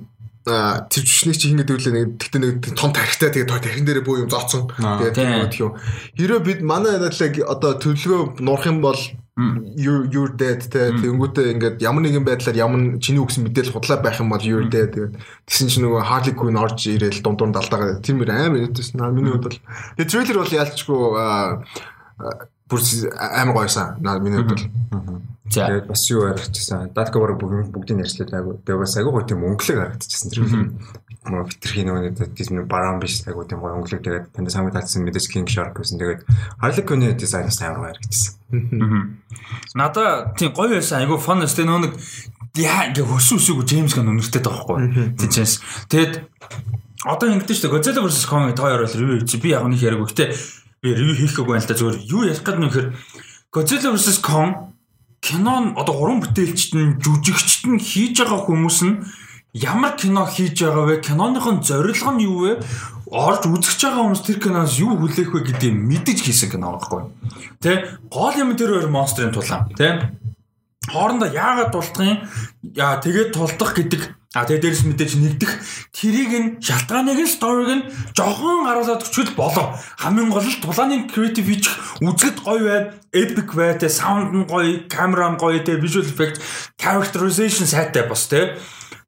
[0.49, 4.23] тэр жүшнийг чи хингээд өглөө нэг тэгтээ нэг том тарихтай тэгээд той тархин дээрээ буу
[4.23, 4.71] юм зооцсон.
[4.79, 5.29] Тэгээд тийм
[5.61, 5.73] юм.
[6.17, 8.97] Хэрэв бид манай надлаг одоо төлөвлөгөө нуурах юм бол
[9.75, 14.29] you you're dead тэгэнгүүтээ ингээд ямар нэгэн байдлаар ямар чиний үгсэн мэдээлэл худлаа байх юм
[14.29, 15.15] бол you're dead тэгээд
[15.47, 18.03] тэгсэн чинь нөгөө Harley Quinn орж ирээл дундуур далдаагаа.
[18.03, 19.59] Тэр мөр амар нэгтэйсэн миний хувьд бол.
[19.97, 21.03] Тэгээд трейлер бол яалчгүй
[22.69, 22.79] бүр
[23.17, 25.19] амар гойсан наа миний хувьд бол
[25.49, 26.93] За тэгээд бас юу харагдчихсан.
[26.93, 28.61] Датка бараг бүгдийг ярьчлаа айгу.
[28.61, 30.77] Тэгээд бас айгу гоо тийм өнгөлөг харагдчихсан тэр film.
[31.25, 35.25] Мөн хитрхи нөгөө тийм бараан биш айгу тийм гоо өнгөлөг тэгээд танд самыг татсан мэдээж
[35.25, 35.97] King Shark гэсэн.
[35.97, 36.21] Тэгээд
[36.61, 38.37] Harley Quinn дизайнаас амар харагдчихсан.
[39.73, 41.93] Надаа тийм гоё байсан айгу фан өстэй нөгөө нэг
[42.61, 45.17] яа ингээ хөсөө өсөөгөө Джеймс Ганн өнөртэй таахгүй.
[45.17, 45.65] Тийчээс.
[45.89, 46.13] Тэгээд
[47.09, 50.11] одоо ингэдэж шүү дээ Godzilla vs Kong тоо орол ревю чи би яг нэг яриаг.
[50.11, 50.35] Гэтэ
[50.81, 52.87] би ревю хийхгүй байна л да зүгээр юу ярих гэдэг нөхөр
[53.51, 54.69] Godzilla vs Kong
[55.21, 58.95] кинон одоо уран бүтээлчд нь жүжигчд нь хийж байгаа хүмүүс нь
[59.53, 60.95] ямар кино хийж байгаа вэ?
[61.01, 62.51] Киноныхон зорилго нь юу вэ?
[63.09, 67.01] Орж үзэж байгаа хүмүүс тэр киноос юу хүлээх вэ гэдгийг мэдэж хийсэн кино байхгүй.
[67.59, 67.99] Тэ?
[68.07, 69.73] Гол юм тэр хоёр монстрын тулаан.
[69.73, 70.13] Тэ?
[70.93, 72.23] Хоорондоо яагаад тулдахын?
[72.77, 74.01] Яа тэгээд тулдах гэдэг
[74.37, 75.51] А тэгээ дээрс мэдээж нэгдэх
[75.89, 79.73] тэрийг нь шалтгааныг нь сториг нь жохон харуулад өчгөл болоо.
[79.97, 81.65] Хамгийн гол нь тулааны креатив хийж
[81.97, 86.37] үзэд гоё бай, epic бай, тэ саунд нь гоё, камера нь гоё, тэ visual effect,
[86.77, 88.53] characterization сайтай бас тэ.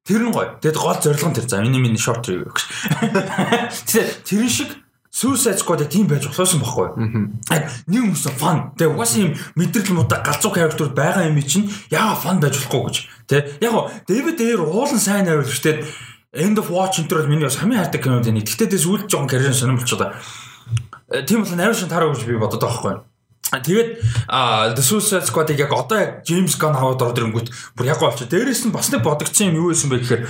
[0.02, 0.58] Тэр нь гоё.
[0.58, 1.46] Тэгэд гол зорилго нь тэр.
[1.46, 2.66] За миний миний short review гэж.
[3.94, 4.74] Тэгээ тэр шиг
[5.12, 6.88] Suicide Squad тийм байж болохсон байхгүй.
[7.92, 8.72] Нэг хүмүүс фан.
[8.80, 12.98] Тэгээ угаасаа юм мэдрэл муута галзуу character байгаа юм чинь яага фан байж болохгүй гэж.
[13.32, 13.56] Тэ?
[13.64, 15.88] Яг гоо David Ayer уулан сайн найруулагчтэй
[16.36, 18.44] End of Watch энэ миний бас хамгийн хайртай кинод нэг.
[18.44, 21.24] Гэхдээ тэс үл жоохон карьер сонирм болчихоо да.
[21.24, 22.96] Тийм бол найруулагч тараа гэж би бодод байгаа байхгүй?
[23.52, 23.90] Тэгээд
[24.32, 28.32] The Suicide Squad-ыг яг одоо яг James Gunn хаваад ороод ирэнгүүт бүр яг болчих.
[28.32, 30.24] Дээрээс нь бас нэг бодогдсон юм юу байсан бэ гэхээр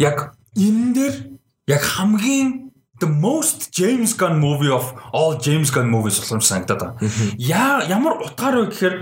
[0.00, 1.14] яг энэ дээр
[1.68, 2.72] яг хамгийн
[3.04, 6.96] the most James Gunn movie of all James Gunn movies болсон санагдаад байна.
[7.36, 8.96] Яа ямар утгаар вэ гэхээр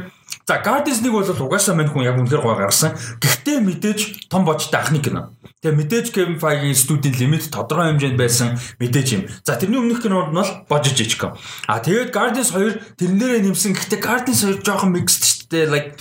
[0.47, 2.95] За Guardians-ыг бол угаасаа мань хүн яг үнэхээр гой гаргасан.
[3.19, 5.35] Гэхдээ мэдээж том бочтой анхны кино.
[5.59, 9.27] Тэгээ мэдээж Kevin Feige студийн лимит тодорхой хэмжээнд байсан мэдээж юм.
[9.43, 11.35] За тэрний өмнөх кинонд нь бол божиж ичгэн.
[11.67, 13.75] А тэгээд Guardians 2 тэрнээрээ нэмсэн.
[13.75, 15.67] Гэхдээ Guardians 2 жоохон mixed шүү дээ.
[15.67, 15.99] Like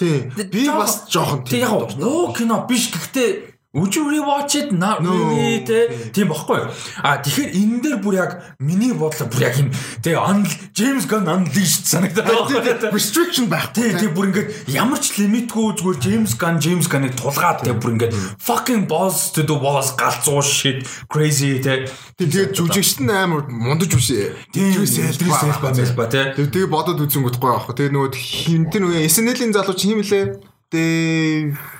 [0.53, 4.71] би бас жоохон тийм яг оо кино биш гэхдээ Would you rewatch it?
[4.71, 5.91] Not really те.
[6.15, 6.63] Тийм бохгүй.
[7.03, 9.67] А тэгэхээр энэ дээр бүр яг миний бодлоо бүр яг юм
[9.99, 12.95] те Unl James Gunn unleashed санагдаад.
[12.95, 13.75] Restriction байх.
[13.75, 17.99] Тий, тий бүр ингээд ямар ч лимитгүй зүгээр James Gunn James Gunn-ыг тулгаад те бүр
[17.99, 21.91] ингээд fucking balls to the walls галзуу shit crazy те.
[22.15, 24.07] Тэгээд жүжигчт нь амар мундаж биш.
[24.55, 26.31] Тийм сэлбэр сэлбэр мэлбэ те.
[26.31, 27.75] Тэгээд бодоод үзэнгүүт гоё аах.
[27.75, 30.25] Тэгээд нөгөө хинтэн нөгөө SNL-ийн залууч хин мэлээ.
[30.71, 31.75] Тэгээд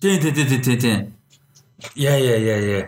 [0.00, 1.17] Тий, тий, тий, тий, тий.
[1.94, 2.84] Яа яа яа яа.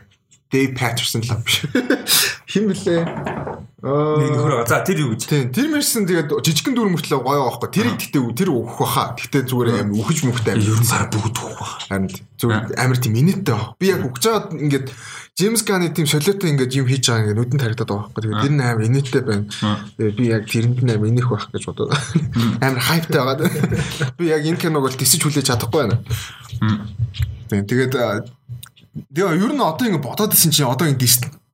[0.51, 1.62] Дэйв Паттерсон л биш.
[2.51, 3.07] Хин блэ?
[3.81, 4.67] Нэг нөхөр.
[4.69, 5.25] За тэр юу гэж?
[5.25, 5.49] Тийм.
[5.57, 7.71] Тэр мэрсэн тэгээд жижигхэн дүр мөртлөө гоё байхгүй.
[7.71, 9.17] Тэр гэхдээ тэр өөх баха.
[9.17, 10.67] Гэхдээ зүгээр аим үхэж мөхтэй аим.
[10.69, 11.81] Ер нь сар бүгд өөх баха.
[11.89, 13.73] Харин зүгээр амар тийм минуттай баг.
[13.81, 14.87] Би яг үхэж байгаад ингээд
[15.41, 18.21] Джеймс Ганы тийм солиотой ингээд юм хийж байгаа ингээд нүдэнд харагдаад байгаа байхгүй.
[18.21, 19.45] Тэгээд тэр нь амар инээдтэй байна.
[19.97, 21.91] Тэгээд би яг тэрэнд нь амар инех байх гэж бодоод
[22.61, 23.49] амар хайптай байгаа.
[24.21, 26.05] Би яг энэ киног бол тисэж хүлээж чадахгүй байна.
[27.49, 27.97] Тэгээд
[28.91, 31.07] Тэгээ ер нь одоо ингэ бодоод исэн чинь одоо ингэ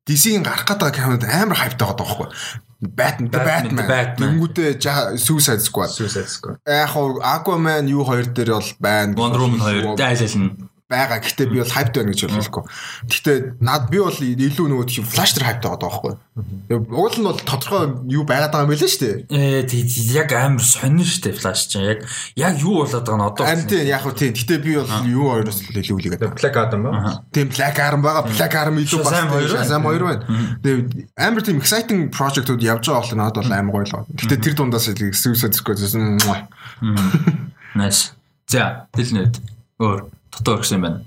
[0.06, 2.28] DC-ийн гарах гэдэг кинод амар хайптай байгаа байхгүй.
[2.76, 4.16] Batman, Batman.
[4.20, 4.78] Тэнгүүтээ
[5.16, 5.90] Suicide Squad.
[5.90, 6.60] Suicide Squad.
[6.68, 9.16] Яг Aquaman юу хоёр дээр бол байна.
[9.16, 11.18] Wonder Woman хоёр айл айл нь байгаа.
[11.20, 12.64] Гэхдээ би бол хайптай байна гэж хэлэхгүй.
[13.10, 16.18] Гэхдээ над би бол илүү нөгөө тийм дээр хайптай байгаа.
[16.66, 19.16] Тэгээ уул нь бол тодорхой юу байгаад байгаа юм билээ шүү дээ.
[19.34, 19.82] Ээ тий
[20.14, 22.00] яг амар сонин шүү дээ флаш чинь яг
[22.38, 23.44] яг юу болоод байгаа нь одоо.
[23.46, 24.30] Харин тий яг хөө тий.
[24.30, 26.22] Гэхдээ би бол юу хоёроос л илүү үлээгээд.
[26.38, 26.90] Black Adam ба.
[27.34, 28.22] Тийм Black Adam байгаа.
[28.30, 29.14] Black Adam илүү бас
[29.50, 30.22] Shazam хоёр байна.
[30.62, 34.06] Тэгээ амар тийм exciting project-ууд явж байгаа бол надад бол амар гоё л.
[34.14, 36.22] Гэхдээ тэр дундаас Suicide Squad гэсэн.
[37.74, 38.12] Nice.
[38.46, 39.40] За, дэлнэд.
[39.82, 41.04] Өөр дотоо өгсөн юм байна.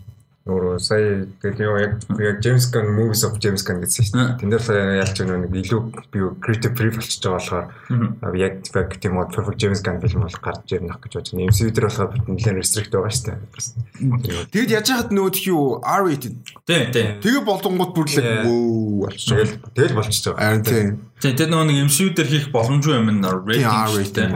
[0.49, 4.49] Өөрөө сая тэгэл юу яг яг James Gunn Movies of James Gunn гэсэн чинь тэн
[4.49, 9.29] дээр сая ялч нэг илүү би creative brief болчихж байгаа болохоор яг яг тийм мод
[9.35, 11.51] perfect James Gunn фильм бол гарч ирнэ гэж бодож байна.
[11.53, 14.49] MCU дээр болохоор нэлээд restrict байгаа шүү дээ.
[14.49, 16.35] Тэгэд яж хаад нөгөө юу R-rated.
[16.65, 17.07] Тий, тий.
[17.21, 19.69] Тэгээ болонгууд бүрлэг вөө болчихж байгаа.
[19.77, 20.41] Тэгэл болчихж байгаа.
[20.49, 20.83] Харин тий.
[21.19, 24.31] Тий, тэр нөгөө нэг MCU дээр хийх боломжгүй юм нь rating.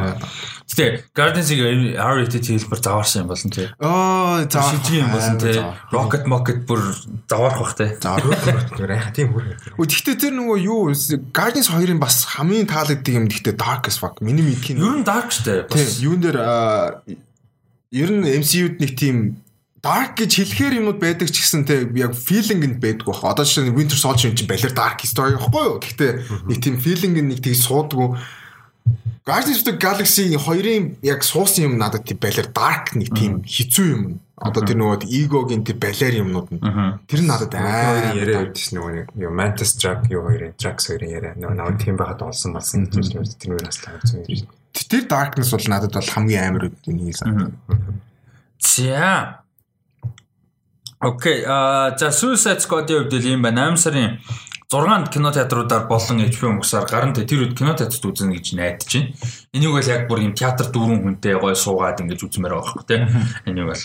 [0.73, 1.59] Гэтэ Guardians-ыг
[1.95, 3.67] R-rated хэлбэр заваарсан юм болно тий.
[3.77, 5.61] Аа, заа шижиг юм болсон тий.
[5.93, 6.81] Rocket Mocket бүр
[7.29, 7.93] заваарх бах тий.
[8.01, 9.53] Заваарх тийм бүр.
[9.77, 10.91] Үгүй гэхдээ тэр нөгөө юу
[11.29, 14.17] Guardians 2-ын бас хамгийн таалагддаг юм гэхдээ Dark as fuck.
[14.25, 14.81] Миний мэдхийн.
[14.81, 15.69] Ер нь Dark штэ.
[15.69, 16.41] Бас юун дээр
[17.93, 19.37] ер нь MCU-д нэг тийм
[19.83, 23.27] dark гэж хэлэхээр юмуд байдаг ч гэсэн те яг feeling нь байдаг бах.
[23.27, 25.77] Одоо жишээ нь Winter Soldier чинь балер dark story байхгүй юу?
[25.83, 26.11] Гэхдээ
[26.47, 28.15] нэг тийм feeling нэг тийг суудгүй
[29.25, 33.87] Guardians of the Galaxy 2-ын яг суусан юм надад тийм балер dark нэг тийм хэцүү
[33.87, 34.19] юм.
[34.35, 36.59] Одоо тэр нөгөө эгогийн тэр балер юмнууд нь.
[37.07, 41.33] Тэр нь надад аа яриа үүдс нөгөө нэг Mantis Drag юу хоёрын Drax хоёрын яриа
[41.39, 44.43] нөгөө наваа тийм байхад олсон болсон гэж тэр нь бас таарсан юм.
[44.75, 47.55] Тэр darkness бол надад бол хамгийн амар үнийг санагдав.
[48.59, 49.42] За.
[51.03, 53.75] Окей, а за Suicide Squad-ийн хувьд ийм байна.
[53.75, 54.19] 8 сарын
[54.73, 59.13] 6-нд кинотеатруудаар болон HBO Max-аар гарan тэр үед кинотеатрт үзнэ гэж найдаж байна.
[59.53, 63.03] Энийг бол яг бүр юм театр дүүрэн хүнтэй гой суугаад ингэж үзмээр байгаа байхгүй тийм.
[63.45, 63.83] Энийг бол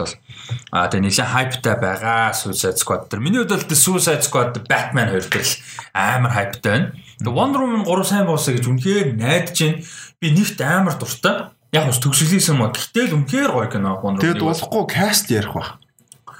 [0.73, 3.21] аа тэгээ нэлээд хайптай байгаа Suicide Squad төр.
[3.21, 5.55] Миний хувьд бол Suicide Squad Batman 2 төр л
[5.93, 6.89] амар хайптай байна.
[7.21, 9.85] Тэгээ Wonder Woman 3 сайн боосоо гэж үнэхээр найдаж байна.
[10.23, 11.53] Би нэгт амар дуртай.
[11.69, 12.73] Яг бас төгсгөлийсэн мө.
[12.73, 14.25] Гэтэл үнэхээр гоё кино Wonder Woman.
[14.25, 15.77] Тэгээд болохгүй каст ярих ба.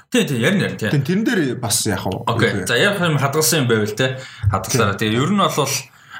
[0.09, 0.89] Тий, тий, ярина ярина тий.
[0.89, 2.23] Тэрэн дээр бас яг уу.
[2.25, 2.65] Окей.
[2.65, 4.17] За яг юм хадгалсан юм байвал тий.
[4.49, 4.97] Хадгалаараа.
[4.97, 5.75] Тэгээ ер нь бол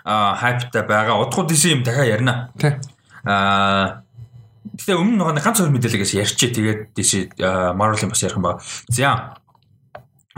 [0.05, 1.17] хайптай байгаа.
[1.25, 2.53] Удахгүй дисэн юм дахиад ярина.
[2.57, 2.77] Тий.
[3.25, 4.05] Аа
[4.79, 6.49] Тэгээ өмнө нэг ганц хоёр мэдээлэлээс ярьчээ.
[6.55, 7.23] Тэгээд дээшээ
[7.75, 8.63] Marvel-ийн бас ярих юм байна.
[8.87, 9.38] За.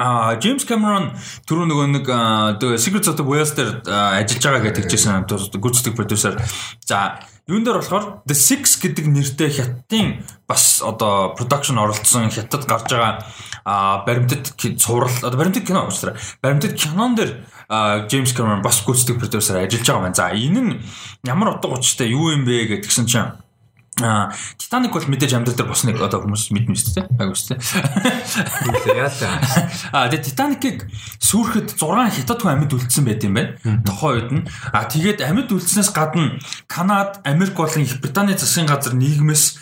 [0.01, 1.11] А Джеймс Кэмерон
[1.45, 2.07] түрүү нөгөө нэг
[2.57, 5.29] The Secrets of the Whales дээр ажиллаж байгаа гэж хэлжсэн
[5.61, 6.41] гүйцэтгэх продюсер.
[6.89, 12.89] За Юун дээр болохоор The Six гэдэг нэртэй хятадын бас одоо production оролцсон хятад гарч
[12.89, 13.21] байгаа
[13.61, 17.45] а баримтат цуврал одоо баримтат кино уусраа баримтат кинон дээр
[18.09, 20.17] Джеймс Кэмерон бас гүйцэтгэх продюсер ажиллаж байгаа маань.
[20.17, 20.81] За энэ нь
[21.29, 23.37] ямар утга учиртай юу юм бэ гэдгсэн чинь
[24.03, 27.05] А Титаник бол мэдээж амьдрал дээр босныг одоо хүмүүс мэднэ шүү дээ.
[27.21, 27.61] Айгуу шүү дээ.
[28.97, 29.33] Яалаа.
[29.95, 30.77] А тэгээ Титаникийг
[31.21, 33.57] сүрэхэд 6 хятад хүн амьд үлдсэн байт юм байна.
[33.85, 34.47] Тохоо үед нь.
[34.73, 39.59] А тэгээд амьд үлдснээс гадна Канад, Америк болон Их Британий засгийн газар нийгмээс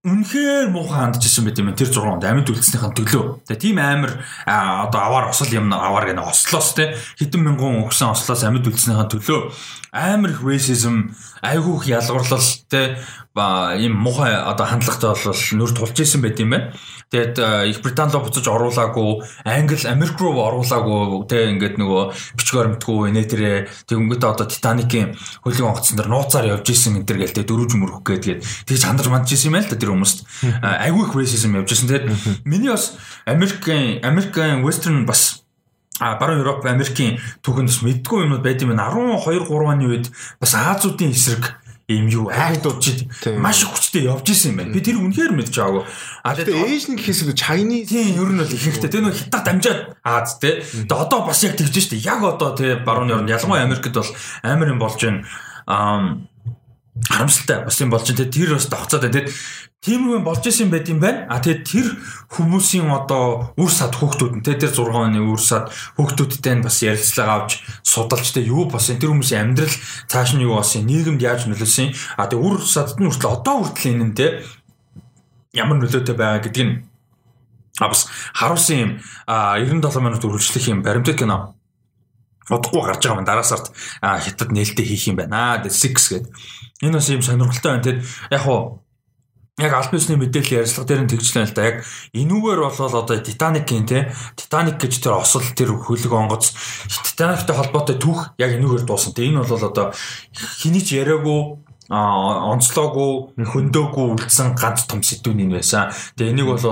[0.00, 3.44] үнэхээр муухай хандж исэн байт юм тэр 6 онд амьд үлдснийхэн төлөө.
[3.44, 8.40] Тэгээ тийм амар одоо аваар осол юм аваар гэнэ ослоос те хэдэн мянган өгсөн ослоос
[8.40, 9.52] амьд үлдснийхэн төлөө
[9.92, 11.12] амар их racism
[11.44, 12.96] айгүйх ялгуурлал те
[13.76, 16.72] ийм муухай одоо хандлагатай бол нүр тулж исэн байт юм байна.
[17.10, 22.02] Тэгээд Их Британь руу буцаж оруулаагүй, Англи, Америк руу оруулаагүй те ингээд нөгөө
[22.38, 27.34] бичгээр мэдгүй нэтэрээ тэгэнгүүт одоо Титаникийн хөлөг онгоцсон дэр нууцаар явж исэн энэ төр гээл
[27.34, 30.22] те дөрвж мөрөх гээд тэгж хандарч мандж исэн юм байл та тэр хүмүүст.
[30.62, 31.90] Айгүй их racism явж исэн.
[31.90, 32.06] Тэгээд
[32.46, 32.94] миний бас
[33.26, 35.42] Америкийн Америкийн western бас
[36.00, 40.06] а баруун Европ Америкийн түүхэнд бас мэдгүй юмнууд байд юм байна 12 3 оны үед
[40.40, 41.60] бас Азиудын эсрэг
[41.90, 43.10] ийм юу актууд
[43.42, 44.72] маш их хүчтэй явж исэн юм байна.
[44.72, 45.84] Би тэр үнэхээр мэдж байгаагүй.
[46.22, 49.80] А тэгээ ээж нэг хэсэг Chinese тийм ер нь бол ихэнхдээ тэр нөх хятад дамжаад
[50.02, 50.62] Аз те.
[50.62, 52.00] Тэгээ одоо бас яг тэгж штэ.
[52.00, 54.10] Яг одоо те баруун орнд ялангуяа Америкт бол
[54.42, 55.26] амар юм болж байна.
[55.66, 56.16] Аа
[57.10, 58.30] харамсалтай бас юм болж байна.
[58.30, 59.28] Тэр бас тогцоод байна.
[59.80, 61.24] Тэгээд тийм юм болж исэн байт юм байна.
[61.32, 61.88] А тэгээд тэр
[62.28, 67.48] хүмүүсийн одоо үр сад хүүхдүүд нь тэр 6 оны үр сад хүүхдүүдтэй нь бас ярилцлага
[67.48, 69.72] авч судалж те юу бас тэр хүмүүсийн амьдрал
[70.04, 71.96] цааш нь юу болсон нийгэмд яаж нөлөөлсөн.
[72.20, 74.44] А тэгээд үр садд нь хүртэл одоо хүртэл энэ нь те
[75.56, 76.76] ямар нөлөөтэй байгаа гэдгийг нь
[77.80, 78.04] а бас
[78.36, 78.92] харуулсан юм
[79.24, 81.56] 97 минут үргэлжлэх юм баримтат кино
[82.52, 83.72] удахгүй гарч байгаа юм дараа сард
[84.04, 85.64] хятад нээлттэй хийх юм байна.
[85.64, 86.28] The Six гэдэг.
[86.84, 87.84] Энэ бас юм сонирхолтой байна.
[87.88, 88.84] Тэгэд яг хуу
[89.62, 91.62] яг аль бисны мэдээлэл ярьцлага дээр нь тэгжлээ л да.
[91.68, 91.76] Яг
[92.16, 96.52] энүүгээр болвол одоо Титаникийн те Титаник гэж тэр осол тэр хөлөг онгоц
[96.88, 99.12] Титаниктай холбоотой түүх яг энүүгээр дуусан.
[99.12, 99.92] Тэ энэ бол одоо
[100.62, 105.90] хэний ч яриаггүй а онцлоогүй хөндөөгүй үлдсэн ганц том сэдвүүн энэ байсан.
[106.14, 106.62] Тэгээ энийг бол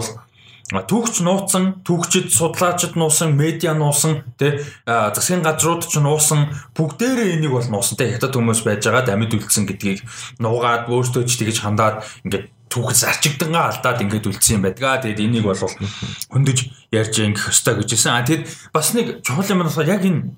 [0.68, 7.64] түүхч нууцсан, түүхчид, судлаачид нуусан, медиа нуусан, тэ засгийн газрууд ч нуусан, бүгдээрээ энийг бол
[7.64, 7.96] нуусан.
[7.96, 10.04] Тэ хятад хүмүүс байж байгаа амьд үлдсэн гэдгийг
[10.44, 15.02] нуугаад өөртөө ч тэгж хандаад ингээд түүхс арчигдангаа алдаад ингээд үлдсэн юм байдгаа.
[15.02, 15.58] Тэгээд энийг бол
[16.32, 16.58] хөндөж
[16.92, 18.12] ярьж ингэх ёстой гэж хэлсэн.
[18.14, 20.32] А тэгэд бас нэг чухал юм болохоор яг энэ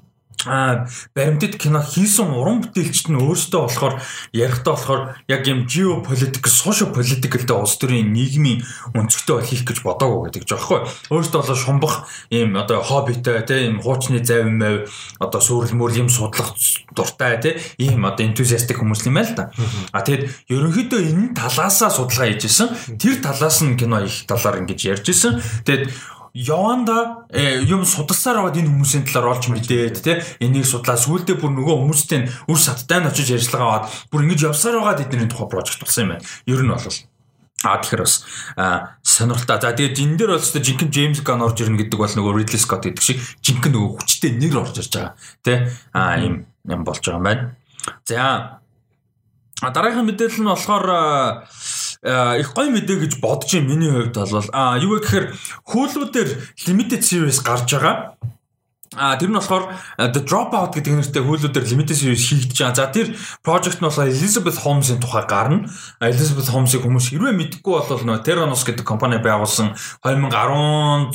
[0.46, 3.94] а баримтат кино хийсэн уран бүтээлчд нь өөрсдөө болохоор
[4.32, 8.64] ярихдаа болохоор яг юм geopolitical social political дэ улс төрийн нийгмийн
[8.96, 10.80] өнцгтөө хийх гэж бодоагүй гэдэг жаахгүй
[11.12, 11.94] өөрсдөө болоо шумбах
[12.32, 14.88] юм одоо хоббитой те юм хуучны завин мав
[15.20, 16.56] одоо сүрэл мөрл юм судлах
[16.96, 19.52] дуртай те ийм одоо энтузиастик хүмүүс юм байл та.
[19.92, 25.42] А тэгэд ерөнхийдөө энэ талаасаа судалгаа хийжсэн тэр талаас нь кино их талаар ингэж ярьжсэн
[25.68, 25.92] тэгэд
[26.34, 31.52] яванда э, юм судалсаар аваад энэ хүмүүсийн талаар олж мэдээд те энийг судлаа сүүлдээ бүр
[31.54, 35.82] нөгөө хүмүүстэй үр садтай нь очиж ярьцлага аваад бүр ингэж явсаар байгаа тэдний тухай прожект
[35.82, 36.26] болсон юм байна.
[36.46, 36.86] Ер нь бол
[37.60, 38.24] А тэгэхээр бас
[39.04, 39.60] сонирхолтой.
[39.60, 42.56] За тэгээд энэ дээр бол ч жинхэнэ Джеймс Ган орж ирнэ гэдэг бол нөгөө Ridley
[42.56, 45.12] Scott гэдэг шиг жинхэнэ нөгөө хүчтэй нэр орж ирж байгаа.
[45.44, 47.44] Тэ а ийм юм болж байгаа юм байна.
[48.08, 48.64] За
[49.60, 50.86] дараагийн мэдээлэл нь болохоор
[52.02, 54.48] их гоё мэдээ гэж бодож юм миний хувьд бол.
[54.56, 55.36] А юу гэхээр
[55.68, 56.28] хүүлүүдээр
[56.64, 58.16] limited series гарч байгаа
[58.98, 59.70] А тэр нь болохоор
[60.02, 62.74] The Dropout гэдэг нэртэй limited series хийгдэж байгаа.
[62.74, 65.70] За тэр project нь болохоор Elizabeth Holmes-ийн тухай гарна.
[66.02, 71.14] Elizabeth Holmes-ыг хүмүүс хэрвээ мэдгүй бол нөө Theranos гэдэг компани байгуулсан 2016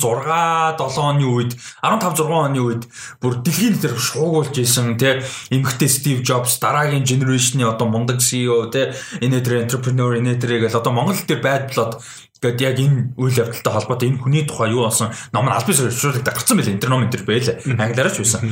[1.04, 1.52] оны үед
[1.84, 2.88] 15 6 оны үед
[3.20, 5.20] бүр дэлхийн дээр шуугуулж исэн тий
[5.52, 8.88] эмгхтэй Steve Jobs дараагийн generation-ы одоо мундаг CEO тий
[9.20, 12.00] энэ тэр entrepreneur энэ тэрийг л одоо Монгол дээр байдлаад
[12.36, 15.80] Гэт яг энэ үйл явдалтай холбоотой энэ хүний тухай юу болсон ном нь аль бис
[15.80, 16.76] шуулдаг гарцсан байлээ.
[16.76, 17.56] Интер ном энэ төр байлаа.
[17.64, 18.44] Англиараач байсан.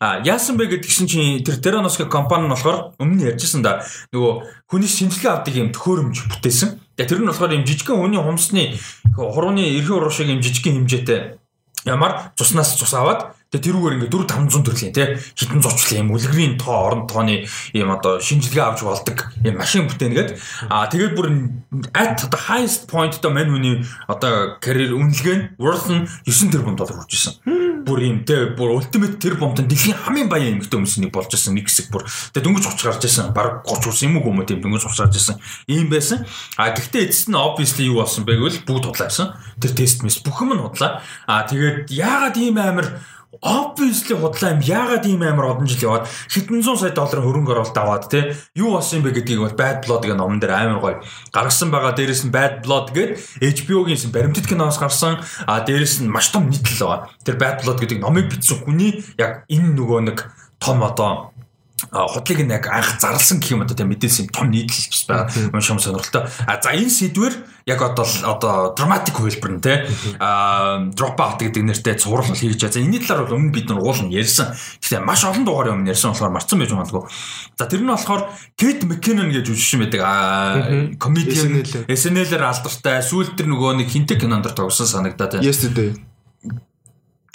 [0.00, 3.60] А яасан бэ гэдэг чинь чи тэр Terranos гэх компани нь болохоор өмнө нь ярьжсэн
[3.60, 3.84] да.
[4.16, 4.32] Нөгөө
[4.72, 6.80] хүний шинжилгээ авдаг юм төхөөрөмж бүтээсэн.
[6.96, 8.80] Тэгээ тэр нь болохоор юм жижигхэн хүний хумсны
[9.12, 11.36] хурууны эрхэн уруу шиг юм жижигхэн хэмжээтэй
[11.84, 15.06] ямар цуснаас цус аваад тэгээ тэрүүгээр ингээ 4 500 төрлийн тий
[15.38, 20.30] хитэн зурчлал юм үлгэрийн тоо орон тооны юм одоо шинжилгээ авч болдог юм машин бүтээнгээд
[20.66, 21.28] аа тэгээд бүр
[21.94, 26.74] at the highest point до мань хүний одоо карьер үнэлгээ нь worth нь 9 тэрбум
[26.74, 27.34] доллар хүрч исэн
[27.86, 31.54] бүр юм те бүр ультимейт тэр бомтон дэлхийн хамгийн баян эмэгтэй хүмүүс нэг болж байсан
[31.54, 32.02] нэг хэсэг бүр.
[32.34, 35.14] Тэгээ дөнгөж уч гарч байсан баг 30 ус юм уу юм тийм дөнгөж уч гарч
[35.14, 35.38] байсан
[35.70, 36.26] ийм байсан.
[36.58, 40.42] А тэгвэл эцэст нь obviously юу болсон бэ гэвэл бүгд худлаасан тэр тест мэс бүх
[40.42, 40.98] юм нь худлаа
[41.30, 42.86] а тэгээд яагаад ийм амар
[43.42, 44.60] obviously худлаа юм.
[44.60, 48.76] Яагаад ийм амар одон жил яваад хэдэн зуун сая долларын хөрөнгө оруулалт аваад те юу
[48.76, 50.96] болсон юм бэ гэдгийг бол Bad Blood гэх номон дээр амар гоё
[51.32, 51.92] гаргасан байгаа.
[51.92, 53.10] Дээрэс нь Bad Blood гээд
[53.40, 55.20] HBO-гийн баримтат киноос гарсан.
[55.46, 59.44] А дээрэс нь маш том нийтлэл байгаа тэр Bad Blood гэдэг номыг бичсэн хүний яг
[59.52, 60.18] энэ нөгөө нэг
[60.58, 61.35] том одоо
[61.76, 65.28] худлыг нь яг анх зарлсан гэх юм одоо тийм мэдээс юм том нийтлэлч байгаа.
[65.52, 66.24] Уншам сонирхолтой.
[66.48, 67.34] А за энэ сэдвэр
[67.68, 69.84] яг одоо одоо драматик хөлбөр нь те
[70.16, 72.72] а дроп аут гэдэг нэртэй цуврал хийж байгаа.
[72.72, 74.56] За энэний талаар бол өмнө бид нар уулна ярьсан.
[74.80, 77.04] Гэхдээ маш олон дугаарыг өмнө ярьсан болохоор марцсан байж магадгүй.
[77.60, 78.24] За тэр нь болохоор
[78.56, 80.00] Кэт Маккинон гэж үжигшин байдаг.
[80.00, 81.60] А комедиан
[81.92, 83.04] SNL-ээр алдартай.
[83.04, 85.44] Сүүлд тэр нөгөө нэг хинтэг кинонд тоглосон санагдаад байна.
[85.44, 85.92] Yesterday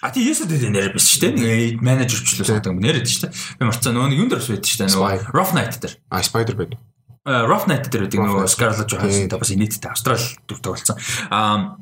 [0.02, 1.78] А тий yesterday нэр биш шүү дээ.
[1.78, 3.38] Нэг менежерчлээс гэдэг юм нэрэд шүү дээ.
[3.61, 4.94] Би марцсан нөгөө юунд дөрс байдаг шүү дээ.
[4.98, 5.94] Нөгөө Rough Night дээр.
[6.10, 6.73] А Spider байд.
[7.22, 10.98] Rough Night дээр байдаг нөгөө Scarlett Johansson та бас инээдтэй Австрал дүр тоглолцсон.
[11.30, 11.78] Аа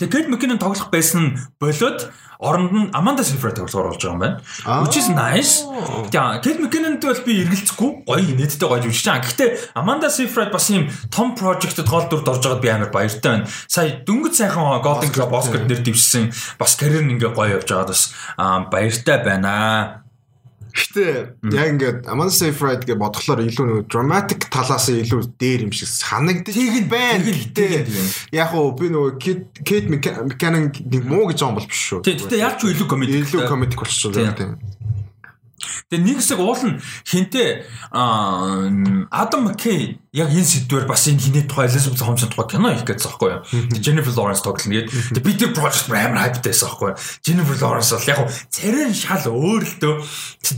[0.00, 2.08] Тэгээд Маккинон тоглох байсан болоод
[2.40, 4.40] оронд нь Amanda Seyfried тоглохоор болж байгаа юм байна.
[4.80, 5.60] Which is nice.
[6.08, 9.20] Тэгээ Kate McKinnon-тэй бол би эргэлзэхгүй гоё инээдтэй гоё жүжигч чам.
[9.20, 13.48] Гэхдээ Amanda Seyfried бас ийм том project-д гол дүрд орж байгаад би амар баяртай байна.
[13.68, 17.92] Сая дөнгөж сайхан Golden Globe Oscar нэр дэвшсэн бас карьер нь ингээ гоё явж байгаад
[17.92, 18.16] бас
[18.72, 20.08] баяртай байна.
[20.70, 21.04] Гэтэ
[21.50, 25.90] яг ингээд Amanda Seyfried гэж бодглохоор илүү нэг dramatic талаас нь илүү дээр юм шиг
[25.90, 27.26] санагдаж тийм байна.
[27.26, 27.86] Гэтэ
[28.34, 29.18] яг уу би нөгөө
[29.66, 32.06] Kate McKinnon нэг муу гэж юм бол биш шүү.
[32.06, 34.58] Гэтэ яг ч илүү комеди илүү комеди болчихсон тийм.
[35.90, 37.48] Тэгээ нэг хэсэг уул нь хинтээ
[37.92, 43.10] Адам Маккей яг энэ сэдвэр бас энэ хинээ тухай Elizabeth Holmes тухай кино хийх гэсэн
[43.12, 43.42] байхгүй юу.
[43.78, 46.98] Jennifer Lawrence тоглоно гээд тэгээ би тэр project амар хайптай байсан байхгүй юу.
[47.20, 49.94] Jennifer Lawrence бол яг царин шал өөр л дөө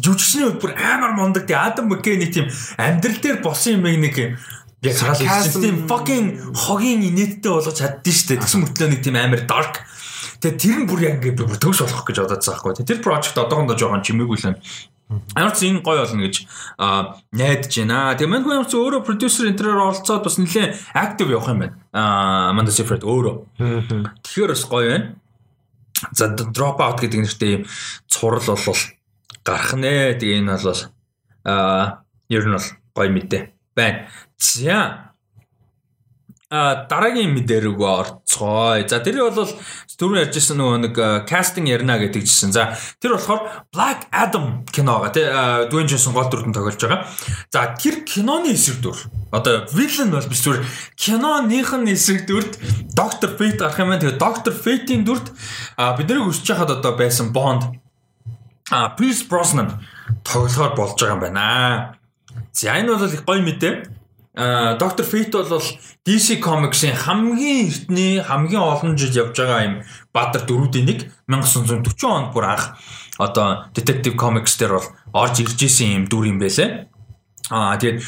[0.02, 1.44] жүжигчний хувьд бүр амар мундаг.
[1.50, 2.46] Тэгээ Адам Маккей нэг тийм
[2.78, 4.38] амьдрал дээр болсон юм нэг
[4.82, 8.40] яг хаалт тийм fucking хогийн инээдтэй болгож чаддсан шүү дээ.
[8.42, 9.82] Тэгсэн мөртлөө нэг тийм амар dark
[10.42, 12.82] Тэгээ тэр нь бүр яг ингээд бүр төгс болох гэж бодоодсан байхгүй.
[12.82, 14.58] Тэр project одоохондоо жоохон чимээгүй л
[15.36, 16.36] Ямар ч энэ гоё болно гэж
[17.36, 18.16] найдаж байна.
[18.16, 21.76] Тэгээ мань хүн ямар ч өөрөө продюсер интерээр оролцоод бас нэлээд актив явах юм байна.
[21.92, 23.36] Аа Amanda Seyfried өөрөө.
[24.24, 25.06] Тэгэхээр бас гоё байна.
[26.16, 27.62] За drop out гэдэг нэртэй юм
[28.08, 28.80] цурал бол
[29.44, 30.16] гарах нэ.
[30.16, 30.80] Тэгээ энэ бол
[31.44, 33.42] аа ер нь бол гоё мэдээ
[33.76, 34.08] байна.
[34.40, 35.11] За
[36.52, 38.84] дараагийн мэдээ рүү орцгоё.
[38.84, 39.48] За тэр бол
[39.96, 42.52] түрүүн ярьжсэн нөгөө нэг кастинг ярина гэдэг жисэн.
[42.52, 47.08] За тэр болохоор Black Adam киноога тий Dwayne Johnson гол дүрдэн тоглож байгаа.
[47.48, 49.00] За тэр киноны эсрэг дүр.
[49.32, 50.60] Одоо villain бол биш зүгээр
[51.00, 52.52] киноных нь эсрэг дүрд
[52.92, 53.32] Dr.
[53.32, 54.04] Fate гарах юм байна.
[54.04, 54.52] Тэгээ Dr.
[54.52, 57.64] Fate-ийн дүрд бид нарыг өсөж хахад одоо байсан Bond
[58.68, 59.80] а Pierce Brosnan
[60.20, 61.96] тоглохоор болж байгаа юм байна.
[62.52, 64.01] За энэ бол их гоё мэдээ
[64.34, 65.60] доктор Фейт бол
[66.06, 69.74] DC Comics-ийн хамгийн эртний хамгийн олон жил явж байгаа юм
[70.08, 72.80] баатар дөрүүдийн нэг 1940 онд бүр анх
[73.20, 76.88] одоо Detective Comics дээр бол орж ирж исэн юм дүр юм байлээ.
[77.52, 78.00] Аа тэгээд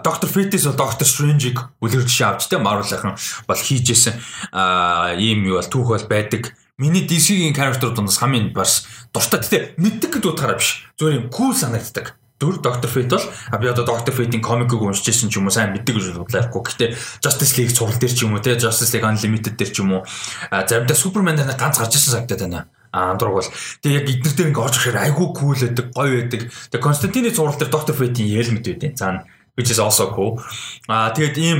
[0.00, 3.12] доктор Фейтис бол доктор Стрэнжиг үлгэр жишээ авч тэ Marvel-ын
[3.44, 4.16] бол хийж исэн
[4.56, 6.56] аа ийм юу бол түүх бол байдаг.
[6.80, 9.44] Миний DC-ийн character дундаас хамгийн бас дуртай.
[9.44, 10.88] Гэтэ мэддэг гэдэг утгаараа биш.
[10.96, 12.90] Зүгээр юм cool санагддаг дүр Dr.
[12.90, 14.10] Fate бол би одоо Dr.
[14.10, 16.62] Fate-ийн комикийг уншиж ирсэн ч юм уу сайн мэддэг гэж бодлоохгүй.
[16.66, 16.86] Гэтэ
[17.22, 20.02] Justice League цуврал дээр ч юм уу те Justice League Unlimited дээр ч юм уу
[20.50, 22.66] заримдаа Superman дээр ганц гарч ирсэн санагдаад байна.
[22.90, 23.50] Аа амдраг бол
[23.86, 26.42] тэгээ яг эднэр дээр ингээ орж ирэхээр айгүй cool байдаг, гоё байдаг.
[26.50, 27.94] Тэгээ Константины цуврал дээр Dr.
[27.94, 29.22] Fate-ийн ял мэд байдیں۔ Цаана
[29.56, 30.40] which is also cool.
[30.88, 31.58] Аа тэгээд ийм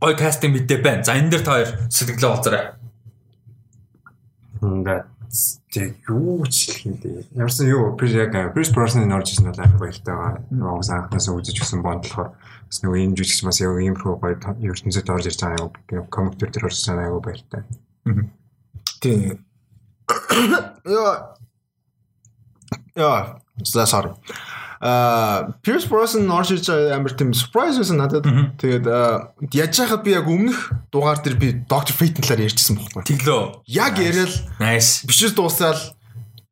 [0.00, 1.04] гоё кастинг мэдээ байна.
[1.04, 2.64] За энэ дээр та хоёр сэтгэлээ уулзаарай.
[4.62, 5.04] Ингээд
[5.72, 7.24] тэг юу ч бэ.
[7.34, 10.42] Ямарсан юу би яг Bruce Brosnan орж ирсэн бол амар баяртай байгаа.
[10.50, 12.34] Уус анхнаас үзэж өгсөн бонд болохоор
[12.68, 16.06] бас нөгөө энэ жүжигч бас яг ийм рүү гоё ертөнцид орж ирж байгаа юм.
[16.10, 17.62] Комик төр төр орж байгаа аягүй баяртай.
[19.00, 19.44] Тийм.
[20.84, 21.36] Яа.
[22.96, 24.12] Яа, sorry.
[24.84, 28.28] Аа Pierce Brosnan орж ирж амар тийм surprise байсан надад.
[28.60, 28.84] Тэгээд
[29.56, 31.96] яаж яхад би яг өмнөх дугаар дээр би Dr.
[31.96, 33.08] Fate талаар ярьчихсан байхгүй.
[33.08, 33.64] Тэглөө.
[33.64, 35.08] Яг яриад nice.
[35.08, 35.80] Бичиж дуусаад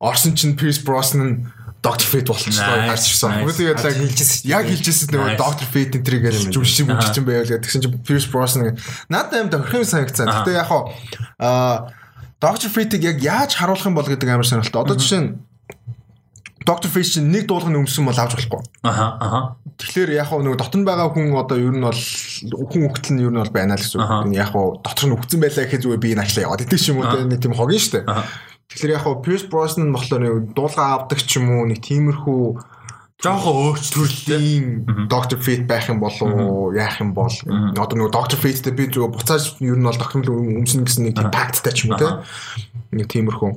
[0.00, 1.52] орсон чинь Pierce Brosnan
[1.84, 2.08] Dr.
[2.08, 3.44] Fate болчихлоо гарч ирсэн.
[3.52, 4.48] Тэгээд яг хэлжсэн.
[4.48, 5.66] Яг хэлжсэн нөгөө Dr.
[5.68, 6.24] Fate энэ тэрийг
[6.56, 8.80] жүжигчин бүжигчин байвал гэсэн чинь Pierce Brosnan
[9.12, 10.32] надад аим тохирхон санагцсан.
[10.32, 10.72] Гэтэ яг
[11.36, 11.92] аа
[12.40, 12.72] Dr.
[12.72, 14.82] Fate-ийг яг яаж харуулах юм бол гэдэг амар сонирхолтой.
[14.82, 15.30] Одоо жишээ нь
[16.66, 18.62] Доктор чинь нэг дуулгын өмсөн бол авч болохгүй.
[18.86, 19.40] Аха аха.
[19.78, 22.02] Тэгэхээр яг хөө нэг дотор байгаа хүн одоо ер нь бол
[22.70, 24.36] хүн хөлтөл нь ер нь бол байна л гэсэн үг.
[24.36, 27.26] Яг хөө дотор нь өгцөн байлаа гэхэд зүгээр би энэ ачлаа яваад идэв юм уу
[27.26, 28.06] нэг тийм хогийн штэ.
[28.70, 32.42] Тэгэхээр яг хөө Pierce Brosnan болохоор нэг дуулга авдаг ч юм уу нэг тиймэрхүү
[33.22, 34.66] жоохон өөрч төрлийн
[35.06, 36.30] доктор фит байх юм болов
[36.74, 37.30] яах юм бол.
[37.74, 41.30] Одоо нөгөө доктор фиттэй би зүгээр буцааж ер нь бол доктор өмснө гэсэн нэг тийм
[41.30, 42.22] пакттай ч юм уу те?
[42.90, 43.50] Нэг тиймэрхүү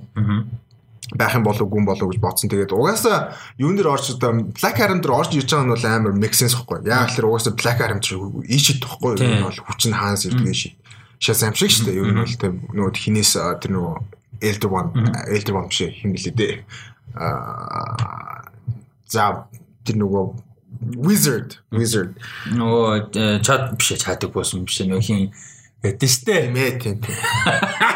[1.14, 2.49] байх юм болов уу гүн болов уу гэж бодсон.
[2.49, 6.14] Тэгээд угаасаа юун дээр орж одоо Black Adam дээр орж ирж байгаа нь бол амар
[6.34, 6.88] sense гэхгүй.
[6.90, 10.73] Яг л угаасаа Black Adam чинь ийшэд тахгүй юу бол хүчин хаанаас ирдэг ший.
[11.22, 11.99] Шас юм шиг шүү дээ.
[12.02, 13.95] Юу нь бол тийм нөгөө хинээс тэр нөгөө
[14.41, 14.90] Elder One
[15.30, 16.53] Elder One биш юм билээ дээ.
[17.15, 18.49] Аа
[19.06, 19.45] за
[19.86, 20.26] тэр нөгөө
[21.06, 22.18] wizard wizard
[22.52, 25.30] нөгөө чат биш чатдаг болсон биш нөгөө хин
[25.86, 26.49] гэдэг штэ.
[26.49, 27.18] Тийм ээ тийм тийм.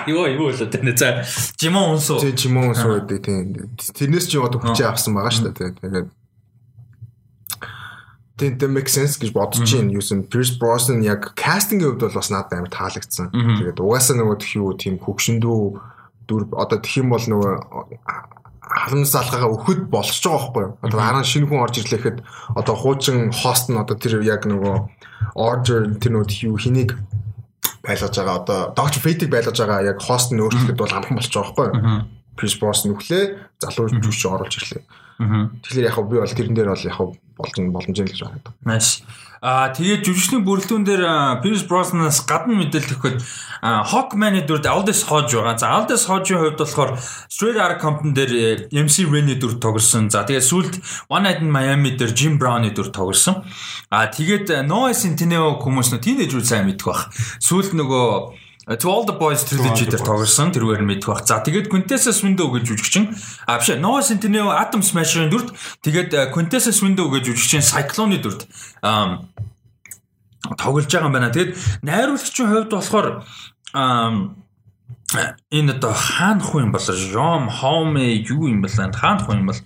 [0.10, 1.26] Йоо юу л нэ за
[1.58, 2.22] жимон унсуу.
[2.22, 3.74] Тийм жимон унсуу гэдэг тийм.
[3.78, 5.74] Тэрнээс ч одоо хүчээ авсан байгаа шүү дээ.
[5.82, 6.08] Тэгээд
[8.40, 12.32] тийм тийм make sense гэж бодож чинь юусэн Pierce Brosnan яг кастингийн хувьд бол бас
[12.32, 13.34] надад амар таалагдсан.
[13.34, 15.60] Тэгээд угаасаа нөгөө тх юу тийм хөгшөндөө
[16.30, 17.54] дүр одоо тх юм бол нөгөө
[18.70, 20.74] харамс залгаагаа өгөхөд болчихж байгаа байхгүй юу?
[20.86, 22.18] Одоо хараа шинэ хүн орж ирлэхэд
[22.54, 24.76] одоо хуучин хост нь одоо тэр яг нөгөө
[25.34, 26.94] order тэр нөгөө юу хэнийг
[27.84, 29.00] байлгаж байгаа одоо Dr.
[29.00, 32.08] Fate-ийг байлгаж байгаа яг хост нь өөрчлөхөд бол амхан болчих жоох байхгүй юу?
[32.40, 33.24] Chris Boss нүхлээ
[33.60, 34.84] залуу жүжигч оруулж ирлээ.
[35.20, 37.00] Тэгэхээр яг би бол тэрэн дээр бол яг
[37.40, 38.54] болж боломж юм гэж байна.
[38.68, 39.02] Nice.
[39.40, 41.04] Аа тэгээд жүжигчний бүрэлдэхүүн дээр
[41.40, 43.24] Pierce Brosnan-аас гадна мэдээлэл өгөхөд
[43.64, 45.56] Hawkman-ы дүрд Aldous Hodge байгаа.
[45.56, 47.00] За Aldous Hodge-ийн хувьд болохоор
[47.32, 50.12] Straight Outta Compton дээр MC Ren-ы дүр тоглосон.
[50.12, 50.76] За тэгээд сүүлд
[51.08, 53.48] One Night in Miami дээр Jim Brown-ы дүр тоглосон.
[53.88, 57.08] Аа тэгээд Noah Centineo хүмүүс нөө teenage-рүү сайн мэдэх бах.
[57.40, 61.26] Сүүлд нөгөө To All the Boys trilogy дээр тоглосон тэрүүгээр мэдэх бах.
[61.26, 63.10] За тэгээд Quintessence Window гэж жүжигчин.
[63.50, 68.46] А биш Noah Centineo Atom Smasher-ын дүрд тэгээд Quintessence Window гэж жүжигчин Cyclone-ы дүрд
[70.54, 71.34] тоглож байгаа юм байна.
[71.34, 73.26] Тэгээд найруулагчийн хувьд болохоор
[75.50, 79.62] энэ одоо хаана хүн юм бол Жом Хоме юу юм бол хаана хүн юм бол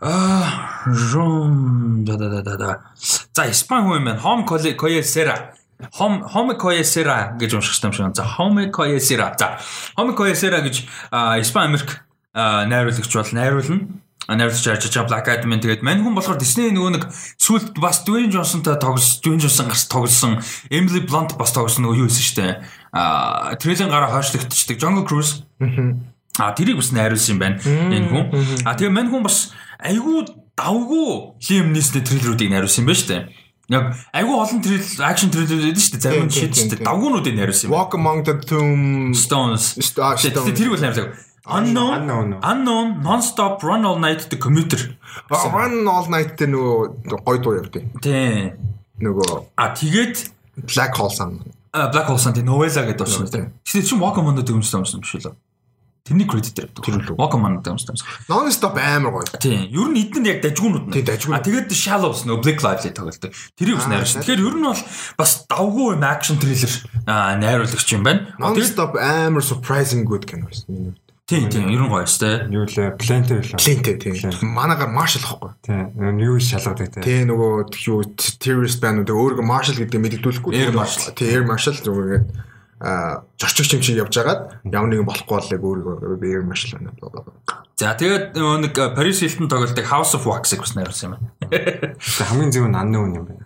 [0.00, 2.80] Аа, Жом да да да да.
[2.96, 4.20] За, Испани хүн юм байна.
[4.20, 5.56] Хом Коесера
[5.98, 8.14] Home Coyesera гэж унших юм шиг байна.
[8.14, 9.34] За Home Coyesera.
[9.38, 9.58] За
[9.96, 10.84] Home Coyesera гэж
[11.40, 12.04] Испани Америк
[12.34, 13.88] найруулагч бол найруулна.
[14.28, 17.04] Найруулагч ажиллаж байгаа Black Adam тэгээд мань хүн болохоор Disney нөгөө нэг
[17.40, 20.38] сүлд бас Dwayne Johnson-тай тоглож Dwayne Johnson гарч тоглосон
[20.70, 22.52] Emily Blunt бас тоглосон нөгөө юу байсан шүү дээ.
[22.94, 25.42] Аа трейлер гараа хойшлогдчихдаг Jungle Cruise.
[26.38, 27.58] Аа тэрийг бас найруулсан юм байна.
[27.58, 28.24] Энэ хүн.
[28.62, 29.50] Аа тэгээ мань хүн бас
[29.82, 31.10] айгүй давгүй
[31.50, 33.22] Liam Neeson-의 трейлеруудыг найруулсан юм байна шүү дээ.
[33.70, 36.02] Яг айгүй олон трейл акшн трейлер байдаг шүү дээ.
[36.02, 36.86] Зарим нь шийд шүү дээ.
[36.90, 37.74] Давгуунуудыг найруулсан юм.
[37.78, 39.78] Walk Among the Tombstones.
[39.78, 41.14] Тэр бол найруулсан.
[41.46, 44.98] Unknown Unknown Non-stop Run All Night the Commuter.
[45.30, 48.58] Run All Night тэ нөгөө гой дуу явдیں۔ Тий.
[48.98, 50.34] Нөгөө а тэгээд
[50.66, 51.38] Black Hole Sun.
[51.70, 53.54] Black Hole Sun тий Novella гэдэг байна.
[53.62, 55.30] Тэгэхээр чи Walk Among the Tombstones юм биш үү?
[56.04, 58.02] Тэрний кредит дээр тэр л Walk Among the Tombstones.
[58.28, 59.28] Non stop амар гоё.
[59.36, 59.68] Тийм.
[59.68, 60.92] Ер нь эднэнд яг дажгуунууд нь.
[60.96, 61.36] Тийм дажгуун.
[61.36, 63.30] А тэгээд Shallows нөө Black Lively тоглолдог.
[63.54, 64.24] Тэрийг бас найруулсан.
[64.24, 64.82] Тэгэхээр ер нь бол
[65.20, 66.72] бас давгүй юм акшн трейлер
[67.04, 68.32] найруулагч юм байна.
[68.40, 71.10] Non stop амар surprising good кино байсан миний хувьд.
[71.30, 72.36] Тийм тийм ер нь гоё шүү дээ.
[72.50, 73.60] Юу лээ Planter лээ.
[73.60, 74.16] Planter тийм.
[74.50, 75.54] Манагаар Marshall ахгүй.
[75.62, 76.18] Тийм.
[76.18, 77.04] Юу шалгадаг тийм.
[77.06, 80.50] Тийм нөгөө юу terrorist байнууд өөргөө Marshall гэдэг мэддэгдүүлэхгүй.
[80.58, 81.14] Air Marshall.
[81.14, 82.49] Тийм Air Marshall зүгээрээ а
[82.80, 86.96] зорчигч юм шиг явж байгаад ямар нэгэн болохгүй болыг өөрийгөө бээр маш л байна.
[87.76, 91.96] За тэгээд нэг Paris Hilton тоглолтыг House of Wax-ыг бас найруулсан юм байна.
[92.00, 93.44] Хамгийн зөв нь Unknown юм байна.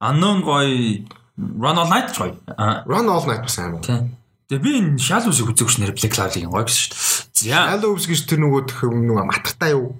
[0.00, 2.36] Unknown гоё Run All Night гоё.
[2.84, 3.80] Run All Night бас аймаг.
[3.84, 4.16] Тийм.
[4.52, 7.00] Тэгээ би энэ Shallows-ыг үзэгч нэр Black Cloud-ыг гоё гэсэн шүү дээ.
[7.32, 8.62] За Shallows гэж тэр нөгөө
[8.92, 9.96] нөгөө матартай юу?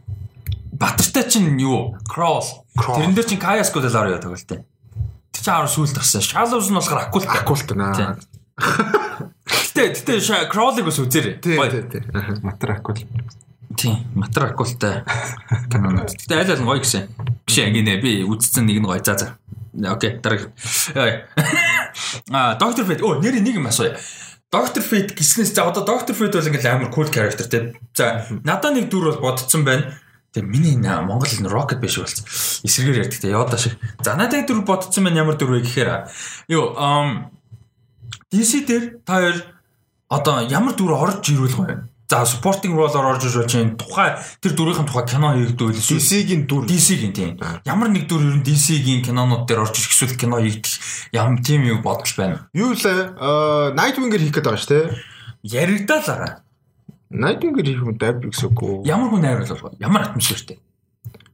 [0.76, 1.96] Батартай чинь юу?
[2.04, 2.44] Crawl.
[2.76, 4.46] Тэрэн дээр чинь Kaya Scodelario тоглолт.
[4.46, 4.62] Тэр
[5.32, 6.22] чинь аруу сүулт гарсан.
[6.22, 7.26] Shallows нь болохоор Occult.
[7.26, 8.20] Occult наа.
[8.56, 11.40] Гэтэ гэтэ Crawl-ыг бас үзээрэй.
[12.40, 12.96] Матракул.
[13.76, 15.04] Тийм, матракултай
[15.68, 16.16] кинонууд.
[16.16, 17.12] Гэтэ аль аль нь гоё гэсэн.
[17.44, 19.04] Биш яг нэ би үзсэн нэг нь гоё.
[19.04, 19.36] За за.
[19.76, 20.56] Окей, дараагийн.
[22.32, 23.04] Аа, Доктор Фэт.
[23.04, 24.00] Оо, нэр нэг юм асууя.
[24.48, 27.76] Доктор Фэт гиснээс за одоо Доктор Фэт бол ингээл амар cool character тий.
[27.92, 29.92] За, надад нэг дүр бол бодсон байна.
[30.32, 32.24] Тэгээ миний Монгол хэл rocket биш болсон.
[32.64, 33.28] Эсрэгээр ярьдаг тий.
[33.28, 33.76] Яваа шиг.
[34.00, 36.08] За, надад дүр бодсон байна ямар дүр вэ гэхээр
[36.48, 37.35] юу, ам
[38.32, 39.36] DC дээр та хоёр
[40.08, 41.76] одоо ямар дүр орж ирвэл гоё.
[42.08, 47.10] За supporting role-оор орж ирж чинь тухай тэр дүрийн тухай кино хийгдвэл DC-гийн дүр DC-гийн
[47.10, 47.34] тийм.
[47.66, 50.78] Ямар нэг дүр ер нь DC-гийн кинонууд дээр орж ирэх эсвэл кино хийгдэх
[51.10, 52.46] ям тийм юу бодол байна.
[52.54, 53.18] Юу лээ?
[53.74, 54.86] Nightwing-ээр хийх гээд байгаа шүү дээ.
[55.42, 56.32] Яригдал байгаа.
[57.10, 58.86] Nightwing-ээр хийх юм дайв гэсэхгүй.
[58.86, 59.82] Ямар хүн найруулах вэ?
[59.82, 60.62] Ямар атмосфертэй?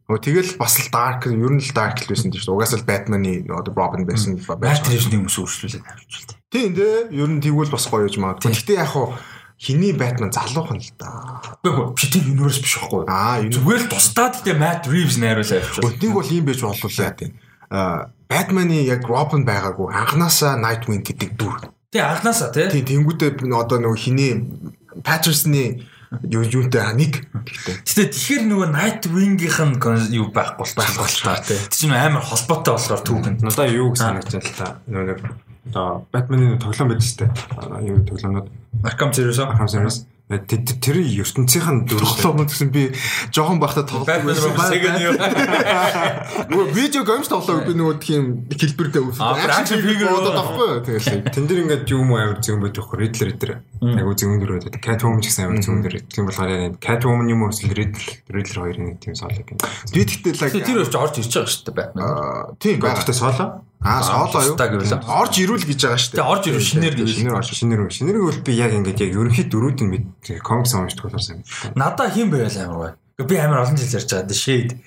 [0.08, 2.56] Өө тэгэл бас л dark ер нь л dark л байсан тийм шүү.
[2.56, 4.80] Угаасаа л Batman-ы одоо Robin байсан байж.
[4.80, 6.41] Matrix-ний хүмүүс өөрчлөлөө найруулж байна.
[6.52, 7.08] Тийм дээ.
[7.16, 8.52] Ер нь тэгвэл бас гоё гэж магадгүй.
[8.52, 9.16] Гэхдээ яг хуу
[9.56, 11.40] хиний Batman залуухан л да.
[11.64, 13.08] Үгүй би тэр universe биш байхгүй.
[13.08, 15.86] Аа, зүгээр л тусдаад тэ Matt Reeves найруулаа явчихсан.
[15.86, 17.32] Өднийг бол юм байж болуулаа тийм.
[17.72, 21.56] Аа, Batman-ы яг Robin байгаагүй анханасаа Nightwing гэдэг дүр.
[21.88, 22.68] Тий, анханасаа тий.
[22.68, 24.44] Тий, тэнгуүтээ одоо нөгөө хиний
[25.00, 25.88] Patterson-ы
[26.28, 27.76] юу юунтэй нэг гэхдээ.
[27.86, 31.56] Гэтэ тэгэхээр нөгөө Nightwing-ийнх нь юу байхгүй байхгүй л та тий.
[31.56, 33.40] Тэг чинь амар холбоотой болохоор түүхэнд.
[33.40, 34.68] Надаа юу гэж санагдаж байна л та.
[34.90, 37.30] Нөгөө одоо Batman-ы тоглоом байдаг шүү дээ.
[37.86, 38.48] Юу тоглоомнууд
[38.82, 40.06] Arkham Series Arkham Series.
[40.32, 42.88] Тэр ертөнцийн дөрвөлөө гэсэн би
[43.36, 44.54] жоохон бахта тоглодог байсан.
[46.48, 49.20] Нөгөө видео геймс тоглоог би нөгөө тийм хэлбэртэй үзсэн.
[49.20, 50.80] Акшн фигюр бодоод авахгүй.
[50.88, 53.60] Тэгэл тэн дээр ингээд юм амар зүүн байдаг хөө Riddler Riddler.
[53.82, 54.80] Айгу зүүн дээр байдаг.
[54.80, 56.00] Catwoman ч гэсэн амар зүүн дээр.
[56.08, 59.60] Тийм болохоор Catwoman юм уу эсвэл Riddler Riddler хоёрын нэг тийм солог юм.
[59.92, 61.92] Би тэгтээ лаг тэр өрч орж ирж байгаа шүү дээ.
[62.00, 63.68] Аа тийм гэхдээ соло.
[63.82, 64.54] Аа соолоо юу?
[64.54, 66.18] гэвэл орж ирүүл гэж байгаа шүү дээ.
[66.22, 67.08] Тэгээ орж ирүүл шинээр гэж.
[67.18, 70.06] Шинээр орж шинээр шинээр бол би яг ингээд яг ерөнхий дөрүүдийн мэд
[70.46, 71.42] комикс уншдаг болохоор сайн.
[71.74, 72.92] Надаа хин байвал амар бай.
[73.26, 74.30] Би амар олон жил ярьж байгаа.
[74.30, 74.78] Shade.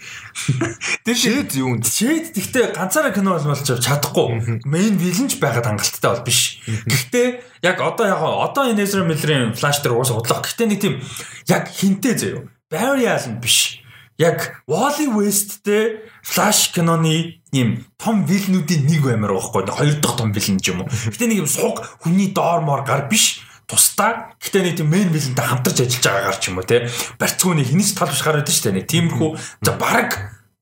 [1.04, 1.84] Тэр Shade юу вэ?
[1.84, 4.64] Shade гэхдээ ганцаараа кино болж чадахгүй.
[4.64, 6.64] Main villain ч байгаад хангалттай бол биш.
[6.64, 7.28] Гэхдээ
[7.68, 10.48] яг одоо яг одоо энэ Ezra Miller-ийн Flash дээр уус удлах.
[10.48, 11.04] Гэхдээ нэг тийм
[11.52, 12.48] яг хинтээ заяа.
[12.72, 13.86] Barry Allen биш
[14.18, 20.60] яг Wally West-тэй Flash киноны ийм том вилнүүдийн нэг баймаар байхгүй хоёр дахь том вилн
[20.60, 20.92] ч юм уу.
[20.92, 24.36] Гэтэ нэг юм суг хүний доормоор гар биш тусдаа.
[24.44, 26.92] Гэтээ нэг тийм мейн вилэнтэй хамтарч ажиллаж байгаагаар ч юм уу те.
[27.18, 29.30] Барьцгууны хинэч тал бушгаар байдаг шүү дээ нэг тиймэрхүү
[29.64, 30.10] за баг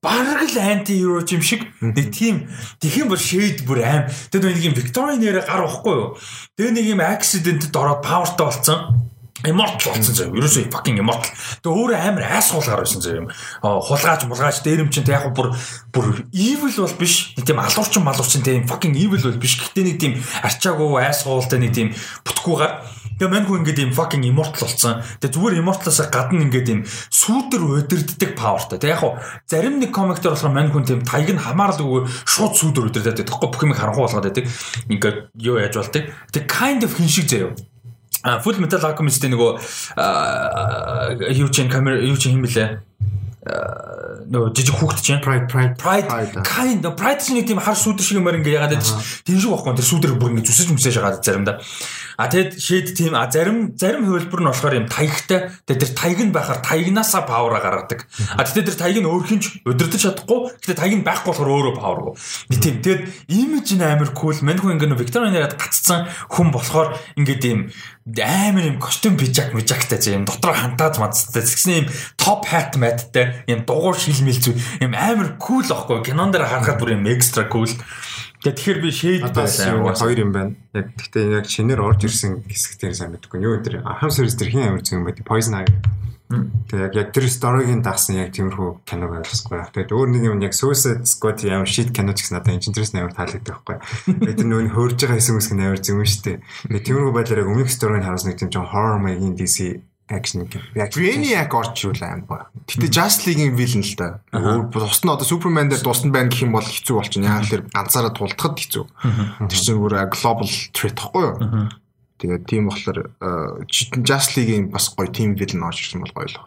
[0.04, 2.48] бараг л анти хиро юм шиг нэг тийм
[2.80, 4.04] тэгхийн бол шэйд бүр аим.
[4.30, 6.08] Тэгээд нэг юм викторийн нэрэ гар واخгүй юу?
[6.56, 8.78] Тэгээд нэг юм аксидентэд ороод павертай болсон.
[9.44, 10.32] Immortal болсон заяа.
[10.32, 11.30] Ерөөсөө fucking immortal.
[11.60, 13.28] Тэгээ өөрөө амар айсгуул гар байсан заяа юм.
[13.60, 15.52] Хулгаач мулгаач дээрэмчин тэг яг бүр
[15.92, 17.34] бүр evil бол биш.
[17.36, 19.60] Нэг тийм алуурчин малуурчин тийм fucking evil бол биш.
[19.60, 21.92] Гэтэ нэг тийм арчаагүй айсгуултай нэг тийм
[22.24, 22.80] бүтггүй гар.
[23.14, 25.04] Тэгээ маньгүй ингээд юм fucking immortal болсон.
[25.22, 28.80] Тэгээ зүгээр immortal-аас гадна ингээд юм сүүдэр өдөрддөг powerтай.
[28.82, 29.14] Тэгээ яг хуу
[29.46, 33.22] зарим нэг комик дээр болохоор маньгүй тийм тайг нь хамааралгүй шууд сүүдэр өдөрдөг.
[33.22, 34.50] Тэгэхгүй бүх юм харанхуй болгоод байдаг.
[34.90, 36.10] Ингээд юу яаж болтой.
[36.34, 37.54] Тэгээ kind of хин шиг заяа
[38.24, 39.50] А Full Metal Alchemist нөгөө
[41.36, 42.80] юу чин камер юу чин юм блэ?
[43.44, 45.20] нөгөө жижиг хүүхэд чинь.
[45.20, 45.76] Pride Pride.
[45.76, 46.40] Pride.
[46.48, 48.86] Kind Pride чинь тийм хар сүүдэр шиг юмар ингээ ягаад гэж
[49.28, 51.60] тийм шиг байхгүй тэр сүүдэр бүр ингээ зүсэж мүсэж байгаа заримдаа
[52.16, 56.20] а тэгэд шийд тийм а зарим зарим хувилбар нь болохоор юм таягтай тэгээд тэр таяг
[56.20, 58.06] нь байхаар таягнаасаа павра гаргадаг.
[58.36, 60.54] А тэгээд тэр таяг нь өөрхинч удирдах чадахгүй.
[60.60, 62.12] Гэхдээ таяг нь байхгүй болохоор өөрөө павргүй
[62.64, 62.76] тийм.
[62.80, 67.58] Тэгэд имиж нь амар кул маньхүү ингээ Викториан яриад гацсан хүн болохоор ингээ тийм
[68.04, 71.86] амар юм костюм пижак мижактай тийм дотор хантаад мацтай згсэн юм
[72.16, 74.52] топ hat matтай юм дугуй шилмэл зү
[74.84, 77.68] юм амар кул ахгүй кинон дээр харахад бүр юм экстра кул
[78.44, 80.52] Тэгэхээр би shade байсан хоёр юм байна.
[80.76, 83.40] Яг гэхдээ яг шинээр орж ирсэн хэсэгтэр сайн мэдгүй.
[83.40, 85.24] Юу өдр Aham series тэр хин амар зүүн байт.
[85.24, 85.72] Poison Ivy.
[86.68, 89.64] Тэгээ яг яг тэр сторигийн дагсан яг тиймэрхүү кино байсгүй.
[89.72, 92.92] Тэгээд өөр нэг юм яг Suicide Squad ямар shit кино ч гэсэн надад энэ интерес
[92.92, 93.76] амар таалагддаг байхгүй.
[94.20, 96.38] Тэгээд тэр нүүн хөөрж байгаа хэсэг мэсг амар зүүн шүү дээ.
[96.68, 99.56] Тэгээд тиймэрхүү байдлаар яг өмнөх сториг харуулсан нэг тийм жоо horror маягийн DC
[100.08, 100.62] акшн гэх.
[100.74, 102.52] Brainiac орч юу л аим ба.
[102.68, 104.20] Гэтэ Just League-ийн villain л да.
[104.68, 107.40] Тусна одоо Superman дээр дусна байна гэх юм бол хэцүү болчихно.
[107.40, 108.84] Яг л ганцаараа тулдахад хэцүү.
[109.48, 111.36] Тэр чинь бүр global threat гэхгүй юу?
[112.20, 113.16] Тэгээд тийм болохоор
[114.04, 116.40] Just League-ийн бас гоё team villain орж ирсэн бол гоё л.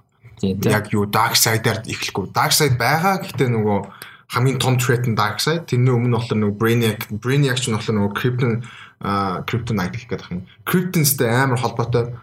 [0.45, 2.29] Яг юу Dark Side-аар эхлэхгүй.
[2.29, 3.79] Dark Side байгаа гэхдээ нөгөө
[4.37, 5.65] хамгийн том threat нь Dark Side.
[5.65, 8.53] Тэрний өмнө болохоор нөгөө Brainiac, Brainiac ч нь болохоор нөгөө Krypton
[8.97, 10.41] а Kryptonite гэх гэдэг юм.
[10.65, 12.17] Kryptonстэй амар холбоотой.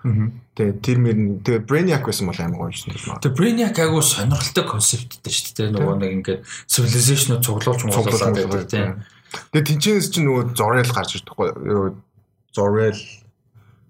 [0.55, 3.19] Тэгээ тэр мөр тэгээ Brainiac байсан бол амар гоё юм байна.
[3.27, 5.75] Тэгээ Brainiac агуу сонирхолтой концепттэй шүү дээ.
[5.75, 6.41] Нөгөө нэг ингээд
[6.71, 9.03] civilization-ыг цуглуулж муулаад байдаг тийм.
[9.51, 11.99] Тэгээ тэнцэнээс чинь нөгөө Zorel гарч ирдэг байхгүй.
[12.55, 12.99] Zorel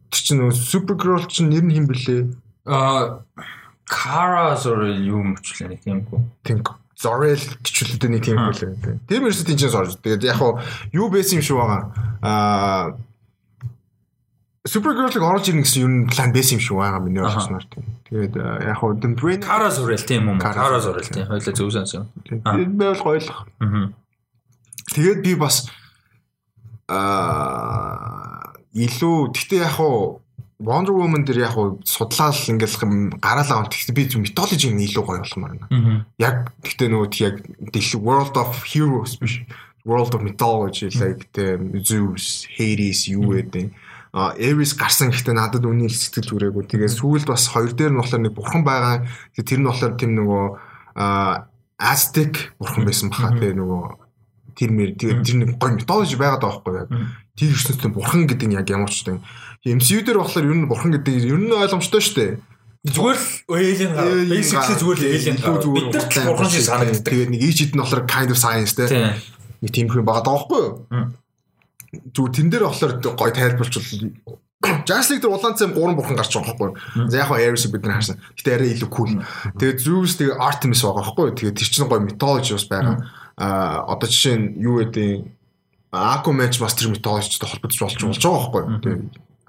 [0.08, 2.32] тэр чинь нөгөө Supergirl чинь нэр нь хэм блэ?
[2.64, 3.20] А
[3.84, 6.24] Kara Zorel юм ч лээ тийм үү.
[6.48, 6.64] Тийм
[6.96, 8.40] Zorel гिचүүлэлтэй нэг юм.
[9.04, 10.00] Тийм ерөөсөө тэнцэн сорж.
[10.00, 10.40] Тэгээд яг
[10.96, 11.92] юу байсан юм шиг байгаа.
[12.24, 12.96] Аа
[14.64, 17.84] Supergirl-ыг орж ирнэ гэсэн юм план байсан юм шиг байгаа миний ойлгосноор тийм.
[18.08, 18.32] Тэгээд
[18.64, 20.40] яг хуу The Brain Kara Zorel тийм юм.
[20.40, 21.28] Kara Zorel тийм.
[21.28, 22.08] Хоёлаа зөв сонсон.
[22.24, 23.44] Тэгээд байвал гоёлох.
[24.96, 25.68] Тэгээд би бас
[26.88, 30.24] аа илүү гэхдээ яг хуу
[30.64, 33.68] Wonder Woman дээр яг уу судлаад ингээл гараалаа авах.
[33.68, 36.08] Гэхдээ би зөв mythology нь илүү гоё болмоор байна.
[36.16, 37.36] Яг гэхдээ нөгөө яг
[38.00, 39.44] World of Heroes биш.
[39.84, 43.68] World of Mythology like the Zeus, Hades юу гэдэг.
[43.68, 43.83] А
[44.14, 46.70] Ares гарсан гэхдээ надад үнийг сэтгэл зүрээгүй.
[46.70, 49.02] Тэгээ сүүлд бас хоёр дээр нь болохоор нэг бурхан байгаа.
[49.34, 50.44] Тэр нь болохоор тийм нөгөө
[51.82, 53.34] Aztec бурхан байсан баха.
[53.34, 53.82] Тэгээ нөгөө
[54.54, 56.88] тэр мэр тэр нэг гоё mythology байгаад байгаа байхгүй яг.
[57.34, 59.18] Тэр ертөнцийн бурхан гэдэг нь яг ямар ч юм
[59.66, 62.32] MCU дээр болохоор ер нь бурхан гэдэг ер нь ойлгомжтой шүү дээ.
[62.84, 64.14] Зүгээр л alien гараа.
[64.30, 65.58] Basically зүгээр л alien гараа.
[65.58, 67.10] Бид нар ч бурхан шиг санагддаг.
[67.10, 68.86] Тэгээд нэг ичэд нь болохоор kind of science те.
[69.58, 70.72] Нэг тийм хүн байгаа даахгүй юу?
[72.14, 73.86] Зүгээр тэн дээр болохоор гой тайлбарчвал
[74.84, 77.08] Just League дээр улаан цэм гурван бурхан гарч байгаа байхгүй?
[77.08, 78.20] За яг хаа Ares бид нар харсан.
[78.36, 79.12] Гэтэ арай илүү cool.
[79.60, 81.36] Тэгээд Zeus тэгээд Artemis байгаа байхгүй юу?
[81.36, 82.96] Тэгээд тэр чинь гой mythology бас байгаа.
[83.36, 85.28] Аа одоо жишээ нь юу гэдэг
[85.92, 88.80] Aquaman ч бас тэр mythology-тэй холбогдож болж болж байгаа байхгүй юу?
[88.80, 89.02] Тэгээд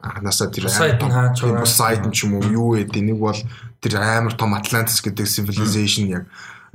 [0.03, 1.63] анханасаа тэр Poseidon хаач байгаа.
[1.63, 3.39] Poseidon ч юм уу юу гэдэг нэг бол
[3.79, 6.23] тэр амар том Atlantis гэдэг civilization яг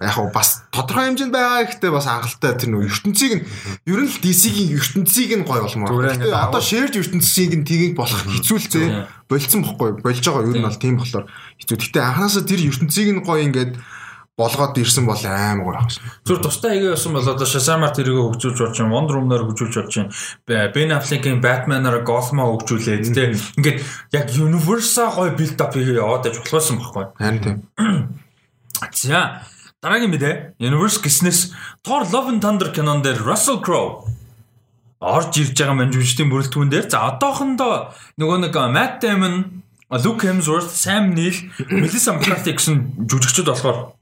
[0.00, 3.44] яг хав бас тодорхой хэмжээнд байгаа гэхдээ бас анхалтай тэр нөө ертөнцийг нь
[3.84, 6.16] ер нь л DC-ийн ертөнцийг нь гой болмоор.
[6.16, 8.82] Гэхдээ одоо shared ертөнцийг нь тгийг болох хэцүү л зэ
[9.28, 11.28] болцсон бохгүй болж байгаа ер нь бол тийм болохоор
[11.60, 11.76] хэцүү.
[11.76, 13.76] Гэхдээ анханасаа тэр ертөнцийг нь гой ингээд
[14.40, 16.00] болгоод ирсэн бол амар гоё багш.
[16.24, 18.94] Зүр тустай игээ болсон бол одоо Shazam-аар тэрийг хөгжүүлж болж байна.
[18.96, 20.72] Wonder Woman-аар хөгжүүлж болж байна.
[20.72, 23.78] Ben Affleck-ийн Batman-аар Gotham-аа хөгжүүлээд тэ ингээд
[24.16, 27.04] яг universe-а гоё build up хийгээ яваад байж болохсон байхгүй.
[27.20, 27.58] Харин тийм.
[28.96, 29.44] За
[29.80, 30.34] дараагийн мэдээ.
[30.60, 34.04] Universe гэснээс Thor Love and Thunder кинон дээр Russell Crowe
[35.00, 41.16] орж ирж байгаа манжуулчдын бүрэлдэхүүн дээр за одоохондоо нөгөө нэг Matt Damon, Luke Hemsworth, Sam
[41.16, 41.32] Neill,
[41.80, 43.96] Melissa McCarthy гэсэн жүжигчд болохоор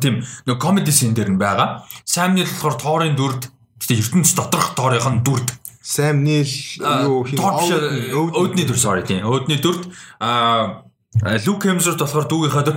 [0.00, 1.84] тийм нөгөө comedy scene дээр нь байгаа.
[2.08, 3.52] Sam Neill болохоор Thor-ын дүрд
[3.84, 5.52] гэтээ ертөнц доторх Thor-ын дүрд
[5.84, 6.48] Sam Neill
[6.80, 9.92] юу хин өөдний дүр sorry тийм өөдний дүрд
[10.24, 10.88] аа
[11.18, 12.76] Люк Хемсворт болохоор дүүгийнхаа дүр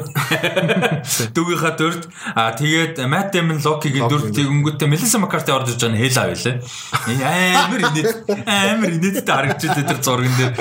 [1.38, 6.01] дүүгийнхаа дүрд а тэгээд Matt Damon Loki-гийн дүрд тэгэнгүүтээ Melissa McCarthy орж иж байгаа нь
[6.01, 6.57] хэл авъя лээ.
[7.61, 8.10] Амар инээд
[8.49, 10.53] амар инээдтэй харагдчихдаг тэр зурган дээр.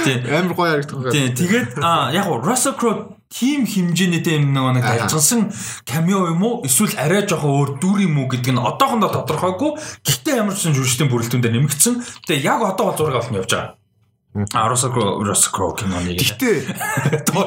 [0.00, 0.18] Тийм.
[0.32, 1.12] амар гоё харагдах.
[1.12, 1.36] Тийм.
[1.36, 5.52] Тэгээд а яг гоо Russell Crowe тим хэмжээний тийм нэг ажилласан
[5.84, 9.76] камео юм уу эсвэл арай жоохон өөр дүр юм уу гэдг нь одоохондоо тодорхойгүй.
[10.08, 11.94] Гэхдээ ямар ч сан жүжигчдийн бүрэлдэхүүн дээр нэмэгдсэн.
[12.26, 13.79] Тэгээ яг одоо бол зураг авах нь явж байгаа.
[14.52, 16.70] А Russell Crowe Russell Crowe киноны Гэтэ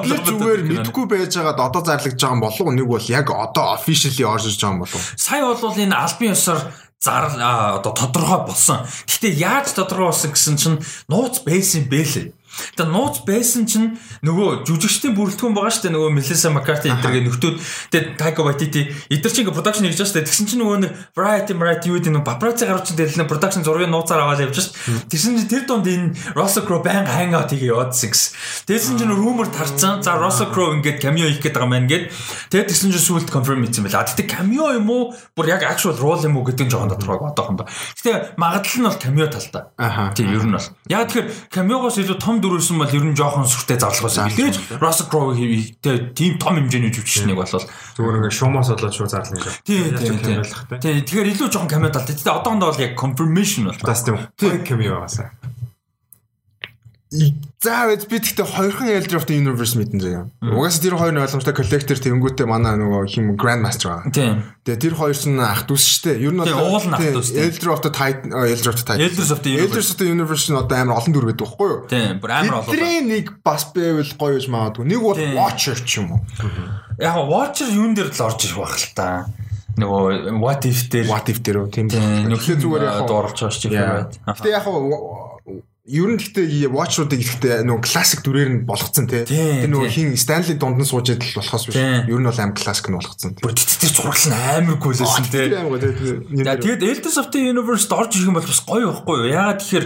[0.04, 2.76] бид зүгээр мэдгүй байж байгаад одоо зарлагдж байгаа юм болов уу?
[2.76, 5.16] Нэг бол яг одоо officially орж ирж байгаа юм болов уу?
[5.16, 6.60] сая бол энэ албан ёсоор
[7.00, 8.84] зар а, одоо тодорхой болсон.
[9.08, 12.36] Гэхдээ яаж тодорхой болсон гэсэн чинь нууц байсан бэлээ.
[12.78, 17.24] Тэгээ нууц байсан чинь нөгөө жүжигчдийн бүрэлдэхүүн байгаа шүү дээ нөгөө Melissa McCarthy энэ төргээ
[17.26, 17.56] нөхдөөд
[17.90, 20.28] тэгээ Taika Waititi эдгэр чинь ингээ production хийж байгаа шүү дээ.
[20.30, 23.90] Тэгсэн чинь нөгөө нэг Variety Variety юу гэдэг нөгөө paparazzi гарч чинь дэлнэ production зургийн
[23.90, 25.10] нууцаар аваад явж шүү дээ.
[25.10, 26.08] Тэгсэн чинь тэр донд энэ
[26.38, 28.30] Russell Crowe байнга hangout хийгээ яваадсан гэсэн.
[28.70, 30.06] Тэгсэн чинь rumor тарцсан.
[30.06, 32.06] За Russell Crowe ингээд cameo хийх гээд байгаа маань гээд
[32.54, 34.06] тэгээд тэгсэн чинь сүүлд confirm хийсэн байла.
[34.06, 35.14] Тэгтээ cameo юм уу?
[35.34, 37.66] Бүр яг actual role юм уу гэдэг нь жоохон тодорхойг одоохондоо.
[37.66, 39.64] Гэтэ магадлал нь бол cameo талтай.
[40.14, 40.70] Тийм ер нь бол.
[40.92, 44.28] Яг тэгэхээр cameo-гоос илүү том дүрсэн бол ер нь жоохон сүртэй зарлах байсан.
[44.28, 47.64] Мэдээж Russell Crowe тэгээ тийм том хэмжээний жүжигчнийг болол.
[47.96, 49.56] Зүгээр ингээ шуумаас болоод шууд зарлана гэж.
[49.64, 50.44] Тийм тийм тийм.
[50.84, 52.20] Тийм тэгэхээр илүү жоохон cameo талтай.
[52.20, 53.80] Гэтэ одоохондоо бол яг confirmation бол.
[53.80, 54.20] Тас тийм.
[54.36, 55.32] Тийм камео байгаасаа.
[57.62, 60.26] За бид би тэгтээ хоёрхан Elder of the Universe мэдэн заяа.
[60.42, 64.10] Угаасаа тэр хоёр нь ойлгомжтой collector тэнгүүтээ манай нөгөө хим Grandmaster байгаа.
[64.10, 64.42] Тийм.
[64.66, 66.18] Тэгээ тэр хоёр чинь ах дүүс штэ.
[66.18, 67.22] Ер нь нь тийм.
[67.22, 69.06] Elder of the Titan Elder of the Titan.
[69.06, 69.70] Elders of the Universe.
[69.70, 71.80] Elders of the Universe нь одоо амар олон дүр байдаг байхгүй юу?
[71.86, 72.74] Тийм бүр амар олон.
[72.74, 74.84] Тэдний нэг бас байвал гоё гэж магадгүй.
[74.90, 75.22] Нэг бол.
[75.38, 76.22] Watcher ч юм уу.
[76.98, 79.30] Яг Watcher юун дээр л орж ирэх байх л та.
[79.78, 81.66] Нөгөө what if дээр What if дээр?
[81.70, 81.90] Тийм.
[81.90, 84.10] Тэгэхээр зүгээр яг дуурлж байгаа ч юм байна.
[84.30, 84.66] Гэтэ яг
[85.84, 89.28] ер нь гэхдээ Watch-уудыг гэхдээ нөгөө классик дүрээр нь болгоцсон тий.
[89.28, 91.76] Тэр нөгөө хин Stanley дунд нь сууж идэл болохоос биш.
[91.76, 93.44] Ер нь бол аим классик нь болгоцсон тий.
[93.44, 95.52] Бүр тэр зураглал нь амар аим гоё тий.
[96.40, 99.32] За тэгээд Elders of the Universe орж ирэх юм бол бас гоё байхгүй юу?
[99.36, 99.86] Ягаад тэгэхээр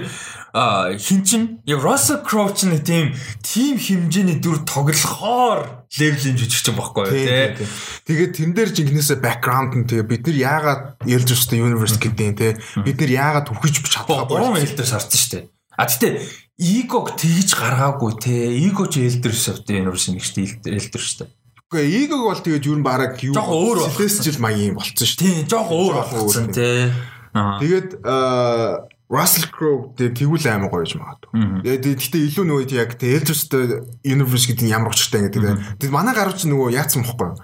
[1.01, 6.77] хин чин яг Russell Crowe ч нэг тийм тим хэмжээний дүр тоглохоор левлийн жүжигч юм
[6.77, 7.65] байхгүй юу тий.
[8.05, 12.37] Тэгээд тэн дээр жинкнээсээ background нь тэгээ бид нар яагаад Elders of the Universe гэдэг
[12.37, 12.53] тий.
[12.85, 15.56] Бид нар яагаад үхэж чадхаа Гурван Elders харсан шүү дээ.
[15.77, 16.13] А тэгтээ
[16.57, 18.33] Игог тэгж гаргаагүй те.
[18.49, 20.73] Иго ч Elders of the Universe нэг шүү дээ.
[20.73, 21.29] Elder шүү дээ.
[21.69, 23.93] Үгүй эгийг бол тэгээд юу н бараг юу болсон.
[23.93, 25.21] Celestial маягийн болцсон шүү.
[25.21, 26.89] Тийм, жоох өөр болсон те.
[27.29, 31.61] Тэгээд аа, Russell Crowe тэг тэгвэл аймаг гоё гэж магадгүй.
[31.61, 33.61] Тэгээд гэхдээ илүү нөгөө яг тэг Elders of the
[34.01, 35.77] Universe гэдэг нь ямар учиртай гэдэг.
[35.77, 37.37] Тэгээд манай гарууч нөгөө яатсан бохгүй?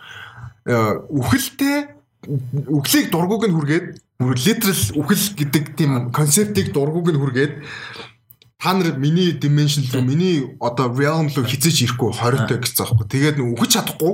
[0.74, 3.88] Аа, Үхэлтэй үхлийг дургууг нь хүргээд
[4.24, 7.54] literal үхэл гэдэг тийм концептыг дургууг нь хүргээд
[8.64, 13.08] та нар миний dimension руу миний одоо realm руу хизээч ирэхгүй хориотой гэсэн аахгүй.
[13.12, 14.14] Тэгээд үхэж чадахгүй.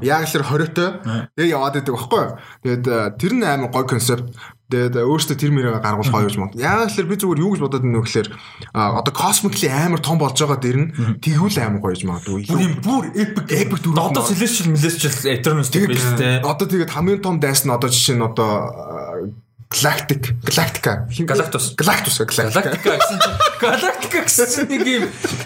[0.00, 0.88] Яг л хориотой.
[1.36, 2.24] Тэгээд яваад байдаг байхгүй.
[2.64, 4.32] Тэгээд э, тэр нь амар гой концепт.
[4.72, 6.48] Тэгээд э, өөртөө тэр мөрөө гаргуулах гоё юм.
[6.56, 8.28] Яг л би зүгээр юу гэж бодоод байна вэ гэхээр
[8.72, 10.88] одоо cosmically амар том болж байгаа дэр нь
[11.20, 12.40] тэгвэл амар гоё гэж магадгүй.
[12.48, 14.24] Бүр бүр epic Epic дүр Одоо.
[14.24, 16.40] Celestial Celestial Eternals гэх биш те.
[16.40, 19.28] Одоо тэгээд хамгийн том дайс нь одоо жишээ нь одоо а,
[19.70, 21.74] Galactic Galactica Galactus.
[21.76, 25.04] Galactus Galactica Galactica гэсэн чинь Galactica гэсэн чинь нэг юм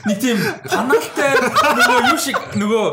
[0.08, 2.86] нэг тийм паналтай нөгөө юу шиг нөгөө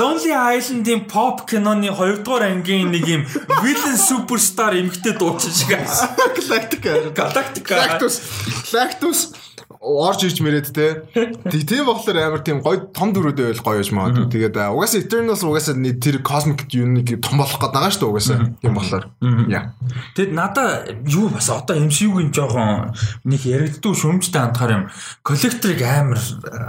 [0.00, 3.22] Lonely Island-ийн pop киноны 2 дугаар ангийн нэг юм
[3.60, 5.76] villain superstar эмгтэй дуучин шиг.
[5.76, 8.24] Galactica Galactica Galactus
[8.72, 9.36] Galactus
[9.82, 11.02] орж ирж мэрэд те.
[11.50, 14.14] Тийм болохоор амар тийм гоё том дүрүүдээ байл гоё юм аа.
[14.30, 18.38] Тэгээд угаасаа Eternals угаасаа тэр cosmic юуныг том болох гээд байгаа шүү дээ угаасаа.
[18.62, 19.04] Тийм болохоор.
[19.50, 19.74] Яа.
[20.14, 22.94] Тэгэд надаа юу бас одоо MCU-гийн жоохон
[23.26, 24.84] нэг яригддаг шөмжтэй хандхаар юм.
[25.26, 26.20] Collector-ыг амар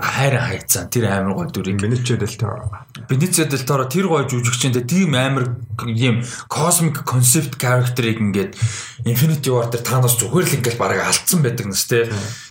[0.02, 0.90] хайран хайцсан.
[0.90, 1.77] Тэр амар гоё дүрийг.
[1.85, 2.73] Benicio del Toro.
[3.06, 5.53] Benicio del Toro тэр гоё жүжигчтэй тийм амар
[5.85, 8.57] юм cosmic concept character-ыг ингээд
[9.06, 12.07] Infinity War дээр Thanos зүгээр л ингээд бараг алдсан байдаг нэс те.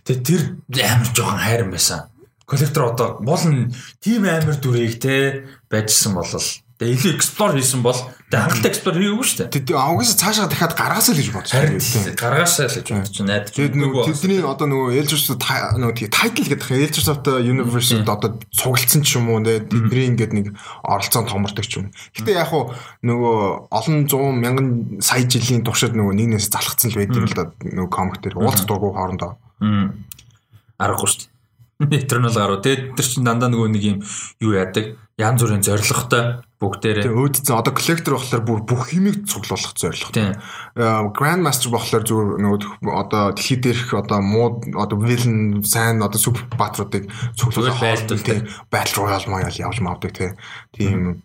[0.07, 0.43] Тэгээ тэр
[0.91, 2.11] амар жоохон хайран байсан.
[2.47, 3.73] Коллектор одоо болон
[4.03, 6.43] тийм амар дүрийг те байжсан болол
[6.83, 9.55] Тэгээ илүү explore хийсэн бол тэгээ хангалттай explore хийгээгүй шүү дээ.
[9.55, 11.55] Тэд авгаас цаашаа дахиад гаргаасаа л гэж бодсон.
[11.63, 11.79] Харин
[12.19, 13.55] гаргаасаа л гэж бодсон найдаж.
[13.55, 17.95] Тэгээд нөгөө тэдний одоо нөгөө Eldritch нөгөө тий title гэдэг хаа Eldritch of the Universe
[18.03, 20.47] одоо цуглдсан ч юм уу тэдний ингээд нэг
[20.83, 21.95] оролцоон томордог ч юм.
[22.19, 22.75] Гэтэ яг хуу
[23.07, 24.69] нөгөө олон 100 мянган
[24.99, 28.91] сая жилийн туршид нөгөө нэгнээс залхацсан л байдаг л да нөгөө комик дээр уулзах дургу
[28.91, 29.39] хоорондоо.
[29.63, 31.33] Аргагүй шүү дээ.
[31.83, 32.63] Eternal гаруу.
[32.63, 33.99] Тэгээд тэр чинь дандаа нөгөө нэг юм
[34.39, 37.05] юу яадаг янз бүрийн зорилготой бүгдээрээ.
[37.07, 40.39] Тэгээ өөдцөн одоо коллектор болохоор бүр бүх химиг цуглуулах зорилготой.
[41.15, 46.47] Grand Master болохоор зүгээр нөгөө одоо дэлхий дээрх одоо муу одоо villain сайн одоо супер
[46.55, 50.39] баатруудыг цуглуулах байлдал тийм Battle Royale маяг явж мавдаг
[50.71, 51.23] тийм.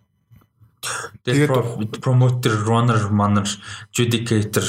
[1.26, 3.48] Тэгээд promoter, runner, manner,
[3.94, 4.66] judicator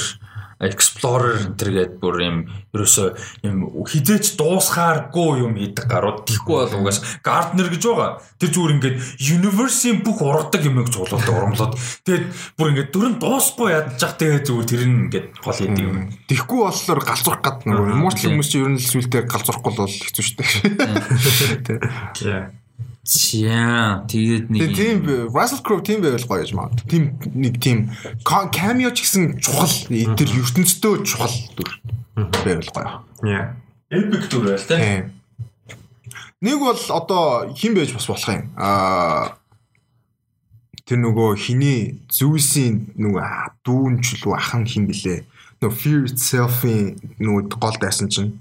[0.59, 2.37] explorer гээд бүр юм
[2.75, 3.07] ерөөсөө
[3.47, 8.19] юм хизээч дуусхааргүй юм хийдэг гарууд тийхгүй бол угаас gardener гэж байгаа.
[8.37, 8.97] Тэр зүгээр ингээд
[9.39, 11.73] universe-ийн бүх ургадаг юмыг цуглуулдаг урамлууд.
[12.03, 12.25] Тэгээд
[12.59, 15.97] бүр ингээд дөрөв дуусахгүй ядчих тэгээд зүгээр тэр нь ингээд гол хийдэг юм.
[16.27, 20.23] Тийхгүй болохоор галзуурах гад нөгөө immortal хүмүүс чинь ер нь л сүултээ галзуурахгүй бол хэцүү
[20.27, 21.79] шүү дээ.
[22.19, 22.68] Тийм.
[23.07, 24.97] Яа, тэгээд нэг тийм
[25.31, 26.69] Russell Crowe тийм байвал гоё юм аа.
[26.85, 27.89] Тийм нэг тийм
[28.27, 31.69] cameo ч гэсэн чухал тэр ертөнцийн чухал дүр
[32.43, 32.89] байвал гоё.
[33.23, 33.55] Яа.
[33.89, 35.09] epic дүр байл те.
[36.41, 38.51] Нэг бол одоо хэн байж бас болох юм.
[38.59, 39.39] Аа
[40.85, 45.25] тэр нөгөө хиний Zeus-ийн нөгөө дүүн ч лүү ахан хин блэ.
[45.61, 48.37] Нөгөө Fear Itself-ийн нөгөө гол дайсан чинь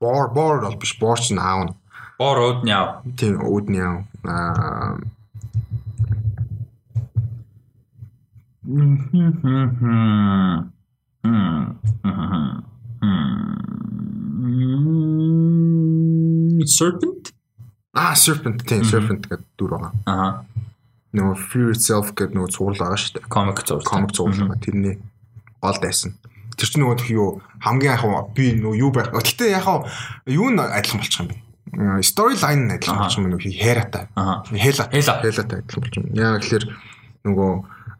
[0.00, 1.76] Бор бор бол биш бор ч наав.
[2.20, 3.00] Бор ууд няв.
[3.16, 4.04] Тийм ууд няв.
[4.28, 5.00] Аа
[16.68, 17.32] Serpent?
[17.96, 19.92] Аа Serpent тийм Serpent гэдэг дүр байгаа.
[20.04, 20.44] Аа.
[21.16, 23.32] Нөгөө Fear Itself гэдэг нөгөө цуврал байгаа шүү дээ.
[23.32, 23.80] Comic зур.
[23.80, 24.60] Comic цуврал байгаа.
[24.60, 25.00] Тэрний
[25.64, 26.20] гол дайсан.
[26.52, 29.08] Тэр чинь нөгөө юу хамгийн яг би нөгөө юу байх.
[29.08, 29.88] Гэтэ яг
[30.28, 31.48] юу нь адилхан болчих юм бэ?
[32.02, 34.08] Storyline адилхан болчих юм нөгөө хайратай.
[34.14, 34.88] Хела.
[34.90, 36.08] Хелатай адилхан болчих юм.
[36.18, 36.64] Яг тэгэхээр
[37.30, 37.50] нөгөө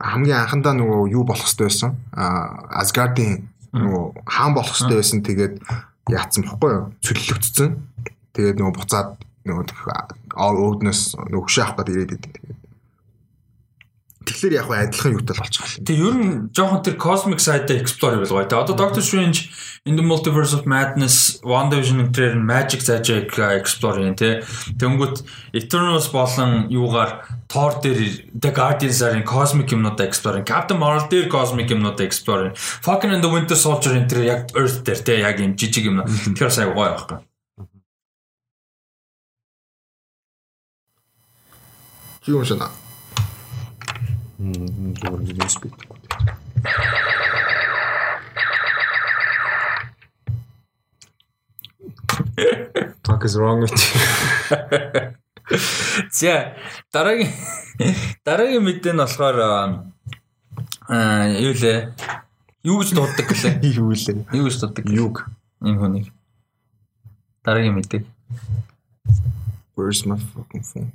[0.01, 1.95] хамгийн анхандаа нөгөө юу болох хэрэгтэй байсан?
[2.16, 3.47] Аа Asgard-ийн
[3.77, 5.23] нөгөө хаан болох хэрэгтэй байсан.
[5.23, 5.55] Тэгээд
[6.11, 6.85] яатсан бохгүй юу?
[7.05, 7.70] Цөллөгдсөн.
[8.35, 9.11] Тэгээд нөгөө буцаад
[9.47, 9.65] нөгөө
[10.35, 11.01] өөднөөс
[11.31, 12.32] нөгөө хөшөө авах гэдэг ирээд идэв.
[12.37, 12.59] Тэгээд
[14.31, 15.82] Тэгэхээр яг адилхан юутай л болчихлоо.
[15.82, 18.47] Тэг ер нь жоохон тэр cosmic side-а explore хийвэл гоё.
[18.47, 19.51] Тэ одоо Doctor Strange
[19.82, 24.47] in the Multiverse of Madness, WandaVision гэх magic side-ыг explore хийн тэ.
[24.78, 30.47] Тэнгүүт Eternals болон юугаар Thor дээр The Guardians-арын cosmic юмнуудаа explore хийн.
[30.47, 32.55] Captain Marvel дээр cosmic юмнуудаа explore хийн.
[32.55, 36.07] Falcon and the Winter Soldier энэ тэр яг Earth дээр тэ яг юм жижиг юм.
[36.39, 37.19] Тэр сайн гоё байхгүй.
[42.23, 42.80] Чи юм шинэ
[44.40, 45.98] Зүгээр нэрс битгэхгүй.
[53.04, 54.00] Talk is wrong with you.
[56.16, 56.56] За
[56.88, 57.28] дараагийн
[58.24, 59.36] дараагийн мэдээ нь болохоор
[60.88, 61.92] аа юу лээ?
[62.64, 63.60] Юу гэж дууддаг гэлээ?
[63.76, 64.24] Юу лээ?
[64.32, 64.84] Юу гэж дууддаг?
[64.88, 65.28] Юг.
[65.60, 66.08] Энэ хүнийг.
[67.44, 68.08] Дараагийн мэдээ.
[69.76, 70.92] Where's my fucking phone?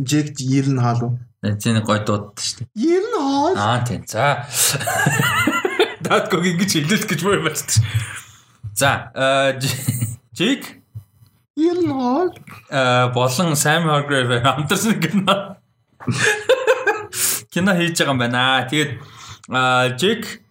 [0.00, 1.18] Джек Йерн хаалуу.
[1.42, 2.68] Эцэг гой дууддаг шүү дээ.
[2.74, 3.54] Йерн хаал.
[3.56, 4.02] Аа тийм.
[4.08, 4.46] За.
[6.00, 7.62] Датког ингэж хэлүүлэх гэж боо юм байна.
[8.74, 8.90] За,
[10.34, 10.82] Джек
[11.54, 12.30] Йерн хаал.
[12.70, 15.56] э болон Sam Hargrave хамтарсан кино.
[17.54, 18.66] Кино хийж байгаа юм байна.
[18.66, 18.98] Тэгээд
[20.00, 20.42] Джек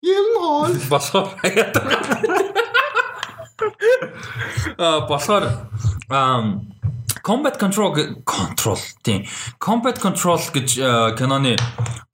[0.00, 0.72] Йерн хаал.
[0.88, 1.36] болохоор
[4.78, 5.68] А болохоор
[7.22, 7.90] Combat Control
[8.24, 9.24] Control тийм
[9.58, 10.68] Combat Control гэж
[11.18, 11.56] киноны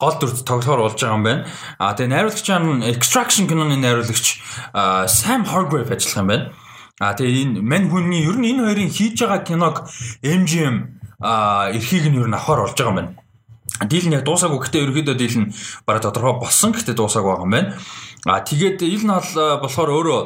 [0.01, 1.45] гол дүрд тоглохоор болж байгаа юм байна.
[1.79, 4.41] А тэгээ найруулагч нь Extraction киноны найруулагч
[5.07, 6.53] Sam Hargrave ажиллах юм байна.
[7.01, 9.85] А тэгээ энэ мань хүний ер нь энэ хоёрын хийж байгаа киног
[10.25, 10.77] MGM
[11.21, 13.13] эрхийг нь ер нь авахар болж байгаа юм байна.
[13.85, 15.53] Дийл нь яг дуусаагүй гэхдээ ерөөдөө дийл нь
[15.85, 17.71] бараг тодорхой болсон гэхдээ дуусаагүй байгаа юм байна.
[18.25, 20.21] А тэгээд ил нь болохоор өөрөө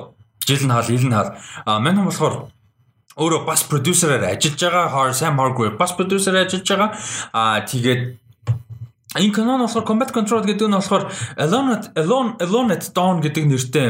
[0.49, 1.37] жил нь хал ил нь хал
[1.85, 2.49] мань хүн болохоор
[3.19, 5.13] өөрөө бас продюсераар ажиллаж байгаа.
[5.13, 6.91] Sam Hargrave бас продюсераар ажиллаж байгаа.
[7.33, 8.17] А тэгээд
[9.17, 11.09] Энэ канон болохоор Combat Control гэдэг нь болохоор
[11.41, 13.89] Alone at Alone Alone at Dawn гэдэг нэртэй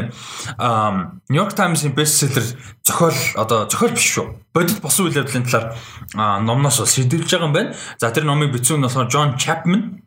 [1.29, 2.43] New York Times-ийн бестселлер
[2.87, 4.27] зохиол одоо зохиол биш шүү.
[4.55, 5.75] Бодит босон үйл явдлын талаар
[6.15, 7.75] номноос бол шийдвэрлэж байгаа юм байна.
[7.99, 10.01] За тэр номыг бичсэн нь болохоор John Chapman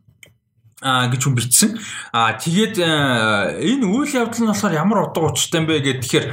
[0.83, 1.71] а гэж хүн бичсэн.
[2.13, 6.27] А тэгээд энэ үйл явдал нь болохоор ямар утга учиртай юм бэ гэхээр тэгэхээр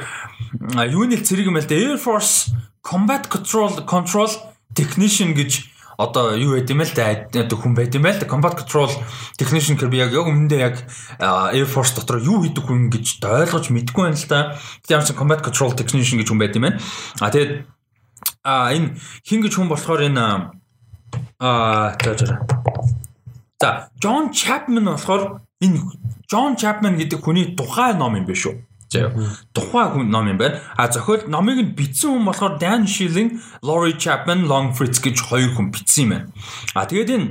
[0.90, 2.50] юуны цэрэг юм л да Air Force
[2.82, 4.30] Combat Control Control
[4.74, 5.70] Technician гэж
[6.00, 8.88] одоо юу байд юм л да хүн байд юм байл да combat control
[9.36, 10.76] technician гэр би яг яг өмнөдөө яг
[11.20, 14.56] Air Force дотор юу хийдэг хүн гэж ойлгож мэдгүй байна л да.
[14.88, 16.80] Тэгээд ямар ч combat control technician гэж хүн байд юм байна.
[17.20, 17.68] А тэгээд
[18.48, 18.96] а энэ
[19.28, 20.56] хин гэж хүн болохоор энэ
[21.40, 22.40] а за за.
[23.62, 25.80] За John Chapman болохоор энэ
[26.32, 28.70] John Chapman гэдэг хүний тухай ном юм биш үү?
[28.90, 29.12] заяа.
[29.54, 30.62] Тухайн хүн ном юм байна.
[30.76, 35.54] А зохиол номыг нь бичсэн хүн болохоор Dan Schilling, Laurie Chapman, Long Fritz гэж хоёр
[35.54, 36.26] хүн бичсэн юм байна.
[36.74, 37.28] А тэгээд энэ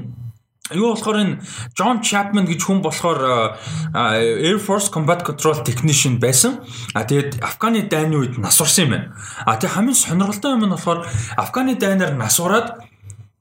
[0.68, 1.40] Юу болохоор энэ
[1.72, 3.56] John Chapman гэж хүн болохоор
[3.96, 6.60] Air Force Combat Control Technician байсан.
[6.92, 9.16] А тэгээд Афганы дайны үед насварсан юм байна.
[9.48, 11.08] А тэгээд хамгийн сонирхолтой юм нь болохоор
[11.40, 12.84] Афганы дайнаар насвараад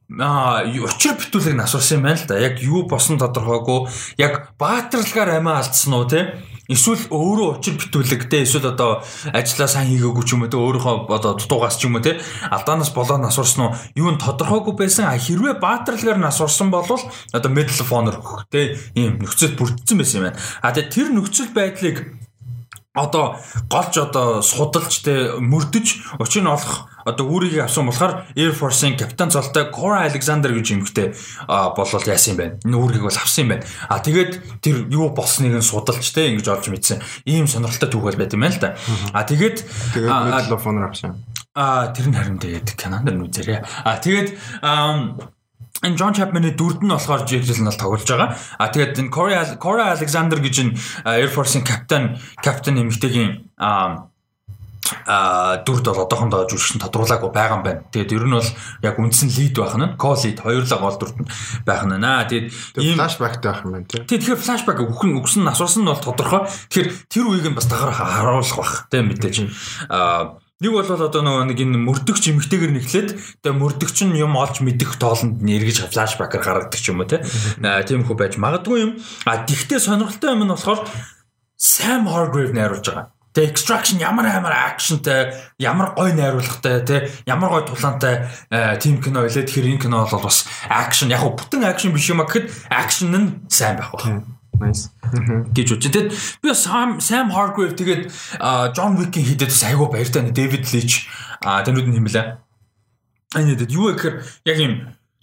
[0.08, 2.40] а учир битүүлэг насварсан юм байна л да.
[2.40, 3.92] Яг юу босон тодорхойгүй.
[4.16, 6.40] Яг баатарлагаар амиа алдсан уу те?
[6.72, 11.36] Эсвэл өөрөө учир битүүлэгтэй эсвэл одоо ажиллаа сайн хийгээгүй ч юм уу те өөрийнхөө одоо
[11.40, 12.20] дутуугаас ч юм уу те
[12.52, 17.80] алдаанаас болоод насурсан уу юу нь тодорхойгүй байсан а хэрвээ баатарлагаар насурсан бол одоо medal
[17.84, 20.40] of honor өгөх те ийм нөхцөл бүрдсэн байсан юм байна.
[20.60, 21.98] А тэгээ тэр нөхцөл байдлыг
[22.98, 23.40] одоо
[23.72, 29.32] голж одоо судалж те мөрдөж учир нь олох одоо үүрийг авсан болохоор Air Force-ын капитан
[29.32, 31.16] цолтой Cora Alexander гэж эмэгтэй
[31.48, 32.60] болол яасан юм байна.
[32.68, 33.64] Энэ үүргийг бол авсан юм байна.
[33.88, 37.00] А тэгээд тэр юу болсныг нь судалж те ингэж олж мэдсэн.
[37.24, 38.76] Ийм сонирхолтой түүхэл байт юм байна л да.
[39.16, 39.58] А тэгээд
[39.96, 41.24] тэгээд Honor авсан.
[41.56, 43.60] А тэр нь харин тэгээд Канадаар нүзэрээ.
[43.88, 48.36] А тэгээд энэ Джон Чапманы дүрд нь болохоор Жигжил нь бол тоглож байгаа.
[48.60, 50.76] А тэгээд энэ Cora Alexander гэж энэ
[51.08, 53.48] Air Force-ын капитан капитан эмэгтэйгийн
[55.06, 57.82] а дүрд бол одоохондоо жүжигчин тодруулаагүй байгаа юм байна.
[57.92, 58.50] Тэгээд ер нь бол
[58.84, 61.30] яг үндсэн лид байх нь, ко-лид хоёрлаа гол дүрд нь
[61.66, 62.04] байх нь.
[62.04, 62.48] Аа тэгээд
[62.80, 64.02] ийм флашбэктэй байх юм байна тий.
[64.04, 66.48] Тэгэхээр флашбэк өгөн өгсөн асуусан нь бол тодорхой.
[66.72, 69.36] Тэгэхээр тэр үеийг нь бас дагаар харуулах бах тий мэдээж.
[69.92, 73.10] Аа Нэг бол одоо нөгөө нэг энэ мөрдөгч эмгтэйгэр нэхлээд
[73.46, 77.14] тэгээ мөрдөгч нь юм олж мэдэх тоолонд нэргэж флашбэкээр гаргадаг ч юм уу
[77.86, 78.92] тийм хөө байж магадгүй юм.
[79.30, 80.82] А тэгтээ сонирхолтой юм нь болохоор
[81.62, 83.14] Sam Hargrave найруулж байгаа.
[83.38, 85.30] Тэгээ extraction ямар амар акшнтай,
[85.62, 86.96] ямар гой найруулгатай, тэ
[87.30, 88.26] ямар гой тулаантай
[88.82, 89.46] тим кино байлаа.
[89.46, 93.28] Тэгэхээр энэ кино бол бас акшн яг бүтэн акшн биш юм а гэхэд акшн нь
[93.46, 94.26] сайн байх байна.
[94.58, 94.90] Nice.
[95.54, 95.94] гэж үчи.
[95.94, 96.10] Тэгэд
[96.42, 98.10] би Sam Sam Hargrave тэгээд
[98.74, 101.06] John Wick-ийн хийдэд бас айгүй баяртай нэ David Leitch
[101.46, 102.26] тэрнүүд нь хэмлээ.
[103.38, 104.74] Энэ дэд юу гэхээр яг юм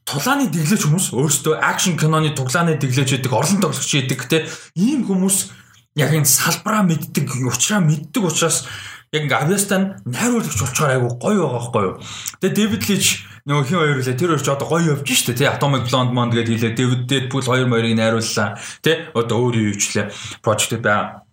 [0.06, 4.46] тулааны дэглэж хүмүүс өөрсдөө акшн киноны туглааны дэглэж байдаг, орлон тоглогч байдаг те
[4.78, 5.63] ийм хүмүүс
[5.94, 8.66] яг энэ салбараа мэддэг, учраа мэддэг учраас
[9.14, 11.96] яг ингээ Авиастан найруулагч болчоор айгу гоё байгаа байхгүй юу.
[12.42, 13.06] Тэгээ Дэвид Лич
[13.46, 16.34] нөгөө хин хоёр үлээ тэр хоёр ч одоо гоё явж штэ тий Atomic Blonde Mond
[16.34, 20.10] гэдэг хэлээ Дэвид Deadpool 2 хоёрыг найрууллаа тий одоо өөр юу юучлаа
[20.42, 21.23] project байгаа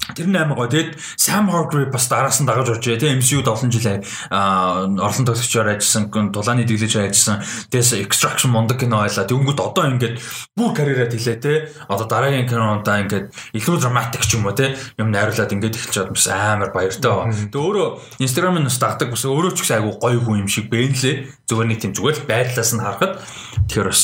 [0.00, 0.72] Тэр нь амар гоё.
[0.72, 3.00] Тэгэд Sam Hargrave бас дараас нь дагаж орж байгаа.
[3.04, 4.00] Тэгээ MCU-д олон жил
[4.32, 7.44] орлон тоглогчоор ажилласан, дулааны дэглэж ажилласан.
[7.68, 9.28] Тэгээс Extraction мундаг кино байлаа.
[9.28, 10.16] Тэнгүүд одоо ингээд
[10.56, 11.68] бүр карьераа хэлээ те.
[11.86, 14.74] Одоо дараагийн кинонда ингээд илүү драматик ч юм уу те.
[14.96, 17.36] Юм найруулад ингээд эхэлж чад бас амар баяртай байна.
[17.36, 17.88] Тэгээ өөрөө
[18.24, 21.28] Instagram-ын бас дагдаг бас өөрөө ч гэсэн айгу гоё хүн юм шиг байна лээ.
[21.44, 23.20] Зүгээр нэг тийм зүгээр л байдлаас нь харахад
[23.68, 24.02] тэгэхээр бас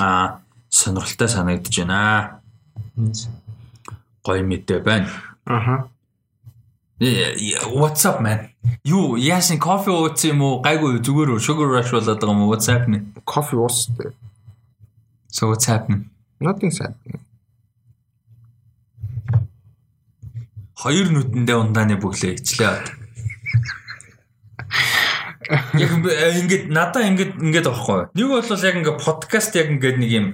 [0.00, 0.40] аа
[0.72, 2.40] сонирхолтой санагдаж байна
[4.26, 5.06] гоё мэдээ байна.
[5.46, 5.86] Аха.
[6.98, 8.50] What's up man?
[8.82, 10.62] Юу яасан кофе ууц юм уу?
[10.66, 12.50] Гайгүй зүгээр sugar rush болоод байгаа юм уу?
[12.50, 13.14] What's happening?
[13.24, 14.14] Coffee was there.
[15.30, 16.10] So what's happening?
[16.40, 17.22] Nothing's happening.
[20.76, 23.06] Хоёр нүдэндээ ундааны бүглээ ичлээ.
[25.78, 25.90] Яг
[26.42, 28.10] ингээд надаа ингээд ингээд авахгүй.
[28.16, 30.26] Нэг бол яг ингээд подкаст яг ингээд нэг юм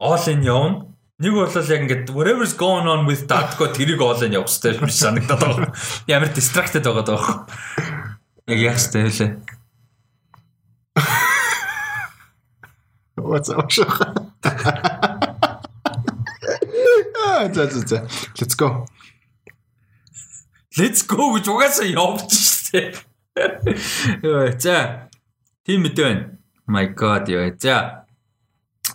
[0.00, 0.88] all in явна.
[1.18, 5.74] Нэг бол яг ингээд whatever's going on with Datko тэрийг оолын явахстай биш санагдаад байгаа.
[6.06, 7.42] Ямар distracted байгаа даа.
[8.46, 9.34] Яг яах сте хэлээ.
[13.18, 13.66] What's up?
[17.26, 17.98] Аа за за за.
[18.38, 18.86] Let's go.
[20.78, 22.94] Let's go гэж угаасаа явж штэ.
[24.22, 25.10] Йоо за.
[25.66, 26.38] Тийм мэдээ байна.
[26.70, 27.50] My god ёо.
[27.58, 28.06] За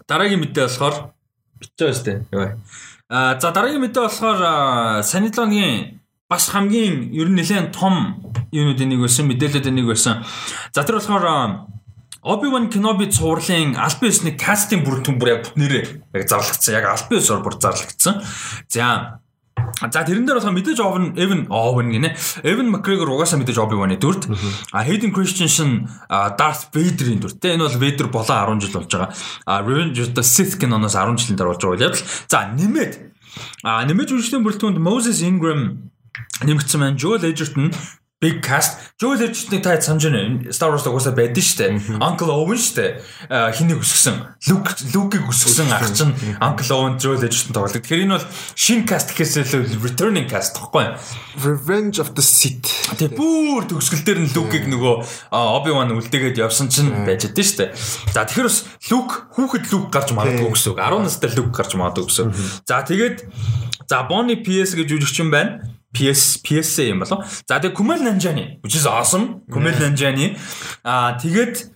[0.07, 1.12] Дараагийн мэдээ болохоор
[1.63, 2.15] бичээ өстэй.
[3.09, 4.39] Аа за дараагийн мэдээ болохоор
[5.03, 8.19] Санитлогийн бас хамгийн ер нь нэлээд том
[8.51, 10.25] юунуудын нэг байсан мэдээлэлүүд нэг байсан.
[10.75, 11.69] За тэр болохоор
[12.23, 15.85] Obi-Wan Kenobi цувралын ёсны кастинг бүрэлдэхүүн бүр яг бүтнээрээ
[16.15, 16.71] яг зарлагдсан.
[16.73, 18.23] Яг ёсоор бүр зарлагдсан.
[18.71, 19.19] За
[19.79, 22.15] За тэрэн дээр болохоор мэдээж Owen Evan Owen гинэ.
[22.43, 24.29] Evan McGregor угаасаа мэдээж Obi-Wan-ы дүрт.
[24.71, 27.43] А Hayden Christensen Darth Vader-ийн дүрт.
[27.43, 29.09] Энэ бол Vader болон 10 жил болж байгаа.
[29.45, 32.93] А Revenge of the Sith киноноос 10 жилийн дараа болж байгаа бол за нэмээд
[33.63, 35.89] а нэмээд үргэлжлэн бүрэлдэхүүнд Moses Ingram
[36.45, 37.73] нэмэгдсэн маань Joel Edgerton
[38.23, 38.79] big cast.
[38.95, 40.47] Joel Edgerton-ыг та санаж байна.
[40.55, 41.99] Star Wars угаасаа байдсан шүү дээ.
[41.99, 43.03] Uncle Owen дээ.
[43.51, 44.15] Хинийг өсгсөн.
[44.47, 47.83] Luke Luke-ийг өсгсөн ах чинь Uncle Owen Joel Edgerton тоглодог.
[47.83, 50.95] Тэгэхээр энэ бол шинэ cast гэхээс илүү returning cast гэхгүй.
[51.43, 52.71] Revenge of the Sith.
[52.95, 54.95] Тэгээ бүр төгсгөл дээр нь Luke-ийг нөгөө
[55.35, 57.75] Obi-Wan үлдээгээд явсан чинь байж дээ дээ.
[58.15, 60.79] За тэгэхээр бас Luke хүүхэд Luke гарч магадгүй гэсэн үг.
[60.79, 62.31] 10 настай Luke гарч магадгүй гэсэн.
[62.63, 63.27] За тэгээд
[63.89, 65.67] за Bonnie PS гэж жүжигчин байна.
[65.93, 67.21] PS PSA юм болов.
[67.47, 69.45] За тэгээ Kumel Nanjiani which is awesome.
[69.53, 70.33] Kumel Nanjiani
[70.83, 71.69] аа тэгээд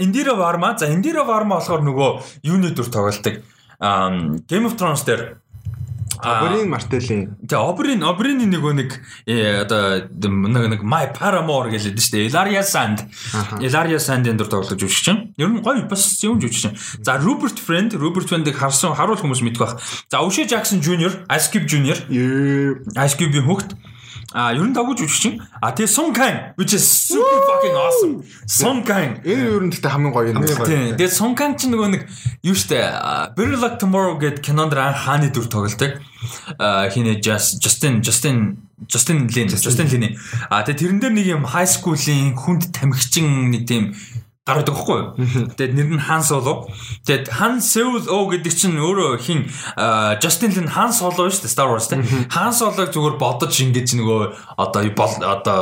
[0.00, 2.08] Indira Varma за Indira Varma болохоор нөгөө
[2.48, 3.44] юуны дүр тоглолдог.
[4.48, 5.40] Game of Thrones дээр
[6.20, 7.36] Обрин Мартелийн.
[7.48, 8.90] Тэгээ Обрин Обрины нөгөө нэг
[9.64, 12.28] одоо нэг My Paramore гэлээд шүү дээ.
[12.28, 13.04] Ilaria Sand.
[13.60, 15.20] Ilaria Sand-ын дүр тоглож жүжигч чинь.
[15.40, 16.76] Ер нь гоё бас юм жүжигч чинь.
[17.04, 19.74] За Rupert Friend, Rupert Friend-ийг харсан харуул хүмүүс мэдэх байх.
[20.12, 21.98] За O'Shea Jackson Jr, Ice Cube Jr.
[22.96, 23.76] Ice Cube-ийн хүүхд.
[24.32, 25.42] А ер нь дагууж үжигчин.
[25.58, 28.14] А тэгээ Song Kang which is super fucking awesome.
[28.46, 29.18] Song Kang.
[29.26, 30.46] Энэ ер нь гэхдээ хамгийн гоё юм.
[30.46, 30.94] Тийм.
[30.94, 32.02] Тэгээ Song Kang ч нөгөө нэг
[32.46, 32.78] юу штэ
[33.34, 35.98] Very Luck Tomorrow гэд кинонд анх хааны дүр тоглолдог.
[36.62, 40.14] А хинэ Justin Justin Justin Lin Justin Lin.
[40.46, 43.98] А тэгээ тэрэн дээр нэг юм high school-ийн хүнд тамхичин нэг тийм
[44.48, 45.52] гаргадаг байхгүй юу.
[45.52, 46.72] Тэгээд нэр нь Хан Соло.
[47.04, 49.44] Тэгээд Хан Seoul O гэдэг чинь өөрөө хин
[50.16, 52.00] Justin Lin Хан Соло шүү дээ Star Wars тийм.
[52.32, 54.20] Хан Солог зүгээр бодож ингэж нөгөө
[54.56, 54.80] одоо
[55.28, 55.60] одоо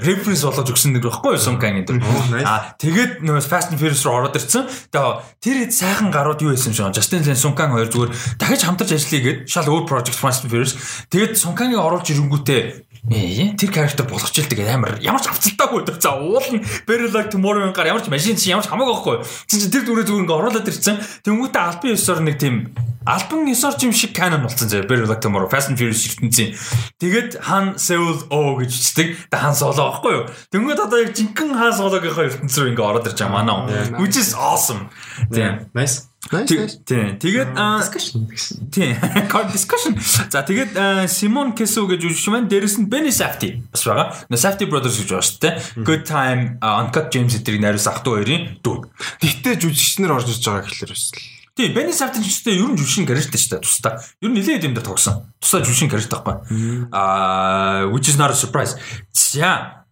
[0.00, 2.00] reference болгож өгсөн нэр байхгүй юу Sungkang энэ.
[2.48, 4.72] Аа тэгээд нөгөө Fast and Furious руу ороод ирсэн.
[4.88, 6.96] Тэгээд тэр хэд сайхан гарууд юу байсан шүү.
[6.96, 10.72] Justin Lin Sungkang хоёр зүгээр дахиж хамтарч ажиллая гэд шал өөр project Fast and Furious.
[11.12, 16.00] Тэгээд Sungkang-ыг оруулж ирэнгүүтээ Ээ тэр character болгоч илдэг амар ямар ч авцалтаагүй өдөр.
[16.00, 19.16] За уул нь Very Like Tomorrow-ын гар ямар ч машин чи ямар ч хамаагүй байхгүй.
[19.44, 20.96] Чи чи тэр дүрээ зүгээр ингээ оруулаад ирсэн.
[21.20, 22.72] Тэнгүүтээ альбан ёсоор нэг тийм
[23.04, 26.56] альбан ёсоор юм шиг canon болсон зэ Very Like Tomorrow Fast and Furious ертөнцийн.
[26.96, 29.08] Тэгээд Han Seoul O гэж бичдэг.
[29.28, 30.24] Тэ Han Solo байхгүй юу?
[30.48, 34.00] Тэнгүүд одоо яг жинхэнэ Han Solo-гийнхаа ертөнц рүү ингээ ороод ирж байгаа манаа.
[34.00, 34.88] Which is awesome.
[35.28, 35.68] Тийм.
[35.76, 36.08] Nice.
[36.24, 37.18] Тийм.
[37.20, 38.24] Тэгээд discussion.
[38.72, 38.96] Тийм.
[39.32, 39.92] Card discussion.
[40.32, 40.72] За тэгээд
[41.10, 42.48] Simon Kesu гэж үжиж байна.
[42.48, 44.16] Дээрэс нь Benny Safdie бас байгаа.
[44.32, 45.54] Safdie Brothers гэж байна шүү дээ.
[45.84, 48.76] Good Time Uncut James эдрийг найруулсан ах トゥ хоёрын дүү.
[49.20, 51.20] Тэгтээ жүжигчнэр орж иж байгаа гэхэлэр бас л.
[51.54, 53.62] Тийм, Benny Safdie ч гэсэн ер нь жүжигчин карьертэй шүү дээ.
[53.62, 54.00] Тусдаа.
[54.24, 55.28] Ер нь нэлээд юм дээр тогсон.
[55.38, 56.88] Тусдаа жүжигчин карьертэй байхгүй.
[56.90, 58.74] Аа, which is not a surprise.
[59.14, 59.83] За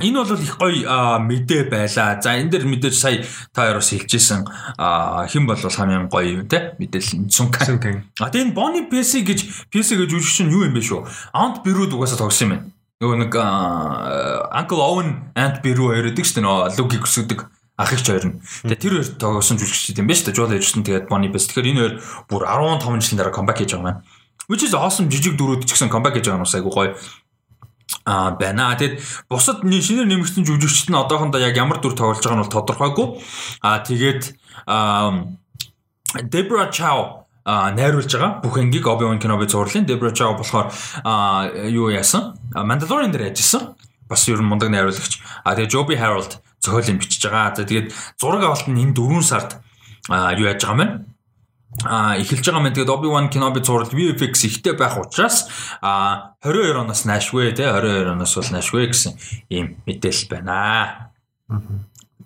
[0.00, 2.18] Энэ бол их гоё мэдээ байлаа.
[2.18, 3.22] За энэ дэр мэдээж сая
[3.54, 4.42] та хоёр бас хэлжсэн
[5.30, 8.10] хэн бол хамгийн гоё юм те мэдээлэл Сункан.
[8.18, 11.06] А тэгээ энэ Bonnie PC гэж PC гэж үжигч нь юу юм бэ шүү?
[11.30, 12.64] Aunt Beru угаасаа тогсон юм байна.
[13.02, 13.32] Нөгөө нэг
[14.50, 15.08] Uncle Owen
[15.38, 16.46] Aunt Beru хоёр гэдэг шүү дээ.
[16.46, 17.40] Нөгөө Luke өсгдөг
[17.78, 18.34] ах их ч хоёр нь.
[18.66, 20.36] Тэгээ тэр хоёр тогсон жүжигч юм байна шүү дээ.
[20.38, 21.54] Joel Edgerton тэгээд Bonnie PC.
[21.54, 21.94] Тэгэхээр энэ хоёр
[22.26, 24.02] бүр 15 жилийн дараа comeback хийж байгаа юм.
[24.50, 26.92] Which is awesome жижиг дөрүүд ч гэсэн comeback хийж байгаа нь бас айгу гоё
[28.04, 28.76] а байна.
[28.76, 33.06] Тэгэд бусад шинээр нэмэгдсэн жүжигчд нь одоохондоо яг ямар дүр тоглож байгаа нь бол тодорхойгүй.
[33.64, 34.22] А тэгээд
[36.28, 40.68] Debra Chow а найруулж байгаа бүх ангийг Obi-Wan Kenobi зурлын Debra Chow болохоор
[41.68, 42.36] юу яасан?
[42.52, 43.76] Mandalorian дээр ажилласан.
[44.08, 45.20] Бас ер нь мундаг найруулагч.
[45.44, 47.56] А тэгээ Joby Harold зохиолын бичиж байгаа.
[47.56, 49.60] За тэгээд зураг авалт нь энэ 4 сард
[50.12, 51.13] юу яаж байгаа юм бэ?
[51.82, 55.50] А эхэлж байгаа мэт тэгээд Obi-Wan Kenobi зураг VFX ихтэй байх учраас
[55.82, 59.18] а 22 оноос наашгүй те 22 оноос бол наашгүй гэсэн
[59.50, 61.10] ийм мэдээлэл байна.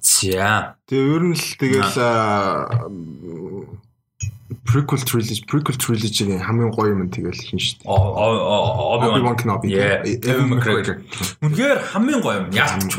[0.01, 0.77] За.
[0.85, 1.97] Тэгээ ер нь л тэгэл
[4.69, 7.89] prequel trilogy prequel trilogy-ийн хамгийн гоё юм тэгэл хин шүү дээ.
[7.89, 9.73] Obi-Wan Kenobi.
[11.41, 12.53] Үнэхээр хамгийн гоё юм.
[12.53, 12.95] Яалтч.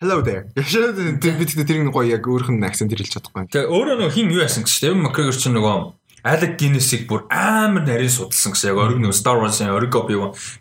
[0.00, 0.46] Hello there.
[0.54, 3.50] Яшаа бид тэр нэг гоё яг өөрх нь акцент хэлж чадахгүй.
[3.50, 5.74] Тэгээ өөрөө нөгөө хин юу яасан гэж тийм Макгрегор ч нөгөө
[6.22, 10.14] Alec Guinness-ийг бүр амар нарийн судалсан гэсэн яг ориг нэг Star Wars-ын ориг Obi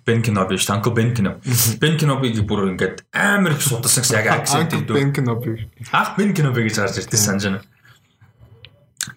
[0.09, 1.53] Ben Kenobi шүү Uncle Ben Kenobi.
[1.77, 4.97] Ben Kenobi-г бүр ингээд амар их судалсан гэсэн яг акцент дүү.
[4.97, 5.69] Ben Kenobi.
[5.93, 7.61] Ах Ben Kenobi гэж гарч ирдээ санаж байна.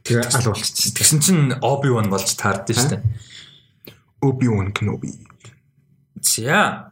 [0.04, 0.96] Тэгээ ал болчихсон.
[1.00, 3.02] Тэгсэн чинь Obi-Wan болж таардсан шүү дээ.
[4.20, 5.16] Obi-Wan Kenobi.
[6.20, 6.89] За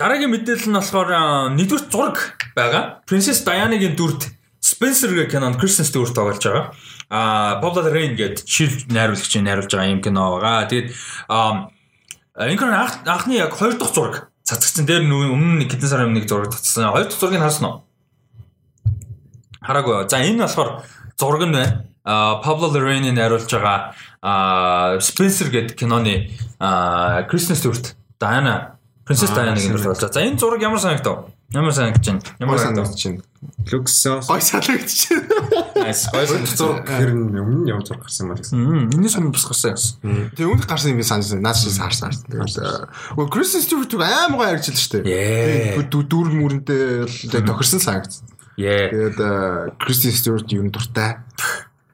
[0.00, 2.16] Дараагийн мэдээлэл нь болохоор нэгдүгээр зураг
[2.56, 3.04] байгаа.
[3.04, 6.72] Princess Diana-гийн дүрд Spencer гэх кинонд Kristen Stewart тоглож байгаа.
[7.12, 10.72] А Pablo Larraín гэдэг шил найруулагчийн найруулж байгаа юм кино байгаа.
[10.72, 10.96] Тэгээд
[11.28, 14.88] энэ кино анхны яг хоёр дахь зураг цацгцсан.
[14.88, 16.96] Дээр өмнө нэг хэдэн сарын өмнө нэг зураг цацсан.
[16.96, 17.76] Хоёр дахь зургийг харсан уу?
[19.60, 20.08] Хараагүй.
[20.08, 20.80] За энэ болохоор
[21.20, 21.84] зураг нь байна.
[22.40, 23.92] Pablo Larraín найруулж байгаа
[25.04, 26.32] Spencer гэдэг киноны
[27.28, 30.12] Kristen Stewart, Diana, Princess Diana-г найруулж байгаа.
[30.12, 31.32] За энэ зураг ямар санагдав?
[31.50, 32.22] Ямар санагдаж байна?
[32.38, 33.22] Ямар санагдаж байна?
[33.72, 35.26] Люксос гой санагдаж байна.
[35.80, 36.06] Nice.
[36.12, 38.94] Гой зураг хэр өмнө ямар зураг гарсан юм бэ гэсэн.
[38.94, 39.94] Энэс өмнө бас гарсан гэсэн.
[40.36, 42.12] Тэгээ өмнө гарсан юм санаж наас шиг харсан.
[42.30, 45.80] Тэгвэл Kristen Stewart амар гоё харагдаж шүү дээ.
[45.80, 48.30] Тэгээ дүүр мүрэнтэй тохирсон санагдсан.
[48.60, 49.18] Тэгээд
[49.80, 51.18] Kristen Stewart юм дуртай.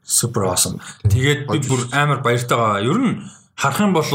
[0.05, 0.79] Super awesome.
[1.09, 2.85] Тэгээд би бүр амар баяртай байгаа.
[2.85, 3.25] Ер нь
[3.57, 4.07] харах юм бол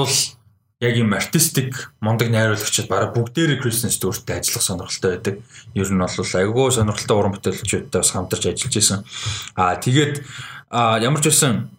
[0.82, 5.36] яг юм артистик мондөг найруулагчид бараг бүгдээрээ Кристен Стюарттай ажиллах сонирхолтой байдаг.
[5.78, 9.06] Ер нь бол айгүй сонирхолтой уран бүтээлчүүдтэй бас хамтарч ажиллаж исэн.
[9.54, 10.26] Аа тэгээд
[10.74, 11.70] ямар ч байсан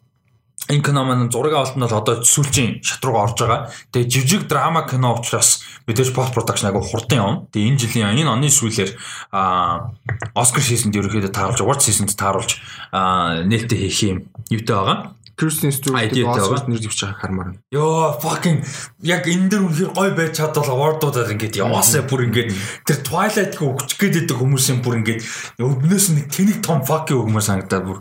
[0.70, 3.74] энэ кино маань зураг авалтанд бол одоо сүүлчийн шат руу орж байгаа.
[3.90, 7.42] Тэгээ жижиг драма кино учраас мэдээж пост продакшн агай хурдан явна.
[7.50, 8.94] Тэгээ энэ жилийн энэ оны сүүлээр
[9.34, 9.90] а
[10.38, 12.62] Оскар шийсэнд ерөөхдөө тааруулж, award шийсэнд тааруулж
[13.50, 14.18] нээлттэй хийх юм
[14.54, 14.98] юутай байгаа.
[15.42, 17.62] Kristen Stewart-ийг Oscar нэр дэвч байгааг хармаар байна.
[17.74, 18.62] Йоо fucking
[19.02, 22.54] яг энэ дэр үнэхээр гой байж чадвал award-уудаар ингээд яваасаа бүр ингээд
[22.86, 25.20] тэр Twilight-ийг өгч гээд байдаг хүмүүсийн бүр ингээд
[25.58, 27.98] өвнөөс нэг тэнийг том fuck-ийг өгмөр санагдаад бүр.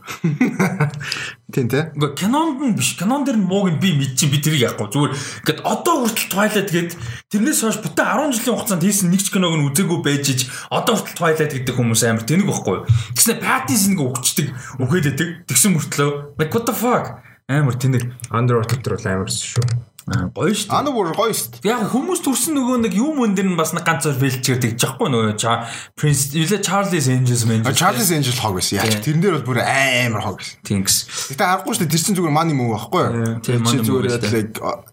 [1.49, 1.81] Тийм тий.
[1.97, 2.93] Уу кинонд нь биш.
[3.01, 4.93] Кинон дэр нь мууг нь би мэдчих би тэрийг яахгүй.
[4.93, 6.91] Зүгээр ингээд одоо хүртэл Twilight гээд
[7.33, 10.93] тэрнээс хойш бүтэн 10 жилийн хугацаанд хийсэн нэг ч киног нь үзээгүй байж ич одоо
[10.93, 12.77] хүртэл Twilight гэдэг хүмүүс амар тэнэг байхгүй.
[13.17, 14.47] Тэгснэ Pattinson-ыг өгчдөг,
[14.77, 15.29] өгөөд өгдөг.
[15.49, 18.03] Тэгсэн мөртлөө like what the fuck Амар тэнэг.
[18.31, 19.81] Underwater төр бол амар шүү.
[20.11, 20.73] Гоё шүү.
[20.73, 21.61] Аа нөгөө гоё шүү.
[21.67, 25.07] Яг хүмүүс төрсөн нөгөө нэг юм мөн дэр нь бас нэг ганцаар бэлчээр тэгж яахгүй
[25.13, 27.63] нөгөө ча Prince Юле Charles Angels мэн.
[27.69, 28.81] Charles Angels хог байсан.
[28.81, 30.57] Яг тэрэн дээр бол бүр амар хог байсан.
[30.65, 31.05] Тинкс.
[31.31, 31.85] Гэтэ аргагүй шүү.
[31.85, 33.39] Тэр чинь зүгээр money move байхгүй юу?
[33.45, 34.17] Тийм money зүгээр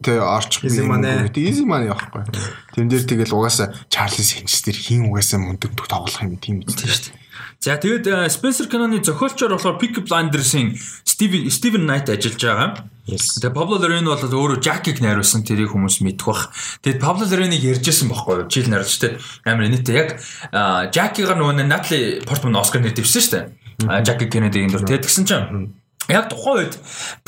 [0.05, 0.77] тэ орчих юм.
[1.35, 2.23] Easy money байхгүй.
[2.77, 6.77] Тэрэн дээр тэгэл угаасаа Charles Angels дээр хин угаасаа мөндөг тоглох юм тийм үү?
[6.77, 7.17] Тийм шүү.
[7.61, 12.69] За тэгээд Spencer Cannon-ы зохиолчор болохоор Peaky Blinders-ийн Steven Steven Knight ажиллаж байгаа.
[13.09, 16.53] Тэгээд Pablo Larraín бол өөрөө Jack-ийг найруулсан тэрийг хүмүүс мэдэх бах.
[16.85, 18.49] Тэгээд Pablo Larraín-ыг ярьжсэн байхгүй юу?
[18.53, 20.11] Жил найруулж тэ амар нийтээ яг
[20.95, 23.47] Jack-ийг нөгөө Natalie Portman Oscar нэр дэвсэн шүү дээ.
[24.05, 24.85] Jack Kennedy-ийн дүр.
[24.85, 25.75] Тэгсэн чинь
[26.09, 26.75] Яг тухайн үед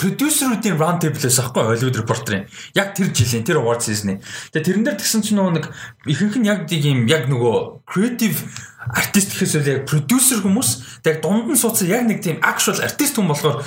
[0.00, 4.24] продюсеруудын round table-с ахгүй Hollywood Reporter-ын яг тэр жилийн тэр award season-ы.
[4.56, 5.66] Тэгээ тэрэн дээр тэгсэн чинь нөгөө нэг
[6.08, 8.40] ихэнх нь яг юм яг нөгөө creative
[8.81, 13.20] артист гэхээс үл яг продюсер хүмүүс яг дунд нь суудсан яг нэг тийм actual артист
[13.20, 13.61] хүн болохоор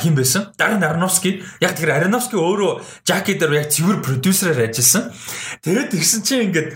[0.00, 0.48] хин байсан.
[0.56, 5.12] Дарин Ароновский яг тэр Ароновский өөрөө Жаки дээр яг цэвэр продюсераар ажилласан.
[5.60, 6.72] Тэгээд тэгсэн чинь ингээд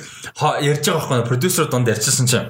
[0.60, 2.48] ярьж байгаа байхгүй продюсер дунд ярьжсэн чинь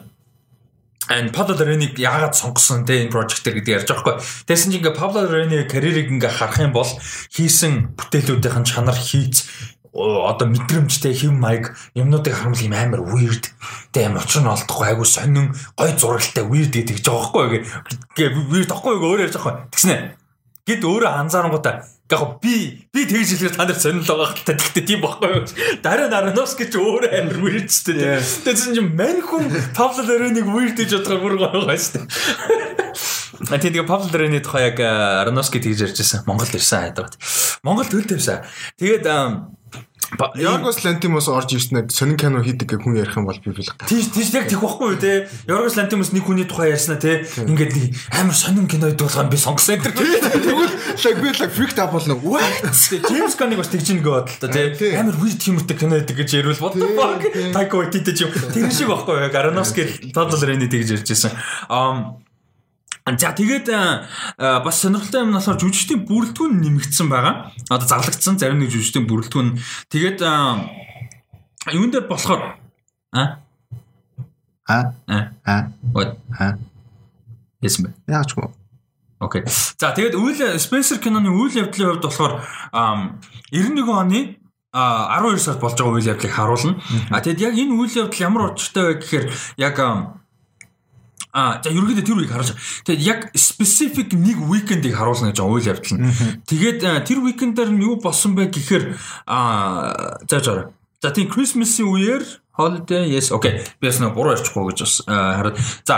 [1.11, 4.47] And Pablo Larraín-ыг яагаад сонгосон те энэ дээр гэдэг ярьж байгаа хгүй.
[4.47, 6.86] Тэгсэн чинь ингээ Pablo Larraín-ийн карьерийг ингээ харах юм бол
[7.35, 9.43] хийсэн бүтээлүүдийн чанар хийц
[9.94, 13.50] одоо мэдрэмжтэй хэв маяг юмнуудыг харамл юм амар weird
[13.90, 17.66] тэ амар очир нь олдохгүй айгу сонин гой зурагтай weird гэдэг жоо байхгүй
[18.14, 20.14] гээ weird ахгүй өөр ярьж байгаа тэгснэ
[20.70, 24.56] гэд өөрөө анзаарангуудаа яг би би тэгж хэлэхээр та нар сонирхол байгаа хэрэгтэй.
[24.58, 25.46] Тэгтээ тийм байхгүй юу?
[25.82, 28.18] Дараа Нараноос гэж өөрөө амир weird ч тийм.
[28.18, 32.06] Тэгсэн чинь мань хүн Павло Лореныг weird гэж бодохоор бүр гоё гоё дээ.
[33.50, 36.26] А тийм Павло Лорены тухай яг Ароноски тэгж ярьж байсан.
[36.26, 37.14] Монгол ирсэн хайдаг.
[37.62, 38.42] Монгол төл тавьсан.
[38.74, 39.06] Тэгээд
[40.34, 43.70] Yorgos Lanthimos орж ирснээр сонин кино хийдэг гэх хүн ярих юм бол би бил.
[43.86, 45.30] Тийш тийш яг тех байхгүй юу те.
[45.47, 47.22] Yorgos Lanthimos нэг хүний тухай ярьснаа те.
[47.38, 49.94] Ингээд нэг амар сонин кино идүүлгэн би сонгосон энэ.
[49.94, 52.18] Тэгвэл like би like freaked up болно.
[52.18, 54.98] James Gunn-ыг бас тэгж нэг бодлоо те.
[54.98, 56.74] Амар weird юмтай кино идэг гэж ярил fuck.
[57.55, 58.34] Taika Waititi ч юм.
[58.34, 59.30] Тэр шиг байхгүй юу?
[59.30, 61.38] Aronofsky Total Rain тэгж ярьж байсан.
[61.70, 62.18] Um
[63.18, 63.66] За тэгээд
[64.38, 67.50] бас сонирхолтой юм болохоор жүжигчдийн бүрэлдэхүүн нэмэгдсэн байгаа.
[67.70, 69.58] Одоо зарлагдсан зарим нэг жүжигчдийн бүрэлдэхүүн.
[69.88, 70.20] Тэгээд
[71.72, 72.60] юун дээр болохоор
[73.14, 73.40] а
[74.68, 75.70] а а
[76.38, 76.56] а
[77.60, 77.92] Ясмэ.
[78.06, 78.52] Яач гоо.
[79.20, 79.44] Окей.
[79.78, 82.40] За тэгээд үйл Spencer киноны үйл явдлын хувьд болохоор
[83.52, 84.40] 91 оны
[84.72, 86.80] а 12 сард болж байгаа үйл явдлыг харуулна.
[87.10, 89.26] А тэгэд яг энэ үйл явдал ямар учиртай вэ гэхээр
[89.60, 89.76] яг
[91.32, 92.59] А за ерөнхийдөө тэр үеийг харуулж.
[92.86, 96.11] Тэгээд яг specific нэг weekend-ийг харуулна гэж үйл явдал нь.
[96.47, 98.98] Тэгээд тэр weekend-аар нь юу болсон бэ гэхээр
[99.31, 100.74] а за жаараа.
[101.01, 102.23] За тийм Christmas-ийн үеэр
[102.61, 105.97] holiday yes okay би бас нэг буруу ярьчихгүй гэж бас хараад за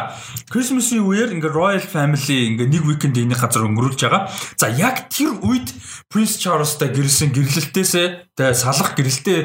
[0.52, 4.30] Christmas-ийн үеэр ингээ Royal Family ингээ нэг weekend энэ газар өнгөрүүлж байгаа.
[4.54, 5.74] За яг тэр үед
[6.12, 8.06] Prince Charles-тай гэрэлсэн гэрлэлтээсээ
[8.38, 9.40] тэгээ салах гэрэлтээ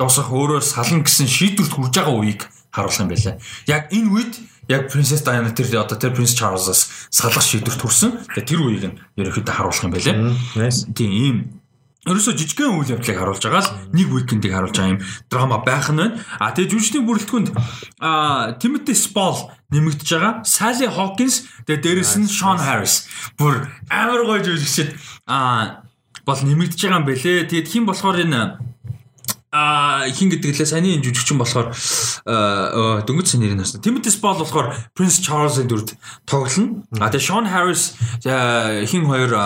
[0.00, 3.36] дуусах өөрөөр сална гэсэн шийдвэрт хүрж байгаа үеийг харуулах юм байлаа.
[3.68, 4.34] Яг энэ үед
[4.68, 8.10] яг Princess Diana тэр одоо тэр Prince Charles-аас салгах шийдвэр төрсөн.
[8.30, 10.36] Тэгээ тэр үеийг нь ерөнхийдөө харуулах юм.
[10.54, 10.86] Nice.
[10.94, 11.36] Тийм ийм
[12.02, 16.02] Ерөөсө жижигхэн үйл явдлыг харуулж байгаа л нэг уикендийг харуулж байгаа юм драма байх нь
[16.02, 16.18] байна.
[16.42, 17.48] А тэгээ жүжигчдийн бүрэлдэхүүнд
[18.02, 20.42] а Timothy Spall нэмэгдэж байгаа.
[20.42, 23.06] Sally Hawkins тэгээ дээрэс нь Sean Harris.
[23.38, 24.98] Бүр амар гоё жүжигчд
[25.30, 25.86] а
[26.26, 27.46] бол нэмэгдэж байгаа юм бэлээ.
[27.46, 28.71] Тэгээд хэн болохоор энэ
[29.52, 31.76] а хин гэдэг лээ саяны энэ жүжигчин болохоор
[33.04, 33.84] дөнгөж сайн нэрийг насна.
[33.84, 35.92] Timothy Spall болохоор Prince Charles-ын дүрд
[36.24, 36.88] тоглоно.
[36.96, 37.92] А тэгээ Sean Harris
[38.24, 39.36] хин хоёр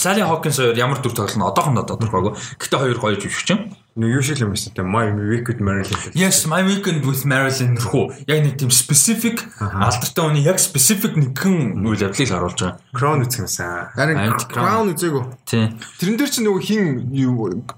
[0.00, 2.32] Sally Hawkins хоёр ямар дүр тоглоно одоохондоо тодорхойгүй.
[2.56, 3.76] Гэтэ хоёр гоё жүжигчин.
[3.92, 4.88] Нэг юу шиг юм байна.
[4.88, 6.00] My Week with Marilyn.
[6.16, 11.84] Yes, My Weekend with Marilyn рүү яг нэг тийм specific алдартай хүний яг specific нэгэн
[11.84, 12.80] үйл явдлыг харуулж байгаа.
[12.96, 13.92] Crown юмсан.
[13.92, 15.24] Харин Crown үзээгүй.
[15.44, 15.76] Тийм.
[16.00, 16.88] Тэрэн дээр чи нөгөө хин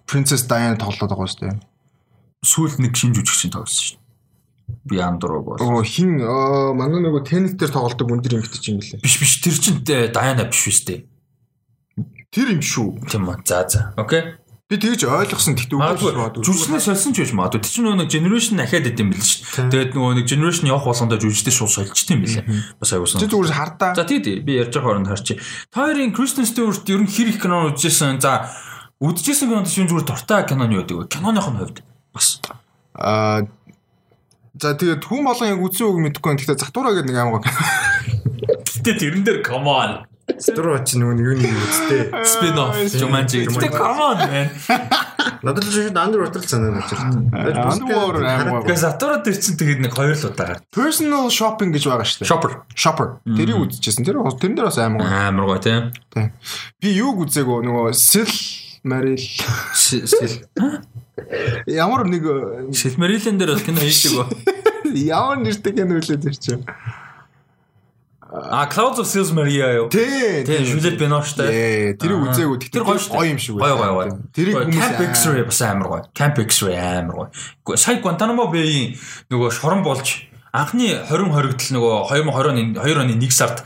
[0.07, 1.59] Princess Diana тоглоод байгаа шүү дээ.
[2.47, 4.03] Сүүлд нэг шинж жүжигчин тоглосон шүү дээ.
[4.86, 5.59] Би андуруу бол.
[5.59, 6.23] Оо хин
[6.78, 9.03] манай нөгөө теннис дээр тоглолдог өндөр юм битэж юм лээ.
[9.03, 11.01] Биш биш тэр чин Diana биш шүү дээ.
[12.31, 13.03] Тэр юм шүү.
[13.11, 13.43] Тийм үү.
[13.47, 13.91] За за.
[13.99, 14.39] Окей.
[14.65, 17.61] Би тэгж ойлгосон гэхдээ үгүй жүжигчнээ солисон ч байж магадгүй.
[17.61, 19.69] Тэр чинь нөгөө нэг generation ахаад идэм бил шүү.
[19.69, 22.45] Тэгээд нөгөө нэг generation явах болгондоо жүжигчдээ шууд солилцсон юм билээ.
[22.81, 23.20] Бас аюулсан.
[23.20, 23.93] Чи зүгээр хардаа.
[23.93, 25.45] За тий тий би ярьж байгаа хооронд харчих.
[25.69, 28.24] Та хоёрын Kristen Stewart ер нь хэр их кино үзсэн.
[28.24, 28.49] За
[29.05, 31.12] үзчихсэн кинонд шинэ зүгээр дуртай киноны юу гэдэг вэ?
[31.12, 31.78] Киноных нь хувьд
[32.16, 32.41] бас
[32.97, 33.45] аа
[34.57, 36.41] За тэгээд хүн болгон яг үзсэн үг мэдэхгүй байна.
[36.41, 37.45] Гэхдээ Затура гэдэг нэг аймаг.
[38.81, 42.01] Гэтэ тэрэн дээр come on Струо чи нөгөө юу нэг үстэй.
[42.24, 43.44] Spin off Jumanji.
[43.44, 44.48] Гэтэ come on man.
[45.44, 47.28] Надад л шүү Underwater санаа навч ирсэн.
[47.28, 48.64] Underwater аймаг.
[48.64, 50.64] Гэхдээ Затура дээр чинь тэгээд нэг хоёр л удаа гарсан.
[50.72, 52.30] Personal shopping гэж байгаа шүү дээ.
[52.32, 52.52] Shopper.
[52.72, 53.09] Shopper.
[53.28, 54.05] Тэрийг үзчихсэн.
[54.09, 55.05] Тэр тэрэн дээр бас аймаг.
[55.05, 55.92] Амар гоё тийм.
[56.80, 58.32] Би юуг үзээгөө нөгөө Sil
[58.88, 59.20] Maril
[59.76, 60.40] Sil.
[61.68, 62.24] Ямар нэг
[62.72, 64.24] Sil Marilyn дээр бол кино хийчихв.
[64.94, 66.64] Ямар нэртэй кино үлээ тэр чинь.
[68.35, 69.89] А Clouds of Sils Maria юу?
[69.89, 70.43] Тий.
[70.43, 71.94] Тий, Juliette Binoche-тэй.
[71.94, 72.59] Тэр үзээгүй.
[72.66, 72.98] Тэр гоё
[73.31, 73.78] юм шиг байна.
[73.78, 74.11] Гоё гоё гоё.
[74.35, 76.02] Тэрийг хүмүүс Camp X-ray бас амар гоё.
[76.11, 77.77] Camp X-ray амар гоё.
[77.78, 78.98] Сая Guantanamo Bay-ийн
[79.31, 83.62] нөгөө шорон болж анхны 20 хоригдл нөгөө 2020 оны 2 оны 1 сард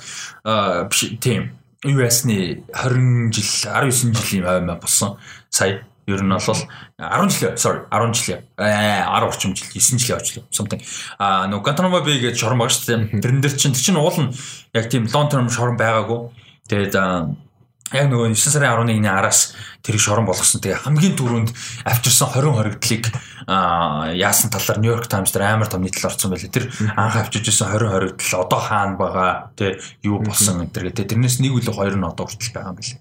[0.92, 1.56] биш тийм
[1.88, 5.16] US-ны 20 жил 19 жилийн аймаа болсон.
[5.48, 6.62] Сая ер нь бол
[6.96, 10.80] 10 жил sorry 10 жил 10 орчим жил 9 жил явж something
[11.18, 13.20] а нөгөө Guantanamo Bay гэж шорон байгаа шүү дээ.
[13.20, 14.32] Тэрэн дээр чинь тэр чинь уул нь
[14.72, 16.32] яг тийм long term шорон байгаагүй.
[16.68, 19.52] Тэгээд яг нөгөө 9 сарын 11-ний араас
[19.82, 20.60] тэрийг шорон болгосон.
[20.60, 21.50] Тэгээ хамгийн түрүүнд
[21.86, 23.04] авчирсан 20 хоригдлыг
[23.48, 26.52] яасан талаар New York Times дээр амар том нийтлэл орсон байлээ.
[26.52, 26.68] Тэр
[26.98, 30.92] анх авчирж исэн 20 хоригдл одоо хаана байгаа тэ юу болсон төр.
[30.92, 33.00] Тэрнээс нэг үлээ хоёр нь одоо хүртэл байгаа юм билээ.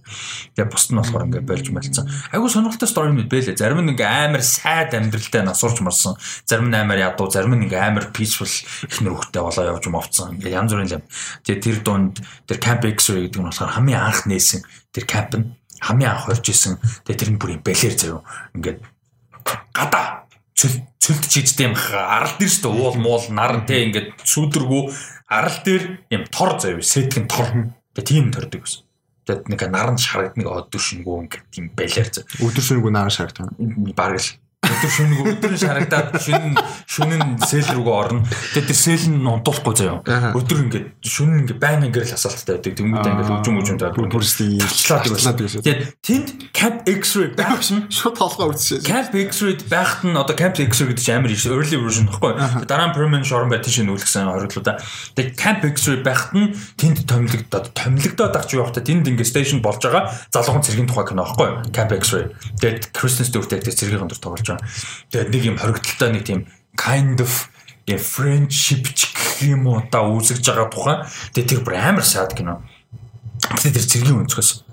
[0.56, 2.06] Тэгээ бусд нь болохоор ингээд болж малцсан.
[2.32, 3.60] Айгу сонирхолтой стори юм байлээ.
[3.60, 6.16] Зарим нь ингээ амар сайд амьдралтай насурч марсан.
[6.48, 10.40] Зарим нь амар ядуу, зарим нь ингээ амар peaceful их нөрөхтэй болоо явж мовцсон.
[10.40, 11.04] Ингээ янз бүрийн юм.
[11.44, 14.64] Тэгээ тэр дунд тэр Camp X-ray гэдэг нь болохоор хамгийн анх нээсэн
[14.96, 16.78] тэр camp нь хамгийн анх орж исэн.
[17.06, 18.22] Тэгээ тэр нь бүр юм бэлэр заяо.
[18.56, 18.80] Ингээд
[19.74, 20.28] гадаа
[20.58, 24.82] цөл цөлд чийдтэй юм арал дээр шүү дээ уул муул нар те ингээд сүудэргүү
[25.30, 27.48] арал дээр юм тор заяо сетгэн тор.
[27.94, 28.84] Тэгээ тийм тордог гэсэн.
[29.28, 32.28] Тэгээд нэг наран шарагдныг өдөр шингүү ингээд тийм бэлэр заяо.
[32.42, 33.54] Өдөр шингүү наран шарагдаг.
[33.94, 34.30] Бараг л
[34.68, 37.18] өдөр шөнөг өдөр шарагдаад шөнө шөнө
[37.48, 38.22] сэл рүүгээ орно.
[38.54, 40.34] Тэгээд тэр сэл нь унтуулахгүй заяа.
[40.36, 42.74] Өдөр ингээд шөнө ингээд байн ингээд л асаалттай байдаг.
[42.78, 45.36] Тэнгүүдээ ингээд өжим өжим таад бүрсний тавчлаад байсан.
[45.64, 48.84] Тэгээд тэнд Camp X-ray байх шин шууд толгой үтсэж.
[48.84, 52.34] Camp X-ray байхад нь одоо Camp X-ray гэдэг чинь амар early version баггүй.
[52.68, 54.82] Дараа нь permanent шорон байт тийш нүүлгсэн хориглуудаа.
[55.16, 60.12] Тэгээд Camp X-ray байхад нь тэнд томилогдоод томилогдоод авч явахдаа тэнд ингээд station болж байгаа
[60.34, 61.72] залуухан цэргийн тухай кино баггүй.
[61.72, 62.34] Camp X-ray.
[62.60, 65.14] Тэгээд Kristen Stewart яг цэргийн гондор тоглож байгаа.
[65.14, 66.40] Тэгээд нэг юм хоригдолтой нэг тийм
[66.76, 67.50] kind of
[67.88, 68.92] я friendship
[69.42, 71.00] юм уу та үүсгэж байгаа тухайн.
[71.34, 72.66] Тэгээд тэр бүр амар саад кино.
[73.56, 74.67] Тэгээд тэр цэргийн өнцгөөс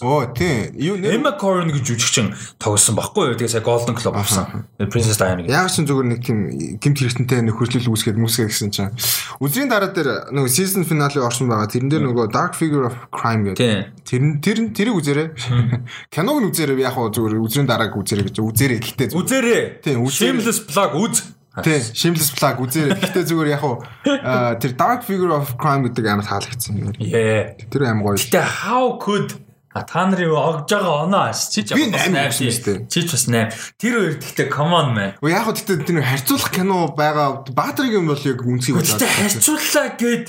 [0.00, 0.70] Оо тий.
[0.78, 2.30] Юу нэр Emma Corrin гэж жүжигчин
[2.62, 3.38] тоглосон баггүй юу?
[3.38, 4.66] Тэгээ сая Golden Globe авсан.
[4.78, 5.50] Princess Diana гэж.
[5.50, 6.38] Яг ч зүгээр нэг тийм
[6.78, 8.94] гимт хэрэгтэнтэй нөхөрлөл үүсгээд мүсгээ гэсэн чинь.
[9.42, 11.66] Үзрийн дараа дээр нөгөө season finale орсон байгаа.
[11.66, 14.06] Тэрэн дээр нөгөө Dark Figure of Crime гэдэг.
[14.06, 15.28] Тэр тэр тэрийг үзээрэй.
[16.14, 16.86] Киног нь үзээрэй.
[16.86, 18.38] Яг хоо зүгээр үзрийн дарааг үзээрэй гэж.
[18.38, 18.78] Үзээрэй.
[18.86, 19.62] Гэхдээ үзээрэй.
[19.82, 21.26] Тий, Shameless plug үз.
[21.66, 23.02] Тий, Shameless plug үзээрэй.
[23.02, 23.82] Гэхдээ зүгээр яг хоо
[24.62, 26.94] тэр Dark Figure of Crime гэдэг амар таалагдсан.
[27.02, 27.58] Яа.
[27.66, 28.14] Тэр аим гоё.
[28.14, 29.34] Гэтэ how could
[29.76, 32.78] А та нарын огж байгаа оноо аш чи ч бас 8 шүү дээ.
[32.88, 33.52] Чи ч бас 8.
[33.76, 35.10] Тэр хоёр гэхдээ come on man.
[35.20, 38.88] Уу яг хөө тэгтээ тэр харьцуулах кино байгаа Баатаргийн бол яг үнцгий болоо.
[38.88, 40.26] Тэгтээ харьцууллаа гэд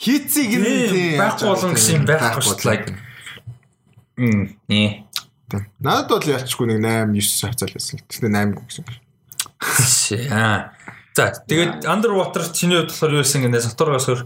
[0.00, 2.96] хийцийг нь тийм байхгүй болгон гэсэн юм байхгүй шүү дээ.
[4.16, 4.42] Мм.
[4.64, 5.04] Нэ.
[5.84, 8.00] Надад бол ялчгүй нэг 8 9 хавцаал байсан.
[8.08, 8.84] Тэгтээ 8 гэсэн.
[9.60, 10.24] Шээ.
[10.32, 10.72] За
[11.20, 14.24] За тэгээд Underwater чиний хувьд болохоор юу гэсэн гэнэ Саторгоос өөр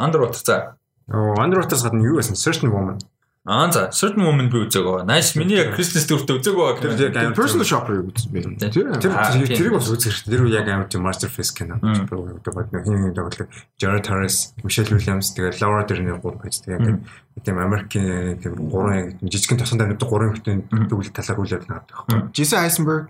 [0.00, 0.79] Underwater за.
[1.10, 2.34] Оо Underwater-с гадна юу байсан?
[2.38, 2.98] Certain Woman.
[3.46, 5.08] Аа за certain woman би үзээгөө.
[5.08, 6.84] Nice миний яг Christmas дөрөвт үзээгөө.
[6.84, 8.68] Тэр яг personal shopper юу гэсэн бэ?
[8.68, 9.16] Тэр тэр
[9.48, 10.36] тэрийг бас үзэх хэрэгтэй.
[10.36, 11.80] Тэр яг амар тийм masterpiece кино.
[11.80, 13.48] Нэг хин хин тоглох.
[13.80, 17.00] Jared Harris, Michelle Williams тэгээд Laura Dern гур байж тэгээд
[17.40, 22.36] тийм Америкийн тийм гурван жижигхэн тосон дамжтай гурван хүтэн төгөл талаар үйл явдал надад байхгүй.
[22.36, 23.08] Jesse Eisenberg,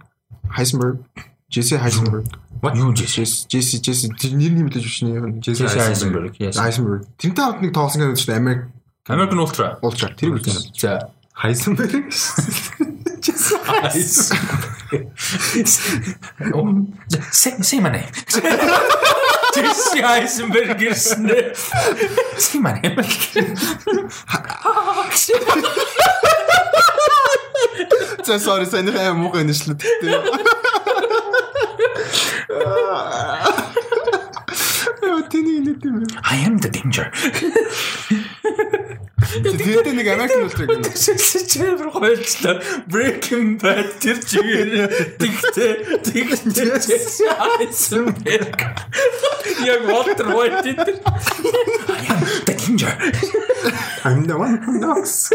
[0.55, 1.02] Heisenberg,
[1.51, 2.27] Jesse Heisenberg.
[2.74, 2.94] Юу?
[2.94, 6.39] Jesse Jesse тэр нэр нь мэдээж өчний Jesse Eisenberg.
[6.39, 7.05] Eisenberg.
[7.18, 8.70] Тэрнтэй хамт нэг тоглосон шүү дээ Америк
[9.10, 9.78] American Ultra.
[9.82, 10.44] Ultra тэр үү.
[10.78, 11.10] За.
[11.35, 11.90] Хайсан байх.
[17.32, 18.06] Say say my name.
[19.56, 21.27] Jesse Eisenberg гэсэн.
[22.39, 23.02] Say my name.
[28.22, 29.74] За sorry сайн хаа муугаа нэшлээ.
[35.00, 36.04] Яа тэний нэг юм.
[36.22, 37.10] I am the danger.
[39.30, 40.90] Тэгээд нэг American Ultra гэнэ.
[40.90, 42.58] Чэвэр гойлчлаа.
[42.90, 44.90] Breaking Bad тэр чигээр
[45.22, 48.58] тэгтээ тэгтээ Heisenberg.
[49.62, 50.98] Яг Walter White тэр.
[50.98, 52.18] I am
[52.48, 52.90] the danger.
[54.02, 55.30] I'm the one who knocks.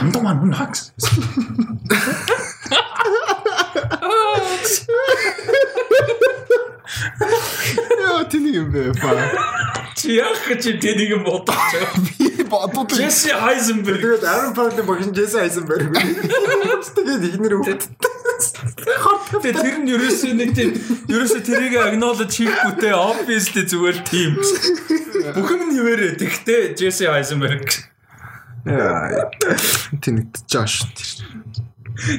[0.00, 0.92] I'm the one who knocks.
[8.00, 8.92] Яа тэний юм бэ?
[9.94, 11.94] Чи яах гэж тэнийг юм бодож байгаа.
[12.18, 14.00] Би бодод Jesse Heisenberg.
[14.00, 15.92] Тэгээд Aaron Paul-ын багш Jason Eisenberg.
[15.92, 17.82] Тэгээд ихнэр өгд.
[19.30, 20.70] Тэгээ тэр нь ерөөсөө нэг тийм
[21.12, 24.40] ерөөсөө тэрийг acknowledge хийхгүйтэй obviously зүгээр тийм.
[25.36, 26.18] Бүхэн нь нэмэрээ.
[26.18, 27.68] Тэгтээ Jesse Heisenberg.
[28.64, 29.30] Яа
[30.00, 30.82] тэний Josh.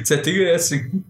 [0.06, 1.02] За тэгээ яасан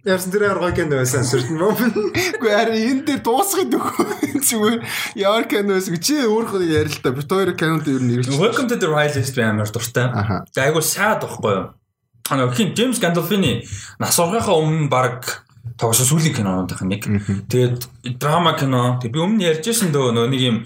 [0.00, 1.92] Яасан тэр арга кино байсан certain woman.
[1.92, 4.80] Гэхдээ харин энэ дээр дуусахын дөхөө зүгээр
[5.20, 8.32] ямар кино байсан чи өөрөө яри л та бит хоёр кинонд ер нь нэрлэж.
[8.40, 10.08] Welcome to the Wild West амар дуртай.
[10.56, 11.76] Тэгээ айгу саад байхгүй юу?
[12.32, 13.68] Аа хин Джеймс Гандалфины
[14.00, 15.44] нас ургахаа өмнө баг
[15.76, 17.04] тоглосон сүүлийн кинонуудынх нэг.
[17.52, 18.96] Тэгээд драма кино.
[19.04, 20.56] Тэг би өмнө ярьжсэн дөө нөө нэг юм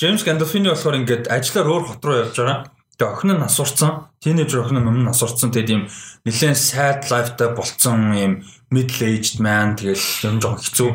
[0.00, 2.72] Джеймс Гандалфины болохоор ингээд ажиллаар өөр хот руу явж байгаа.
[2.96, 4.08] Тэгээ охин нь нас урцсан.
[4.24, 5.52] Тинейжер охин нь өмнө нас урцсан.
[5.52, 5.82] Тэгээд юм
[6.24, 8.32] нэлээд sad lifeтай болцсон юм
[8.70, 10.90] middle aged man тэгэл юм жоо хэцүү.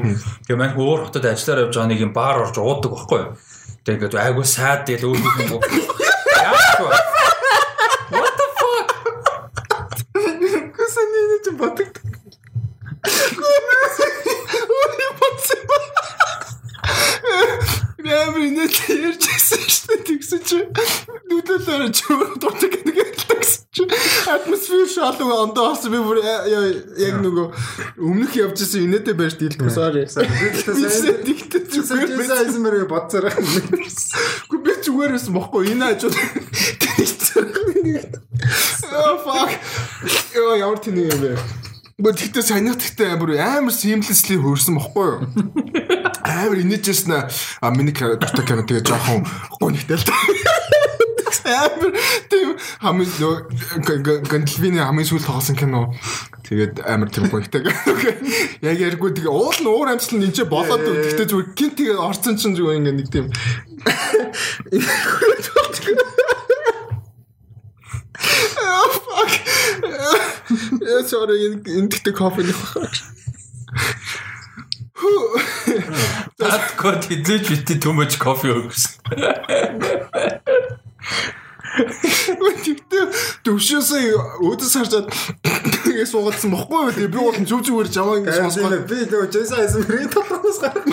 [0.45, 3.33] Тэгээ маань өөр хотод ажиллаар явж байгаа нэг юм баар орж уудаг байхгүй юу?
[3.81, 5.57] Тэгээд айгу sad тэгэл өөрийнх нь
[6.37, 6.89] яах вэ?
[8.13, 8.89] What the fuck?
[10.13, 11.93] Гэсэн нэг ч батг.
[13.41, 13.59] Ой
[15.17, 15.61] батсан.
[18.05, 22.05] Ямар нэг ярьжсэн шүү дээ тэгсэн чи гэдэг гэсэн чи
[25.03, 27.47] атмосфер шалуу ондоо болсон би бүр яг нөгөө
[27.99, 33.27] өмнөх явжсэн инээдэ байж дийлдэг sorry тэгтээ зүгээр Jason Eisenberg бодсоор.
[34.49, 36.15] Гү би зүгээр байсан бохгүй энэ хажууд
[38.93, 39.51] Oh fuck.
[40.35, 41.35] Яа ямар тэний юм бэ?
[41.99, 45.19] Гү тэгтээ санийх тэгтээ амар амар seamlessly хөрсөн бохгүй юу?
[46.23, 47.11] Амар инээжсэн
[47.61, 49.27] а миний дуртай кино тэгээ жоохон
[49.59, 50.05] гонхтой л.
[51.43, 51.91] Амар
[52.31, 53.35] тийм хамгийн нөө
[54.31, 55.91] Гандалвины хамгийн сүүл тоглосон кино.
[56.47, 57.67] Тэгээд амар тийм гонхтой.
[58.63, 62.39] Яг яргүй тэгээ уул нь уур амьсгал нь энэ болоод тэгтээ зүгээр гинт тэгээ орцсон
[62.39, 63.27] чинь зүгээр ингээ нэг тийм
[68.63, 69.33] Oh fuck.
[70.79, 72.61] Я sorry энэ тэгтээ кофе нөх.
[76.39, 78.91] That god хизээч битээ much coffee өгсөн.
[81.73, 83.05] Тэгтээ
[83.41, 85.09] төвшөөсөө өөдөөс харжаад
[85.41, 86.93] тэгээ суугаадсан бохгүй юу?
[86.93, 88.77] Тэгээ би бол зүг зүгээр жамаа ингэ сонсгоо.
[88.85, 90.85] Би нөгөө Jason Eisenberg тоглоноос гарах.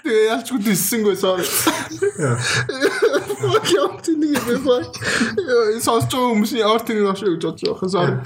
[0.00, 1.44] Тэгээ ялчгүй диссэнгүй sorry.
[3.44, 4.88] Fuck яа тэнийг би бай.
[5.84, 8.16] Сонсож байгаа хүмүүсийн ямар тэнийг авах гэж бодож байгаа sorry.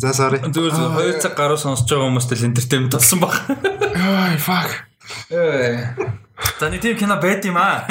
[0.00, 0.40] За sorry.
[0.48, 3.36] Зүгээр 2 цаг гаруй сонсож байгаа хүмүүст л entertainment болсон баг.
[4.00, 4.88] Ай fuck.
[6.56, 7.84] За нэг тийм кино байд юм аа.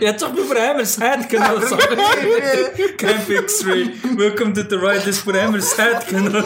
[0.00, 1.98] Яаж би бүр амар sad кино сонсож.
[2.98, 3.84] Camp X-ray.
[4.18, 6.42] Welcome to the right is бүр амар sad кино.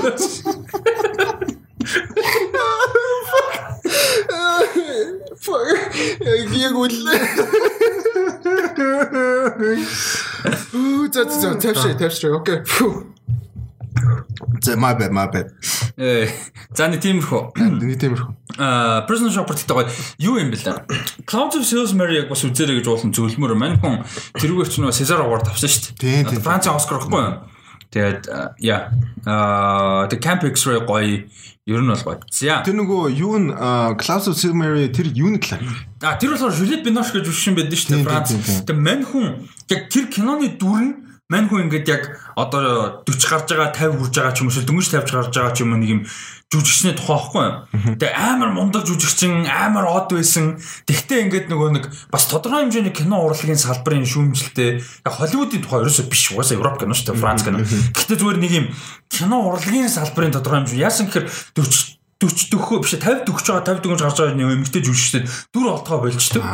[5.41, 5.97] Fuck.
[6.65, 7.21] Яг үлээ.
[10.77, 12.61] Үу за за тавшаа тавшаа окей.
[14.61, 15.51] За my bad my bad.
[15.97, 16.29] Э
[16.75, 17.41] за нэг тиймэрхүү.
[17.59, 18.31] Нэг тиймэрхүү.
[18.59, 19.89] А personal shopper гэдэг гоё
[20.19, 20.85] юу юм бэ лээ.
[21.27, 24.05] Clouds of Salisbury яг бас үзээрэй гэж уулын зөвлөмөр маань хүн
[24.39, 26.25] тэрүүгээр ч нөө Cesar Award авсан шүү дээ.
[26.25, 26.43] Тийм, тийм.
[26.45, 27.35] Францын Оскар гэхгүй юу?
[27.91, 28.23] Тэгээд
[28.63, 28.95] яа
[29.27, 31.27] аа the camp x-ray гоё
[31.67, 32.23] ер нь бол гоё.
[32.31, 32.63] За.
[32.63, 33.51] Тэр нөгөө юу н
[33.99, 35.75] Klaus of Silmary тэр юу нэг талаар.
[35.99, 38.31] А тэр болохоор Juliette Binoche гэж үшин байдаг шүү дээ Франц.
[38.39, 40.95] Тэгээд мань хүн яг тэр киноны дүр нь
[41.31, 42.03] мань хүн ингээд яг
[42.35, 45.59] одоо 40 гарч байгаа 50 хүрж байгаа ч юм уу дөнгөж 50 гарч байгаа ч
[45.63, 46.03] юм нэг юм
[46.51, 47.95] жүжигчний тухай байхгүй юу.
[47.95, 50.59] Тэгээ амар мундаг жүжигчин амар од байсан.
[50.91, 56.11] Тэгтээ ингээд нөгөө нэг бас тодорхой хэмжээний кино урлагийн салбарын шүүмжлэлтэй яг Холливуудын тухай ерөөсөө
[56.11, 57.63] биш угаасаа Европ кино шүү дээ Франц кино.
[57.63, 58.67] Гэхдээ зүгээр нэг юм
[59.07, 63.81] кино урлагийн салбарын тодорхой хэмжээ яасан гэхээр 40 40 дөхөө биш 50 дөхөж байгаа 50
[63.81, 65.23] дөнгөж гарч байгаа нэг эмгтэй жүжигчтэй
[65.57, 66.45] дүр олтгоо болчдөг.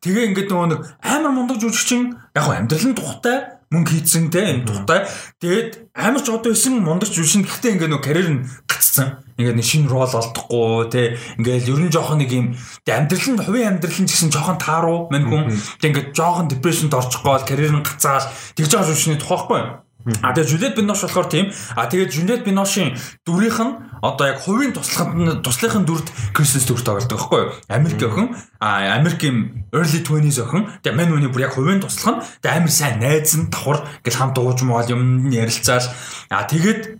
[0.00, 5.08] Тэгээ ингээд нөгөө нэг амар мундаг жүжигчин яг амьдралын тухтай мөнгө хийцэн те энэ тухтай.
[5.40, 9.24] Тэгээд амар ч одоо исэн мундаг жүжигчин гэхдээ ингээ нөө карьер нь гацсан.
[9.40, 12.46] Ингээ нэг шинэ рол олдохгүй те ингээл ер нь жоохон нэг юм
[12.84, 15.48] амьдрал нь хувийн амьдрал нь гэсэн жоохон тааруу мань хүн.
[15.80, 19.60] Тэг ингээ жоохон депрешнд орчих гол карьер нь гацаал тэгж байгаа жүжигчний тухайхгүй.
[20.22, 21.52] А тэгээ Жюлет Бинош болохоор тийм.
[21.76, 27.14] А тэгээд Жюлет Биношийн дүрийнх нь одоо яг хувийн туслахад туслахын дүрд Кристенс дүрт тоглодог
[27.14, 27.52] байхгүй юу?
[27.70, 30.66] Америк охин, а Америкийн early 20s охин.
[30.82, 34.18] Тэгээ мань үний бүр яг хувийн туслах нь тэгээ амар сайн найз нь давхар гэл
[34.18, 35.86] хамт ууж муул юм ярилцаал.
[36.34, 36.98] А тэгээд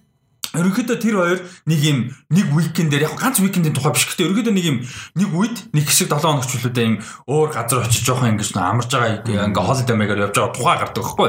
[0.53, 1.99] Ерөнхийдөө тэр хоёр нэг юм
[2.29, 4.79] нэг уикендээр яг ганц уикендийн тухай биш гэхдээ ерөнхийдөө нэг юм
[5.17, 8.91] нэг үед нэг хэсэг 7 хоног ч үлээдээ юм өөр газар очиж жоохон ингэж амарч
[8.93, 11.29] байгаа ингээ holiday maker явж байгаа тухай гардаг байхгүй.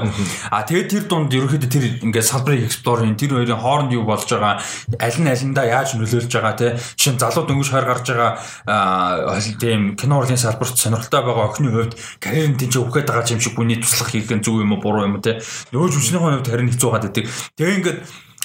[0.51, 4.59] А тэгээд тэр дунд ерөнхийдөө тэр ингээ салбарын эксплорын тэр хоёрын хооронд юу болж байгаа
[4.99, 6.67] аль нь алиндаа яаж нөлөөлж байгаа те
[6.99, 11.95] жишээ нь залуу дөнгөж хойр гарч байгаа тийм кино урлагийн салбарт сонирхолтой байгаа охины хувьд
[12.19, 15.21] карьерын тэнцээ өгöd байгаа юм шиг хүний туслах хийх нь зөв юм уу буруу юм
[15.23, 15.39] те
[15.71, 17.15] нөгөө жүжигчний хувьд харин хэцүү гадаг.
[17.55, 17.99] Тэгээ ингээд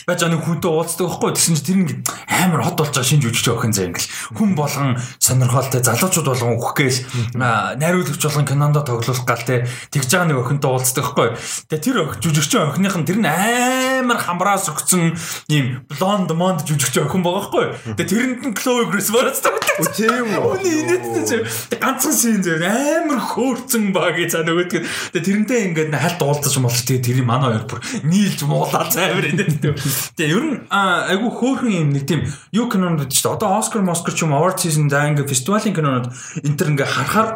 [0.09, 1.30] байж байгаа нэг хүнтэй уулздаг байхгүй.
[1.36, 2.01] Тэгсэн чинь тэр ингээд
[2.32, 4.09] амар хот болж байгаа шинж үжиж өгөх юм заа ингээл
[4.40, 4.90] хүн болгон
[5.20, 6.97] сонирхолтой залуучууд болгон өгөхгээс
[7.36, 9.68] найруулагч болгон кинондо тоглох гал те.
[9.93, 11.28] Тэгж байгаа нэг охинтой уулздаг байхгүй.
[11.68, 15.12] Тэгээ тэр жүжигчин охиных нь тэр нь амар хамраас өгсөн
[15.52, 17.66] ийм блонд монд жүжигчин охин байгаа байхгүй.
[18.01, 20.56] Тэгээ тэрэнд нь Chloe Grace Moretz тоглодог тийм үү?
[20.56, 21.44] Үний инээдтэй
[21.76, 24.82] ганцхан шин зөө амар хөөрцөн баг за нөгөөдгөө
[25.12, 29.74] тэгээ тэрнтэй ингээд хальт уулзаж молч тэгээ тэр манай хоёр бүр нийлж муулаа цаавар инээдтэй
[30.16, 33.36] Тэгээ ер нь айгүй хөөрхөн юм нэг тийм юу кинонууд шүү дээ.
[33.38, 36.08] Одоо Оскар, Москар ч юм award season за ингээ фестивалийн кинонууд
[36.44, 37.28] энэ төр ингээ харахаар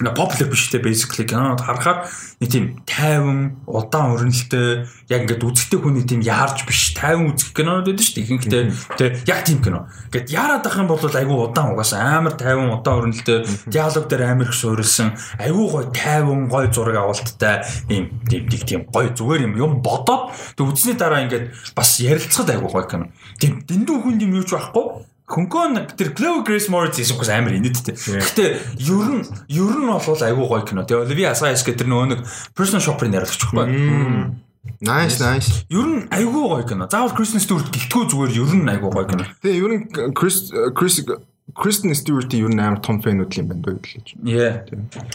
[0.00, 2.06] на popular биш те basically кинонод харахаар
[2.40, 7.90] нэг тийм тайван удаан өрнөлттэй яг ингээд үзэгтэй хүний тийм яарч биш тайван үзэх кинонод
[7.90, 8.64] байдаг шүү дээ ихэнхдээ
[8.94, 9.90] те яг тийм кино.
[10.14, 14.48] Ингээд яарад ах юм бол айгүй удаан угаасаа амар тайван удаан өрнөлттэй диалог дээр амар
[14.48, 19.72] их суурилсан айгүй гой тайван гой зураг авалттай ийм тийм тийм гой зүгээр юм юм
[19.82, 23.10] бодоод тэг үзсний дараа ингээд бас ярилцахад айгүй гой кино.
[23.42, 27.56] Тийм дэндүү хүн юм юу ч байхгүй Хөнгөн тэр Chloe Grace Moretz гэсэн хүмүүс амар
[27.60, 27.92] инээдтэй.
[27.92, 28.48] Гэхдээ
[28.80, 30.88] ер нь ер нь бол айгүй гоё кино.
[30.88, 32.20] Тэгээ Olivia Assayas гэдэг тэр нөгөө нэг
[32.56, 34.48] personal shopper-ын яриалагч байхгүй.
[34.80, 35.68] Nice nice.
[35.68, 36.88] Ер нь айгүй гоё кино.
[36.88, 39.28] Заавал Kristen Stewart гэлтгүү зүгээр ер нь айгүй гоё кино.
[39.44, 39.84] Тэгээ ер нь
[40.16, 41.04] Chris Chris
[41.52, 44.16] Kristen Stewart-ийн ер нь амар том фэнүүд юм байна дөө гэж.
[44.24, 44.64] Yeah.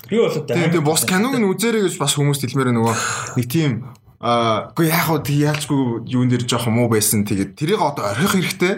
[0.09, 2.95] Би бол тэгээ бос киног нь үзээрэй гэж бас хүмүүс хэлмээр нөгөө
[3.37, 3.85] нэг тийм
[4.23, 7.27] Аа, үгүй яг хуу тэг яалчгүй юун дээр жоох муу байсан.
[7.27, 8.73] Тэгээд тэрийг одоо орхих хэрэгтэй.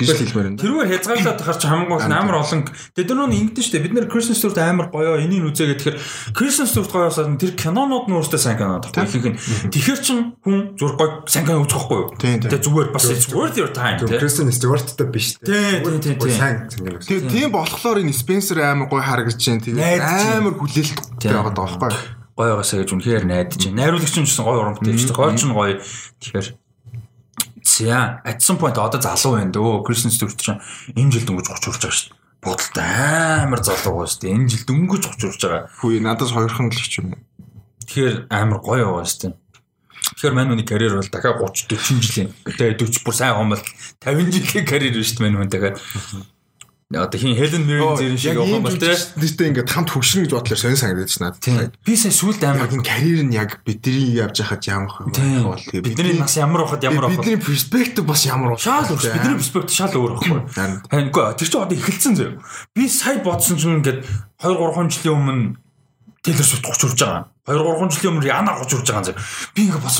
[0.00, 0.60] гэж хэлмээр байна.
[0.60, 2.60] Тэрүүгээр хязгаарлаад тахаар чи хамгийн гол амар олон
[2.96, 5.96] тэд нар нэг ингэдэж штэ бид нар Kristen Stewart амар гоёо энийг үзээ гэхээр
[6.32, 9.38] Kristen Stewart гоёосаа тэр кинонууд нь өөртөө сайн кино тахгүй ихэнх нь.
[9.68, 12.08] Тэгэхэр чин хүн зур гоё сайн кино үзэх байхгүй юу?
[12.16, 14.00] Тэгээд зүгээр бас worth your time.
[14.00, 15.84] Kristen Stewart-тай биш тэ.
[15.84, 16.32] Тийм тийм тийм.
[16.32, 16.96] Сайн кино.
[16.96, 19.60] Тэгээд тийм болохоор энэ Spencer амар гоё харагдаж байна.
[19.60, 20.00] Тэгээд
[20.40, 22.19] амар хүлээлттэй байгаа даа байхгүй юу?
[22.40, 23.78] Гоё байгаасаа гэж үнэхээр найдаж байна.
[23.84, 25.20] Найруулагч нь ч гэсэн гоё урамтай шүү дээ.
[25.20, 25.76] Гоё ч нь гоё.
[26.24, 26.48] Тэгэхээр
[27.62, 29.84] За, at some point одоо залуу байна дөө.
[29.84, 30.60] Christmas төвч чинь
[30.96, 32.18] энэ жил дөнгөж 30 хүрч байгаа шүү дээ.
[32.40, 32.84] Бодолтой
[33.44, 34.34] амар залуу байгаа шүү дээ.
[34.36, 35.62] Энэ жил дөнгөж 30 хүрч байгаа.
[35.80, 37.14] Хүү надаас хоёрхан л ч юм.
[37.84, 39.34] Тэгэхээр амар гоё байгаа шүү дээ.
[40.00, 42.28] Тэгэхээр мань хүний карьер бол дахиад 30 40 жилийн.
[42.48, 43.62] Тэгээ 40 бүр сайн хомол
[44.00, 45.76] 50 жилийн карьер шүү дээ мань хүн дахиад
[46.98, 48.90] одоо хин Хелен Мирин зэрэг шиг явах юм бол тий.
[48.90, 51.78] Тэртээ ингээд хамт хөгшин гэж бодлоо сонь санагдаж надад.
[51.86, 56.34] Би сая сүлд амар карьер нь яг бидний явж хахад ямар бол тэгээ бидний нас
[56.34, 58.66] ямар байхад ямар байх бидний перспектив бас ямар байх.
[58.66, 59.06] Шал өөр.
[59.06, 60.40] Бидний перспектив шал өөр байхгүй.
[60.90, 62.30] Харингүй тэр чинь одоо эхэлсэн зөө.
[62.74, 64.02] Би сая бодсон чинь ингээд
[64.42, 65.54] 2 3 жилийн өмнө
[66.26, 67.22] Taylor Swift 30 урж байгаа.
[67.46, 69.18] 2 3 жилийн өмнө Rihanna 30 урж байгаа юм зөө.
[69.54, 69.96] Би ингээд бас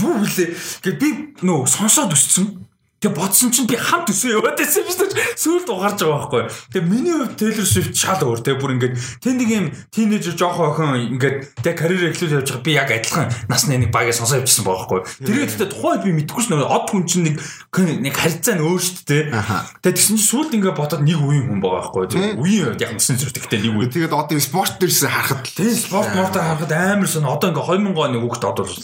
[0.00, 0.48] юу вүлээ.
[0.80, 1.08] Гэт би
[1.44, 2.69] нөө сонсоод өссөн
[3.00, 5.32] Тэгээ бодсон чинь би хамт өсөө яваад байсан шүү дээ.
[5.40, 6.42] Сүүлд угарч байгаа байхгүй.
[6.68, 10.68] Тэгээ миний хувьд Taylor Swift шал өөр тэгээ бүр ингээд тэнд нэг юм тийнейжер жоохон
[10.68, 14.84] охин ингээд тэгээ карьер эхлүүл явж байгаа би яг адилхан насны нэг багийг сонсоо байгаа
[14.84, 15.00] байхгүй.
[15.16, 17.40] Тэр гэхдээ тухайд би мэдэхгүй ш нь од хүн чинь нэг
[18.04, 19.24] нэг харилцаа нь өөр шүү дээ.
[19.80, 22.36] Тэгээ тэгсэн чинь сүүлд ингээд бодоод нэг үеийн хүн байгаа байхгүй.
[22.36, 23.88] Үеийн хувьд яг насан зэрэгтэй нэг үе.
[23.88, 28.20] Тэгээд одоо спорт дээрс харахад тэгээ спорт мортоор харахад амар сон одоо ингээд 2000 оны
[28.20, 28.76] хүүхд одоо л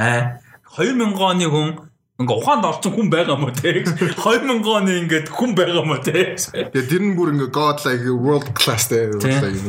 [0.00, 0.40] аа
[0.72, 1.87] 2000 оны хүн
[2.18, 3.86] ингээ ухаанд орсон хүн байгаа мó те.
[3.86, 6.34] 2000 оны ингээд хүн байгаа мó те.
[6.34, 9.06] Тэгээ тэр нь бүр ингээ god like world class те.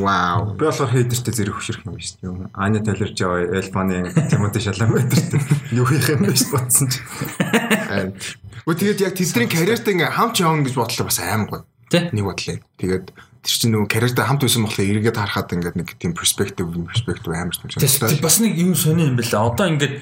[0.01, 0.57] Wow.
[0.57, 5.41] Би болохоор хейдертэй зэрэг хөшрөх юм биш юм Аня Тейлор Жой Элфаны Тимоти Шаламетертэй
[5.77, 7.05] юу хийх юм биш бодсон чи
[8.65, 11.61] Өө тэгээд яг тэдний карьертай ингээ хамт явна гэж бодлоо бас аим гоё
[11.93, 12.57] нэг бодлоо.
[12.81, 13.05] Тэгээд
[13.45, 17.53] тэр чинь нөгөө карьертай хамт байсан болохоор эргээд харахад ингээд нэг тийм перспектив перспектив амар
[17.53, 18.21] юм.
[18.25, 19.37] Бас нэг юм сони юм бэлээ.
[19.37, 20.01] Одоо ингээд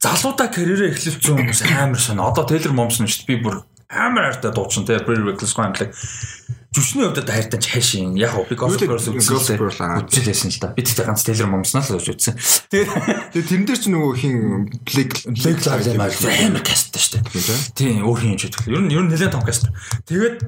[0.00, 2.24] залуудаа карьерээ эхлүүлсэн хүмүүс амар сони.
[2.24, 3.28] Одоо Taylor Momsen шүү дээ.
[3.28, 3.60] Би бүр
[3.92, 5.92] амар хайртай дуучин те Pretty Reckless Gambling.
[6.72, 8.16] Жүшний хувьд хайртай хайшин.
[8.16, 10.72] Яг уу би Girl үзсэн л да.
[10.72, 12.38] Би тэгтээ ганц Taylor Momsen л үзсэн.
[12.72, 14.36] Тэгээд тэрэн дээр ч нөгөө хин
[14.88, 17.60] Blake Blake Lively амар касттай шүү дээ.
[17.76, 18.56] Тийм өөр хин юм шиг.
[18.70, 19.68] Ер нь ер нь нэлээд том каст.
[20.08, 20.46] Тэгээд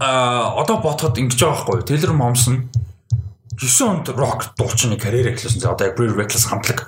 [0.00, 1.84] а одоо бодоход ингэж байгаа байхгүй.
[1.84, 2.70] Taylor Momsen
[3.58, 5.60] 9 онд рок дуучны карьер эхлүүлсэн.
[5.60, 6.86] За одоо яг Pretty Reckless хамтлаг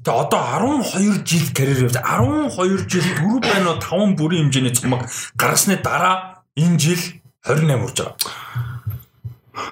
[0.00, 0.40] Тэгээ одоо
[0.80, 5.04] 12 жил карьер явж 12 жил дөрөв байна уу 5 бүрийн хэмжээний цомог
[5.36, 7.02] гаргасны дараа энэ жил
[7.44, 8.79] 28 хүрж байгаа.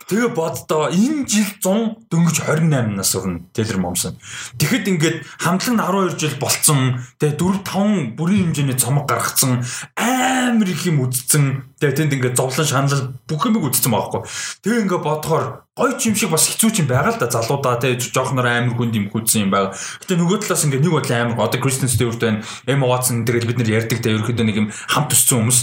[0.09, 4.17] Тэгээ боддоо энэ жил 100 дөнгөж 28 нас өрнө Taylor Momsen.
[4.57, 5.83] Тэгэхэд ингээд хамтлаг нь
[6.17, 7.03] 12 жил болцсон.
[7.21, 9.65] Тэгээ 4 5 бүрийн хэмжээний цомог гаргацсан
[9.97, 11.77] амар их юм үдцсэн.
[11.79, 14.23] Тэгээ тэнд ингээд зовлон шаналл бүх юмыг үдцсэн байгаа хгүй.
[14.65, 15.45] Тэгээ ингээд бодохоор
[15.79, 18.75] гой ч юм шиг бас хэцүү ч юм байгаа л да залуудаа те жоохноор амар
[18.75, 19.79] хүнд юм хүдсэн юм байгаа.
[20.03, 23.63] Гэтэ нөгөө талаас ингээд нэг бодлоо амар одоо Кристен Стюарт байна, Эма Ватсон тэгэл бид
[23.63, 25.61] нар ярьдаг те ерөөхдөө нэг юм хамт өссөн хүмүүс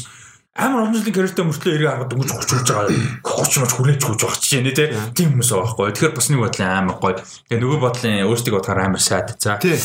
[0.55, 2.95] амар жилийн карьертэй мөртлөө эргээ хараад дөнгөж хурц хурж байгаа.
[3.27, 4.87] Хурц мож хүлээж хурж байгаа ч юм тий.
[5.11, 5.91] Тийм хүмүүс байгаа байхгүй.
[5.91, 7.19] Тэгэхээр бас нэг бодлын амар гоё.
[7.51, 9.35] Тэгээ нөгөө бодлын өөрсдөө бодохоор амар сайд.
[9.35, 9.59] За.
[9.59, 9.75] Тий.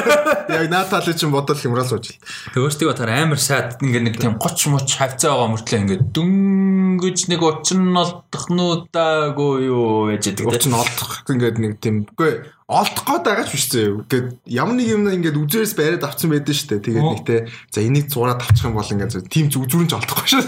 [0.56, 2.16] Яг наатал чинь бодол хямрал сууж.
[2.16, 3.76] Тэгээ өөрсдөө бодохоор амар сайд.
[3.84, 10.16] Ингээ нэг тийм 30 муч хавцаа байгаа мөртлөө ингээ дөнгөж нэг учин олдох нуудаагүй юу
[10.16, 10.48] гэж байдаг.
[10.48, 14.02] Учин олдох ингээд нэг тийм үгүй олдох гээд байгаа ч биш зөө.
[14.10, 16.82] Ингээд ямар нэг юм ингээд үзээрээс бариад авсан байдаг шүү дээ.
[16.82, 20.44] Тэгээд нэг те за энийг зураад авчих юм бол ингээд тийм зүгзүүрэн ч олдохгүй шүү.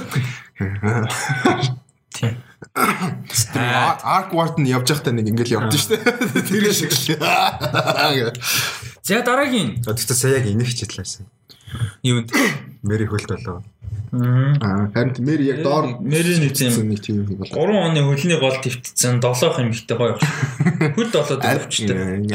[2.18, 2.34] Тийм.
[2.74, 6.42] Арк Варт нь явж байхдаа нэг ингээл явж шүү дээ.
[6.42, 8.34] Тэр шиг л.
[9.06, 9.78] За дараагийн.
[9.86, 11.22] Тэгтээ сая яг энийг хичээлсэн.
[12.02, 12.34] Юунд
[12.82, 13.62] Мэри хөлт болоо.
[14.12, 18.40] Аа харин Мэри яг доор Мэри нэг тийм нэг тийм юм бол 3 оны хөлний
[18.40, 20.16] гол твтцэн 7 хэмжтэй гоё.
[20.96, 22.28] Хөл болоод явчихсан.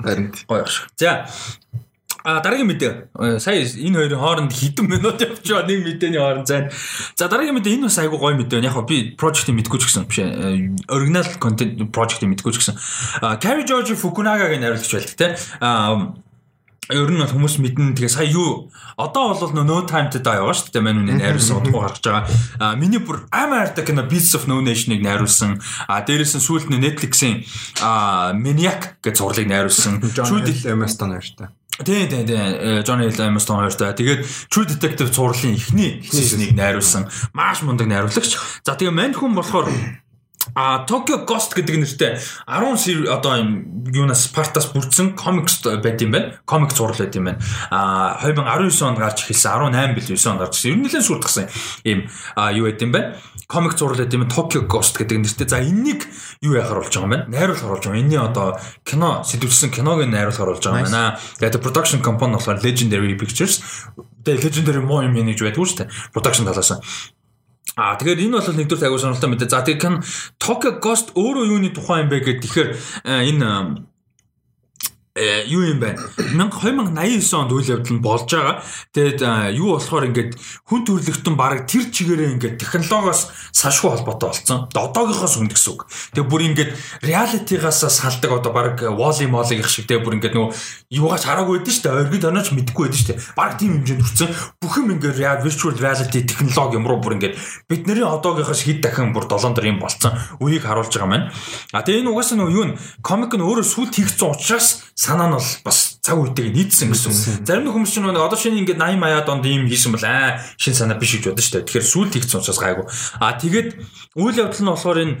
[0.00, 0.64] Харин гоё.
[0.96, 1.28] За
[2.24, 3.38] А дараагийн мэдээ.
[3.40, 6.68] Сая энэ хоёрын хооронд хэдэн минут байгаа нэг мэдээний хооронд зайн.
[7.16, 8.64] За дараагийн мэдээ энэ бас айгүй гоё мэдээ.
[8.68, 10.76] Яг би project-ийг мэдгүй ч гэсэн биш ээ.
[10.92, 12.76] Original content project-ийг мэдгүй ч гэсэн.
[13.38, 15.26] Carrie George Fukunaga-гийн найруулагч байдаг те.
[15.62, 16.12] А
[16.88, 17.96] ер нь бол хүмүүс мэднэ.
[17.96, 18.72] Тэгээ сая юу?
[18.96, 20.84] Одоо бол to die байгаа шүү дээ.
[20.84, 22.24] Мань үнэ найруулсан удахгүй гарч байгаа.
[22.58, 25.60] А миний бүр амар хайртай кино Beasts of No Nation-ыг найруулсан.
[25.86, 27.44] А дээрээс нь сүүлд нь Netflix-ийн
[27.84, 30.00] а Maniac гэж зурлыг найруулсан.
[30.00, 31.52] True Emma-Stone хоёртай
[31.84, 32.82] Тий, тий, тий.
[32.82, 33.94] John Hill Emma-Stone хоёртай.
[33.94, 37.06] Тэгээд True Detective зурлын эхний сизнийг найруулсан.
[37.36, 38.34] Маш мундаг найруулагч.
[38.66, 39.70] За тэгээ мань хүн болохоор
[40.54, 46.38] А Tokyo Ghost гэдэг нэртэй 10 одоо юм юунаас Spartas бүрдсэн комикс байт юм байна.
[46.46, 47.42] Комик зураг байт юм байна.
[47.70, 50.64] А 2019 онд гарч эхэлсэн 18 бил 9 онд гарч.
[50.64, 51.46] Ер нь нэлээд сүрдгсэн
[51.84, 52.06] юм
[52.54, 53.16] юу байт юм байна.
[53.46, 55.48] Комик зураг байт юм Tokyo Ghost гэдэг нэртэй.
[55.48, 56.06] За энэнийг
[56.40, 57.26] юу яхаар болж байгаа юм байна?
[57.28, 58.00] Найруулах оруулж байгаа.
[58.00, 61.18] Энэний одоо кино сэтгүүлсэн киног найруулах оруулж байгаа юм байна.
[61.38, 63.62] Тэгээд production company болохоор Legendary Pictures.
[64.24, 65.92] Тэгээд Legendary муу юм нэг байдаг шүү дээ.
[66.14, 66.82] Production талаас нь
[67.78, 69.54] Аа тэгэхээр энэ бол нэгдүгээр аягүй сонирхолтой мэдээ.
[69.54, 70.02] За тэгэхээр
[70.42, 72.70] Tokyo Ghost өөрөө юуны тухай юм бэ гэхээр тэгэхээр
[73.06, 73.87] энэ
[75.50, 75.98] юу юм бэ?
[76.38, 78.62] 2089 онд үйл явдал нь болж байгаа.
[78.94, 79.20] Тэгээд
[79.58, 80.38] юу болохоор ингээд
[80.68, 84.70] хүн төрөлхтөн баг тэр чигээрээ ингээд технологиос сашгүй холбоотой болсон.
[84.70, 85.90] Одоогийнхоос өмнө гэсэн үг.
[86.14, 86.70] Тэгээд бүр ингээд
[87.02, 90.50] реалитигаас салдаг одоо баг Wall-E Moll-ыг их шиг тэгээд бүр ингээд нөгөө
[90.94, 91.98] юугаач хараагүй байдэн шүү дээ.
[91.98, 93.22] Оргид онооч мэдгүй байдэн шүү дээ.
[93.34, 94.30] Баг тийм хэмжээнд хүрсэн.
[94.62, 97.34] Бүх юм ингээд virtual reality технологи юм руу бүр ингээд
[97.66, 100.14] бидний одоогийнхоос хэд дахин бүр 7 дор юм болцсон.
[100.38, 101.26] Үеийг харуулж байгаа маань.
[101.72, 104.68] А тэгээд энэ угаасаа нөгөө юу н комик нь өөрөө сүлд хийгдсэн учраас
[105.08, 107.48] санаа нь бол бас цаг үетэйг нийцсэн гэсэн.
[107.48, 110.76] Зарим хүмүүс ч нэг одоо шинэ ингээд 80 80-аад онд ийм хийсэн бол аа шинэ
[110.76, 111.66] санаа биш гэж бодсон шүү дээ.
[111.68, 112.86] Тэгэхээр сүйд хийгдсэн учраас гайгүй.
[113.16, 113.68] А тэгээд
[114.20, 115.14] үйл явдал нь болохоор энэ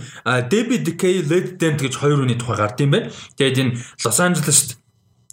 [0.52, 3.08] Debbie Decay Led Dent гэж хоёр хүний тухай гард юм байна.
[3.40, 3.72] Тэгээд энэ
[4.04, 4.76] Лос Анжелест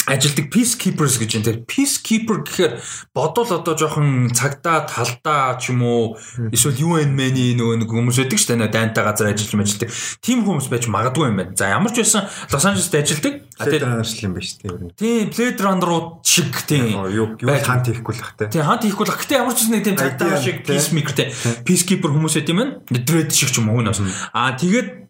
[0.06, 2.74] ажилдаг peacekeepers гэж энэ peacekeeper гэхээр
[3.14, 6.18] бодвол одоо жоохон цагдаа талдаа ч юм уу
[6.54, 9.90] эсвэл UN-ийн нөгөө нэг хүмүүс байдаг шүү дээ дайнтай газар ажиллаж мэжилдэг
[10.22, 11.56] тийм хүмүүс байж магадгүй юм байна.
[11.58, 13.34] За ямар ч байсан Лос Анжелест ажилдаг.
[13.56, 14.96] Тэгээд ажил юм байна шүү дээ.
[15.00, 18.50] Тийм Blade Runner-ууд шиг тийм юу хант хийхгүй л бах те.
[18.52, 19.22] Тийм хант хийхгүй л бах.
[19.24, 21.24] Гэтэ ямар ч нэг тийм цагдаа шиг peacemaker те
[21.66, 22.74] peacekeeper хүмүүс байт юм байна.
[22.90, 24.02] Dread шиг ч юм уу нөөс.
[24.34, 25.06] Аа тэгээд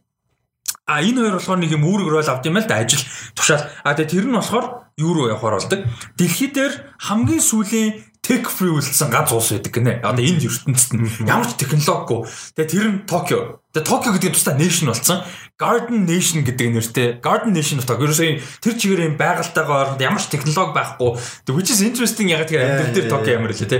[0.85, 3.01] А энэ хоёр болохоор нэг юм үүрэг рол авд юм л да ажил
[3.33, 3.65] тушаал.
[3.81, 4.65] А тэгээ тэр нь болохоор
[5.01, 5.81] юу руу явахаар болдог.
[6.13, 10.05] Дэлхий дээр хамгийн сүүлийн tech free үлдсэн ганц улс байдаг гинэ.
[10.05, 12.25] Одоо энэ ертөнцид нь ямар ч технологигүй.
[12.57, 13.61] Тэгээ тэр нь Токио.
[13.73, 15.21] Тэгээ Токио гэдэг нь тусдаа nation болсон.
[15.55, 17.07] Garden Nation гэдэг нэртэй.
[17.23, 18.11] Garden Nation Tokyo.
[18.11, 21.15] Ерөөсөө тэр чигээр юм байгальтайгаар ямар ч технологи байхгүй.
[21.47, 23.79] Тэгээ which is interesting яг тэгээ амьдрал дээр Токио ямар л тий.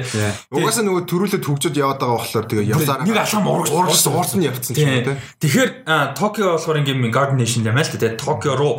[0.55, 4.87] Угаасаа нөгөө төрүүлээд хөгжөд яваад байгаа болохоор тэгээ явсаар нэг алхам урагш уурсан явцсан ч
[4.87, 5.19] юм тий.
[5.43, 5.69] Тэгэхээр
[6.15, 8.15] Токио болохоор ингээм Garden Nation юм аа л тий.
[8.15, 8.73] Токио руу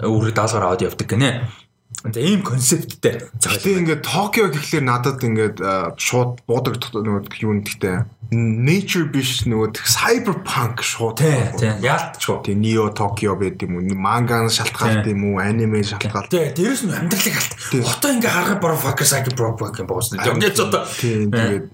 [0.00, 1.67] өөрөөр даалгаар аваад явдаг гинэ.
[2.04, 3.26] За ийм концепттэй.
[3.42, 5.58] Гэхдээ ингээд Токио гэхлээр надад ингээд
[5.98, 11.18] шууд буудаг нөгөө юу нэгтэй nature биш нөгөө cyberpunk шууд.
[11.18, 11.80] Тийм.
[11.80, 12.44] Яалтчгүй.
[12.44, 13.96] Тийм Neo Tokyo байд юм уу?
[13.96, 15.40] Манган шалтгаалт юм уу?
[15.40, 16.28] Аниме шалтгаалт.
[16.28, 16.52] Тийм.
[16.52, 17.52] Дээрээс нь амьдралыг алт.
[17.72, 20.84] Хотоо ингээ харахад баруун fuck cyberpunk юм одоо.
[21.00, 21.32] Тийм.
[21.32, 21.64] Тэгээд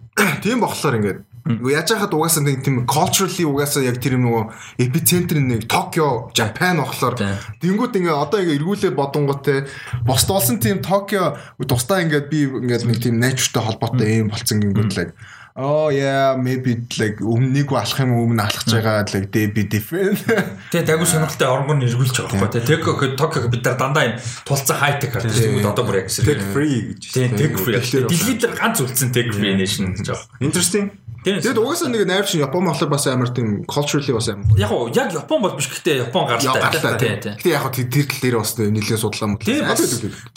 [0.47, 5.37] тийм болохоор ингээд Нөгөө яаж хахад угаасаа нэг тийм culturally угаасаа яг тэр нөгөө эпицентр
[5.45, 7.21] нэг Токио, Japan болохоор
[7.61, 9.69] тэнгууд ингээ одоо ингээ эргүүлээ бодонготой
[10.09, 11.37] босд олсон тийм Токио
[11.69, 15.13] тусдаа ингээ би ингээ нэг тийм nature-тэй холбоотой юм болцсон гингүүд л
[15.55, 20.19] Oh yeah maybe like өмнөнийг алах юм өмнө алхаж байгаа like they be different.
[20.75, 22.75] Тэгээ дагуу сонирхолтой орнгон эргүүлж байгаа байхгүй.
[22.75, 26.43] Тэгээ Токио бид нар дандаа юм тулцсан хай тек хардаг юм одоо бүр яг tech
[26.51, 27.03] free гэж.
[27.07, 27.79] Тийм tech free.
[27.79, 30.43] Дэлхийд дээр ганц үлдсэн tech free nation гэж байгаа.
[30.43, 30.91] Interesting.
[31.25, 34.45] Тэгэд угаасаа нэг найр шин Япон болохоор бас амар тийм culturally бас амар.
[34.61, 37.01] Яг уу яг Япон бол биш гэхдээ Япон гаралтай.
[37.01, 37.41] Тийм.
[37.41, 39.41] Гэтэ яг тэр тал дээр бас нэлээд судлаа мөн.
[39.41, 39.65] Тийм.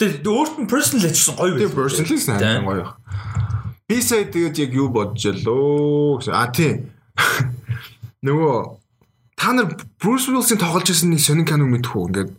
[0.00, 1.60] Тэгээд өөрт нь personal ажилласан гоё байх.
[1.60, 2.96] Тийм personal сайн гоё байх.
[3.84, 6.32] Би сая тэгээд яг юу бодож ялөө гэсэн.
[6.32, 6.88] А тийм.
[8.24, 8.56] Нөгөө
[9.36, 12.08] та нар Bruce Willis-ийн тоглож ирсэн нэг сонин кино мэдэх үү?
[12.16, 12.30] Ингээд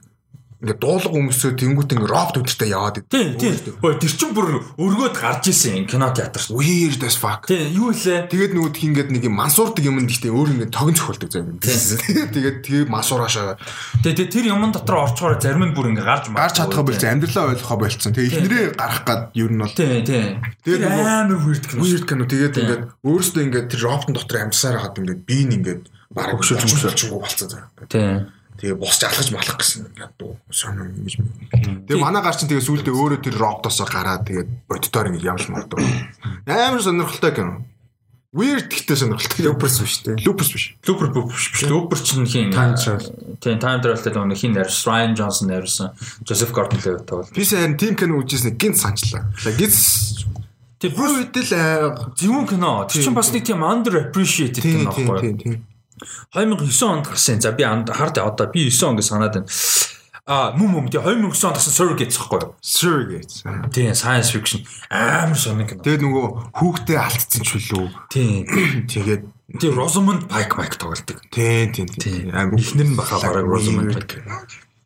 [0.59, 3.39] ингээд дуулга өмсөө тэнгуут ингээд робот өдөртэй яваад идэв.
[3.39, 3.79] Тийм тийм.
[3.79, 6.51] Ой тэр чин бүр өргөд гарч исэн кино театрт.
[6.51, 7.47] Weird as fuck.
[7.47, 8.27] Тийм юу лээ.
[8.27, 11.47] Тэгээд нөгөө тхи ингээд нэг юм мансуурдаг юм гэхдээ өөр ингээд тогн цохолдог зав.
[12.35, 13.55] Тэгээд тэгээ мансуураашаа.
[14.03, 17.79] Тэгээд тэр юмн дотор орчгоор зарим нь бүр ингээд гарч гарч чадхаа болц амьдралаа ойлгохоо
[17.79, 18.11] болцсон.
[18.11, 19.71] Тэгээд эхнэрээ гарах гад юу нь бол.
[19.71, 20.43] Тийм тийм.
[20.67, 21.87] Тэгээд амар weird кино.
[21.87, 22.27] Weird кино.
[22.27, 26.67] Тэгээд ингээд өөрөөсөө ингээд тэр роботын дотор амьдсаар хаад ингээд би нь ингээд бараг хөшөлж
[26.67, 27.63] хөшөлж болцсон.
[27.87, 28.27] Тийм.
[28.59, 31.15] Тэгээ босч алхаж малах гэсэн ядуу сонир ингэж.
[31.87, 35.79] Тэгээ манай гар чинь тэгээ сүулдэ өөрөө тэр роботосоо гараад тэгээд боддоор ингэ явж мордог.
[36.43, 37.63] Амар сонирхолтой кино.
[38.35, 39.47] Weird гэхдээ сонирхолтой.
[39.47, 40.19] Loopers биш үү?
[40.27, 40.65] Loopers биш.
[40.83, 41.63] Looper биш биш.
[41.71, 43.39] Looper чинь хин Time Travel.
[43.39, 45.95] Тийм, Time Travel-тэй нэг хин нэрс Ryan Johnson нэрсэн.
[46.27, 47.31] Joseph Gordon-Levitt тоглол.
[47.31, 49.31] Би сайн team кино үзсэн гинт санчлаа.
[49.55, 50.27] Гиз
[50.79, 51.51] Тэр бүр үдэл
[52.15, 52.87] зөвүүн кино.
[52.87, 55.59] Тэр чинь бас нэг тийм under appreciated кино байхгүй юу?
[56.33, 56.69] Тийм тийм.
[56.71, 57.41] 2009 онд гарсан.
[57.41, 59.47] За би хард одоо би 9 он гэж санаад байна.
[60.29, 62.53] А мөн мөн тий 2009 онд гарсан Surrogates гэхгүй юу?
[62.61, 63.41] Surrogates.
[63.73, 64.61] Тийм science fiction
[64.93, 65.81] амар сонир кино.
[65.81, 67.89] Тэгээд нөгөө хүүхдээ алдсан ч үлээ.
[68.13, 68.45] Тийм.
[68.85, 69.23] Тэгээд
[69.57, 71.17] тий Rosamund Pike Mike тоглолдог.
[71.33, 72.29] Тийм тийм тийм.
[72.29, 74.21] Амар ихнэр нь бахаа бараг Rosamund Pike.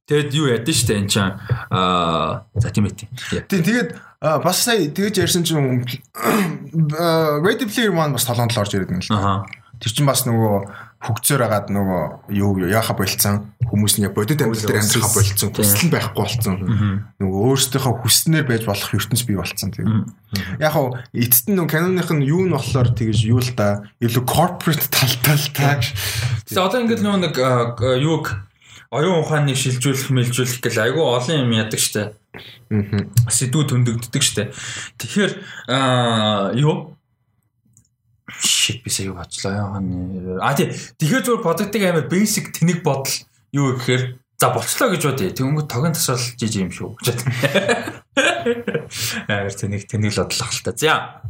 [0.07, 1.39] Тэгэд юу ядсан штэ энэ чам
[1.71, 3.43] аа за тийм ээ.
[3.43, 3.89] Тийм тэгээд
[4.23, 5.59] бас сая тэгэж ярьсан чинь
[7.43, 9.11] Ready Player One бас толгоонд л орж ирээд байна л.
[9.11, 9.43] Аа.
[9.83, 13.51] Тэр чинь бас нөгөө хөгцөөр агаад нөгөө юу яаха болцсон.
[13.67, 15.49] Хүмүүс нь бодит амьдрал дээр амьдрахаа болцсон.
[15.51, 16.55] Хүсэл нь байхгүй болцсон.
[17.19, 20.07] Нөгөө өөрсдийнхөө хүснээр байж болох ертөнц бий болцсон тийм.
[20.63, 24.87] Яг хав эцэст нь каноных нь юу нь болохоор тэгэж юу л да илүү corporate
[24.87, 25.83] талтай л та.
[26.47, 27.35] Тэгээ одоо ингээд нөгөө нэг
[27.99, 28.31] юуг
[28.93, 32.13] оюун ухааныг шилжүүлэх мэлжүүлэх гэл айгүй олон юм яадаг штэ.
[32.71, 34.53] Сэдвүүд хөндөгддөг штэ.
[35.01, 35.31] Тэгэхээр
[36.61, 36.93] юу
[38.43, 39.79] shit би сая юу бодлоо.
[40.41, 40.69] А тий.
[40.99, 43.15] Тэгэхээр зүгээр бодогддаг амар basic тэнэг бодол
[43.55, 45.31] юу гэхээр за болчлоо гэж бодъё.
[45.31, 48.03] Тэнгүүд тогийн тасрал жиж юм шүү гэж байна.
[49.31, 50.71] Амар тэнэг тэнэг л бодлоо л та.
[50.75, 51.23] За.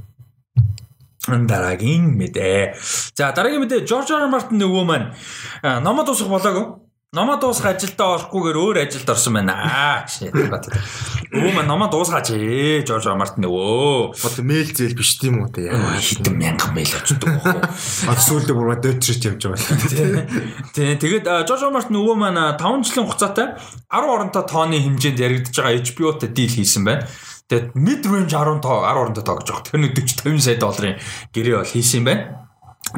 [1.30, 2.76] Дараагийн мэдээ.
[3.16, 5.14] За дараагийн мэдээ Жорж Ар Мартин нөгөө маань
[5.62, 6.84] номод усах болоогүй.
[7.14, 9.54] Номоо дуусах ажилдаа орохгүйгээр өөр ажилд орсон байна.
[9.54, 10.34] Аа шээ.
[10.34, 12.82] Өө маа номоо дуусгаач ээ.
[12.90, 14.18] Жорж Мартин өвөө.
[14.18, 15.70] Одоо мэйл зээл биш тийм үү те.
[15.70, 17.62] Яа хитэн мянган мэйл очдог байхгүй.
[18.10, 20.26] А сүүлдээ бүр дөтрч явж байгаа.
[20.74, 20.98] Тийм.
[20.98, 26.34] Тэгээд Жорж Мартин өвөө маань 5 жилийн хугацаатай 10 оронтой тооны хэмжээнд яригдж байгаа HBO-тай
[26.34, 27.06] дийл хийсэн байна.
[27.46, 29.70] Тэгээд mid range 10 тоо 10 оронтой тоо гэж байгаа.
[29.70, 30.98] Тэр нэг 40 50 сая долларын
[31.30, 32.43] гэрээ бол хийсэн юм байна.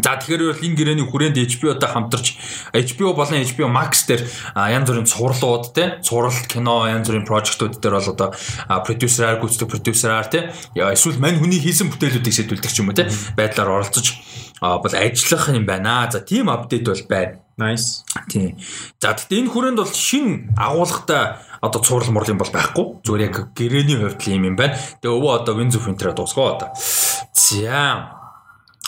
[0.04, 2.28] За тэгэхээр бол энэ гэрээний хүрээнд HBO-тай хамтарч
[2.76, 7.96] HBO болон HBO Max дээр янз бүрийн цувралууд те цуврал кино янз бүрийн прожектууд дээр
[7.96, 8.30] бол одоо
[8.84, 13.08] продюсераар гүйцэтгэх продюсераар те эсвэл мань хүний хийсэн бүтээлүүдийг сэдвүүлдэг ч юм уу те
[13.40, 14.20] байдлаар оролцож
[14.60, 16.10] бол ажиллах юм байна.
[16.12, 17.40] За тийм апдейт бол байна.
[17.58, 18.04] Nice.
[18.28, 18.60] Тийм.
[19.00, 23.00] За гэхдээ энэ хүрээнд бол шин агуулгатай одоо цуврал мурлын бол байхгүй.
[23.00, 24.76] Зүгээр яг гэрээний хувьд л юм юм байна.
[24.76, 26.70] Тэгээ өвөө одоо Windows Printer-а дуусгаа одоо.
[27.32, 28.15] За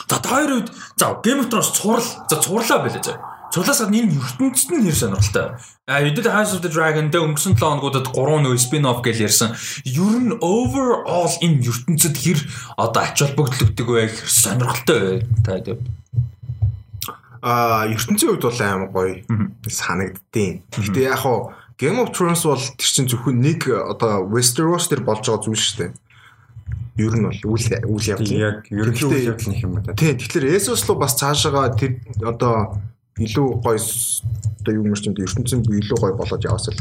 [0.06, 3.17] За хоёр үед за Game of Thrones цуврал за цувралаа байлаа заа.
[3.51, 5.58] цуглаас гадна энэ ертөнцид нь нэр сонирхолтой.
[5.88, 9.56] А Edit House of the Dragon дээр өнгөрсөн 7 хоногудад 3 нөө спин-офф гэж ярьсан.
[9.88, 12.40] Ер нь overall энэ ертөнцид хэр
[12.76, 15.64] одоо ач холбогдлогддог вэ гэх сонирхолтой та
[17.42, 19.24] А ертөнцийн хувьд бол амар гоё
[19.64, 25.08] санагддیں۔ Гэтэ яг хоо Game of Thrones бол тэр чинь зөвхөн нэг одоо Westeros дээр
[25.08, 25.92] болж байгаа зүйл шүү дээ
[26.98, 29.93] ер нь бол үйл үйл явдал яг ерөнхий үйл явдал нэг юм да.
[29.93, 32.82] Тийм тэгэхээр Эсос руу бас цаашаага тэр одоо
[33.22, 36.74] илүү гоё одоо юу юм чинь ертөнцийн илүү гоё болоод яваасаа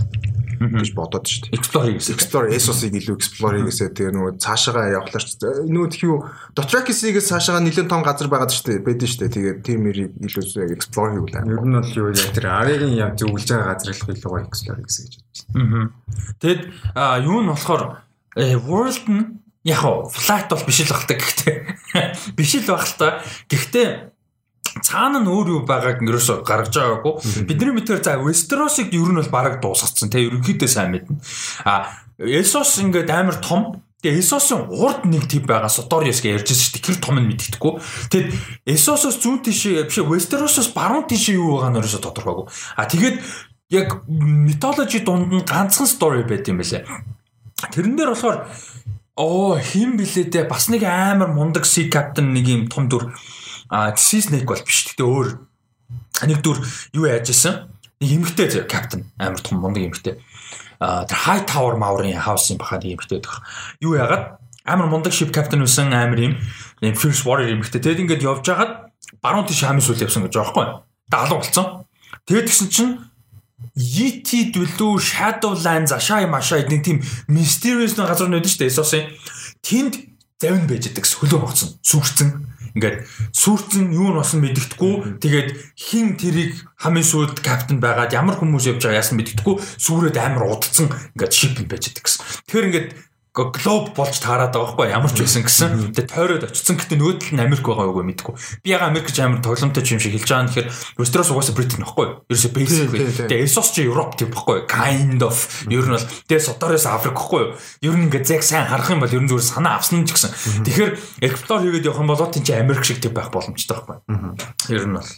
[0.57, 1.59] гэж бодоод шүү дээ.
[1.59, 2.17] Explore гэсэн.
[2.17, 6.17] Explore Esosыг илүү explore хийгээсээ тэгээ нөгөө цаашаага явахлаар ч нөгөө тхиүү
[6.57, 8.85] Dothraki-с цаашаага нэлээд том газар байгаад шүү дээ.
[8.87, 9.35] Бэдэн шүү дээ.
[9.37, 11.61] Тэгээ тиймэрийг илүү explore хийвэл амар.
[11.61, 15.05] Ер нь бол юу яг тэр Аригийн яв зөвлөж байгаа газар илүү гоё explore хийсэн
[15.05, 15.49] гэж бодсон.
[15.61, 15.87] Аа.
[16.41, 16.63] Тэгэд
[17.29, 17.83] юу нь болохоор
[18.37, 19.25] э, world нь
[19.67, 19.83] яг
[20.15, 21.57] флат бол биш л багтаа гэхдээ
[22.39, 23.09] биш л баг л та.
[23.51, 23.89] Гэхдээ
[24.81, 27.15] цаана нь өөр юу байгааг ерөөсө гаргаж байгаагүй.
[27.51, 30.13] Бидний мэдхээр за Westeros-ыг ер нь бол бараг дуусгацсан.
[30.13, 31.19] Тэ ерөнхийдөө сайн мэднэ.
[31.67, 36.63] А Essos ингээд амар том Тэгээ Essos-ын урд нэг тип байгаа Sotorius гэж ярьж байсан
[36.63, 36.85] шүү дээ.
[36.85, 37.73] Тэр том нь мэддэхгүй.
[38.13, 38.29] Тэгэд
[38.69, 42.47] Essos-оос зүүн тишээ биш Westeros-оос баруун тишээ юу байгаа нь ерөөсө тодорхойгүй.
[42.77, 43.17] А тэгээд
[43.73, 46.85] яг mythology дунд нь ганцхан story байт юм байлаа.
[47.73, 48.47] Тэрэн дээр болохоор
[49.17, 53.13] оо хин блээ дээ бас нэг амар мундаг sea captain нэг юм том дүр
[53.69, 54.87] А Sea Snake бол биш.
[54.95, 55.29] Гэтэ өөр
[56.31, 56.63] нэг дүр
[56.95, 57.67] юу яаж исэн?
[57.99, 60.23] Нэг эмгтэй зэ капитан амар том мундаг эмгтэй.
[60.79, 63.43] А тэр High Tower Maury House-ын бахад эмгтэй дэх.
[63.83, 66.39] Юу яагаад амар мундаг ship captain байсан амар юм
[66.79, 67.83] юм Fierce Warrior эмгтэй.
[67.83, 70.67] Тэгэд ингээд явж хагаад баруун тийш хамын сүл явсан гэж байгаа байхгүй.
[71.11, 71.67] Даалуу болцсон.
[72.31, 72.93] Тэгэд гисэн чинь
[73.77, 78.73] Yeti дүлүү Shadowlands ашаа юм ашаа нэг тийм mysterious нэг газар нөдөн шүү дээ.
[78.73, 79.05] Эсосын
[79.61, 79.95] тэнд
[80.41, 81.77] завин байж идэг хөлөө боцсон.
[81.85, 82.31] Сүрцэн
[82.77, 85.49] ингээд сүрцэн юу нь болсон мэддэхгүй тэгээд
[85.81, 90.93] хин тэрийг хамгийн сүүлд капитан байгаад ямар хүмүүс явж байгаа яасан мэддэхгүй сүрээд амар удцсан
[91.17, 92.21] ингээд шип байж байдаг гэсэн.
[92.49, 92.89] Тэгэхээр ингээд
[93.37, 95.93] глоб болж таарад байгаа байхгүй ямар ч байсан гэсэн.
[95.93, 98.35] Тэгээ тойроод очсон гэтээ нөгөө тал нь Америк байгаа юу мэдгүй.
[98.65, 100.49] Би яга Америк ч амар тоглоомтой юм шиг хэлж байгаа.
[100.49, 102.07] Тэгэхээр Westeros угаасаа Britain байхгүй.
[102.33, 102.89] Ерөөсө basic.
[103.29, 104.65] Тэгээ Essos ч Europe тийм байхгүй.
[104.65, 105.37] Kind of.
[105.69, 107.53] Ер нь бол тэгээ Sotorius Африк байхгүй.
[107.85, 110.65] Ер нь ингээ зэг сайн харах юм бол ер нь зүгээр санаа авсан ч гэсэн.
[110.65, 110.91] Тэгэхээр
[111.21, 114.01] explore хийгээд явах юм бол тийм чи Америк шиг тийм байх боломжтой байхгүй.
[114.73, 115.13] Ер нь бол.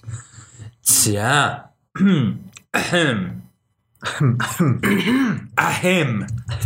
[0.82, 1.70] За.
[3.98, 4.78] Ахэм.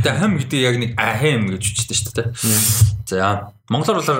[0.05, 2.28] Тэгээ хам гэдэг яг нэг ахэм гэж үчтэй шүү дээ.
[3.09, 4.12] За монголоор бол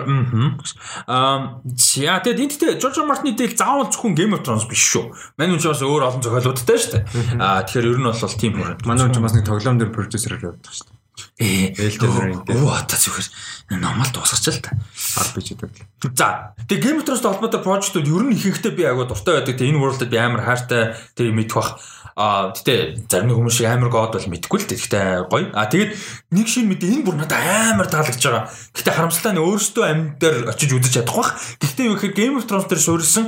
[1.05, 5.13] аа за тэгээд энэ тэ Жорж Мартны дээл заавал зөвхөн Game of Thrones биш шүү.
[5.37, 7.05] Манай үн бас өөр олон зохиолуудтай шүү дээ.
[7.37, 8.81] Аа тэгэхээр ер нь бол тийм хүн.
[8.89, 10.97] Манай үн бас нэг тоглоом дээр продюсерээр явдаг шүү дээ.
[11.37, 12.65] Ээ Ring дээр.
[12.65, 14.73] Оо та зөвхөн номал дуусгач л та.
[14.73, 15.85] RPG гэдэг.
[16.17, 19.61] За тэгээ Game of Thrones-тэй холбоотой прожектууд ер нь ихэнхдээ би агуу дуртай байдаг.
[19.61, 21.77] Тэгээ энэ world-д би амар хайртай тэр мэдэх бах
[22.17, 24.83] А гэтээ зарим хүмүүс шиг амар гоод бол мэдгүй л дээ.
[24.85, 25.49] Гэтээ гоё.
[25.57, 25.93] А тэгээд
[26.37, 28.45] нэг шин мэдээ энэ бүр надад амар таалагдж байгаа.
[28.77, 31.31] Гэтээ харамсалтай нь өөрөөсөө амьд дээр очиж үзэж чадах бах.
[31.65, 33.27] Гэтээ юу гэхээр Game of Thrones дээр суурилсан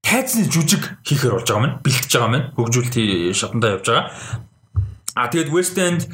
[0.00, 1.76] тайзны жүжиг хийхээр болж байгаа юм.
[1.84, 2.46] Бэлтэж байгаа юм.
[2.56, 2.96] Хөгжүүлэлт
[3.36, 4.04] шатандаа явж байгаа.
[5.14, 6.08] А тэгээд West End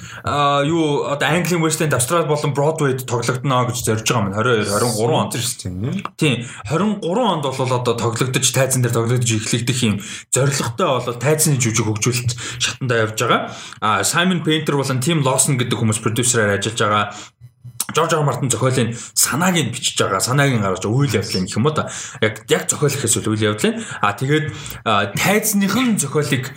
[0.67, 5.15] юу одоо Английн West End Австрал болон Broadway-д тоглогдно гэж зорж байгаа маань 22 23
[5.15, 6.03] онд шүү дээ.
[6.19, 6.35] Тийм
[6.67, 10.03] 23 онд бол одоо тоглогдож тайзан дээр тоглогдож эхлэгдэх юм
[10.35, 13.41] зорилготой бол тайзны жүжиг хөгжүүлэлт шатандаа явж байгаа.
[13.79, 17.15] А Simon Painter болон Tim Lawson гэдэг хүмүүс продюсераар ажиллаж байгаа.
[17.95, 20.21] Жорж Ар Мартин зохиолын санааг нь бичиж байгаа.
[20.21, 21.89] Санааг нь гаргаж үйл явдлын гэх юм уу та.
[22.21, 23.81] Яг яг зохиол гэхээс үйл явдлын.
[24.03, 24.53] А тэгээд
[24.85, 26.53] тайзныхын зохиолыг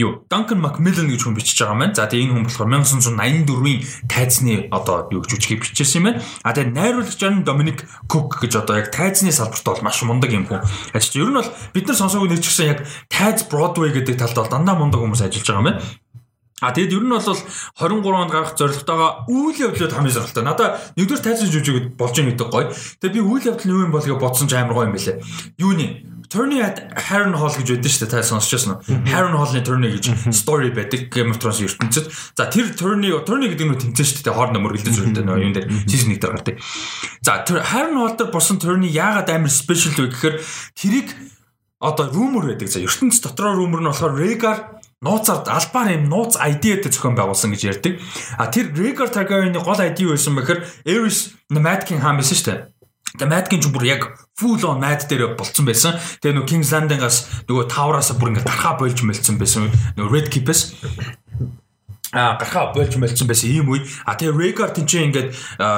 [0.00, 1.94] юу Duncan Macmillan гэж хүн бичиж байгаа маань.
[1.94, 6.24] За тэгээ энэ хүн болохоор 1984-ийн тайзны одоо юу гэж үжигийг бичсэн юм байна.
[6.42, 10.48] А тэгээ найруулагч нь Dominic Cook гэж одоо яг тайзны салбарт бол маш мундаг юм
[10.48, 10.64] хүн.
[10.96, 12.80] Ажиж ер нь бол бид нар сонсоогүй нэр чигсэн яг
[13.12, 15.82] тайз Broadway гэдэг талд бол дандаа мундаг хүмүүс ажиллаж байгаа юм байна.
[16.60, 20.44] А тэгэд ер нь бол 23 онд гарах зорилготойгоо үйл явдлууд хамгийн сонирхолтой.
[20.44, 22.68] Надаа нэгдүгээр тайзан жүжиг болж байгаа гэдэг гоё.
[23.00, 25.24] Тэгээ би үйл явдал нь юу юм бол гэж бодсон ч амар гоё юм байлээ.
[25.56, 25.86] Юуны
[26.30, 26.78] Turning at
[27.10, 28.14] Harren Hall гэж байдаг шүү дээ.
[28.14, 29.02] Та сонсч байсан уу?
[29.10, 32.06] Harren Hall-ны Turning гэж story байдаг Game of Thrones ертөнцид.
[32.38, 34.38] За тэр Turning Turning гэдэг нь тэмцэн шүү дээ.
[34.38, 36.56] Хоорондоо мөргөлдөж үүрдэг нөө юм дээр season 1 дээр гардаг.
[37.26, 40.36] За Harren Hall дээр болсон Turning яагаад амар special вэ гэхээр
[40.78, 41.08] тэрийг
[41.82, 42.70] одоо rumor байдаг.
[42.70, 44.58] За ертөнц дотроо rumor нь болохоор Rhaegar
[45.02, 47.98] нууцаар албаар юм нууц ID-тэй зохион байгуулсан гэж ярьдаг.
[48.38, 52.46] А тэр Rhaegar Targaryen-ы гол ID юу байсан бэхээр Aerys Mad King хаан байсан шүү
[52.54, 52.60] дээ.
[53.18, 54.02] Тэгээ Madkin ч бүр яг
[54.40, 56.00] full on Mad дээр болцсон байсан.
[56.24, 59.68] Тэгээ нөгөө King's Landing-аас нөгөө Tower-аас бүр ингээд гархаа болж мэлцсэн байсан.
[60.00, 60.60] Нөгөө Red Keep-ээс
[62.12, 63.86] а гархаа болж мэлцсэн байсан ийм үе.
[64.08, 65.28] А тэгээ Rhaegar тэнцээ ингээд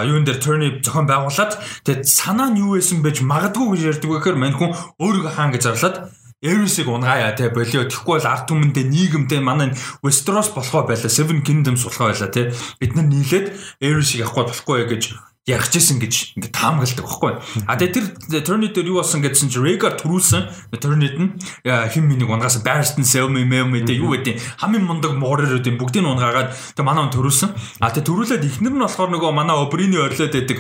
[0.09, 4.39] юун дээр turn зохион байгуулад тэгээ санаа нь юу байсан байж магадгүй гэж ярьдаг гэхээр
[4.41, 5.97] мань хүн өөрийгөө хаан гэж зарлаад
[6.43, 9.71] Ares-ийг унгаяа те болио тэгэхгүй бол арт түмэндээ нийгэмдээ манай
[10.03, 12.51] Westeros болохоо байла Seven Kingdoms болохоо байла те
[12.83, 15.03] бид нар нийлээд Ares-ийг авахгүй болохгүй гэж
[15.43, 17.33] ярих гэсэн гэж ингээд таамагладаг байхгүй.
[17.67, 17.95] А тэгээ
[18.31, 21.35] тэр Turnid дээр юу болсон гэдсэн чинь Rhaegar төрүүлсэн Turnid нь
[21.67, 26.13] хим минийг унгаас Barristan Selmy Melmy дээ юу гэдэг хамгийн мундаг муурууд юм бүгдийг нь
[26.15, 27.51] унгаагаад тэгээ манай он төрүүлсэн.
[27.83, 30.59] А тэгээ төрүүлээд ихнэр нь болохоор нөгөө манай Oberyn-ийн орилоод байдаг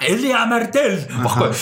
[0.00, 1.52] Эли Амардел баггүй.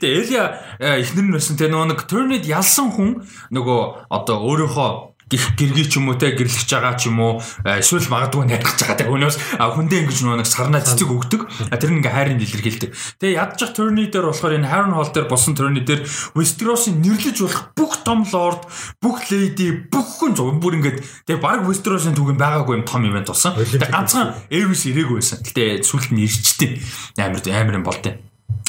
[0.00, 0.44] Тэгээ Элия
[0.78, 5.86] э, эхнэр нь байсан те нөгөө нэг Turnid ялсан хүн нөгөө одоо өөрийнхөө гих гэргий
[5.90, 9.10] ч юм уу те гэрлэж байгаа ч юм уу э, эсвэл магадгүй найрах байгаа те
[9.10, 11.42] өнөөс хүндээ ингэж нэг сарнаа цэцэг өгдөг.
[11.74, 15.58] Тэр нь ингээ хайрын илэрхийлдэг тэгээ ядчих турны дээр болохоор энэ Harren Hall дээр босон
[15.58, 16.06] турны дээр
[16.38, 18.70] Westeros-ын нэрлэж болох бүх том лорд
[19.02, 23.26] бүх леди бүх хүн зөв бүр ингээд тэгээ баг Westeros-ын түүхэн байгаагүй юм том ивент
[23.26, 23.58] болсон.
[23.58, 25.42] Тэгээ ганцхан Aerys ирээгүй байсан.
[25.42, 26.78] Гэтээ сүлд нь ирчтэй.
[27.18, 28.22] Амар амар юм болтой.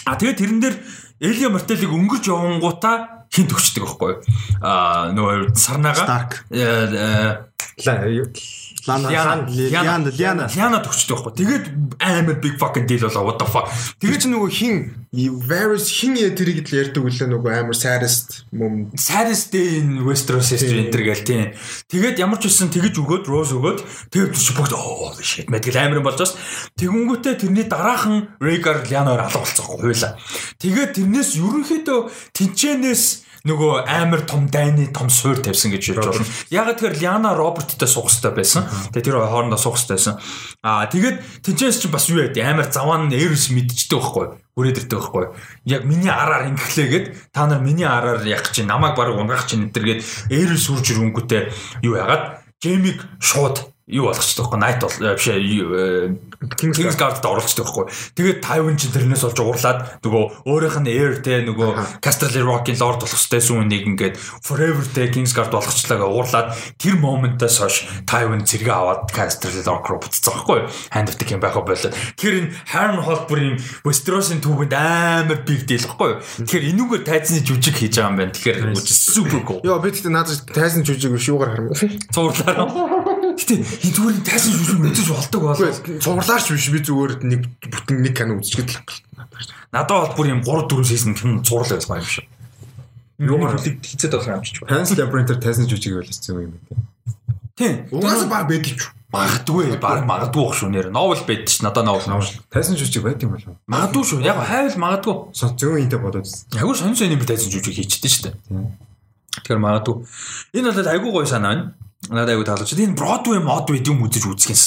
[0.07, 0.75] А тэгээ тэрэн дээр
[1.19, 4.21] Элия Мартелийг өнгөрч явангуудаа хин төгчдөг байхгүй юу?
[4.61, 6.05] Аа нөгөө сарнаага
[8.87, 11.33] Лана Лиана Лиана Лиана төгчдөг байхгүй.
[11.43, 11.65] Тэгээд
[11.99, 13.67] амар big fucking deal болоо what the fuck.
[13.99, 14.75] Тэгээд чи нөгөө хин
[15.47, 18.91] Varys хин яа тэрийг л ярьдаг үлээ нөгөө амар saddest мөн
[19.51, 21.51] day in Westeros history энэ гэл тийм.
[21.91, 23.79] Тэгээд ямар ч үсэн тэгэж өгөөд Rose өгөөд
[24.11, 26.35] тэгээд чи бүгд оо shit мэдгэл амар юм болж бас
[26.79, 30.15] тэгэнгүүтээ тэрний дараахан Rhaegar Lyanna-аар алга болцоохгүй хуйлаа.
[30.63, 31.99] Тэгээд тэрнээс ерөнхийдөө
[32.35, 36.27] тэнчэнээс нөгөө амар том дайны том суур тавьсан гэж хэлж болно.
[36.51, 38.67] Яг тэгэхээр Ляна Роберттэй суух хэрэгтэй байсан.
[38.91, 40.15] Тэгээ тэр хоорондоо суух хэрэгтэй байсан.
[40.61, 44.25] Аа тэгээд тэнцээс чинь бас юу яа амар заваан Эрс мэдчихдэг байхгүй
[44.57, 45.25] хүрээд ирдэг байхгүй.
[45.69, 49.75] Яг миний араар ингэхлээгээд та нар миний араар яг чи намайг баг унгаах чинь энэ
[49.77, 50.01] төргээд
[50.33, 51.41] Эрс сүрж ирэнгүүтээ
[51.85, 56.15] юу яагаад Джеймиг шууд юу болгочтой байхгүй Night бол э, биш э,
[56.59, 57.87] Kings Guard-д оролцдог байхгүй.
[58.19, 62.99] Тэгээд Tywin ч тэрнээс болж уурлаад нөгөө өөрийнх нь heir те нөгөө Casterly Rock-ийн Lord
[62.99, 68.67] болох хэвчээсэн үнийг ингээд forever те Kings Guard болгочлаа уурлаад тэр моментоос хойш Tywin зэрэг
[68.67, 70.67] аваад Casterly Rock руу буцсан байхгүй.
[70.91, 73.57] Hand of the King байхаа болоод тэр энэ Harren Hall бүр юм
[73.87, 76.19] Westeros-ын түүхэнд амар big deal байхгүй.
[76.43, 78.35] Тэгэхээр энүүгээр тайзны жүжиг хийж байгаа юм байна.
[78.35, 79.63] Тэгэхээр super cool.
[79.63, 81.79] Йоо би тэгтээ надад тайзны жүжиг шүүгээр хармаа.
[82.11, 83.15] Цуурлаа.
[83.17, 85.71] Гэтэ энэ зүгээр тайсан шүүшүүг мэдээж болдог болоо.
[86.01, 88.81] Цуглаач биш би зүгээр нэг бүтэн нэг кино үзчихэд л
[89.73, 92.25] надад бол бүр юм 3 4 сизон кино зурлал байсан юм шиг.
[93.17, 94.61] Юугаар хийцээд болох юм чи.
[94.65, 96.85] Pan's Labyrinth тайсан жүжиг байлсан юм байна.
[97.57, 97.89] Тийм.
[97.91, 98.93] Угаасаа баг байдаг ч.
[99.07, 100.87] Магадгүй баг магадгүй бах шүү нэр.
[100.93, 102.29] Новел байдаг ш надад новел новел.
[102.53, 103.57] Тайсан жүжиг байт юм болов.
[103.65, 104.21] Магадгүй шүү.
[104.21, 105.15] Яг хайвал магадгүй.
[105.33, 106.27] Зөө интэй бодоод.
[106.53, 108.29] Яг сонь сонь юм тайсан жүжиг хийчихдээ штэ.
[109.41, 110.05] Тэгэхээр магадгүй.
[110.53, 111.86] Энэ бол айгүй гоё санаа байна.
[112.07, 112.79] Надад аягүй таалагдчих.
[112.79, 114.63] Энэ Broadway мод байд юм үзэж үзэхээс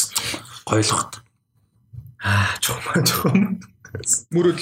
[0.67, 1.23] гоёлгот.
[2.21, 3.57] Аа, чухал чухал.
[4.35, 4.61] Мөрөл.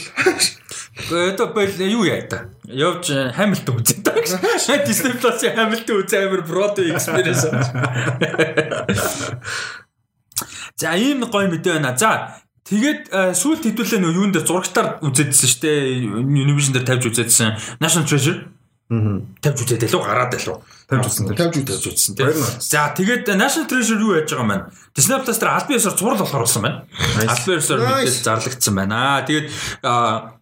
[1.11, 2.53] Это бол юу яа та.
[2.69, 4.13] Явж Хамилтон үзээ та.
[4.85, 7.49] Disney Plus-ийн Хамилтон үзээ амар Broadway experience.
[10.79, 11.97] За ийм гоё мэдээ байна.
[11.99, 12.39] За
[12.69, 16.05] Тэгээд сүүлд хэдүүлээ нөө юунд дээр зурагтаар үзээдсэн шүү дээ.
[16.21, 18.45] Univision дээр тавьж үзээдсэн National Treasure.
[18.89, 20.57] Тавьж үзээд илүү гараад илүү
[20.89, 21.37] тавьж үзсэн.
[21.37, 22.33] Тавьж үзсэн тийм.
[22.57, 24.73] За тэгээд National Treasure юу яаж байгаа бэ?
[24.97, 26.89] Disney Plus дээр албан ёсоор зураг болохоор болсон байна.
[27.21, 29.21] Албан ёсоор мэдээж зарлагдсан байна.
[29.29, 29.53] Тэгээд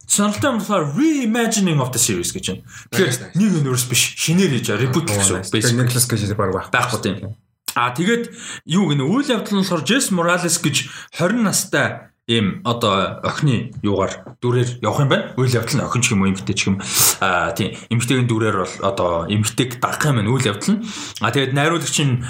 [0.07, 2.63] сонирхолтой юм болохоор reimagining of the series гэж байна.
[2.95, 5.43] Тэгэхээр нэг universe биш, шинээр хийж reboot гэсэн.
[5.75, 6.71] Nicholas Cage баг байх.
[6.71, 7.35] Байхгүй тийм.
[7.75, 8.31] А тэгээд
[8.71, 10.87] юу гэнэ үйл явдал нь болохоор Jess Morales гэж
[11.19, 15.31] 20 настай ийм одоо охины юугаар дүрээр явах юм байна.
[15.39, 16.83] Үйл явдал нь охин ч юм уу эмгтэй ч юм.
[17.23, 20.83] Аа тийм эмгтэйгийн дүрээр бол одоо эмгтэйг дагах юм байна үйл явдал нь.
[21.23, 22.27] А тэгээд найруулагч нь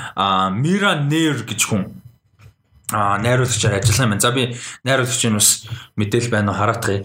[0.61, 1.97] Мира Нэр гэж хүн
[2.93, 4.25] аа найруулагчаар ажилласан юм байна.
[4.25, 4.53] За би
[4.85, 5.65] найруулагчийн бас
[5.97, 7.01] мэдээл байна уу хараатгая.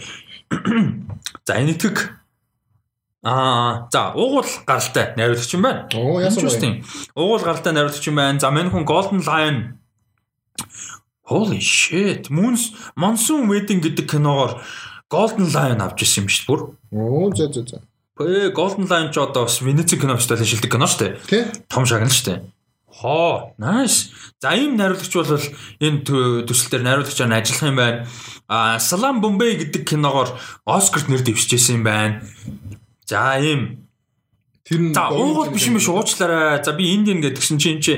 [1.47, 2.19] За энэ итгэг
[3.23, 5.87] Аа за уугуул гаралтай найруулагч юм байна.
[5.95, 6.83] Оо яасан бэ?
[7.15, 8.39] Уугуул гаралтай найруулагч юм байна.
[8.41, 9.79] За мань хүн Golden Lion
[11.31, 12.27] Holy shit.
[12.27, 14.59] Moons Monsoon Wedding гэдэг киногоор
[15.07, 16.61] Golden Lion авч ирсэн юм шүү дээ бүр.
[16.91, 17.79] Оо за за за.
[18.19, 21.11] Э Golden Lion ч одоо бас Венеци кино фестивалийн шилдэг кино шүү дээ.
[21.31, 21.43] Тий.
[21.71, 22.39] Том шагнал шүү дээ.
[22.91, 24.11] Хоо, nice.
[24.43, 25.39] За ийм найруулагч бол
[25.79, 27.99] энэ төсөл дээр найруулагчаар ажиллах юм байна.
[28.51, 30.35] А Salam Bombay гэдэг киногоор
[30.67, 32.27] Оскарт нэр дэвшижсэн юм байна.
[33.07, 33.87] За ийм
[34.67, 36.59] Тэр За уугуул биш юм биш уучлаарай.
[36.59, 37.93] За би Индиан гэдэг чинь чи энэ чи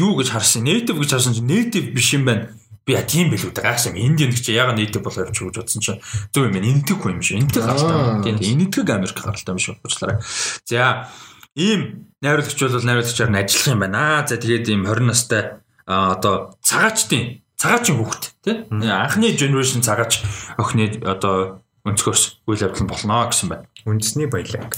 [0.00, 0.64] юу гэж харсан?
[0.64, 2.56] Native гэж харсан чи native биш юм байна
[2.90, 3.62] би я тийм билүү дээ.
[3.62, 4.02] Гайхсан юм.
[4.10, 6.02] Индиан гэж яга нийтэв болоо явж гэж бодсон чинь.
[6.34, 10.18] Зөв юм энэтхэг юм шүү энэтхэг гаралтай тийм энэтхэг Америк гаралтай юм шүү уучлаарай.
[10.66, 11.06] За
[11.54, 14.26] ийм найруулагч бол найруулагчаар нь ажиллах юм байна.
[14.26, 20.24] За тэгээд ийм 20 настай одоо цагаачтын цагаачийн хүүхэд тийм анхны generation цагаач
[20.58, 23.66] охины одоо өнцгөөс үйл явдал болно гэсэн байна.
[23.86, 24.74] Үндэсний баялаг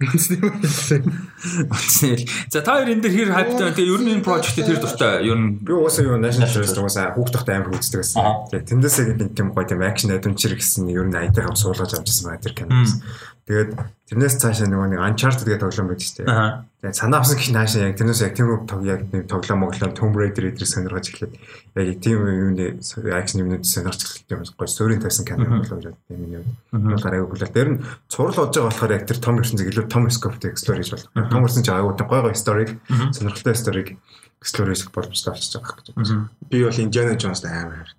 [0.00, 0.40] Утасны
[2.16, 2.24] хэл.
[2.48, 3.76] За та хоёр энэ дээр хэр хайптай байна.
[3.76, 5.28] Тэгээ ер нь энэ project тэр дуртай.
[5.28, 8.48] Ер нь би уусаа юу national treasure уусаа хүүхдтэй амар үздэг байсан.
[8.48, 12.32] Тэгээ тэндээсээ нэг тийм гоё тийм action adventure гэсэн ер нь айдаг хам суулгаж авчихсан
[12.32, 12.80] байна тэр кино.
[13.50, 13.74] Тэгээд
[14.06, 16.22] тэрнээс цаашаа нөгөө нэг Uncharted гэдэг тоглоом байж тээ.
[16.22, 20.14] Тэгээд санаа авсан гэх наашаа яг тэрнээс яг тийм тог яг нэг тоглоом моглоом Tomb
[20.14, 25.26] Raider эдрийг сонирхож эхлээд яг тийм юуны акшн юмнууд сонирхож эхэлсэн юм гоё сөрийн тавьсан
[25.26, 26.46] кино болоо юм юм.
[26.70, 27.50] Гараагүй хүлээ.
[27.50, 30.94] Тэр нь цуврал болж байгаа болохоор яг тэр том зэрэг илүү том scope-тэй explore хийж
[30.94, 31.26] болно.
[31.26, 33.82] Том чинь аюу гой гой story сонирхолтой story
[34.38, 36.30] explore хийж боломжтой болчихж байгаа гэж байна.
[36.46, 37.98] Би бол Indiana Jones амар хайртай.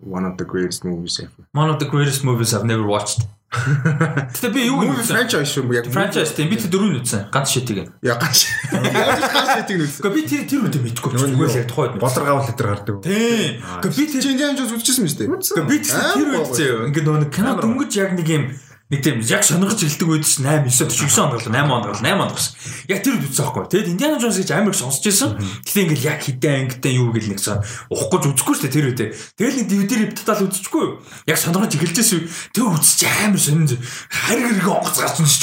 [0.00, 1.44] One of the greatest movies ever.
[1.52, 3.26] One of the greatest movies I've never watched.
[3.52, 7.28] Гэтэ би юу movie franchise шүү яг franchise тийм би тэр дөрөв үзсэн.
[7.28, 7.92] Ганц шитийг.
[8.00, 8.48] Яа ганц.
[8.72, 10.00] Ганц шитийг үзсэн.
[10.00, 11.10] Гэхдээ би тэр тэр үедээ мэдгүй.
[11.20, 12.96] Зүгээр л яг тухайд бодор гавал өдр гардаг.
[13.04, 13.60] Тийм.
[13.60, 15.36] Гэхдээ би тэр Indiana Jones үзчихсэн мэт үү?
[15.36, 16.80] Гэхдээ би тэр үед зөө.
[16.88, 18.44] Ингээд нөгөө кино дөнгөж яг нэг юм
[18.92, 22.04] нэг тийм яг сонгож эхэлдэг үед ш 8 9 49 онд гал 8 онд гал
[22.04, 22.52] 8 онд гас.
[22.92, 23.64] Яг тэр үед үзсэн байхгүй.
[23.72, 25.40] Тэгэд Индиана Джонс гэж амар их сонсч байсан.
[25.64, 28.88] Гэтэ ингээл яг хитэн ангитай юу гэл нэг цаа ухах гэж үзэхгүй шүү дээ тэр
[28.92, 29.10] үедээ.
[29.40, 31.00] Тэгэл нэг DVD репетал үзчихгүй юу.
[31.24, 32.28] Яг сонгож эхэлжсэн үү.
[32.52, 33.64] Тэг үзчих амар сонин
[34.12, 35.40] хариг хэрэг онгоцгаач нь ч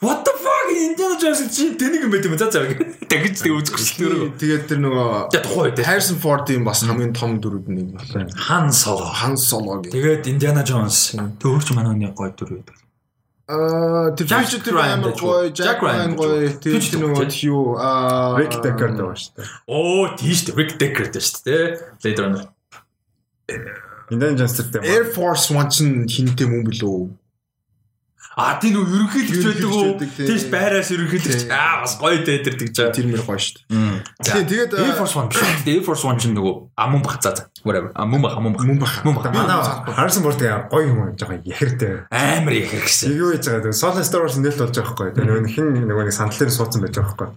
[0.00, 2.64] What the fuck Индиана Джонс чи тэнийг юм байт юм за за.
[2.64, 4.40] Тэгэж тэг үзэхгүй шүү дээ.
[4.40, 8.32] Тэгээд тэр нөгөө яг тухай үед Harrison Ford-ийн бас хамгийн том дөрүүд нэг байна.
[8.48, 9.08] Han Solo.
[9.08, 9.92] Han Solo гэх.
[9.92, 11.16] Тэгээд Индиана Джонс.
[11.16, 12.85] Тэг өөрч манай нэг гой дөрөв байдаг.
[13.46, 16.50] Аа тэр Jack Ryan гоё, Jack Ryan гоё.
[16.58, 19.46] Тэр нөгөө юу аа Rick Deckard байгаа шүү дээ.
[19.70, 21.64] Оо тийш дээ Rick Deckard дээ шүү дээ.
[22.02, 22.44] Blade Runner.
[24.10, 27.25] Indiana Jones дээр Air Force One чинь хинтэй мөн билүү?
[28.36, 29.96] А тийм үү ерөнхийлөгч байдаг уу?
[29.96, 32.92] Тийш байраас ерөнхийлөгч аа бас гоё дээ тэр тэгж байгаа.
[32.92, 34.28] Тэр мэр гоё шүү дээ.
[34.28, 35.40] Тийм тэгээд Air Force One биш.
[35.72, 37.48] Air Force One чинь нөгөө амун бах цаа.
[37.64, 37.96] Whatever.
[37.96, 38.68] Амун бах, амун бах.
[38.68, 38.92] Мөн бах.
[39.08, 39.32] Мөн бах.
[39.32, 39.56] Манай
[39.96, 42.04] Harrison Ford гоё юм жоохон яхиртэй.
[42.12, 43.16] Амар яхир гэсэн.
[43.16, 43.72] Юу хийж байгаа вэ?
[43.72, 45.08] Solo Star Wars нэлт болж байгаа хгүй.
[45.16, 47.28] Тэгээ нөгөө хин нөгөө нэг сандлаар суудсан байж байгаа хгүй.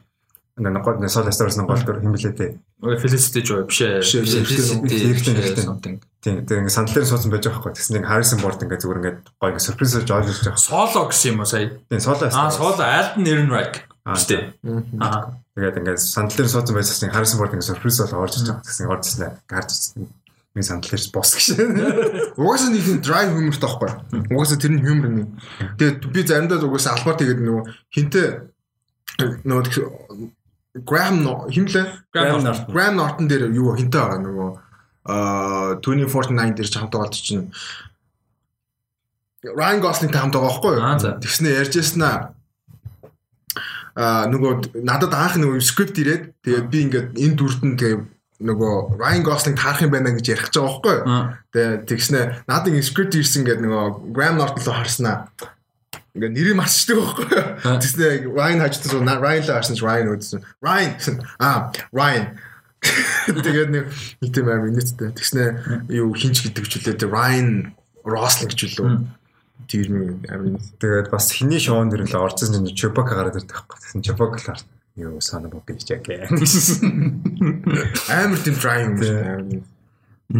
[0.60, 2.52] Нэг гол Star Wars-ын гол хин блээ дээ.
[3.00, 4.04] Felicity жоо биш ээ.
[4.04, 6.00] Felicity.
[6.20, 7.74] Тийм тэгээ ингээ сандлаар суудсан байж байгаа хгүй.
[7.80, 10.60] Тэгсэн нэг Harrison Ford ингээ зүгээр ингээ гоё ингээ сюрприз хийж оолж байгаа.
[10.60, 11.72] Solo гэсэн юм уу сая?
[11.88, 12.28] Тийм Solo.
[12.28, 13.88] Аа Solo Alden Ehrenreich.
[14.04, 14.52] Үстэй.
[15.00, 15.40] Аа.
[15.56, 18.68] Тэгээд ингээ сандлаар суудсан байсаас нэг Harrison Ford ингээ сюрприз бол орж иж байгаа.
[18.68, 19.32] Тэгсэн орж ирсэн.
[19.48, 20.12] Гарч ирсэн
[20.60, 21.56] сандал хэрс бос гэж.
[22.40, 23.92] Угаасаа нэг тийм драйв humor таахгүй.
[24.28, 25.28] Угаасаа тэр нь humor нэг.
[25.80, 27.64] Тэгээд би заримдаа угаасаа албаар тэгээд нөгөө
[27.96, 28.28] хинтээ
[29.48, 29.64] нөгөө
[30.86, 32.68] Graham химлээ Graham Norton.
[32.74, 34.50] Graham Norton дээр юу хинтээ байгаа нөгөө
[35.10, 37.50] аа 2049 дээр ч хамтаа болд чинь.
[39.44, 41.20] Ryan Gosling-тай хамтаа байгаа байхгүй юу?
[41.24, 42.36] Тэгснэ ярьжсэн аа.
[43.96, 48.04] А нөгөө надад анх нөгөө скрипт ирээд тэгээд би ингээд энэ дүрт нь тэгээд
[48.44, 51.08] нөгөө Ryan Gosling таарах юм байна гэж ярих гэж байгаа байхгүй юу?
[51.52, 55.16] Тэгээд тэгснэ надад ингэ скрипт ирсэн гэдэг нөгөө Graham Norton руу харснаа
[56.16, 57.78] ингээ нэрийг марцдаг байхгүй юу?
[57.82, 60.40] Тэгснэ Ryan хажтаас Ryan л харсан ч Ryan үүдсэн.
[60.64, 60.92] Ryan
[61.40, 62.26] аа Ryan
[62.80, 63.86] Тэгээд нэг
[64.24, 65.12] нэг тийм амар нийттэй.
[65.12, 65.44] Тэгснэ
[65.92, 67.76] юу хинч гэдэг ч үлээ Ryan
[68.08, 69.04] Rosling гэж үлээ.
[69.68, 73.78] Тэр нэг амар тэгээд бас хиний шоунд дэр л орцсон чинь Chewbacca гараад ирдэг байхгүй.
[73.84, 74.70] Тэгсэн Chewbacca л харсан.
[74.96, 76.08] Юу санаа бог гэж яг
[78.08, 79.60] амар тийм dry юм шүү.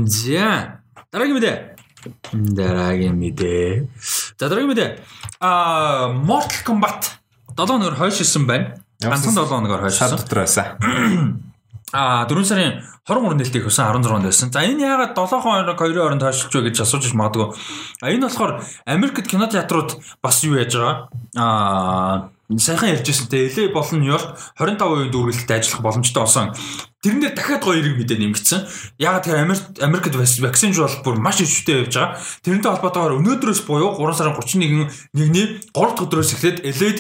[0.08, 0.80] За
[1.12, 1.69] дараагийн мэдээ.
[2.34, 3.88] Дараагийн мэдээ.
[4.40, 4.90] За дараагийн мэдээ.
[5.44, 7.20] Аа Mortal Kombat
[7.58, 8.80] 7 өнөөр хойшилсан байна.
[9.04, 10.16] Ганцхан 7 өнөөр хойшилсан.
[10.16, 10.66] Сар дотор байсан.
[11.92, 14.54] А 4 сарын 23 нээлтийг хөсөн 16-нд байсан.
[14.54, 17.50] За энэ яагаад 7 хоног 2-ын хооронд хойшлж вэ гэж асууж магадгүй.
[18.02, 21.10] А энэ болохоор Америкт кинотеатрууд бас юу яаж байгаа?
[21.34, 26.54] А сайхан ярьжсэн те LA болон Нью-Йорк 25% дүүргэлттэй ажиллах боломжтой болсон.
[27.00, 28.60] Тэрэн дээр дахиад гоё хэрэг мэдээ нэмэгдсэн.
[28.98, 32.18] Ягаад тэр Америк Америкт вакцин жуул бүр маш өвчтэй явж байгаа.
[32.42, 37.00] Тэрнтэй холбоотойгоор өнөөдрөөс буюу 3 сарын 31 нэгний 3 дахь өдрөөс эхлээд LA-д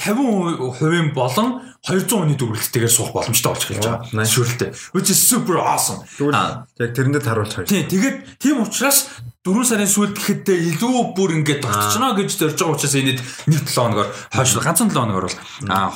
[0.00, 4.24] 50% болон 200 оны дүргэлттэйгээр суух боломжтой болж эхэлж байгаа.
[4.24, 4.72] Шүрэлтэй.
[4.92, 6.04] Which is super awesome.
[6.20, 7.68] Яг тэрэндээ харуулж хоёр.
[7.68, 7.88] Тийм.
[7.88, 9.08] Тэгээд тийм учраас
[9.40, 13.72] 4 сарын сүүлд гэхэд илүү бүр ингээд тогтчихно гэж зорж байгаа учраас энэд 1 7
[13.72, 15.38] хоногор хойшлол ганцхан 7 хоногор бол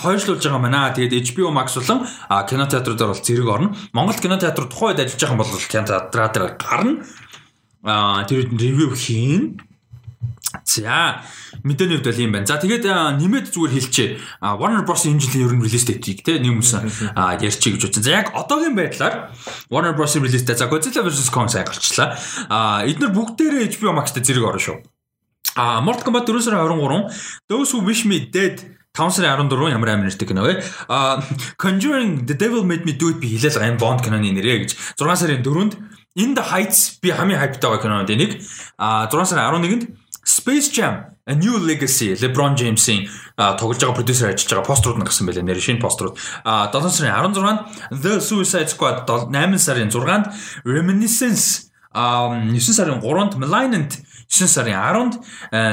[0.00, 0.97] хойшлуулж байгаа мана.
[0.97, 3.76] Тэгээд HBO Max болон кинотеатруудаар бол зэрэг орно.
[3.92, 7.05] Монгол кинотеатрууд тухайд ажиллаж байгаа бол кинотеатраар гарна.
[7.84, 9.60] А тэр ревю хийн.
[10.62, 11.26] За
[11.66, 12.47] мэдээний хувьд бол юм байна.
[12.47, 12.86] За тэгээд
[13.18, 14.10] нэмээд зүгээр хэлчихээ.
[14.41, 16.86] Warner Bros энэ жилийн ер нь релиз дэйтийг те нэмсэн
[17.42, 18.05] ярьчих гэж бодсон.
[18.07, 19.34] За яг одоогийн байдлаар
[19.73, 22.15] Warner Bros релизтэй за Godzilla vs Kong сайн гарчлаа.
[22.47, 24.78] А эдгээр бүгдээрээ HBO Max-д зэрэг орно шүү.
[25.57, 27.10] А Mortal Kombat 4 сарын 23,
[27.49, 28.58] Those Who Wish Me Dead
[28.94, 30.62] 5 сарын 14 ямар амар нэртэй кино вэ?
[30.89, 31.23] А
[31.58, 34.70] Conjuring The Devil Made Me Do It би хэлээл байгаа юм Bond киноны нэрээ гэж
[34.99, 35.78] 6 сарын 4-нд
[36.18, 38.42] In the Heights би хамгийн хайптай байгаа кинонууд энийг
[38.78, 39.83] а 6 сарын 11-нд
[40.24, 45.24] Space Jam A New Legacy LeBron James-ийн тоглож байгаа продюсер ажиллаж байгаа пострууд нь гарсан
[45.24, 45.40] байлаа.
[45.40, 46.20] Нэр шинэ пострууд.
[46.44, 47.60] А 7 сарын 16-нд
[48.02, 50.26] The Suicide Squad 8 сарын 6-нд
[50.68, 53.92] Reminiscence а 9 сарын 3-нд Malignant
[54.28, 55.14] 9 сарын 10-нд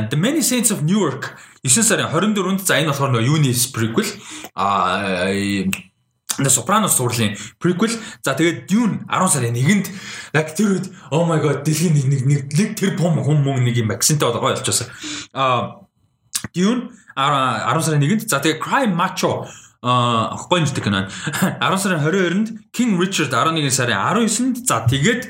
[0.07, 1.35] The Many Saints of Newark
[1.67, 4.07] 9 сарын 24-нд за энэ болохоор нөгөө Unis prequel
[4.55, 5.27] а
[6.39, 7.91] The Sopranos сурлын prequel.
[8.23, 9.87] За тэгээд Dune 10 сарын 1-нд
[10.33, 13.81] яг тэр үед oh my god дэлхийн нэг нэг нэг тэр том хүм мөн нэг
[13.81, 14.87] юм акценттэй байгаа болчихсон.
[15.33, 15.83] Аа
[16.55, 19.49] Dune 10 сарын 1-нд за тэгээд Crime Macho
[19.81, 21.09] аа ахгүй нэртэй кино.
[21.09, 25.21] 10 сарын 22-нд King Richard 11 сарын 19-нд за тэгээд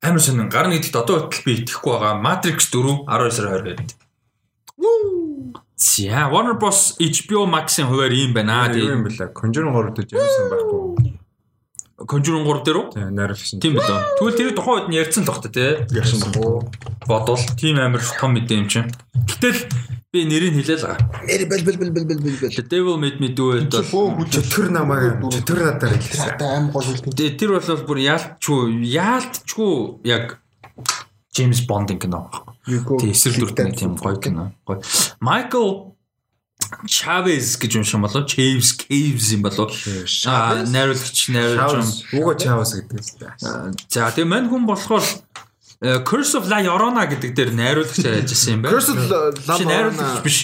[0.00, 3.90] амар сонин гар нэгдэгт одоо байтал би итгэхгүй байгаа Matrix 4 12 сарын 22-нд.
[5.80, 8.68] За Warner Bros HBO Max-ын хуваар ийм байна.
[8.68, 9.32] Тэгээ юм бэлээ.
[9.32, 11.16] Conjuring 3 дэж ярьсан байхгүй.
[12.04, 12.86] Conjuring 3 дээр үү?
[12.92, 13.50] Тийм найруулагч.
[13.56, 14.00] Тийм билээ.
[14.20, 15.80] Тэгвэл тэр тухайн үед нь ярьсан л багтаа тий.
[15.96, 16.68] Ярьсан баг.
[17.08, 18.92] Бодвол тийм амар том мэдэм чинь.
[19.24, 19.72] Гэтэл
[20.12, 21.24] би нэрийг хэлээ л байгаа.
[21.24, 23.72] Нэр бэл бэл бэл бэл бэл бэл Devil Made Me Do It.
[23.72, 26.36] Чөтгөр намайг чөтгөр надаар хэлсэн.
[26.44, 27.40] Аим гол хэлдэг.
[27.40, 30.44] Тэр бол бүр яалтчгүй яалтчгүй яг
[31.32, 32.28] Джеймс Бондын кино
[32.70, 34.54] Тэгээ эсрэг дүртний тийм гоё кино.
[34.62, 34.78] Гоё.
[35.18, 35.90] Майкл
[36.86, 39.74] Chavez гэж юм шиг болов Chaves Caves юм болов
[40.26, 43.30] аа найруулагч найруулж Уго Chavez гэдэг үстэй.
[43.90, 45.02] за тэгээ мань хүн болохоор
[45.80, 48.72] Curse of La Llorona гэдэг дээр найруулагч ажилласан юм байна.
[48.76, 49.00] Curse of
[49.48, 50.38] La найруулагч биш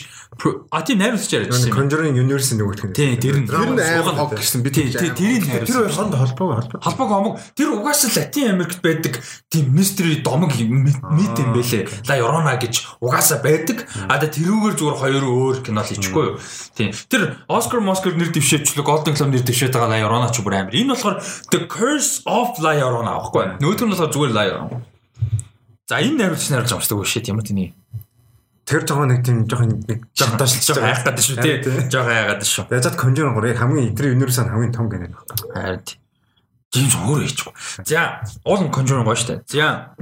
[0.71, 1.73] А тийм найруулагч ярьж байна.
[1.73, 2.93] Conjuring Universe нөгөө гэх юм.
[2.93, 5.89] Тийм, тэр нь тэр нь аим хог гэсэн би тийм тэрийг найруулсан.
[5.89, 6.81] Тэр хонд холбоо холбоо.
[6.85, 11.89] Холбоог хамаг тэр угаасаа Латин Америкт байдаг тийм mystery домог мэд юм бэлээ.
[12.05, 13.89] La Llorona гэж угаасаа байдаг.
[14.13, 16.37] А тэрүүгээр зүгээр хоёр өөр кино л хийчихгүй юу.
[16.77, 16.93] Тийм.
[16.93, 20.77] Тэр Oscar Oscar нэр дэвшээчлэг Golden Globe нэр дэвшээд байгаа La Llorona ч бүр амар.
[20.77, 21.17] Энэ болохоор
[21.49, 23.57] The Curse of La Llorona аахгүй.
[23.57, 24.85] Нөгөөх нь болохоор зүгээр La Llorona.
[25.89, 27.09] За энэ найруулагч найруулж байгаа юм шүү дээ.
[27.09, 27.73] Shit ямар тийм
[28.67, 31.55] Тэр жоохон нэг тийм жоохон нэг жоохон жоохон хайгаад шүү тий.
[31.87, 32.65] Жоохон хайгаад шүү.
[32.75, 35.23] Язад Conjuring 3 хамгийн тэр universe хамгийн том гэнэ байна.
[35.55, 35.83] Харин
[36.75, 37.55] тийм ч өөрөө хийчихгүй.
[37.87, 39.47] За, уул Conjuring гоё дээ.
[39.47, 39.95] За,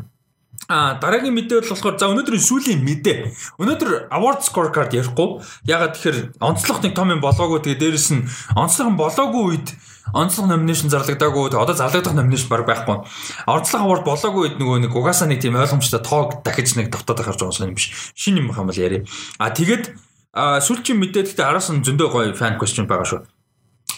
[0.68, 3.36] А дараагийн мэдээ бол болохоор за өнөөдрийн сүүлийн мэдээ.
[3.60, 5.44] Өнөөдөр award scorecard ярихгүй.
[5.68, 8.24] Ягаад тэгэхээр онцлог нэг том юм болоогүй тэгээ дээрэс нь
[8.56, 9.68] онцлог нь болоогүй үед
[10.12, 13.06] онцлог номинашн зарлагдаагүй одоо зарлагдах номинашн баг байхгүй.
[13.48, 17.40] Орцлог award болоогүй үед нөгөө нэг угаасаа нэг тийм ойлгомжтой тоог дахиж нэг давтаад гарч
[17.40, 18.12] байгаа юм биш.
[18.12, 19.06] Шинэ юм хамбал яри.
[19.38, 19.96] А тэгээд
[20.34, 23.22] сүүлчийн мэдээ гэхдээ араас нь зөндөө гоё fan question байгаа шүү.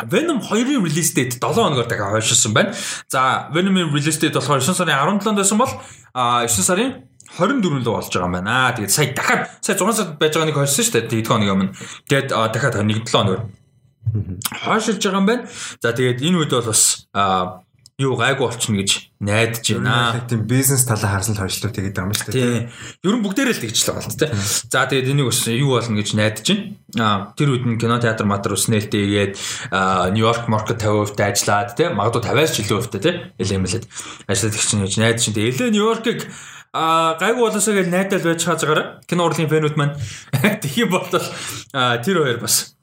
[0.05, 2.75] Venom 2-ын release date 7 хоногор дахиад хойшилсан байна.
[3.09, 5.73] За Venom-ийн release date болохоор 9 сарын 17-нд байсан бол
[6.12, 6.93] 9 сарын
[7.41, 8.73] 24 лөө болж байгаа юм байна.
[8.76, 11.09] Тэгээд сая дахиад сая 6 сард байж байгаа нэг хойсон шүү дээ.
[11.09, 11.73] Тэгээд хоног өмнө.
[12.12, 13.41] Тэгээд дахиад 1 7 хоногор
[14.65, 15.44] хойшилж байгаа юм байна.
[15.83, 17.07] За тэгээд энэ үед бол бас
[17.97, 18.91] юу гайгүй болчихно гэж
[19.25, 20.20] найдаж байна.
[20.28, 22.44] Тийм бизнес талаа харсан л хойшлоо тэгээд байгаа юм шүү дээ.
[22.44, 22.68] Тийм.
[23.09, 24.33] Ер нь бүгдээрээ л тэгж л байгаа л тийм.
[24.68, 26.44] За тэгээд энийг бас юу болно гэж найдаж
[26.93, 27.33] байна.
[27.41, 29.35] Тэр үед нь кино театр матер уснэлтэй игээд
[30.12, 31.97] Нью-Йорк маркет 50% ажиллаад тийм.
[31.97, 33.17] Магадгүй 50-аас ч илүү хувьтай тийм.
[33.41, 33.85] Элемэлэд
[34.28, 35.36] ажиллаад их чинь гэж найдаж байна.
[35.41, 36.20] Тэгээд элэ Нью-Йоркийг
[36.76, 39.97] а гайгүй болоосоо гэж найдал байж хаагаараа кино урлагийн фэнүүд маань
[40.60, 41.25] тхий болтол
[41.73, 42.76] тэр хоёр бас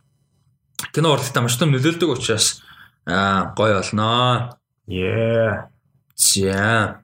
[0.92, 2.62] кино урлагтаа маш том нөлөөлдөг учраас
[3.06, 4.58] аа гоё болноо.
[4.88, 5.70] Yeah.
[6.16, 7.00] За.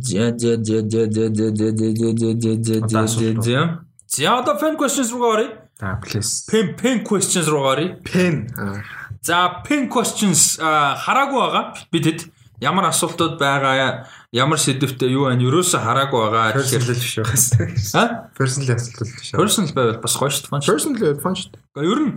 [0.00, 5.10] За за за за за за за за за за за за одоо pen questions
[5.12, 5.50] руу гарыг.
[5.80, 6.32] За please.
[6.50, 8.02] Pen pen questions руу гарыг.
[8.02, 8.48] Pen.
[9.22, 10.58] За pen questions
[11.04, 12.26] хараагүй байгаа бидэд
[12.60, 17.46] ямар асуултууд байгаа ямар сэдвтэй юу байна ерөөсө хараагүй байгаа personal биш байгаас.
[17.96, 18.04] А?
[18.36, 19.32] Personal асуулт биш.
[19.34, 20.68] Personal байвал бас гоё шүү дээ.
[20.68, 21.88] Personal fun шүү дээ.
[21.88, 22.12] Ер нь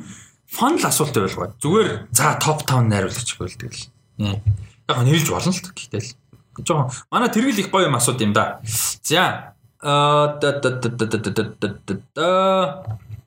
[0.52, 1.56] фан л асуулт байлгаа.
[1.64, 3.88] Зүгээр за топ 5 найруулагч болдог л.
[4.20, 6.12] Яг нэрлж болно л гэхдээ л.
[6.62, 8.60] Жохон манай тэргэл их гоё юм асууд юм да.
[9.02, 12.30] За а да да да да да да да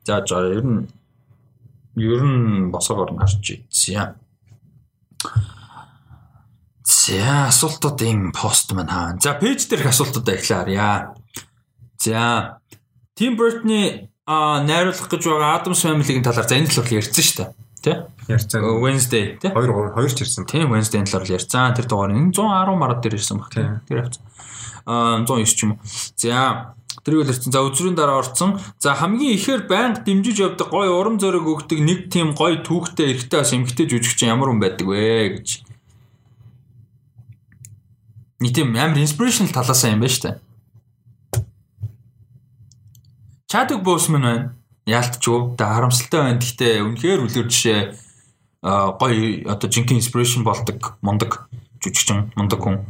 [0.06, 0.86] За за ер нь
[1.96, 4.14] ер нь босоогоор нь харж ийцээ.
[7.06, 9.14] За асуултуудын пост маань хаа.
[9.22, 11.14] За пэйж дээрх асуултуудаа эхлээ харъя.
[12.02, 12.58] За
[13.14, 17.50] Тим Бертны найруулах гэж байгаа Adams Family-гийн талаар за энэ талаар ярьсан шүү дээ.
[17.78, 17.92] Тэ?
[18.26, 18.58] Ярьсан.
[18.82, 19.54] Wednesday тэ?
[19.54, 20.50] 2 2 ч ярьсан.
[20.50, 21.78] Тийм Wednesday-ийн талаар ярьсан.
[21.78, 23.54] Тэр дугаар энэ 110 марад дээр ирсэн баг.
[23.54, 24.22] Тэр авсан.
[24.82, 25.86] Аа 109 ч юм уу.
[26.18, 26.74] За
[27.06, 27.54] тэрийг л ярьсан.
[27.54, 28.58] За өдрийн дараа орцсон.
[28.82, 33.38] За хамгийн ихээр байнга дэмжиж явдаг гой урам зориг өгдөг нэг тийм гой түүхтэй эрэгтэй
[33.38, 35.65] бас эмэгтэй жүжигч ямар хүн байдаг вэ гэж.
[38.46, 40.38] Нэг тийм амар inspirational талаасаа юм байна шүү дээ.
[43.50, 44.54] Чаддаг Боусман байна.
[44.86, 45.58] Яалтчгүй.
[45.58, 46.38] Тэ харамсалтай байна.
[46.38, 47.80] Гэхдээ үнэхээр үлэр жишээ
[48.62, 51.50] гоё одоо жинхэнэ inspiration болдог мундаг
[51.82, 52.86] жүжигчин мундаг хүн.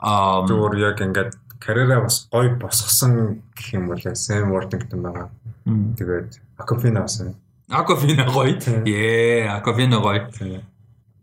[0.00, 5.28] Аа зүгээр яг ингээд карьераа бас гоё босгосон гэх юм бол Сэм Вордингтон байгаа.
[5.68, 7.36] Тэгээд Акофина бас байна.
[7.68, 8.56] Акофина гоё.
[8.88, 10.32] Ээ, Акофина гоё.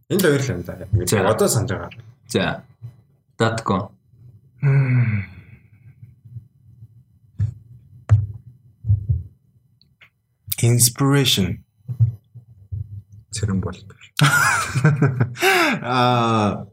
[0.06, 0.78] Энд хоёр л юм да.
[1.34, 1.90] Одоо санаж байгаа.
[2.30, 2.62] За.
[3.38, 3.92] Датко.
[10.62, 11.64] Inspiration.
[13.32, 13.78] Цэрэн бол.
[15.82, 16.66] Аа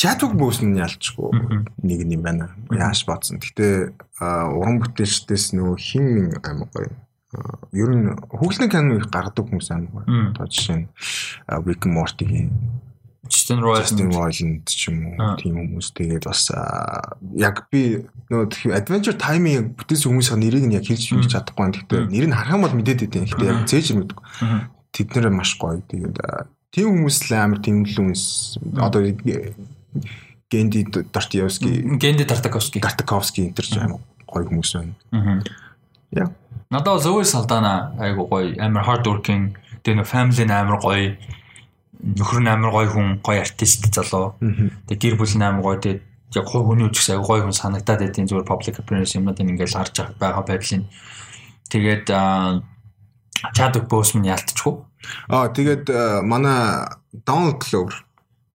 [0.00, 1.28] Чатуг нь ялчгүй
[1.84, 2.56] нэг юм байна.
[2.72, 3.36] Яаш бодсон.
[3.36, 6.88] Гэтэ уран бүтээлчдээс нөгөө хин аймаг гоё.
[7.76, 10.32] Ер нь хүүхлэн кино их гаргадаг хүмүүс аймаг гоё.
[10.32, 10.86] Одоо жишээ нь
[11.68, 12.48] Rick Morty-гийн
[13.30, 16.50] Justin Roiland ч юм уу тийм хүмүүс тэгээд бас
[17.38, 21.78] яг би нөгөө Adventure Time-ийн бүтээсэн хүмүүсийн нэрийг нь яг хэлж хэлж чадахгүй байна.
[21.78, 23.30] Гэхдээ нэр нь харах юм бол мэдээд идэв.
[23.30, 24.22] Гэхдээ яг зээж мэдгүй.
[24.90, 25.78] Тэд нэр маш гоё.
[25.86, 26.18] Тэгээд
[26.74, 28.24] тийм хүмүүс л амар тэмдэглэн хүмүүс
[28.82, 29.00] одоо
[30.50, 34.94] Генди Дартиевский, Генди Тартаковский, Тартаковский энэ ч амар гоё хүмүүс байна.
[35.14, 35.38] Аа.
[36.10, 36.30] Яа.
[36.70, 41.14] Надад Зои Салдана айгу гоё, амар hard working, тэгээ нөө family амар гоё,
[42.00, 44.36] нөхөр нь амар гоё хүн, гоё артист залуу.
[44.88, 46.00] Тэгээ гэр бүл нь амар гоё, тэгээ
[46.36, 49.96] яг хой хүний үжигс айгу гоё хүн санагдаад байдیں۔ зүгээр public appearance юмнууд ингээл харж
[50.18, 50.88] байгаа байдлын.
[51.70, 52.06] Тэгээд
[53.56, 54.74] Chadwick Boseman ялтчихгүй.
[55.32, 55.88] Аа тэгээд
[56.28, 56.86] манай
[57.24, 58.04] Donald Glover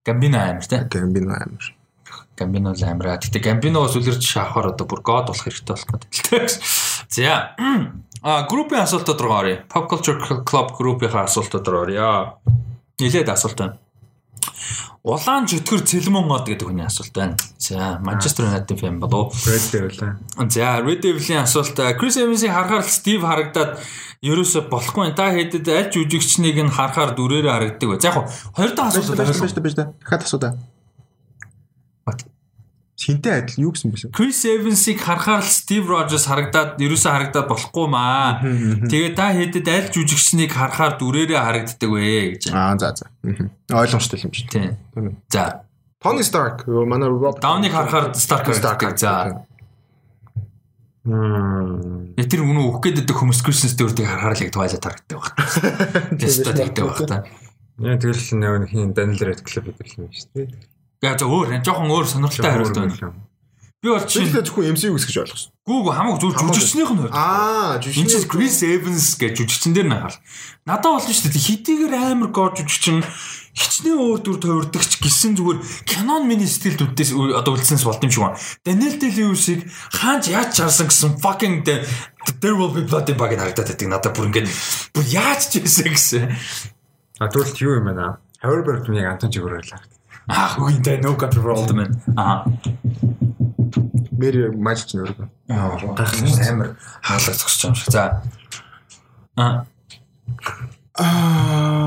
[0.05, 0.79] Гамбино амир тий.
[0.85, 1.73] Гамбино амир.
[2.37, 3.17] Гамбино л амир.
[3.17, 6.45] Гэтэ Гамбиноос үлэрч шахахаар одоо бүр god болох хэрэгтэй болох гэдэг.
[7.09, 7.55] За.
[8.21, 9.65] А группийн асуултууд руу оръё.
[9.65, 12.37] Pop Culture Club группийнхаа асуултууд руу оръё.
[12.99, 13.77] Нилээд асуулт байна.
[15.05, 17.37] Улаан чөтгөр цэлмэн гоод гэдэг хүний асуулт байна.
[17.61, 19.37] За, Манчестер Юнайтед фэн болов.
[19.45, 19.93] Red Devil.
[20.49, 21.77] За, Red Devil-ийн асуулт.
[21.99, 23.77] Крис Эвансыг харахаар Стив харагдаад
[24.25, 27.99] ерөөсө болохгүй та хэдэд аль жүжигчнийг нь харахаар дүрээрээ харагддаг бай.
[28.01, 28.17] За яг
[28.57, 29.93] хоёр дахь асуулт байна шүү дээ.
[30.01, 30.51] Дахиад асуудаа.
[32.95, 34.15] Хинтээ адил юу гэсэн бэ?
[34.15, 38.39] Chris Evans-ыг харахаар Steve Rogers харагдаад ерөөсө харагдаад болохгүй маа.
[38.39, 42.55] Тэгээ та хэдэд аль жүжигчнийг харахаар дүрээрээ харагддаг вэ гэж.
[42.55, 43.11] Аа за за.
[43.67, 44.47] Ойлгомжтой юм чинь.
[44.47, 45.19] Тийм.
[45.27, 45.67] За.
[45.99, 48.95] Tony Stark манай Rob Downey-г харахаар Stark харагддаг.
[48.95, 49.43] За.
[51.03, 52.15] Мм.
[52.15, 55.35] Тэр үнэн өгөх гээд байдаг хүмүүс Kristen Stewart-ыг харахаар л яг Twilight харагддаг баг.
[56.23, 57.27] Тест тэгдэг баг та.
[57.75, 60.74] Яа тэгэл нэг хин Daniel Radcliffe гэдэг юм шүү дээ.
[61.05, 63.13] Яа за өөр жоохон өөр сонирхолтой хариулт байна.
[63.85, 65.53] Би бол чинь зөвхөн MCU гэж ойлгосон.
[65.69, 67.13] Гүүг хамаагүй зөв жүжигчнийх нь хувьд.
[67.13, 70.17] Аа, жүжигчин Chris Evans гэж жүжигчин дээр нахал.
[70.65, 71.45] Надад болно шүү дээ.
[71.45, 73.05] Хидийгээр амар гоо жүжигчин
[73.53, 78.25] хичнээн өөр дүр тойрдогч гисэн зүгээр Canon mini стил дүрдээс одоо үлдсэнс болд юм шиг
[78.25, 78.41] байна.
[78.65, 83.87] Daniel Day-Lewis-ийг хаанч яаж чарсан гэсэн fucking there will be blood in bag харагдаад байдаг.
[83.87, 84.49] Надад бүр ингээд
[84.97, 86.23] бүр яаж ч байсан гэсэн.
[87.21, 89.94] А тэгвэл юу юм барьд яг Антон чигүүрээр л харагдав.
[90.27, 92.01] Аа, дээ no control old man.
[92.17, 92.45] Аа.
[94.17, 95.27] Мэр мажч нөргөө.
[95.53, 96.69] Аа, гайхалтай амар
[97.01, 97.91] хаалга зогсож байгаа юм шиг.
[97.93, 98.23] За.
[99.37, 99.65] Аа.
[100.97, 101.85] Аа.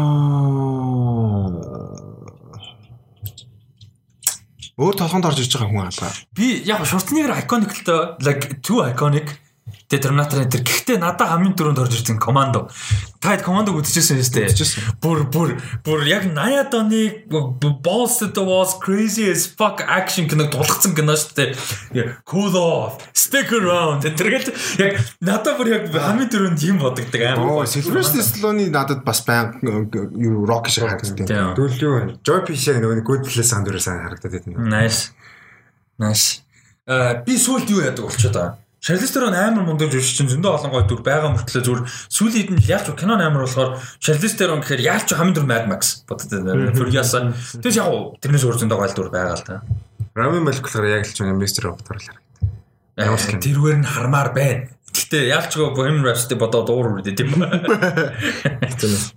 [4.78, 6.15] Өөр толгонд орж иж байгаа хүн алгаа.
[6.31, 9.34] Би яг шуртныгэр iconic л доо like two iconic
[9.89, 12.68] Тэгээ Terminator энэ гэхдээ надад хамгийн түрүүнд орж ирсэн командо.
[13.25, 14.52] Та хэд командог үзчихсэн юм дээ.
[15.00, 17.25] Бүр бүр бүр яг 80-аад оны
[17.81, 21.57] balls to the walls crazy as fuck action киног дулгцсан кино шүү
[21.97, 22.20] дээ.
[22.28, 24.05] Cool off, stick around.
[24.05, 27.49] Тэргээл яг надад бүр яг хамгийн түрүүнд юм бодогдаг амар.
[27.49, 31.57] Оо, Sylvester Stallone надад бас баян юу rock шиг харагддаг.
[31.57, 32.20] Дүүл юу вэ?
[32.20, 34.52] Joy Pesci нөгөө Good Place анд дээрээ харагдаад байсан.
[34.68, 35.00] Nice.
[35.97, 36.44] Nice.
[36.84, 40.84] Э би сүулт юу яадаг болчиход байгаа Шарлиз Терон амар мундаг жүжигчин зөндөө олон гой
[40.86, 41.82] дүр байгаа мөртлөө зүгээр
[42.15, 46.07] сүүлийн хэд нь яалч кинон амар болохоор Шарлиз Терон гэхээр яалч хамгийн дүр Mad Max
[46.07, 46.70] бодод байна.
[46.70, 47.10] Furious.
[47.58, 47.90] Тэгээс яг
[48.23, 49.66] тэрнээс өөр зөндөө гой дүр байгаа л та.
[50.15, 51.74] Rami Malek болохоор яг л ч Mr.
[51.74, 53.42] Robot-оор л харагдав.
[53.42, 54.70] Тэрвэр нь хармаар байна.
[54.89, 57.47] Гэтэ яалчгүй Bohemian Rhapsody бодоо дуур үрдэ тийм үү.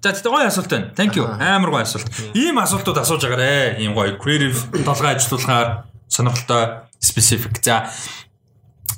[0.04, 0.92] За тэгтээ гоё асуулт байна.
[0.94, 1.26] Thank you.
[1.26, 2.06] Амар гоё асуулт.
[2.36, 3.82] Ийм асуултууд асууж агаарэ.
[3.82, 7.64] Ийм гоё creative толгой ажилуулахаар сонирхолтой specific.
[7.64, 7.90] За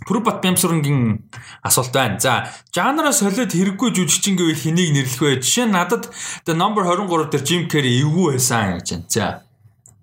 [0.08, 1.24] Пүрбат Бямсурангийн
[1.64, 2.20] асуулт байна.
[2.20, 5.40] За, жанраас солиод хэрэггүй жүжигчин гэвэл хэнийг нэрлэх вэ?
[5.40, 6.12] Жишээ нь надад
[6.44, 9.08] The Number 23 дээр Jim Carrey эвгүй байсан гэж байна.
[9.08, 9.28] За.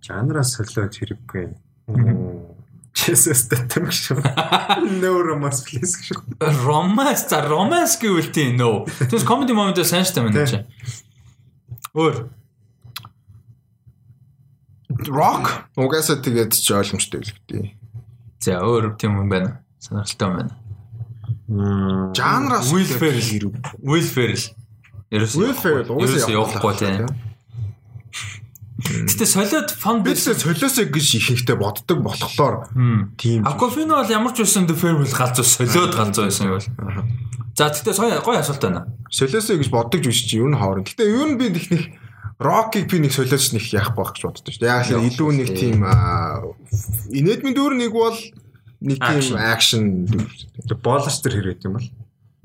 [0.00, 1.44] Жанраас солиод хэрэггүй.
[2.96, 4.18] Jesus Statham шүү.
[5.02, 6.40] No romance please шүү.
[6.64, 8.84] Romance, за romance гэвэл тийм no.
[8.88, 10.60] Тэгээс comedy moment сайн штэ мэн чи.
[11.94, 12.28] Өөр
[15.08, 17.72] Rock угаасаа тэгээд ч ойлгомжтой л гэдэг.
[18.42, 20.54] За өөр тийм юм байна сонирхолтой байна.
[22.14, 23.50] Жанраас Will Ferrell
[23.82, 24.44] Will Ferrell.
[25.10, 27.10] Ерөөс Will Ferrell уусаа явахгүй тийм.
[28.80, 32.70] Гэтэ солиод фан Би ч солиосоо гэж ихэнхдээ боддог болохоор
[33.18, 36.68] тийм Акофино бол ямар ч байсан The Farewell галзуу солиод галзуу байсан юм бол.
[37.58, 38.86] За гэтээ гоё гоё асуулт байна.
[39.10, 40.86] солиосоо гэж боддог жүжиг чи юу н хоорон.
[40.86, 41.82] Гэтэ юу н би их нэг
[42.40, 44.70] Рокиг би нэг солиоч нэг яах байх гэж боддог шүү дээ.
[44.70, 48.16] Яг л илүү нэг тийм инэдмийн дүүр нэг бол
[48.80, 49.84] нэг тийм акшн
[50.80, 51.88] боолоч төр хэрэг юм бол.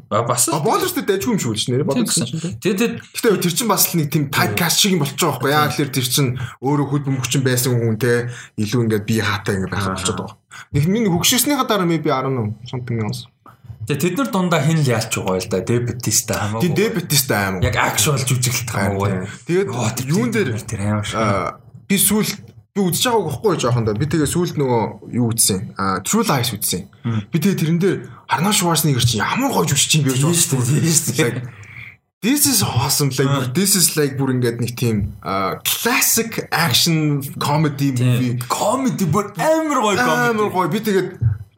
[0.05, 2.59] Бас боолоч төр дайггүй юм шүү гэж нэрээ боддог чинь.
[2.61, 5.91] Тэгээд Гэтэ тэр чин бас л нэг тийм тайпкаст шиг юм болчихоо байхгүй яа гэхээр
[5.95, 6.27] тэр чин
[6.61, 10.37] өөрөө хөд бөмбөгчин байсан хүн те илүү ингээд би хаатай ингээд байх болчиход байгаа.
[10.75, 13.25] Нэг минь хөгшөөснийхаа дараа би 10 something else.
[13.85, 15.59] тэгээд тэд нар дундаа хин л яалч байгаа л да.
[15.61, 16.61] Дебетиста хамаагүй.
[16.65, 17.61] Тийм дебетист аим.
[17.61, 19.29] Яг actual жүжиглэлт хамаагүй.
[19.45, 19.69] Тэгээд
[20.09, 20.57] юун дээр
[21.85, 22.29] би сүүл
[22.75, 24.83] би үзэж байгааг байхгүй жоохондоо би тэгээ сүүлд нөгөө
[25.15, 25.79] юу үзсэн?
[25.79, 26.91] Аа True Lies үзсэн.
[27.31, 27.97] Би тэгээ тэрэн дээр
[28.27, 31.47] Арнольд Шварценеггер чинь ямар гоё жүжигч юм бэ гэж бодсон тийм
[32.19, 33.13] This is awesome.
[33.15, 35.15] Like this is like бүр ингээд нэг тийм
[35.63, 38.43] classic action comedy movie.
[38.51, 40.35] Comedy бүр амар гоё comedy.
[40.35, 40.67] амар гоё.
[40.67, 41.09] Би тэгээд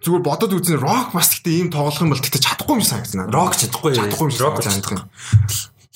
[0.06, 3.26] зүгээр бодоод үзсэн rock бас гэхдээ ийм тоглох юм бол тэгтээ чадахгүй юм санагдсан.
[3.26, 3.34] Надад.
[3.34, 3.92] Rock чадахгүй.
[3.98, 5.02] чадахгүй юм Rock санагдсан.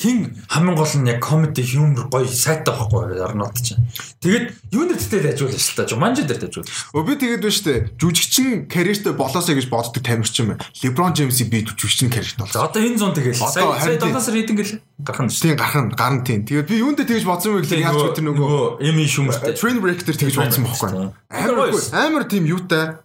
[0.02, 3.86] Хин хамгийн гол нь яг comedy humor гоё сайтай байхгүй Арнольд чинь.
[4.18, 5.94] Тэгээд юу нэр тэтэ дайжуул шүү дээ.
[5.94, 6.66] Jumanji дээр дайжуул.
[6.98, 10.66] Өө би тэгээд байна штэ жүжигчин карьертэй болоосоо гэж боддог тамирчин байна.
[10.82, 12.66] LeBron James-ийг би жүжигчин карьерт болсон.
[12.66, 13.38] одоо энэ зүүн тэгэл.
[13.38, 14.10] Одоо Сая сая харин тийм.
[14.10, 14.74] долоос рейтинг гэл
[15.06, 15.42] гарах нь шүү.
[15.46, 16.42] Тийм гарах нь гарна тийм.
[16.50, 19.54] Тэгээд би юундэ тэгж бодсон юм бэ гэхээр яаж ч тэр нөгөө эми шүмэртэй.
[19.54, 20.90] train break дээр тэгж бодсон байхгүй.
[21.30, 22.98] Амар амар тийм юутай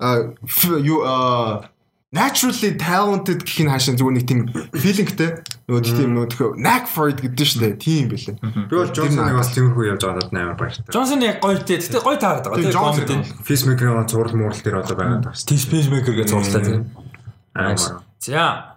[0.80, 1.04] юу
[2.14, 4.40] naturally talented гэх нь хаашаа зүгээр нэг тийм
[4.78, 8.38] feelingтэй нөгөө тийм нөгөө төхөө knack for it гэдэг нь штэ тийм байлээ.
[8.70, 10.86] Би бол Джонсоныг бас тиймэрхүү явж байгаа надад амар баяртай.
[10.94, 11.82] Джонсон яг гоё тий.
[11.82, 12.62] Гэтэ гоё таарад байгаа.
[12.62, 12.78] Тийм, тий.
[12.78, 13.20] Johnson.
[13.42, 15.34] Фисмейкерийн зураг муурал дээр одоо байгаа даа.
[15.34, 16.78] Steve Spacemaker гэж зурлаа тий.
[17.58, 18.06] Амар.
[18.22, 18.75] За.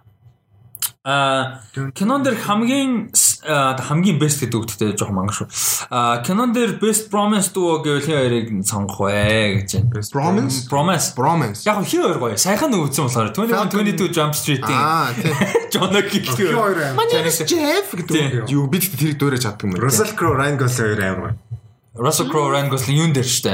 [1.02, 1.64] А
[1.96, 5.48] кинон дээр хамгийн хамгийн best гэдэг үгтэй жоох мангар шүү.
[5.88, 10.04] А кинон дээр best promise дүү гэвэл хин хоёрыг сонгох вэ гэж байна.
[10.12, 10.68] Promise?
[10.68, 11.08] Promise.
[11.16, 11.64] Bromance.
[11.64, 12.36] Яг хин хоёр гоё.
[12.36, 15.32] Сайхан өгсөн болохоор 21 22 Jump Street-ийн Аа тийм.
[15.72, 16.28] John Kill.
[16.52, 17.08] хоёр амар.
[17.08, 18.52] Манай Jeff гэдэг.
[18.52, 19.80] Юу бид тэрийг дөөрэж чаддаг юм.
[19.80, 21.32] Russell Crowe, Ryan Gosling хоёр амар.
[21.94, 23.50] Russell Crowe, Ryan Gosling юун дээр штэ.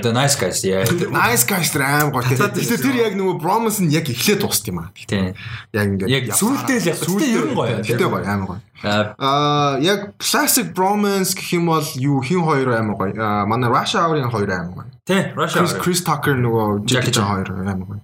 [0.00, 0.64] The- Nice Guys.
[0.64, 0.88] Yeah.
[1.12, 2.24] Nice guys тэр аим гоё.
[2.24, 4.88] Гэтэ тэр яг нөгөө Bromance нь яг эхлээд дууст юм аа.
[5.04, 5.36] Тийм.
[5.76, 7.76] Яг ингээд Яг сүүлдээ л яг сүүлдээ ер нь гоё.
[7.84, 8.60] Гэтэ гоё аим гоё.
[8.88, 13.44] Аа яг classic bromance гэх юм бол юу хин хоёр амар гоё.
[13.44, 14.88] Манай Russia Hour-ын хоёр амар гоё.
[15.04, 15.60] тий, Russia.
[15.60, 17.28] Chris Chris Tucker нөгөө Jackie Chan.
[17.28, 18.00] Хоёр амар гоё.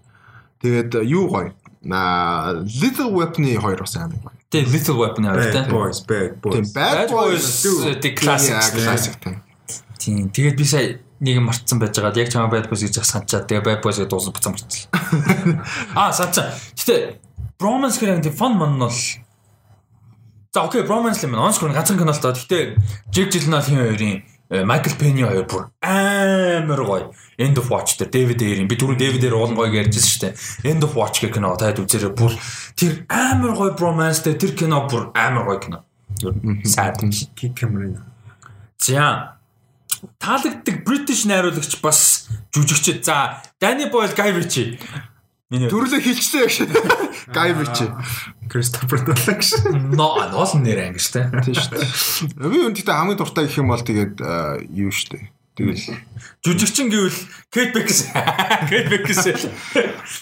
[0.61, 1.57] Тэгээд э, юу гоё.
[1.85, 4.37] Little Weapon-ы хоёр бас амар гоё.
[4.53, 5.57] Тий, Little Weapon хоёр тий.
[5.57, 6.73] Bad Boys, Bad Тийм Boys.
[6.77, 7.45] Bad Bad Boys
[8.05, 8.61] the classic.
[8.77, 9.41] classic тийм.
[9.99, 10.31] Тийм.
[10.31, 12.19] Тэгээд би сая нэг юм мартсан байж байгаа.
[12.19, 14.91] Яг чамаа Bad Boys гэж саначаад тэгээ Bad Boys гэж дууссан буцаа мартсан.
[15.99, 16.53] Аа, санацсан.
[16.77, 17.19] Гэтэ
[17.59, 18.93] Bromance гэх юм fun man нь бол
[20.55, 21.35] За окей, Bromance юм.
[21.35, 22.33] Онскор ганцхан кино л тоо.
[22.33, 22.79] Гэтэ
[23.11, 27.11] Jake Gyllenhaal хин хоёрын э, Michael Penny хоёр бүр амар гоё.
[27.39, 30.35] End of Watch дээр David Ayer-ийн би түрүү David Ayer уулан гоё ярьжсэн шүү дээ.
[30.71, 32.39] End of Watch гэх кино таад үзээрэй бүр
[32.79, 35.79] тэр амар гоё Bromance дээр тэр кино бүр амар гоё кино.
[36.23, 37.35] Ер нь сайд юм шиг.
[37.35, 37.99] Cameron.
[38.79, 39.35] За
[40.19, 43.05] таалагддаг British найруулагч бас жүжигчд.
[43.05, 44.79] За Danny Boyle Guy Ritchie.
[45.53, 46.67] Миний Төрлөө хилчтэй яг шүү.
[47.37, 47.91] Guy Ritchie.
[48.49, 49.95] Christopher Nolan гэсэн.
[49.97, 51.29] но ноолн нэр ангиш те.
[51.45, 52.49] Тийм шүү дээ.
[52.49, 54.21] Би үнэхдээ хамгийн дуртай гэх юм бол тэгээд
[54.73, 55.25] юу шүү дээ.
[55.55, 55.87] Тэгэл
[56.43, 57.15] Жүжигчин гэвэл
[57.55, 58.27] Kate Beckinsale.
[58.71, 59.47] Kate Beckinsale.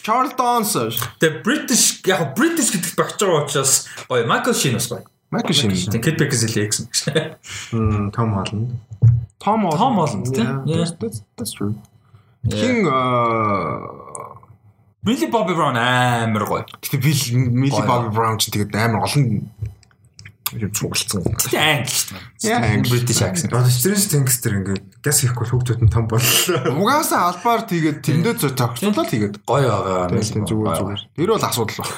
[0.04, 1.00] Charles Dance.
[1.16, 5.00] Тэгээ British яг British гэдэгт багч байгаа учраас гоё Michael Sheen бас гоё.
[5.32, 5.72] Michael Sheen.
[6.04, 6.84] Kate Beckinsale гэсэн.
[7.72, 8.76] Мм, Tom Holland.
[9.38, 9.78] Tom Holland.
[9.78, 10.62] Tom Holland, тийм.
[10.66, 11.74] Yeah, that's- true.
[12.46, 14.02] Хин аа
[15.04, 16.62] Billy Bobby Brown амар гоё.
[16.82, 17.86] Гэтэ би Millie Гоё.
[17.86, 19.50] Bobby Brown ч тэгээд амар олон
[20.52, 21.22] юм цуглцсан.
[21.26, 22.54] Тэгээ англи шүү дээ.
[22.54, 22.90] Англи.
[22.92, 23.50] British accent.
[23.56, 26.76] Одоо Strange Things тэр ингээд газ хийхгүй хүүхдүүд нь том боллоо.
[26.78, 29.34] Угаасаа албаар тэгээд тэндээ зөө тогтцолоо тэгээд.
[29.48, 30.22] Гоё байгаа.
[30.22, 31.02] Тийм зүгээр зүгээр.
[31.18, 31.90] Тэр бол асуудал баг.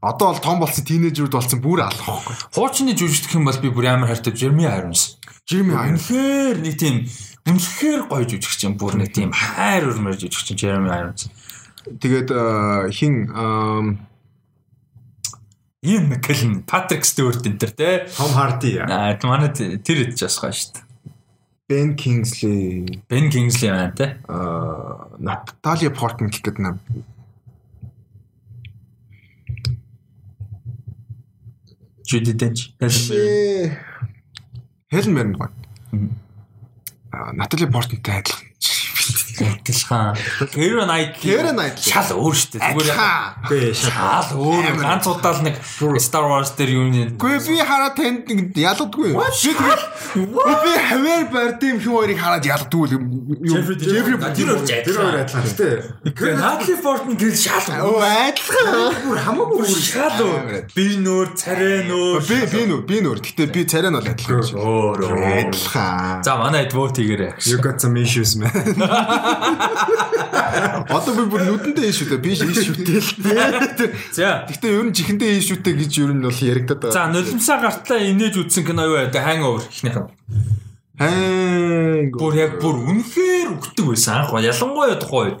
[0.00, 2.34] Одоо бол том болсон тийнейжрүүд болсон бүр алах байхгүй.
[2.56, 5.19] Хуучны жүжигдэх юм бол би бүр амар хайртай Jeremy Irons.
[5.48, 6.10] Jimmy Irons.
[6.10, 6.96] Үнэхээр нэг тийм
[7.48, 11.30] үнэхээр гоё жүжигч юм бүр нэг тийм хайр өрмөр жүжигч Jeremy Irons.
[11.86, 12.28] Тэгээд
[12.92, 13.30] хин
[15.80, 17.90] Ian McKellen, Patrick Stewart энэ төр те.
[18.12, 18.76] Tom Hardy.
[18.84, 20.84] Аа манай тэр идэж бас гоё шүү дээ.
[21.70, 24.18] Ben Kingsley, Ben Kingsley байна те.
[24.28, 26.76] аа, Natalia Portman гэх гэдэг нам.
[32.04, 32.74] Judy Dench.
[34.92, 35.48] Helen Mirren гоё.
[37.12, 38.49] Аа, Natalia Portman-тай адилхан.
[39.40, 40.16] Адилхан.
[40.52, 41.16] Kevin Knight.
[41.20, 42.72] Kevin Knight шал өөр шүү дээ.
[42.76, 43.00] Зүгээр
[43.40, 44.68] Үгүй шал өөр.
[44.80, 45.56] Ганц удаал нэг
[46.00, 47.04] Star Wars дээр юу нэ.
[47.16, 49.14] Үгүй би хараад танд ялгадгүй.
[49.16, 49.84] Би тэгэл
[50.64, 53.02] би хавар бард юм хин хоёрыг хараад ялгадгүй юм.
[53.40, 56.36] Jeffrey тэр өөр тэр өөр адилхан шүү дээ.
[56.40, 57.66] Natalie Portman гэл шал.
[57.80, 58.94] Оо адилхан.
[59.06, 60.68] Бүр хамаагүй шал өөр.
[60.74, 62.20] Би нөр, царай нөр.
[62.28, 63.18] Би би нөр, би нөр.
[63.24, 64.44] Гэтэ би царай нь бол адилхан.
[64.56, 65.24] Өөр өөр.
[65.48, 66.24] Адилхан.
[66.26, 67.32] За манай vote хийгээрэй.
[67.46, 68.50] You got some issues man.
[70.90, 72.24] Одоо би бүр нүдэндээ ийм шүү дээ.
[72.24, 73.10] Би ийм шүтэл.
[74.14, 74.44] За.
[74.48, 76.96] Гэтэ ер нь чихэндээ ийм шүтэ гэж ер нь бол яригадаад байгаа.
[76.96, 79.14] За нулимсаа гартлаа инээж үтсэн кино юу вэ?
[79.14, 80.10] Hangover ихнийх нь.
[81.00, 82.12] Хайн.
[82.12, 84.36] Бүр яг бүр үнэхээр өгдөг байсан анх.
[84.36, 85.38] Ялангуяа тухайн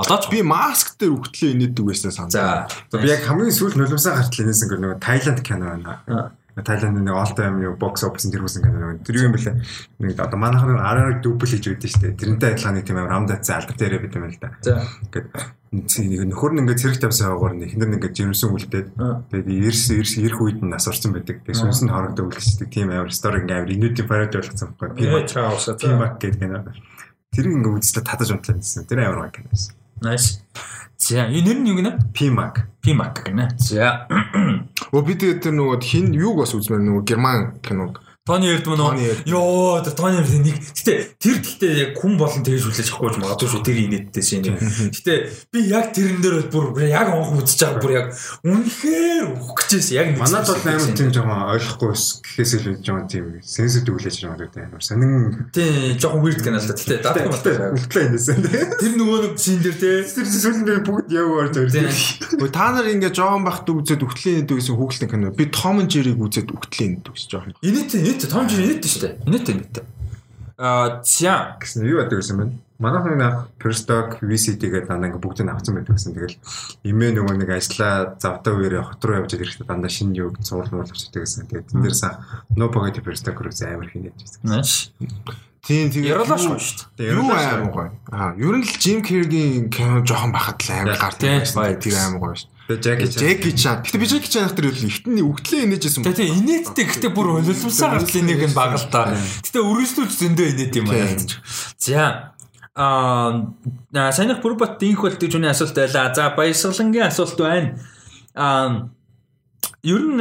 [0.00, 2.26] Одоо ч би маск дээр өгтлээ инээдэг байсан За.
[2.26, 2.66] санаа.
[2.90, 6.32] Би яг хамгийн сүүлд нулимсаа гартал инээсэн гэр нөгөө Тайланд кино байна.
[6.56, 8.98] Тайланд нэг all time юу box office тэр хүсэн кино.
[9.06, 9.62] Тэр юм бэлээ.
[10.02, 12.18] Нэг одоо манайхан араар дүүбл хийж өгдөө штэ.
[12.18, 14.50] Тэрнтэй адилхан нэг тийм амар амдацсан алдар дээрээ бид юм л да.
[14.60, 14.82] За.
[15.70, 18.88] Ингээд нэг нөхөр нь ингээд цэрэг тавьсан хаагуур нэг хинэр ингээд жирэмсэн үлдээд
[19.30, 21.46] тэгээд эрс эрс ирэх үед нь нас орсон байдаг.
[21.46, 22.68] Тэгээд сүнс нь хорогдоо үлдчихдэг.
[22.74, 25.30] Тийм амар стори ингээд амар инүүдийн парод болгоцсон байхгүй.
[25.78, 26.66] Пимак гэдэг кино.
[27.30, 28.90] Тэрийг ингээд үзлээ татаж унтлаа гэсэн.
[28.90, 29.78] Тэр амар кино байсан.
[30.02, 30.42] Nice.
[31.00, 32.12] За, энэ нь юу гэнэ?
[32.12, 32.68] Пимак.
[32.82, 33.56] Пимак гэнэ.
[33.56, 34.06] За.
[34.90, 38.94] Өө би тэгээд тэр нөгөө хин юуг бас үзмээр нөгөө герман кинод Тони Эрдман уу?
[39.26, 40.62] Йоо, тэр Тони Эрдман нэг.
[40.62, 43.66] Гэтэ тэр гэхдээ яг хүн болон тэгж хүлээж авахгүй магадгүй шүү.
[43.66, 44.46] Тэр инээдтэй шин.
[44.94, 45.14] Гэтэ
[45.50, 48.06] би яг тэрэн дээр бүр яг онх үзэж байгаа бүр яг
[48.46, 53.98] үнэхээр өгөх гэжээс яг манад бол амар тийм жоохон ойлгохгүй гэхээс илүү жоохон тийм сенситив
[53.98, 55.50] хүлээж байгаа юм амар сонин.
[55.50, 56.78] Тийм, жоохон weird гэнэ л та.
[56.78, 57.74] Гэтэ даах юм байна.
[57.74, 58.38] Үлдлээ инээсэн.
[58.78, 59.90] Тэр нөгөө нэг шин дээр те.
[60.06, 62.38] Тэр сүүлийн бүгд яваа орж ирсэн.
[62.38, 65.34] Өө та нар ингээ жоохон бахт үзээд өгтлийн нэдэг гэсэн хүүхэлтэй кино.
[65.34, 67.54] Би Том Jerry-г үзээд өгтлийн нэдэг гэсэн жоохон.
[67.64, 69.14] Инээтэй инээтэй том жир инээтэй шүү дээ.
[69.24, 69.84] Инээтэй инээтэй.
[70.60, 72.52] Аа зя гэсэн юу яадаг гэсэн бэ?
[72.80, 76.12] Манайхан нэг Perstock VCD-гээд дандаа ингээ бүгдийг авсан байдаг гэсэн.
[76.16, 76.36] Тэгэл
[76.84, 80.36] имээ нөгөө нэг ажиллаа завтаа үеэр хот руу явж ирэхдээ дандаа шинэ юу
[80.76, 81.48] болж байдаг гэсэн.
[81.48, 82.04] Тэгээд тэн дээрээс
[82.56, 84.40] No Pocket Perstock руу амар хийнэж байсан.
[85.60, 86.56] Тийм тийм яралаш шүү
[86.96, 87.12] дээ.
[87.12, 87.90] Юу амар гоё.
[88.08, 91.76] Аа, ер нь л Jim Carrey-гийн кино жоохон бахад л амар гардаг байсан.
[91.76, 92.48] Тэр амар гоё шүү.
[92.70, 93.20] Тэгээ Jackie Chan.
[93.20, 93.76] Jackie Chan.
[93.84, 96.06] Гэтэ би Jackie Chan хатар үл ихтний өгтлээ инээжсэн.
[96.06, 99.10] Тэгээ инээдтэй гэхдээ бүр өлөлмсаа гартлын нэг нь баг л та.
[99.12, 101.12] Гэтэ өргөжлүүлж зөндөө инээд юм аа.
[101.76, 102.32] За
[102.80, 106.14] Аа санийх бүр бат дийнх бол гэж үний асуулт байлаа.
[106.14, 107.76] За баясгалангийн асуулт байна.
[108.32, 108.88] Аа
[109.82, 110.20] ер нь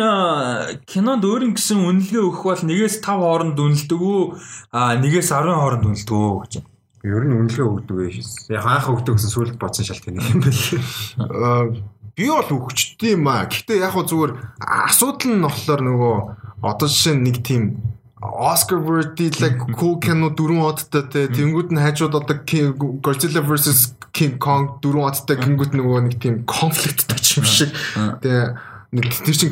[0.87, 4.21] кинонд өөрийн гэсэн үнэлгээ өгөх бол 1-ээс 5 хооронд үнэлдэг үү?
[4.71, 6.69] Аа 1-ээс 10 хооронд үнэлдэг үү гэж байна.
[7.03, 8.23] Ер нь үнэлгээ өгдөг ээ.
[8.55, 10.59] Яг анх өгдөг гэсэн сүлд бодсон шалт нэг юм байна.
[11.19, 11.63] Аа
[12.15, 13.47] би бол өгчтэй юм аа.
[13.47, 16.15] Гэхдээ яг хөө зүгээр асуудал нь болохоор нөгөө
[16.63, 17.63] одоо жишээ нэг тийм
[18.19, 22.35] Oscar worthy like cool кино дөрвөн одтой те тэнгууд нь хажууд одоо
[22.99, 27.71] Godzilla vs King Kong дөрвөн одтой гингүүд нөгөө нэг тийм конфликттэй юм шиг
[28.19, 29.49] тэгээ тэр чин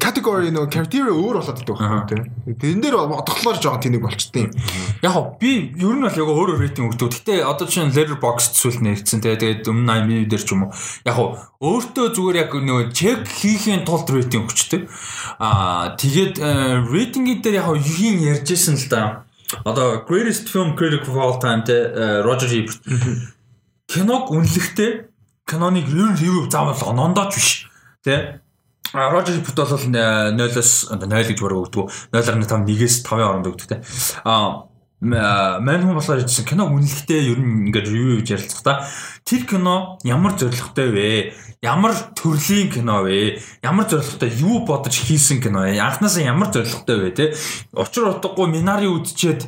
[0.00, 2.22] категори нөө criteria өөр болоод байдаг байхгүй тийм.
[2.62, 4.52] Тэрэн дээр бодглохлоор жоохон тэнэг болчтой юм.
[5.02, 7.10] Яг хоо би ер нь бол яг өөрөөр рейтинг өгдөг.
[7.10, 10.72] Гэтэ одоо чинь letterbox зүйл нэрсэн тэгээ тэгээд өмнө 80 дээр ч юм уу.
[11.04, 11.28] Яг хоо
[11.60, 14.88] өөртөө зүгээр яг нөгөө чек хийхийн тулд рейтинг өгчтэй.
[15.42, 16.40] Аа тэгээд
[16.88, 19.26] рейтингийн дээр яг хоо юуийн ярьжсэн л да.
[19.66, 22.80] Одоо greatest film critic of all time тэ Roger Ebert.
[23.90, 25.10] Киног үнэлэхдээ
[25.44, 27.69] киноныг ер нь review заавал онондооч биш.
[28.04, 28.40] Тэ
[28.92, 31.92] Рожер Пут бол 0-оос 0 гэж бараг өгдөг.
[32.10, 33.78] 0.5 1-ээс 5-ын хооронд өгдөг те.
[34.24, 34.66] А
[35.00, 38.84] мань хүн болохоор хэлсэн кино үнэлэхдээ ер нь ингээд ревю хийж ярилцах та.
[39.24, 41.08] Тэр кино ямар зорилготой вэ?
[41.60, 43.36] Ямар төрлийн кино вэ?
[43.62, 45.76] Ямар зорилготой юу бодож хийсэн кино вэ?
[45.76, 47.24] Анхнаасаа ямар зорилготой вэ те?
[47.76, 49.44] Учир утгагүй Минари үдчихэд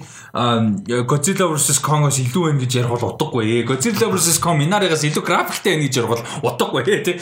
[1.09, 3.65] Godzilla vs Kong-оос илүү байна гэж ярих бол утгагүй.
[3.65, 7.17] Godzilla vs Kong Minari-гаас илүү графиктэй байна гэж ярих бол утгагүй те.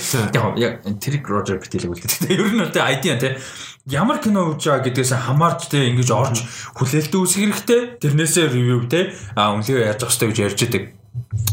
[0.59, 2.35] Яг тэр Roger Petel үлдээ.
[2.35, 3.39] Ер нь тэ ID те
[3.87, 6.43] ямар кино үүж байгаа гэдгээс хамаарч те ингэж орж
[6.75, 7.81] хүлээлт үүсгэх хэрэгтэй.
[8.03, 11.00] Тэрнээсээ ревю те а үнэлгээ яаж явах хэрэгтэй гэж ярьж байдаг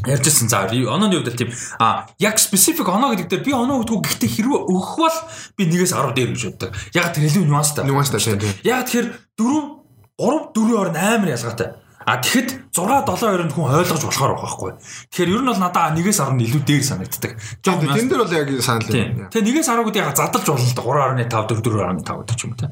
[0.06, 4.32] ярьжсэн за онооны хувьд тийм а яг specific оноо гэдэг дээр би оноо өгдөг гэхдээ
[4.42, 5.18] хэрвээ өгөх бол
[5.58, 6.72] би нэгээс 10 дээр гэж боддог.
[6.94, 7.84] Яг тэр илүү нюанстай.
[7.86, 8.54] Нюанстай тийм.
[8.64, 9.78] Яг тэгэхээр 4
[10.18, 11.70] 3 4-ийн орнд амар ялгаатай.
[12.08, 14.72] А тэгэхэд 6 7 2-нд хүн ойлгож болохоор байгаа байхгүй.
[15.12, 17.32] Тэгэхээр ер нь бол надаа нэгээс 10 илүү дээр санагддаг.
[17.60, 18.88] Жоо тэн дээр бол яг санал.
[18.88, 22.60] Тэгээ нэгээс 10-ууд яг задалж болно л да 3.5 4 4.5 гэдэг ч юм уу
[22.64, 22.72] те.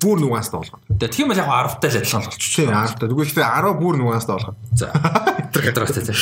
[0.00, 0.82] Бүр нуганстай болгоод.
[0.88, 2.54] Тэгээ тийм бол яг 10-тай л адилхан болчих.
[2.56, 3.08] Тийм 10-тай.
[3.10, 4.58] Тэгвэл ихтэй 10 бүр нуганстай болгоод.
[4.72, 4.86] За.
[5.50, 6.14] Гадраатай те.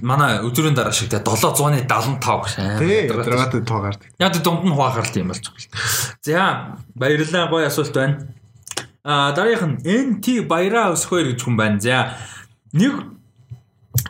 [0.00, 2.54] Манай өдрийн дараа шиг те 775 гэх.
[2.56, 4.08] Тийм гадраатай тоо гардаг.
[4.18, 5.68] Яг дунд нь хуваахаар тийм болж байгаа.
[6.24, 8.32] За баярлалаа гоё асуулт байна.
[9.04, 11.80] А дараагийнх нь NT баяраа өсгөхөр гэж хүн байна.
[11.80, 12.16] За
[12.72, 13.18] нэг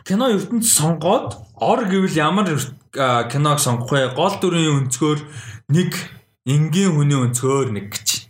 [0.05, 2.47] кино ертөнд сонгоод ор гэвэл ямар
[2.93, 4.13] киног сонгох вэ?
[4.15, 5.19] Гол дүрийн өнцгөр
[5.69, 5.93] нэг
[6.45, 8.28] энгийн хүний өнцгөр нэг гэж.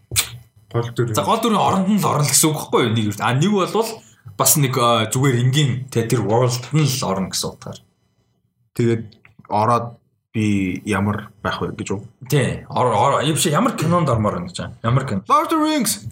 [0.70, 1.14] Гол дүр.
[1.18, 2.94] За гол дүрийн оронд нь л орно гэсэн үг байхгүй юу?
[2.94, 3.16] Нэг юу.
[3.20, 3.90] А нэг бол
[4.38, 4.74] бас нэг
[5.10, 7.80] зүгээр энгийн тэ тэр world нь л орно гэсэн утгаар.
[8.78, 9.04] Тэгээд
[9.50, 9.98] ороод
[10.30, 12.02] би ямар байх вэ гэж үү?
[12.30, 12.66] Тий.
[12.70, 14.70] Ор ор юм шиг ямар кинонд ормоор байна гэж.
[14.86, 15.26] Ямар кино?
[15.26, 16.06] Lord of the Rings.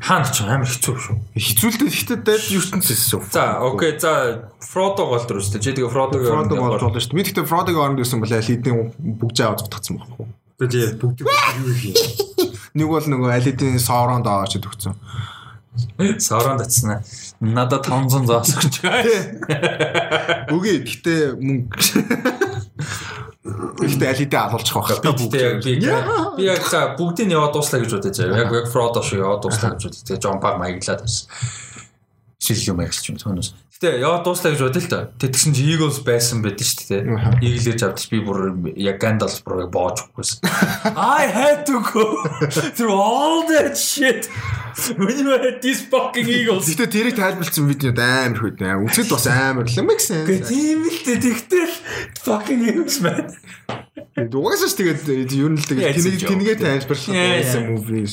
[0.00, 1.16] Хаан ч амар хэцүү шүү.
[1.36, 3.32] Хэцүүлдэ ихтэй дайд ертөнцөөс.
[3.32, 3.96] За, окей.
[4.00, 5.64] За, Frodo гол дүр шүү дээ.
[5.64, 7.20] Чи тэгээ Frodo-г Frodo болж болно шүү дээ.
[7.20, 10.26] Би тэгтээ Frodo-г оронд байсан бол аль хэдийн бүгжээ аваад утгацсан байхгүй.
[10.56, 11.18] Тэгээ бүгд
[11.60, 11.96] юу их юм.
[12.74, 14.94] Нэг бол нөгөө алидийн соронд аваад өгсөн.
[16.20, 17.00] Соронд атснаа.
[17.40, 18.74] Надад 500 зоос өгч.
[20.54, 21.78] Үгүй гэтээ мөнгө
[23.40, 26.36] Ихтэй алидээ алуулчих байх хэрэгтэй бүгд.
[26.36, 28.44] Би яг та бүгдийг нь яваад дууслаа гэж бодож байгаа.
[28.44, 30.02] Яг яг фрод шиг яваад дууслаа гэж бодож.
[30.04, 31.26] Тэгээ жомпаг маяглаад байсан.
[32.36, 33.16] Шил юм ажиллаж юм.
[33.16, 35.08] Түүнээс Гэтэ яваад дууслаа гэж бодъё л та.
[35.16, 37.40] Тэгсэн чи Eagles байсан байдаг шүү дээ.
[37.40, 40.44] Eagles авдаж би бүр яг Gandalf бүр боож өгөхгүйсэн.
[40.92, 42.04] I had to go
[42.76, 44.28] through all that shit.
[45.00, 46.68] When you had these fucking Eagles.
[46.68, 48.84] Гэтэ тэрийг тайлбарлсан видео амар хөдөө.
[48.84, 50.28] Үзэд бас амар л make sense.
[50.28, 51.16] Тийм л дээ.
[51.24, 51.72] Тэгтэл
[52.20, 53.32] fucking Eagles man.
[54.28, 58.04] Дугаас ч тэгээд ер нь л тэгээд тэнийг тэнийгээ тайлбарласан movie.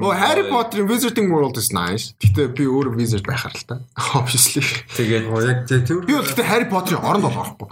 [0.00, 2.12] Оо Harry Potter Wizarding World is nice.
[2.20, 3.80] Гэтэ би өөр wizard байхаар л та.
[4.18, 4.62] Obviously.
[4.92, 7.68] Тэгээд яг тэр би бол гэтэ Harry Potter-ийн оронд болохгүй.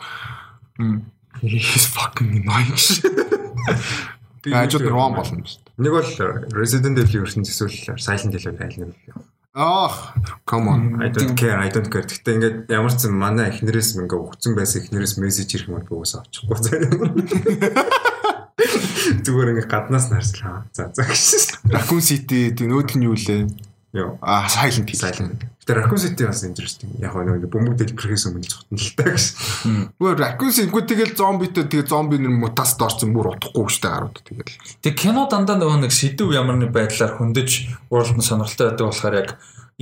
[1.44, 3.05] He's fucking nice.
[4.56, 5.44] Ажууд ром болно.
[5.76, 6.08] Нэг бол
[6.56, 8.97] Resident Evil version эсвэл Silent Hill айл нэг.
[9.59, 10.12] Ах,
[10.44, 11.02] come on.
[11.02, 12.05] I don't care, I don't care.
[12.05, 16.05] Гэтэ ингээд ямар ч юм манай эхнэрээс ингээ өгцөн байсан эхнэрээс мессеж ирэх юм бол
[16.05, 16.93] уусаа очихгүй заяа.
[19.25, 20.68] Зүгээр ингээ гаднаас нарслаа.
[20.76, 21.73] За за гэсэн.
[21.73, 23.49] Raccoon City тэг нөөдөл нь юу лээ?
[23.97, 24.20] Йоо.
[24.20, 25.01] Аа, Silent Hill.
[25.01, 25.41] Silent.
[25.67, 26.95] Тэр Raccoon City бас interesting.
[27.03, 29.91] Яг нэг бөмбөг дэлбэрэхээс өмнө зогтно л та гэсэн.
[29.99, 34.55] Гүр Raccoon City тэгэл зомбитэй тэгээ зомби нэр мутаст орсон бүр утахгүй штэ гарууд тэгэл.
[34.78, 37.51] Тэг кино дандаа нөгөө нэг сэдв ямар нэг байдлаар хөндөж
[37.91, 39.31] уралд нь сонирхолтой байдаг болохоор яг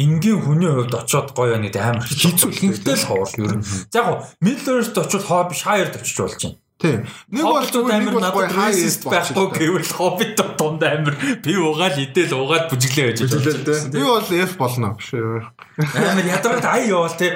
[0.00, 3.68] энгийн хүний хувьд очиод гоё нэг амар хэцүү хинхтэй л ховор ер нь.
[3.92, 6.63] За яг Middle-earth очиод Hobbit Shire-д очиж болж байна.
[6.84, 7.00] Тийм.
[7.32, 12.36] Нэг бол зүгээр нэг бол гоё хайст байхгүй гэвэл Hobbit донд амар би угаал идэл
[12.36, 13.88] угаал бүжиглээ байж байгаа.
[13.88, 15.40] Би бол F болно биш үү?
[15.80, 17.32] Амар ядаргаад ай яваал те.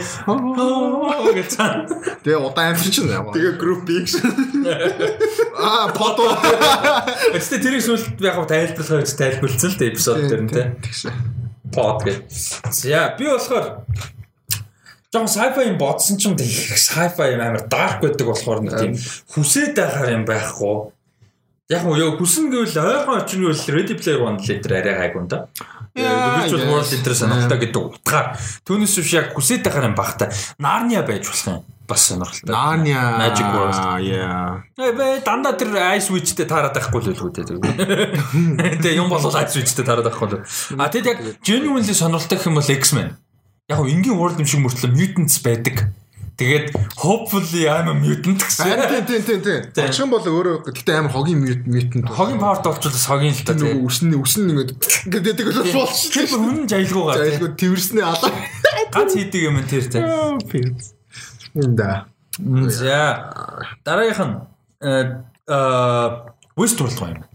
[1.33, 1.89] гэж цаа.
[2.21, 3.25] Тэгээ удаан амир чинь яа.
[3.33, 4.21] Тэгээ group B гэж.
[5.57, 6.21] Аа, под.
[7.33, 10.77] Өстэй тэрийг сүлд яг тайлбарлахаа гэж тайлбарлсан л те эпизод дээр нь те.
[10.85, 11.17] Тэгшээ.
[11.73, 12.21] Под гэж.
[12.69, 13.89] За би болохоор
[15.09, 18.93] Жон sci-fi юм бодсон ч юм их sci-fi юм амар dark байдаг болохоор нэг тийм
[19.33, 20.93] хүсээд байхаар юм байхгүй.
[21.73, 25.49] Яг нь ёо хүсэн гэвэл ойрхон очин гэвэл Ready Player One литер арай хайгуун да.
[25.97, 28.37] Virtual World литер сонирхолтой гэдэг утгаар
[28.69, 30.29] түүнээс биш яг хүсээд байхаар юм бахта.
[30.61, 32.53] Narnia байж болох юм бас сонирхолтой.
[32.53, 33.81] Narnia Magic World.
[34.05, 34.61] Yeah.
[34.77, 38.77] Э бэ дандаа тэр Ice Witch-тэй таарад байхгүй л үлгүү дээ.
[38.85, 40.45] Тэгээ юм болол Ice Witch-тэй таарад байхгүй л.
[40.77, 43.17] А тэгэд яг genuinely сонирхолтой гэх юм бол X-Men
[43.69, 45.93] яг энгийн world юм шиг мөртлөө mutants байдаг.
[46.39, 46.71] Тэгээд
[47.03, 48.79] hopefully I'm a mutant гэсэн.
[48.89, 49.91] Тийм тийм тийм тийм.
[49.91, 52.07] Очин бол өөрөө гэхдээ амар хогийн mutant.
[52.09, 53.83] Хогийн power болчихвол хогийн л та тийм.
[53.83, 54.71] Үсэн үсэн ингээд
[55.11, 56.15] гэдэг бол болчих.
[56.15, 57.19] Тэр үнэн жаялгуугаа.
[57.19, 58.33] Жаялгуу тэрснээ алаа.
[58.95, 60.07] Ганц хийдэг юм тэр тийм.
[61.77, 62.07] Да.
[62.73, 62.97] За
[63.83, 64.35] дараагийнх нь
[64.81, 65.19] э
[66.59, 67.28] Westworld юм.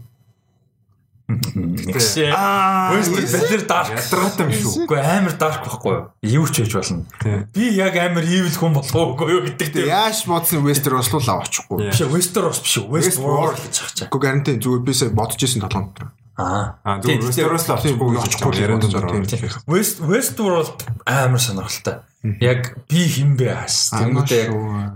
[1.41, 2.29] Тэгшээ.
[2.33, 4.85] Westworld бэлэр dark ядаргаатай юм шүү.
[4.85, 6.03] Үгүй амар dark байхгүй юу?
[6.43, 7.05] Юу ч хийж болно.
[7.53, 9.87] Би яг амар evil хүн болох уугүй юу гэдэг тийм.
[9.89, 11.89] Яаш бодсон Westeros руу лав очихгүй.
[11.89, 14.07] Биш Westeros биш Westworld гэж хачаа.
[14.09, 16.05] Гэхдээ гарантийн зүгээр би сая бодож исэн толгонд.
[16.37, 16.81] Аа.
[16.81, 19.69] Аа зүгээр Westeros л очихгүй очихгүй ярианд дөрөв.
[19.69, 22.01] West Westworld амар сонирхолтой.
[22.39, 23.91] Яг би хин бэ хас.
[23.93, 24.43] Тэнгүүтээ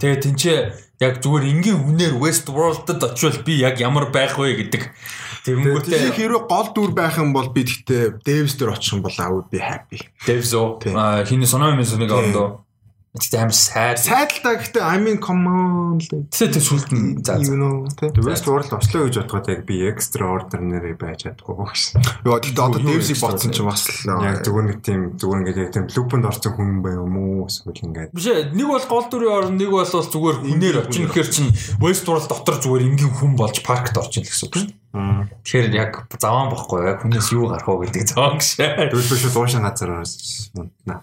[0.01, 0.59] тэгээ тэнцээ
[0.97, 4.89] яг зүгээр энгийн хүнээр Westworld-д очивол би яг ямар байх вэ гэдэг
[5.47, 9.31] Тэгэнгүүтээ хэрэг гол дүр байх юм бол би гэхдээ Дэвс дээр очих юм бол I
[9.31, 10.03] would be happy.
[10.27, 10.75] Дэвс оо
[11.23, 12.11] хиний соноо юм сүнийг
[13.17, 13.97] Тэгтээ амар сайд.
[13.97, 16.29] Сайд л та гэхдээ I mean come on л.
[16.29, 18.13] Тэгтээ тэг сүлд нь за you know тэг.
[18.21, 21.97] West World ослоо гэж бодоход яг би extra order нэрээ байж чадахгүй багш.
[22.21, 25.71] Йоо тэгтээ одоо Дэвсийг бодсон ч бас л яг зүгээр нэг тийм зүгээр ингээд яг
[25.73, 28.13] тийм блупэнд орсон хүн бай юм уу эсвэл ингээд.
[28.13, 31.49] Биш ээ нэг бол гол дүрийн орн нэг бол зүгээр хүнээр очих гэхэр чин
[31.81, 34.69] West World дотор зүгээр энгийн хүн болж паркт орчих л гэсэн үг шүү.
[34.93, 38.49] Тэгэхээр яг заван бохгүй яг хүнээс юу гарах уу гэдэг заван гэж.
[38.61, 41.01] Тэгвэл биш дуушин газар унтнаа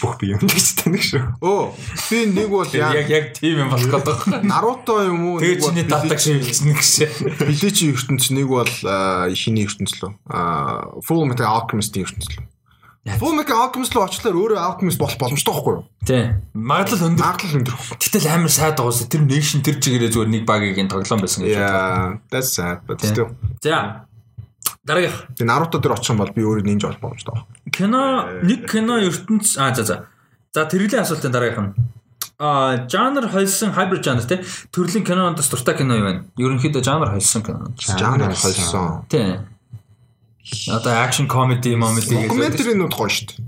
[0.00, 1.22] бүх би юм гэж таних шүү.
[1.40, 1.72] Оо,
[2.10, 4.44] би нэг бол яг яг тийм юм болох гэдэг.
[4.44, 5.40] Наруто юм уу?
[5.40, 7.08] Тэгээ чиний датаг шивэлцэн гэсэн.
[7.44, 8.72] Билечи ертөнц нэг бол
[9.32, 10.12] хиний ертөнц лөө.
[10.30, 12.46] Аа, Full Metal Alchemist-ийн ертөнц лөө.
[13.16, 15.84] Full Metal Alchemist руу очлоор өөрөө Alchemist болох боломжтой байхгүй юу?
[16.04, 16.36] Тий.
[16.52, 17.24] Магадлал өндөр.
[17.24, 17.76] Магадлал өндөр.
[17.96, 21.80] Гэтэл амар сайд байгаас тэр nation тэр чигээрээ зүгээр нэг багийн тоглоом байсан гэж бодлоо.
[21.80, 23.32] Yeah, that's sad but still.
[23.64, 24.04] За.
[24.84, 25.36] Дараагийнх.
[25.36, 27.46] Тэгээ Naruto дээр очих юм бол би өөрөө нинж болох боломжтой байна.
[27.68, 28.02] Кино
[28.40, 29.96] нэг кино ертөнц а за за.
[30.54, 31.90] За тэрглийн асуултын дараагийнх нь
[32.40, 34.40] а жанр холсон hybrid жанр тий
[34.72, 36.12] төрлийн кинонд бас дуртай кино юу вэ?
[36.40, 37.68] Ерөнхийдөө жанр холсон кино.
[37.76, 39.04] Жанр холсон.
[39.12, 39.44] Тий.
[40.72, 42.32] Одоо action comedy comedy гэж.
[42.32, 43.44] Докюментаринууд гоё шүү дээ.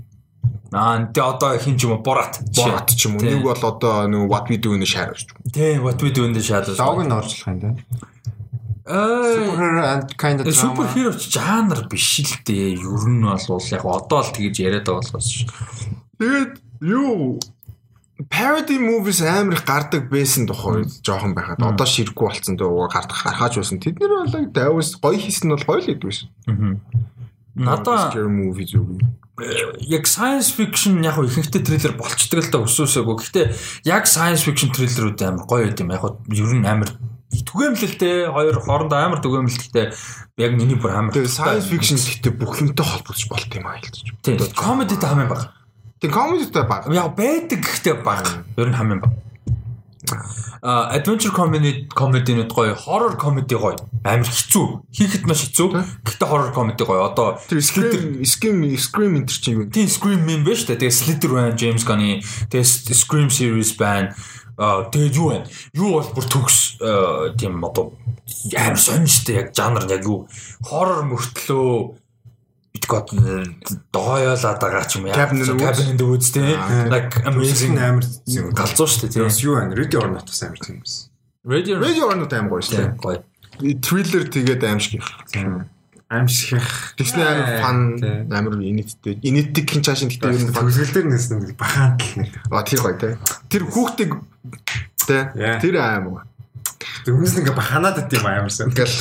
[0.77, 2.37] Аа тэ одоо хин ч юм уу Борат.
[2.53, 3.25] Борат ч юм уу.
[3.25, 5.49] Нэг бол одоо нөгөө What We Do in the Shadows ч юм уу.
[5.49, 6.77] Тий, What We Do in the Shadows.
[6.77, 7.73] Дог нь оржлох юм дээ.
[8.85, 11.15] Аа Super and kind of супер drama.
[11.15, 12.83] ч жанр биш л дээ.
[12.83, 15.47] Ер нь бол яг одоо л тэгж яриад байгаа болохоос ш.
[16.19, 16.51] Тэгээд
[16.83, 17.39] юу
[18.29, 23.23] parody movies амар их гардаг байсан тухай жоохон байхад одоо ширэггүй болцсон дөө угаа гардах
[23.23, 23.79] гархааж байсан.
[23.79, 26.27] Тэднэр бол дайвс гоё хийсэн нь бол гоё л гэдэг байсан.
[27.55, 28.99] Надаа scary movie зүг.
[29.81, 33.15] яг science fiction яг ихэнхдээ трейлер болцдог л та өсөөсөөгөө.
[33.17, 33.45] Гэхдээ
[33.89, 35.89] яг science fiction трейлерүүд амар гоё байд юм.
[35.93, 36.89] Яг ер нь амар
[37.41, 39.89] түгээмлэлтэй хоёр хоорондоо амар түгээмлэлтэй
[40.37, 41.13] яг миний бүр амар.
[41.17, 44.13] Тэгээд science fiction гэхдээ бүх юмтай холбогдож болт юм аа хэлж.
[44.21, 45.49] тийм comedy та хамгийн баг.
[46.03, 46.91] Тэг comedy-тэй баг.
[46.91, 48.27] Яг байдаг гэхдээ баг.
[48.59, 49.15] Ер нь хамгийн баг.
[50.61, 53.79] А adventure comedy comedy-нууд гоё, horror comedy гоё.
[54.03, 54.83] Амар хэцүү.
[54.91, 56.03] Хийхэд маш хэцүү.
[56.03, 57.07] Гэхдээ horror comedy гоё.
[57.07, 59.71] Одоо scream scream scream энэ чинь юу?
[59.71, 60.83] тийм Scream юм байна шүү дээ.
[60.83, 62.19] Тэгээ Slither байна, James Gunn-ы.
[62.51, 64.11] Тэгээ Scream series байна.
[64.57, 65.47] Аа тэгээ юу байна?
[65.73, 66.57] Юу бол бүр төгс
[67.39, 67.93] тийм одоо
[68.57, 69.37] амар дээ.
[69.39, 70.27] Яг жанр яг юу?
[70.69, 71.99] Horror мөртлөө
[72.83, 73.15] God
[73.93, 75.15] дооёолаад байгаа ч юм яа.
[75.95, 76.51] The Woods тийм.
[76.91, 78.05] Like amazing амар
[78.53, 79.25] галзуу шүү дээ тийм.
[79.29, 79.73] Бас юу байна?
[79.77, 81.09] Ready or not бас амар тийм байсан.
[81.43, 82.91] Radio Radio орнууд аим гоё шүү дээ.
[83.03, 83.19] гоё.
[83.83, 85.03] Thriller тэгээд аимшиг.
[86.09, 86.95] Аимшигх.
[86.97, 88.31] Тэгснэ амар фан Тийм.
[88.31, 89.19] амар инэттэй.
[89.23, 90.67] Инэтдэг хин чаашин гэдэг нь фан.
[90.67, 92.31] Төгсгөл дээр нэс нэг бахаан тал нэг.
[92.51, 93.17] А тэр гоё те.
[93.49, 94.11] Тэр хүүхдийг
[95.07, 95.31] те.
[95.61, 96.23] Тэр гоё.
[97.07, 98.69] Төгсгөл ингээ бахаанаад байт юм аямарсан.
[98.69, 98.97] Ингээл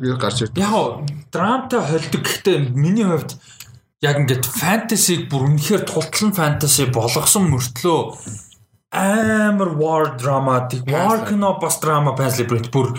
[0.00, 0.56] би гарч ирд.
[0.56, 3.36] Яг драмтай холдог гэхдээ миний хувьд
[4.00, 8.00] яг ингээд фэнтезиг бүр үнэхээр тултлан фэнтези болгосон мөртлөө
[8.92, 12.94] амар war drama тэг war кино бас драма панслибрит бүр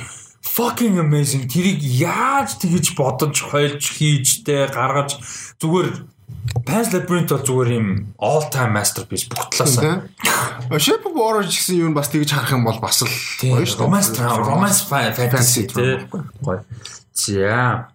[0.55, 5.19] fucking amazing тэрийг яаж тэгж бодож хойлж хийж тэ гаргаж
[5.59, 6.15] зүгээр
[6.63, 7.87] Pan's Labyrinth бол зүгээр юм
[8.19, 9.75] all time masterpiece бүх талаас.
[10.79, 13.11] Shape of Water гэсэн юу бас тэгж харах юм бол бас л
[13.43, 13.87] гоё шүү дээ.
[13.87, 16.07] Romance romance fa- fantasy тэ.
[16.43, 16.63] Гоё.
[17.11, 17.91] За.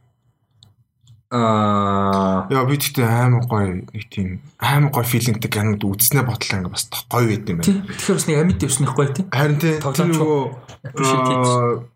[1.32, 6.72] Аа Яа би тэгтээ амар гоё нэг тийм амар гоё филингтэй кинод үзснээ бодлоо ингээ
[6.76, 7.72] бас гоё байд юм байна.
[7.88, 9.24] Тэгэхээр бас нэг амьд дэвснэх гоё тий.
[9.32, 11.91] Харин тий тэр Тоглоомч нөгөө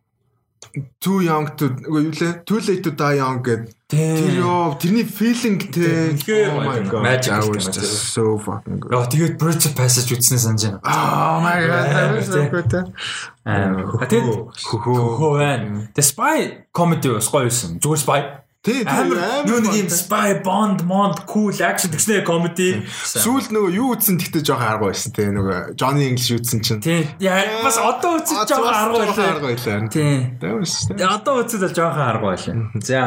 [1.00, 2.32] Too young to үгүй юу лээ?
[2.44, 3.72] Too late to die young гэдэг.
[3.86, 6.12] Тэр ёо тэрний филинг те.
[6.50, 7.02] Oh my god.
[7.02, 7.32] magic
[7.86, 8.90] so fucking good.
[8.92, 10.80] Яа тэгээд Bridge Passage үзснээ санаж байна.
[10.82, 11.84] Oh my god.
[11.94, 12.70] That was so good.
[13.46, 15.86] Аа тэгээд хөхөө байна.
[15.94, 16.38] Тэгээд Spy
[16.74, 17.78] comedy бас гоё байсан.
[17.78, 18.20] Зүгээр Spy.
[18.66, 19.86] Тий, тий, Амар юу нэг юм.
[19.86, 22.82] Spy Bond Bond cool action тэгснэ comedy.
[22.82, 26.82] Сүүл нөгөө юу үзсэн тэгтээ жоохон арга байсан те нөгөө Johnny English үзсэн чинь.
[26.82, 27.06] Тий.
[27.22, 29.30] Яа бас одоо үзэж жоохон арга байлаа.
[29.38, 29.86] арга байлаа.
[29.94, 30.34] Тий.
[31.06, 32.56] Одоо үзэл бол жоохон арга байлаа.
[32.82, 33.02] За.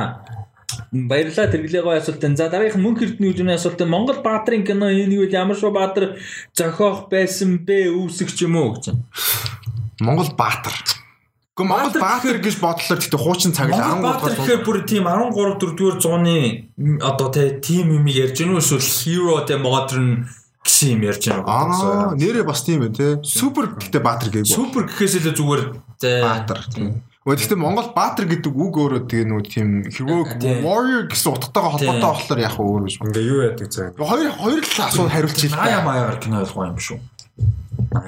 [0.96, 2.40] Баярлалаа тэргэлээ гоё асуултанд.
[2.40, 6.16] За дараагийнх мөнх эрдэнэ үжиний асуулт нь Монгол баатрын кино энийг үл ямар шоу баатар
[6.56, 8.96] зохиох байсан бэ үүсэх ч юм уу гэж.
[10.00, 10.72] Монгол Баатар.
[11.60, 15.04] Гэхдээ Монгол Баатар гэж бодлоо гэхдээ хуучин цаг л Монгол 13 баатар гэхээр бүр тийм
[15.12, 16.72] 13 4-р зууны
[17.04, 17.28] одоо
[17.60, 20.32] тим юм ярьж гэнэ үү эсвэл hero тэ modern
[20.64, 22.20] гэсэн юм ярьж гэнэ Аа, үү?
[22.20, 23.20] нэрээ бас тийм байх те.
[23.28, 24.48] Супер гэхдээ Баатар гээгүй.
[24.56, 25.62] Супер гэхээс илүү зүгээр
[26.24, 27.04] Баатар тийм.
[27.28, 30.64] Гэхдээ Монгол Баатар гэдэг үг өөрөө тэгээ нөгөө тийм heroic Тийм.
[30.64, 32.10] warrior гэсэн утгатайгаа холбоотой Тийм.
[32.10, 32.96] болохоор яг өөр биш.
[33.04, 33.92] Ингээ юу яадаг заа.
[34.00, 36.98] Хоёр хоёр л асуулт хариулж Наяа маягаар кино ойлгоо юм шүү.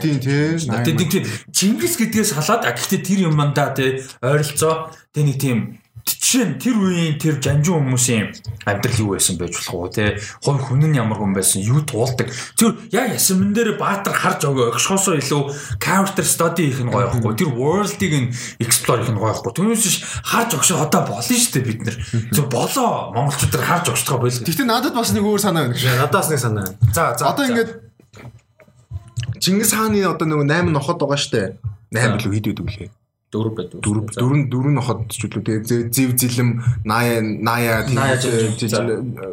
[0.02, 0.58] Тийм тийм.
[0.62, 4.94] Тэгээд тийм тийм Чингис гэдгээс халаад а гэхдээ тэр юм мандаа тий ойролцоо.
[5.14, 8.34] Тэг нэг тийм жишээ нь тэр үеийн тэр жанжин хүмүүсийн
[8.66, 11.62] амьдрал юу байсан байж болох уу тий хой хүн нь ямар хүн байсан?
[11.62, 12.30] Юу туулдаг?
[12.58, 15.42] Тэр яг ясмэн дээр баатар харж өгөө өгшхосоо илүү
[15.78, 19.84] character study хийх нь гоё байхгүй тэр world-ыг нь explore хийх нь гоё байхгүй түүнээс
[19.86, 21.98] биш харж өгшөө одоо болно шүү дээ бид нар.
[22.34, 23.14] Зөв болоо.
[23.14, 25.86] Монголчууд нар харж өгч байгаа байлгүй Гэхдээ надад бас нэг өөр санаа байна гэж.
[26.02, 26.66] Надаас нэг санаа.
[26.96, 27.91] за за Одоо ингээд
[29.42, 31.58] Чингис хааны одоо нөгөө 8 ноход байгаа штэ.
[31.90, 32.90] 8 билүү хэд байдаг лээ.
[33.32, 35.40] дөрөв байдаг Дөрөв дөрөв дөрөв ноход ч үлээ.
[35.42, 36.50] Тэгээ зэ- зэв зилэм
[36.84, 38.84] ная ная Ная, тийм жижиг, за.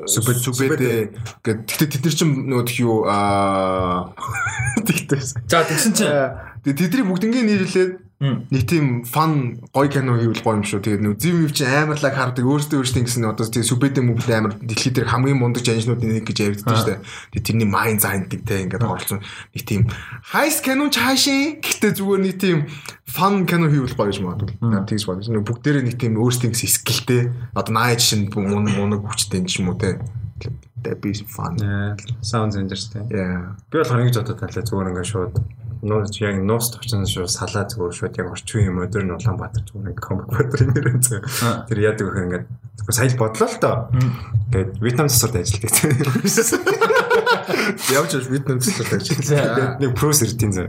[0.06, 1.18] супер супер гэдэг.
[1.42, 4.14] Гэхдээ тэд нар ч нөгөө тх юу аа
[4.86, 5.34] тэгтээс.
[5.50, 6.14] за тэгсэн чинь
[6.62, 10.82] Тэгээ тэдний бүгднгийн нийлүүлээд Нэг тийм фан гоё кино хийвэл гоё юм шүү.
[10.82, 14.34] Тэгээд нөө зив мив чи амар лаг хардаг өөртөө өөртөө гэсэн одоо тийм сүбэдэ мөвлөө
[14.34, 17.02] амар дэлхий дээр хамгийн мундаг жанжнуудын нэг гэж яригддаг шүү дээ.
[17.30, 19.86] Тэгээд тэрний майн зайнтэгтэй ингээд оролцсон нэг тийм
[20.34, 22.58] хайс кино чаашин гэхдээ зүгээр нэг тийм
[23.06, 24.66] фан кино хийвэл гоё гэж магадгүй.
[24.66, 25.30] Наа тийж бодож.
[25.30, 27.22] Нөө бүгдээрээ нэг тийм өөртөө гэсэн скиллтэй
[27.54, 30.02] одоо нааж шин мунаг мунаг хүчтэй юм уу те.
[30.82, 31.58] That be fun.
[31.58, 33.06] Yeah, sounds interesting.
[33.10, 33.58] Yeah.
[33.70, 35.34] Би болохоор ингэж бодоод байлаа зүгээр ингээд шууд
[35.82, 40.02] нууц яг нууц товчсон шүү салаа зүгээр шууд яг орчин юм модерн Улаанбаатар зүгээр ингээд
[40.02, 41.20] комик баатар юм нэрэн зөө.
[41.68, 42.46] Тэр яадаг вэ ингээд
[42.90, 43.76] сая л бодлоо л доо.
[44.50, 45.72] Тэгээд Вьетнам засварт ажилладаг.
[47.94, 49.80] Явж явж Вьетнам засварт ажилладаг.
[49.80, 50.68] Нэг прус ирдийн зөө.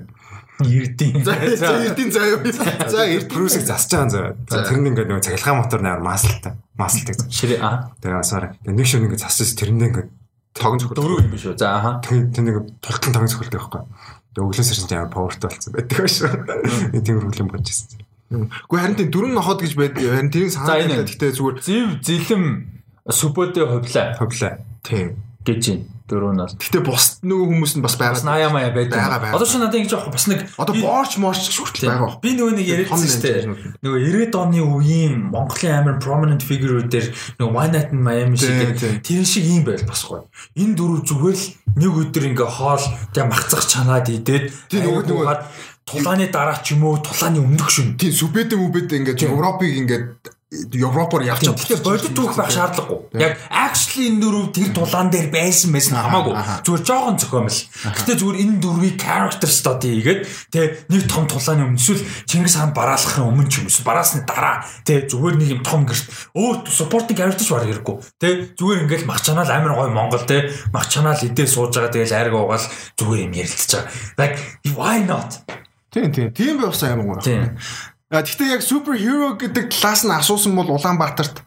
[0.60, 1.24] Ирдийн.
[1.24, 2.44] За эрдийн заяа.
[2.90, 4.36] За эрд прусыг засч байгаа зөө.
[4.52, 6.60] За тэр нь ингээд нөгөө цахилгаан мотор нээр маслтай.
[6.76, 7.16] Маслтай.
[7.16, 7.96] Ширээ аа.
[8.04, 8.60] Тэгээ асаар.
[8.68, 10.12] Тэгээ нэг шөнө ингээд засч тэрэндээ ингээд
[10.52, 11.56] тогон зөвхөн дөрөв юм биш үү?
[11.56, 12.04] За аа.
[12.04, 13.88] тэр тэр нэг тултан тогон зөвхөлтэй байхгүй.
[14.36, 16.30] Тэгээ өглөөс ирсэн чинь амар павертай болсон байдаг шүү.
[17.06, 18.00] Тийм болж ирсэн.
[18.30, 19.94] Гэхдээ харин тийм дөрөв нохоод гэж байд.
[19.98, 21.02] Харин тэрийг За, санаа энэ.
[21.10, 22.44] гэхдээ зүгээр Зив зилэм
[23.10, 24.54] сүбөдөө хувлаа Хөвлөө.
[24.86, 25.08] тийм.
[25.44, 25.80] гэж юм.
[26.10, 26.58] Дөрөв нас.
[26.58, 28.26] Гэхдээ бус нөгөө хүмүүс нь бас Бас байгаа.
[28.26, 28.98] наяа маяа байдаг.
[29.30, 32.18] Одоо чи надад ингэж явах бас нэг Одоо борч морч хүртэл байгаа.
[32.18, 33.42] Би нөгөө нэг яриадсан шүү дээ.
[33.86, 37.06] Нөгөө 90-ад оны үеийн Монголын амар prominent figure-үүдээр
[37.38, 38.74] нөгөө One Night in Miami шиг
[39.06, 40.26] тэр шиг юм байл басгүй.
[40.58, 41.46] Энэ дөрөв зүгээр л
[41.78, 45.46] нэг өдөр ингээ хоол тэг махцах чанаад идээд Тий, нөгөө- уугаад
[45.86, 47.98] тулааны дараа ч юм уу тулааны өмнөх шүн.
[48.02, 50.06] Тийм сүбэдэ мүбэдэ ингээд Европыг ингээд
[50.50, 51.54] Европоор явж Тийм.
[51.54, 53.22] Гэхдээ бодит түүх байх шаардлагагүй.
[53.22, 56.34] Яг actually энэ дөрөв тэр тулаан дээр байсан байсан хамаагүй.
[56.66, 57.62] Зүгээр жоохон зохиомл.
[57.94, 62.74] Гэхдээ зүгээр энэ дөрвийг character study хийгээд тэ нэг том тулааны өмнө эсвэл Чингис хаан
[62.74, 67.14] бараалахын өмнө ч юм уу бараасны дараа тэ зүгээр нэг юм том гэрт өөр supporting
[67.14, 67.96] character ч баг хэрэггүй.
[68.18, 72.18] Тэ зүгээр ингээл мах чанаал амар гоё Монгол тэ мах чанаал идээ сууж байгаа тэгэл
[72.18, 72.66] айраг уугаал
[72.98, 73.94] зүгээр юм ярилцж байгаа.
[74.18, 74.36] Like
[74.74, 75.46] why not?
[75.94, 76.34] Тийм тийм.
[76.34, 77.22] Тийм байвсан юм уу?
[77.22, 77.54] Тийм.
[78.10, 81.46] Гэхдээ яг супер хиро гэдэг талаас нь асуусан бол Улаанбаатарт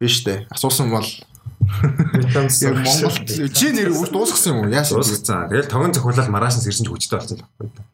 [0.00, 0.48] биш дээ.
[0.48, 3.16] Асуусан бол яг Монгол
[3.52, 4.72] чи нэр дуусгасан юм уу?
[4.72, 4.96] Яасан?
[4.96, 5.52] Дуусгацсан.
[5.52, 7.84] Тэгэл тогон зохиолол маргааш нь сэрсэн ч хүчтэй болсон л байхгүй.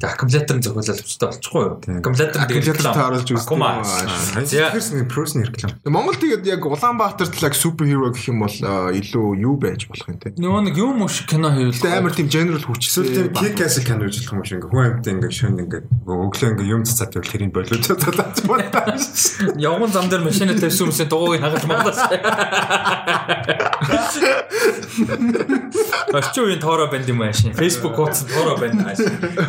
[0.00, 1.76] Аккумулятор нь зохиолол өвчтэй болчихгүй юу?
[2.00, 3.44] Аккумулятор Аккумулятор тааруулж үзсэн.
[3.44, 3.84] Аккума.
[3.84, 4.72] За.
[4.72, 5.76] Тэрс нэг прусны реклам.
[5.84, 9.92] Монгол тэгээд яг Улаанбаатарт л яг супер хиро гэх юм бол а, илүү юу байж
[9.92, 10.32] болох юм те.
[10.32, 12.88] Нөгөө нэг юм уу шиг кино хийвэл амар тийм хүчтэй.
[12.88, 15.84] Эсвэл тийм кик асик кино гэж болох юм шиг ингээ хүн амьтаа ингээ шөн ингээ
[16.08, 18.96] өглөө ингээ юм цацаад байвал тэрийг болоод цацаад байна.
[19.68, 22.00] явган зам дээр машина тавьсан хүмүүсийн дугуйг хагалж Монголоос.
[26.12, 27.54] Орчин үеийн тоороо банд юм аашин.
[27.56, 29.00] Facebook хуудас тоороо банд ааш.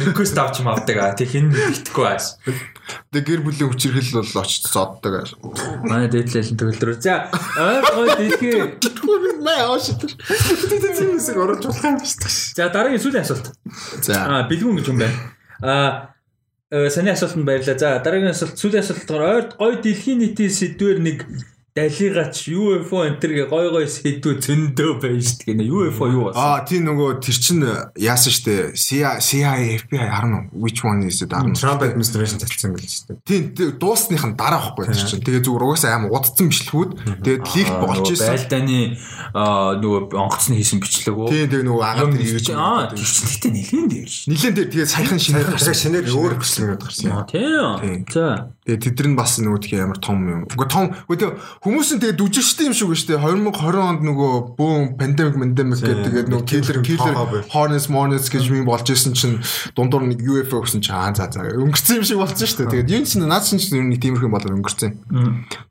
[0.07, 1.13] Request авч юм авдаг аа.
[1.13, 2.39] Тэг хин итгэхгүй ааш.
[3.11, 5.29] Тэгээд гэр бүлийн хүчирхэл бол очиж зоддог.
[5.85, 6.97] Манай дээдлэлэн төгөлдрөө.
[6.99, 7.29] За,
[7.59, 8.57] ойр гой дэлхий.
[9.43, 10.11] Маа ааштай.
[10.11, 12.17] Тийм хэсэг орж болох юм биш?
[12.55, 13.53] За, дараагийн сүүлийн асуулт.
[14.01, 14.13] За.
[14.23, 15.17] Аа, бэлгүүн гэж юм байна.
[15.61, 15.89] Аа,
[16.71, 17.79] э, саний асуултанд баярлалаа.
[17.79, 21.27] За, дараагийн асуулт сүүлийн асуулт болохоор ойр гой дэлхийн нийтийн сэдвэр нэг
[21.73, 25.69] далигач UFO энтергээ гой гой сэдвүү зөндөө байна шүү дээ.
[25.73, 26.37] UFO юу болсон?
[26.37, 27.65] Аа тийм нөгөө тэр чин
[27.97, 30.61] яасан штэ CIA CIA FBI харна уу?
[30.61, 31.33] which one is it.
[31.33, 33.17] Trump administration цацсан гэлж шүү дээ.
[33.25, 35.25] Тийм тэр дуусных нь дараа байхгүй тэр чин.
[35.25, 36.91] Тэгээ зүгээр угаасаа аим удацсан бичлэгүүд
[37.25, 38.29] тэгээд лигт болж исэн.
[38.37, 38.79] Байлдааны
[39.33, 41.27] аа, нөгөө онгоцны хийсэн бичлэг үү?
[41.33, 44.29] Тийм тэгээ нөгөө агаад тэр ирж Аа, тэгчлэгтэй нэлээд дээр ш.
[44.29, 48.05] Нилэн дээр тэгээ саяхан шинэ Тэгэхээр шинээр өөр бичлэг гарсан тийм.
[48.13, 48.53] За.
[48.63, 50.41] Тэгээ тэд нар бас нөгөө тийм амар том юм.
[50.47, 51.17] Уга том үгүй
[51.63, 53.23] хүмүүс нь тэгээ дүжигчтэй юм шүү дээ.
[53.23, 57.15] 2020 онд нөгөө бүүн пандемик пандемик гэдэг тэгээд нөгөө killer killer
[57.55, 59.39] hornets mornets гэж юм болж исэн чинь
[59.71, 62.83] дундуур нэг UFO гэсэн чинь аа за за өнгөрцөн юм шиг болсон дээ.
[62.83, 64.91] Тэгээд юм чинь наад чинь чинь нэг тиймэрхүү болоод өнгөрцөн.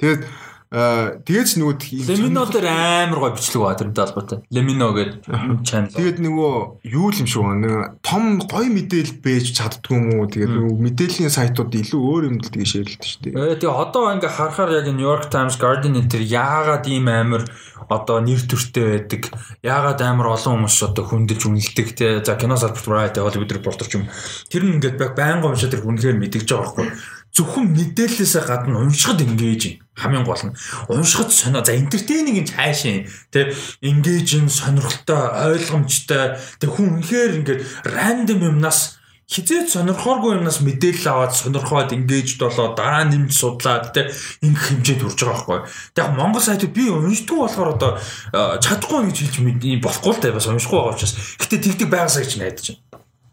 [0.01, 0.25] Тэгээд
[0.73, 1.77] аа тэгээд ч нөгөө
[2.09, 4.39] Лемино дээр амар гой бичлэг байгаа тэрнтэй холбоотой.
[4.49, 5.21] Лемино гэдэг
[5.69, 5.93] channel.
[5.93, 6.55] Тэгээд нөгөө
[6.89, 8.01] юу юм шиг байна.
[8.01, 10.33] Том гой мэдээлэл бэж чаддгүй юм уу?
[10.33, 13.37] Тэгээд нөгөө мэдээллийн сайтууд илүү өөр юм шеэрлдэг шүү дээ.
[13.37, 17.45] Э тэгээ одоо ингээ харахаар яг New York Times Guardian энэ яагаад ийм амар
[17.89, 19.29] одоо нэр төртэй байдаг
[19.61, 23.99] яагаад амар олон хүмүүс одоо хүндэлж үнэлдэг те за кино салбарт Variety Hollywood Reporter ч
[23.99, 24.09] юм
[24.49, 26.89] тэр нь ингээд байнга уншаад тэр үнэхээр мэдгэж байгаа байхгүй
[27.33, 30.57] зөвхөн мэдээлэлээсээ гадна уншихад engage хамгийн гол нь
[30.89, 38.41] уншихад сонио за entertaining гэж хайшин те engage сонирхолтой ойлгомжтой тэг хүн үнэхээр ингээд random
[38.53, 39.03] юмнаас
[39.33, 44.13] хизээд сонирхооргүй юмнаас мэдээлэл аваад сонирхоод engaged болоо дараа нэмж судлаад те
[44.45, 45.61] ингэх хэмжээнд хүрч байгаа байхгүй.
[45.97, 49.37] Тэг яг Монгол сайтууд би уншдгүй болохоор одоо э, чадахгүй гэж хэлж
[49.81, 51.17] болохгүй л та бас уншихгүй байгаа учраас.
[51.41, 52.92] Гэтэ тэгдэг байгаасаа гэж найдаж байна.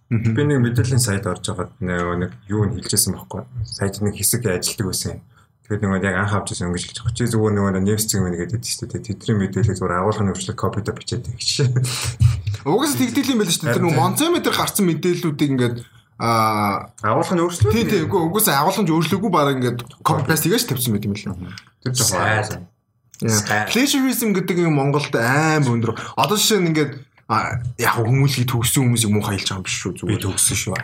[0.10, 3.46] Би нэг мэдээллийн сайд орж байгаад нэг юу н хэлжсэн байхгүй.
[3.62, 5.22] Сайд нэг хэсэг ажилтдаг байсан.
[5.70, 7.14] Тэгээд нөгөө яг анх авч ирсэн ингэж хэлж байгаа.
[7.14, 10.98] Чи зүгээр нөгөө нефс зэг мэн гэдэг чинь тэ тэдний мэдээлэл зүгээр агуулгын хөвчлөг копидо
[10.98, 11.50] бичээд гэж.
[12.66, 13.76] Угаасаа тэгдээл юм байл шүү дээ.
[13.78, 15.78] Тэр нөгөө Монцометр гарсан мэдээллүүдийг ингээд
[16.20, 17.72] Аа агуулгын өөрчлөлт.
[17.72, 21.54] Тийм тийм үгүй угсаа агуулгын өөрчлөөгүй баг ингээд copy paste хийгэж тавьсан байт юм лээ.
[21.80, 22.68] Тэр жоохон.
[23.72, 25.96] Plagiarism гэдэг юм Монголд аим өндөр.
[26.20, 26.92] Одоо жишээ нь ингээд
[27.30, 30.76] яг хүмүүлгийг төгссөн хүмүүсийг муу хаялж байгаа юм биш шүү зүгээр төгссөн шүү.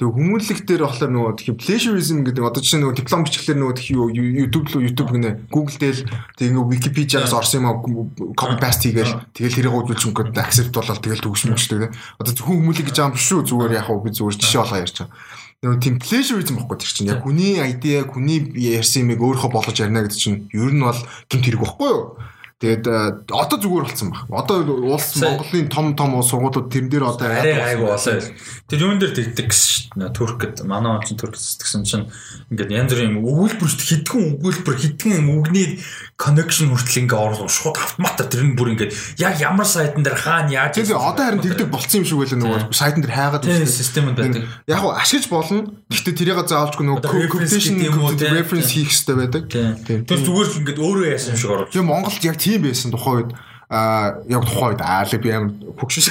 [0.00, 3.76] Тэгээ хүмүүнлэг дээр болохоор нөгөө тхи plagiarism гэдэг одоо жишээ нөгөө диплом бичлэгээр нөгөө
[4.16, 5.98] YouTube руу YouTube гинэ Google дээр
[6.40, 11.20] тэгээ нөгөө Wikipedia-аас орсон юм copy paste хийгээл тэгэл тэрийг үзүүлж өнгөд accept болоод тэгэл
[11.20, 11.92] төгсмөчтэй.
[12.16, 14.96] Одоо зөвхөн хүмүүнлэг гэж байгаа юм биш шүү зүгээр яг би зүгээр жишээ болгоо ярьж
[15.04, 15.12] байгаа.
[15.60, 20.00] Нөгөө тийм plagiarism баггүй тэр чинь яг хүний idea хүний ярьсан юмыг өөрөө болгож ярина
[20.00, 20.96] гэдэг чинь ер нь бол
[21.28, 22.16] гэмт хэрэг баггүй юу?
[22.60, 24.28] Тэгээд э, одоо зүгээр болсон баг.
[24.28, 28.20] Одоо улс Монголын том том сургуулиуд тэрэн дээр одоо арай айгу болоо.
[28.68, 30.12] Тэр юун дээр тэгдэг гэсэн дээ.
[30.12, 32.12] Туркэд манай он чинь туркэд сэтгэсэн чинь
[32.52, 35.80] ингээд янз бүрийн өгүүлбэр хитгэн өгүүлбэр хитгэн үгний
[36.20, 38.92] connection хүртэл ингээ орлоо шууд автоматар тэр нь бүр ингээ
[39.24, 42.76] яг ямар сайтан дээр хаана яаж Тэгээ одоо харин тэгдэг болцсон юм шиг байлаа нөгөө
[42.76, 43.64] сайтан дээр хайгаад байна.
[43.64, 44.44] Системд байдаг.
[44.68, 45.64] Яг нь ашиглаж болно.
[45.88, 47.80] Гэхдээ тэрийг заавалжгүй нөгөө quotation
[48.36, 49.42] reference хийх хэрэгтэй байдаг.
[49.48, 51.72] Тэр зүгээр л ингээ өөрөө яасан юм шиг ороо.
[51.72, 53.30] Тэгээ Монголд яг тийм байсан тухайн үед
[53.70, 56.06] а яг тухайн үед аа би амар хөгшөж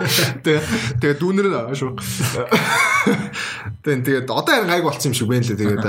[0.00, 0.62] Тэгээ
[1.00, 1.92] тэгээ дүүнэр шүү.
[3.84, 5.60] Тэгээд одоо харин гайг болсон юм шиг байна лээ.
[5.60, 5.84] Тэгээд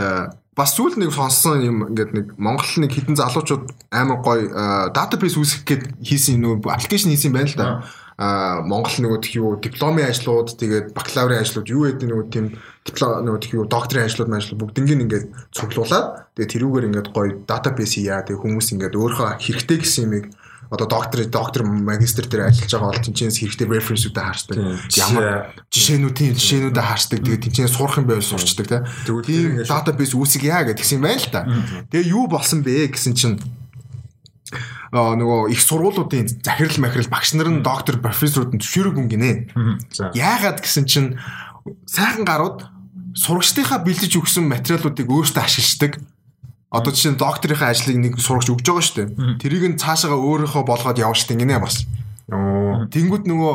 [0.51, 5.63] бас сүүл нэг сонссон юм ингээд нэг Монгол нэг хитэн залуучууд амар гоё database үүсгэх
[5.63, 7.67] гээд хийсэн нөө аппликейшн хийсэн байна л да.
[8.21, 12.45] А Монгол нөгөө тх юу дипломын ажлууд тэгээд бакалаврын ажлууд юу гэдэг нөгөө тийм
[12.85, 17.97] диплом нөгөө тх юу докторийн ажлууд ажлууд бүгднийг ингээд цуглуулад тэгээд тэрүүгээр ингээд гоё database
[17.97, 20.25] хийя тэгээд хүмүүс ингээд өөрөө хэрэгтэй гэсэн юмыг
[20.71, 24.57] одоо доктор доктор магистр дээр ажиллаж байгаа бол тэнцэнс хэрэгтэй референсүүдэд харцдаг.
[24.95, 27.19] Ямар жишээнүүдийн жишээнүүдэд харцдаг.
[27.27, 28.87] Тэгээд тэнцэнс сурах юм байвал сурчдаг
[29.27, 31.43] тийм database үүсгийа гэдгсэн юм байна л та.
[31.91, 33.35] Тэгээ юу болсон бэ гэсэн чинь
[34.91, 39.31] нөгөө их сургуулиудын захирал махирал багш нар нь доктор профессорууд нь зөвшөөрөөгүй гинэ.
[40.15, 41.09] Яагаад гэсэн чинь
[41.87, 42.67] сайхан гарууд
[43.15, 45.99] сурагчдынхаа бэлдэж өгсөн материалуудыг өөртөө ашигладаг
[46.71, 49.43] Одоо жишээ нь докторийнхаа ажлыг нэг сурагч өгж байгаа шүү дээ.
[49.43, 51.83] Тэрийг нь цаашаага өөрийнхөө болгоод явна шүү дээ гинэ бас.
[52.31, 53.53] Тэнгүүд нөгөө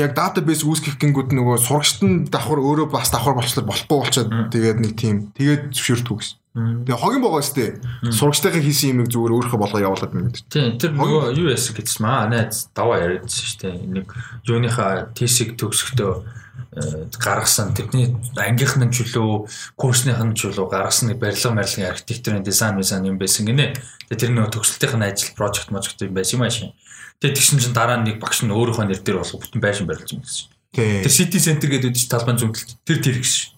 [0.00, 4.78] яг database үүсгэх гингүүд нөгөө сурагчт нь давхар өөрөө бас давхар болчлоор болохгүй болчиход тэгээд
[4.80, 6.36] нэг тийм тэгээд зөвшөөрдөг гэсэн.
[6.54, 7.70] Тэгээ хогийн байгаа дээ.
[8.14, 10.46] Сурагчтайгаа хийсэн юмыг зүгээр өөрийнхөө болгоо явуулаад байна гэдэг.
[10.54, 13.74] Тийм тэр нөгөө юу яасан гэсэн маа найз даваа яриадсэн шүү дээ.
[13.90, 14.06] Нэг
[14.46, 19.46] юуныхаа тесиг төгсөхдөө Э, гаргасан тэдний ангийнхны чөлөө
[19.78, 23.78] курсныхын чөлөө гаргасан нэг барилга барилгын архитектурын дизайн дизайн юм байсан гинэ.
[24.10, 26.74] Тэгээ тэр нөгөө төгсөлтийн ажил project project юм байсан юм аашин.
[27.22, 30.18] Тэгээ тэгсэн чинь дараа нь нэг багш нь өөрийнхөө нэр дээр болох бүтэн байшин барилж
[30.18, 30.50] юм гэсэн.
[30.74, 33.53] Тэр city center гэдэг үдчих талбайн зүгтэлт тэр тэр гэсэн.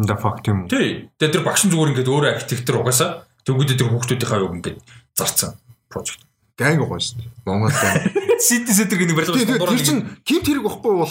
[0.00, 0.64] Да факт юм.
[0.68, 1.10] Тий.
[1.20, 4.78] Тэгээ тэр багш нь зүгээр ингээд өөрөө архитектор угаасаа төгөөд тэр хүүхдүүдийнхаа юг ингээд
[5.12, 5.60] зарцсан
[5.92, 6.29] project
[6.60, 7.30] дайнг угаа шүү дээ.
[7.48, 8.20] Монгол дайнг.
[8.40, 9.64] Сидний сэтэр гэх нэг барилга шүү дээ.
[9.64, 11.08] Тэр чинь кимт хэрэг болохгүй бол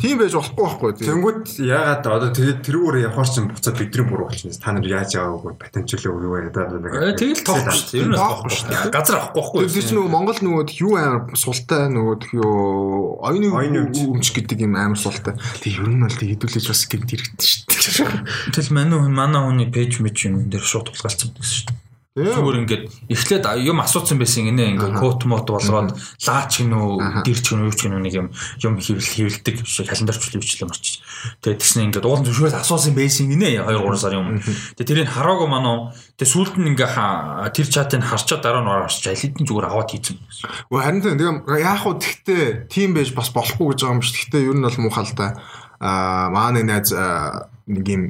[0.00, 0.90] тийм байж болохгүй байхгүй.
[1.02, 4.56] Тэнгүүд яагаад одоо тэгээд тэрүүгээр явхаар чинь буцаад бидний буруу болчихно.
[4.56, 6.90] Та нар яаж яваагүй патентчлээ уу яа даа нэг.
[6.90, 8.00] Э, тэгэл тоох шүү дээ.
[8.00, 8.90] Ер нь тоох шүү дээ.
[8.90, 9.74] Газар авахгүй байхгүй.
[9.74, 12.54] Тэр чинь нөгөө Монгол нөгөө юу амар султай нөгөө юу
[13.20, 15.36] оюуны өмч гэдэг юм амар султай.
[15.60, 18.54] Тэг ер нь бол тэг хэдүүлж бас кимт хэрэгтэй шүү дээ.
[18.56, 21.89] Тэл манай манай хүний пэйж мэт юм дээр шууд тулгаалцсан гэсэн шүү дээ.
[22.10, 27.70] Зүгээр ингээд эхлээд юм асуусан байсан гинэ ингээд код мод болгоод лаач гинөө дэрч гинөө
[27.70, 28.28] юу ч гинөө нэг юм
[28.66, 31.06] юм хэвлэл хэвлдэг шиг календарч хөвчлээ марчиж.
[31.38, 34.42] Тэгээд тэгснэ ингээд уулын зөвшөөрөл асуусан байсан гинэ 2 3 сарын өмнө.
[34.42, 35.94] Тэгээд тэрийг хараагүй манаа.
[36.18, 36.90] Тэгээд сүүлд нь ингээ
[37.54, 40.18] тэр чатыг харчаад дараа нь орооч аль хэдийн зүгээр аваад хийцэн.
[40.66, 44.18] Үгүй харин тийм яах вэ тэгтээ тийм байж бас болохгүй гэж байгаа юм шүү.
[44.18, 45.38] Тэгтээ ер нь бол муухай л да.
[45.78, 46.90] Аа маань найз
[47.70, 48.02] нэг юм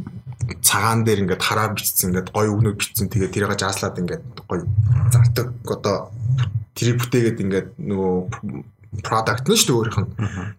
[0.58, 3.06] цагаан дээр ингээд хараа бичсэн ингээд гоё өгнөд бичсэн.
[3.06, 4.66] Тэгээд тэрийг жааслаад ингээд гоё
[5.14, 5.48] зардаг.
[5.66, 6.10] Одоо
[6.74, 8.14] тэрийг бүтээгээд ингээд нөгөө
[9.06, 10.10] product нь шүү өөрийнх нь.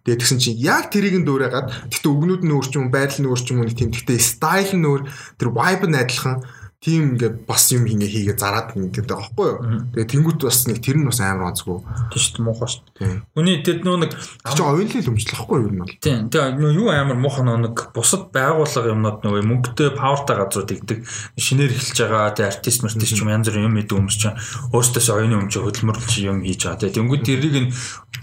[0.08, 3.30] Тэгээд тэгсэн чинь яг тэрийг нь дөөрөөгаад тэгтээ өгнүүд нь өөр ч юм байдлал нь
[3.30, 5.02] өөр ч юм уу тийм тэгтээ style нь өөр
[5.36, 6.40] тэр vibe нь адилхан
[6.82, 9.86] тийм ингээд бас юм ингээ хийгээ зараад ингээд байгаа байхгүй юу.
[9.94, 11.78] Тэгээ тэнгуут бас нэг тэр нь бас амар онцгүй.
[12.10, 13.22] Тийм шүү дээ муухай шүү дээ.
[13.38, 15.94] Хүний тэд нөө нэг чи оюунлал өмчлөхгүй юу юм бол.
[16.02, 16.34] Тийм.
[16.34, 21.00] Тэгээ нөө юу амар муухай нэг бусад байгууллага юмнууд нөгөө мөнгөтэй павертай газрууд игдэг
[21.38, 24.38] шинээр эхэлж байгаа тэгээ артист мартист юм янз бүрийн юм идэв хүмүүс чинь
[24.74, 26.82] өөрсдөөс оюуны өмч хөдөлмөрлөж юм хийж байгаа.
[26.82, 27.70] Тэгээ тэнгуут тэрийг нь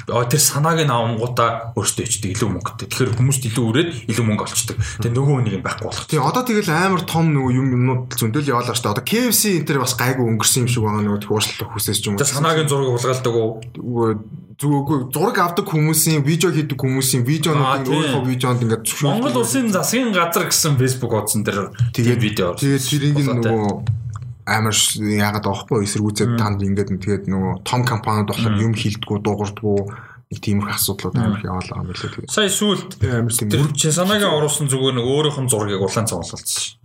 [0.09, 2.89] тэр санааг нь авангуудаа өөрсдөө ичдэг илүү мөнгөтэй.
[2.89, 4.77] Тэгэхээр хүмүүст илүү өрөөд илүү мөнгө олчдаг.
[5.05, 6.07] Тэгээ нөгөө юм байхгүй болох.
[6.09, 8.95] Тийм одоо тэгэл амар том нөгөө юм юмнууд зөндөл яваалаа шүү дээ.
[8.97, 12.17] Одоо KFC энэ төр бас гайгүй өнгөрсөн юм шиг байгаа нөгөө уушлах хүсэж юм.
[12.19, 13.51] Тэгээ санаагийн зураг хулгайлдаг уу?
[14.59, 20.51] Зүгөө зураг авдаг хүмүүсийн видео хийдэг хүмүүсийн видеонууд өөрийнхөө видеонд ингээд Монгол улсын засгийн газар
[20.51, 22.59] гэсэн Facebook хуудсан дээр тэгээд видео.
[22.59, 23.63] Тэгээд тэрийг нөгөө
[24.49, 29.79] амар яагаад аахгүй эсэргүүцээд танд ингээд тэгээд нөгөө том компаниуд болохоор юм хилдэггүй дуугардггүй
[30.29, 32.33] нэг тиймэрхүү асуудлууд амар яваалаа юм билээ тэгээ.
[32.33, 36.78] Сая сүулт тийм чи санаагийн оруулсан зүгээр нэг өөрийнх нь зургийг улаан цавлалцсан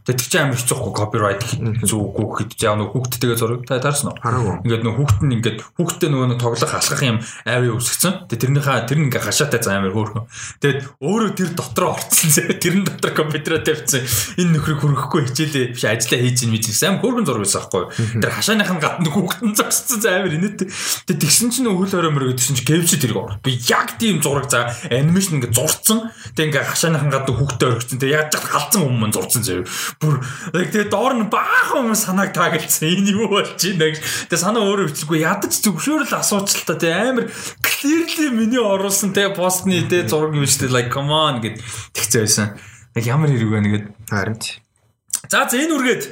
[0.00, 0.06] ш.
[0.08, 1.44] Тэгт чи амар хэцүүхгүй копирайт
[1.84, 4.64] зүггүй чи яг нэг хүүхдтэйгээ зураг та таарсан уу?
[4.64, 8.24] Ингээд нэг хүүхд нь ингээд хүүхдтэй нөгөө нэг тоглох алхах юм аавь үсгцэн.
[8.32, 10.24] Тэгээ тэрнийхээ тэр нь ингээд хашаатай зам амар хөөрхөн.
[10.64, 14.02] Тэгээд өөрөө тэр дотроо орцсон зэ тэрэн дотор компьютераа тавьчихсан.
[14.40, 18.22] Энэ нөхрийг хөрөхгүй хичээлээ биш ажиллаа хийж ин мэдээс амар хөөрхөн зураг байсан байхгүй юу?
[18.24, 20.68] Тэр хашааных нь гадна хүүхд нь зогссон амар инээдтэй.
[21.06, 23.36] Тэгээд тэгсэн чинь хөл хорой мөрөг гэсэн чинь кевч тэрийг ор.
[23.44, 26.08] Би яг тийм зураг за анимашн ингээд зурцсан.
[26.34, 27.98] Тэгээд ингээд хашааных нь гадна хүүхдтэй орчихсон.
[28.00, 29.64] Тэгээд яаж ч халдсан хүмүүс зурцсан заяа
[29.98, 30.22] бүр
[30.54, 32.86] тэгээ доор нь баахан хүмүүс санааг таагалцсан.
[32.86, 33.98] Энэ юу болж байна гэж.
[34.30, 37.26] Тэгээ санаа өөрөө бичсэхгүй ядаж зөвшөөрөл асуучлаа тэгээ амар
[37.64, 40.76] clearly миний оруулсан тэгээ постны тэгээ зураг юм шүү дээ.
[40.76, 41.58] Like come on гэд
[41.96, 42.46] тэгцээ байсан.
[42.94, 43.84] Яг ямар хэрэг байна гэд.
[44.06, 44.38] Харин.
[45.30, 46.02] За за энэ үргээд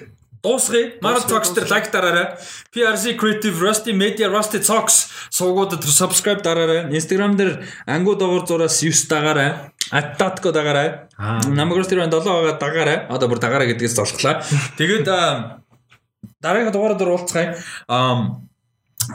[0.43, 0.99] дуусгая.
[1.03, 2.39] Mara Talks дээр лайк дараарай.
[2.73, 6.91] PRC Creative Rusty Media Rusty Talks суугуудад subscribe дараарай.
[6.95, 9.73] Instagram дээр ангуу дагуур зураас 9 дагаарай.
[9.91, 11.09] Аттатко дагаарай.
[11.19, 12.99] Намагрос тэр 7 байгаа дагаарай.
[13.09, 14.43] Одоо бүр дагаарай гэдгээс золглоо.
[14.77, 15.09] Тэгээд
[16.41, 17.57] дараагийн дугаараар уулзцгаая.
[17.89, 18.43] Аа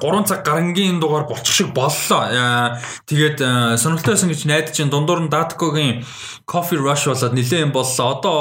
[0.01, 2.81] 3 цаг гарангийн дугаар болчих шиг боллоо.
[3.05, 3.37] Тэгээд
[3.77, 6.01] сонирхолтой байсан гэж найдаж чинь дундуур нь Datkогийн
[6.49, 8.07] Coffee Rush болоод нилээн боллоо.
[8.17, 8.35] Одоо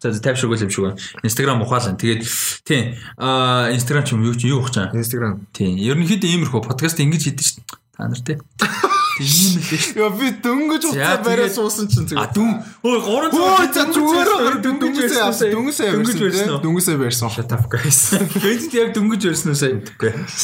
[0.00, 0.96] тайвширгүй юм шиг байна.
[1.20, 2.00] Instagram ухаалаа.
[2.00, 2.24] Тэгээд
[2.64, 4.96] тийм Instagram ч юм юу ч юу байгаа.
[4.96, 5.44] Instagram.
[5.52, 5.76] Тийм.
[5.76, 7.60] Ерөнхийдөө иймэрхүү подкаст ингэж хийдэж.
[7.92, 8.16] Та нар
[9.16, 9.26] тий.
[9.26, 9.96] Тийм л шүү.
[9.96, 12.20] Яа би дөнгөж уцаа барай суусан чинь зүгээр.
[12.20, 12.52] А дүн.
[12.84, 12.98] Өө
[13.32, 15.50] 3 цаг зүгээр дөнгөж авсан.
[15.56, 16.52] Дөнгөсөө дөнгөж барьсан.
[16.62, 17.32] Дөнгөсөө барьсан.
[17.32, 18.00] Shut up guys.
[18.44, 19.80] Гэвч яг дөнгөж барьсан уу сая?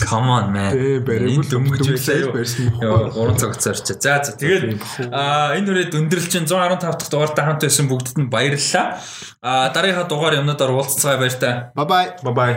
[0.08, 0.72] Come on man.
[0.72, 2.72] Ээ барайгүй дөнгөж барьсан.
[2.80, 3.86] Яа 3 цаг уцаарч.
[4.02, 4.80] За за тэгээд
[5.12, 8.98] а энэ үрээд өндөрлөл чинь 115 дахь дугаартай хамт байсан бүгдд нь баярлалаа.
[9.44, 11.72] А дараагийнхаа дугаар юмнуудаар уулзцагаа баяр та.
[11.76, 12.08] Bye bye.
[12.24, 12.56] Bye bye.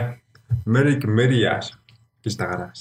[0.66, 1.42] Merry Merry
[2.26, 2.72] гэж дагаараа.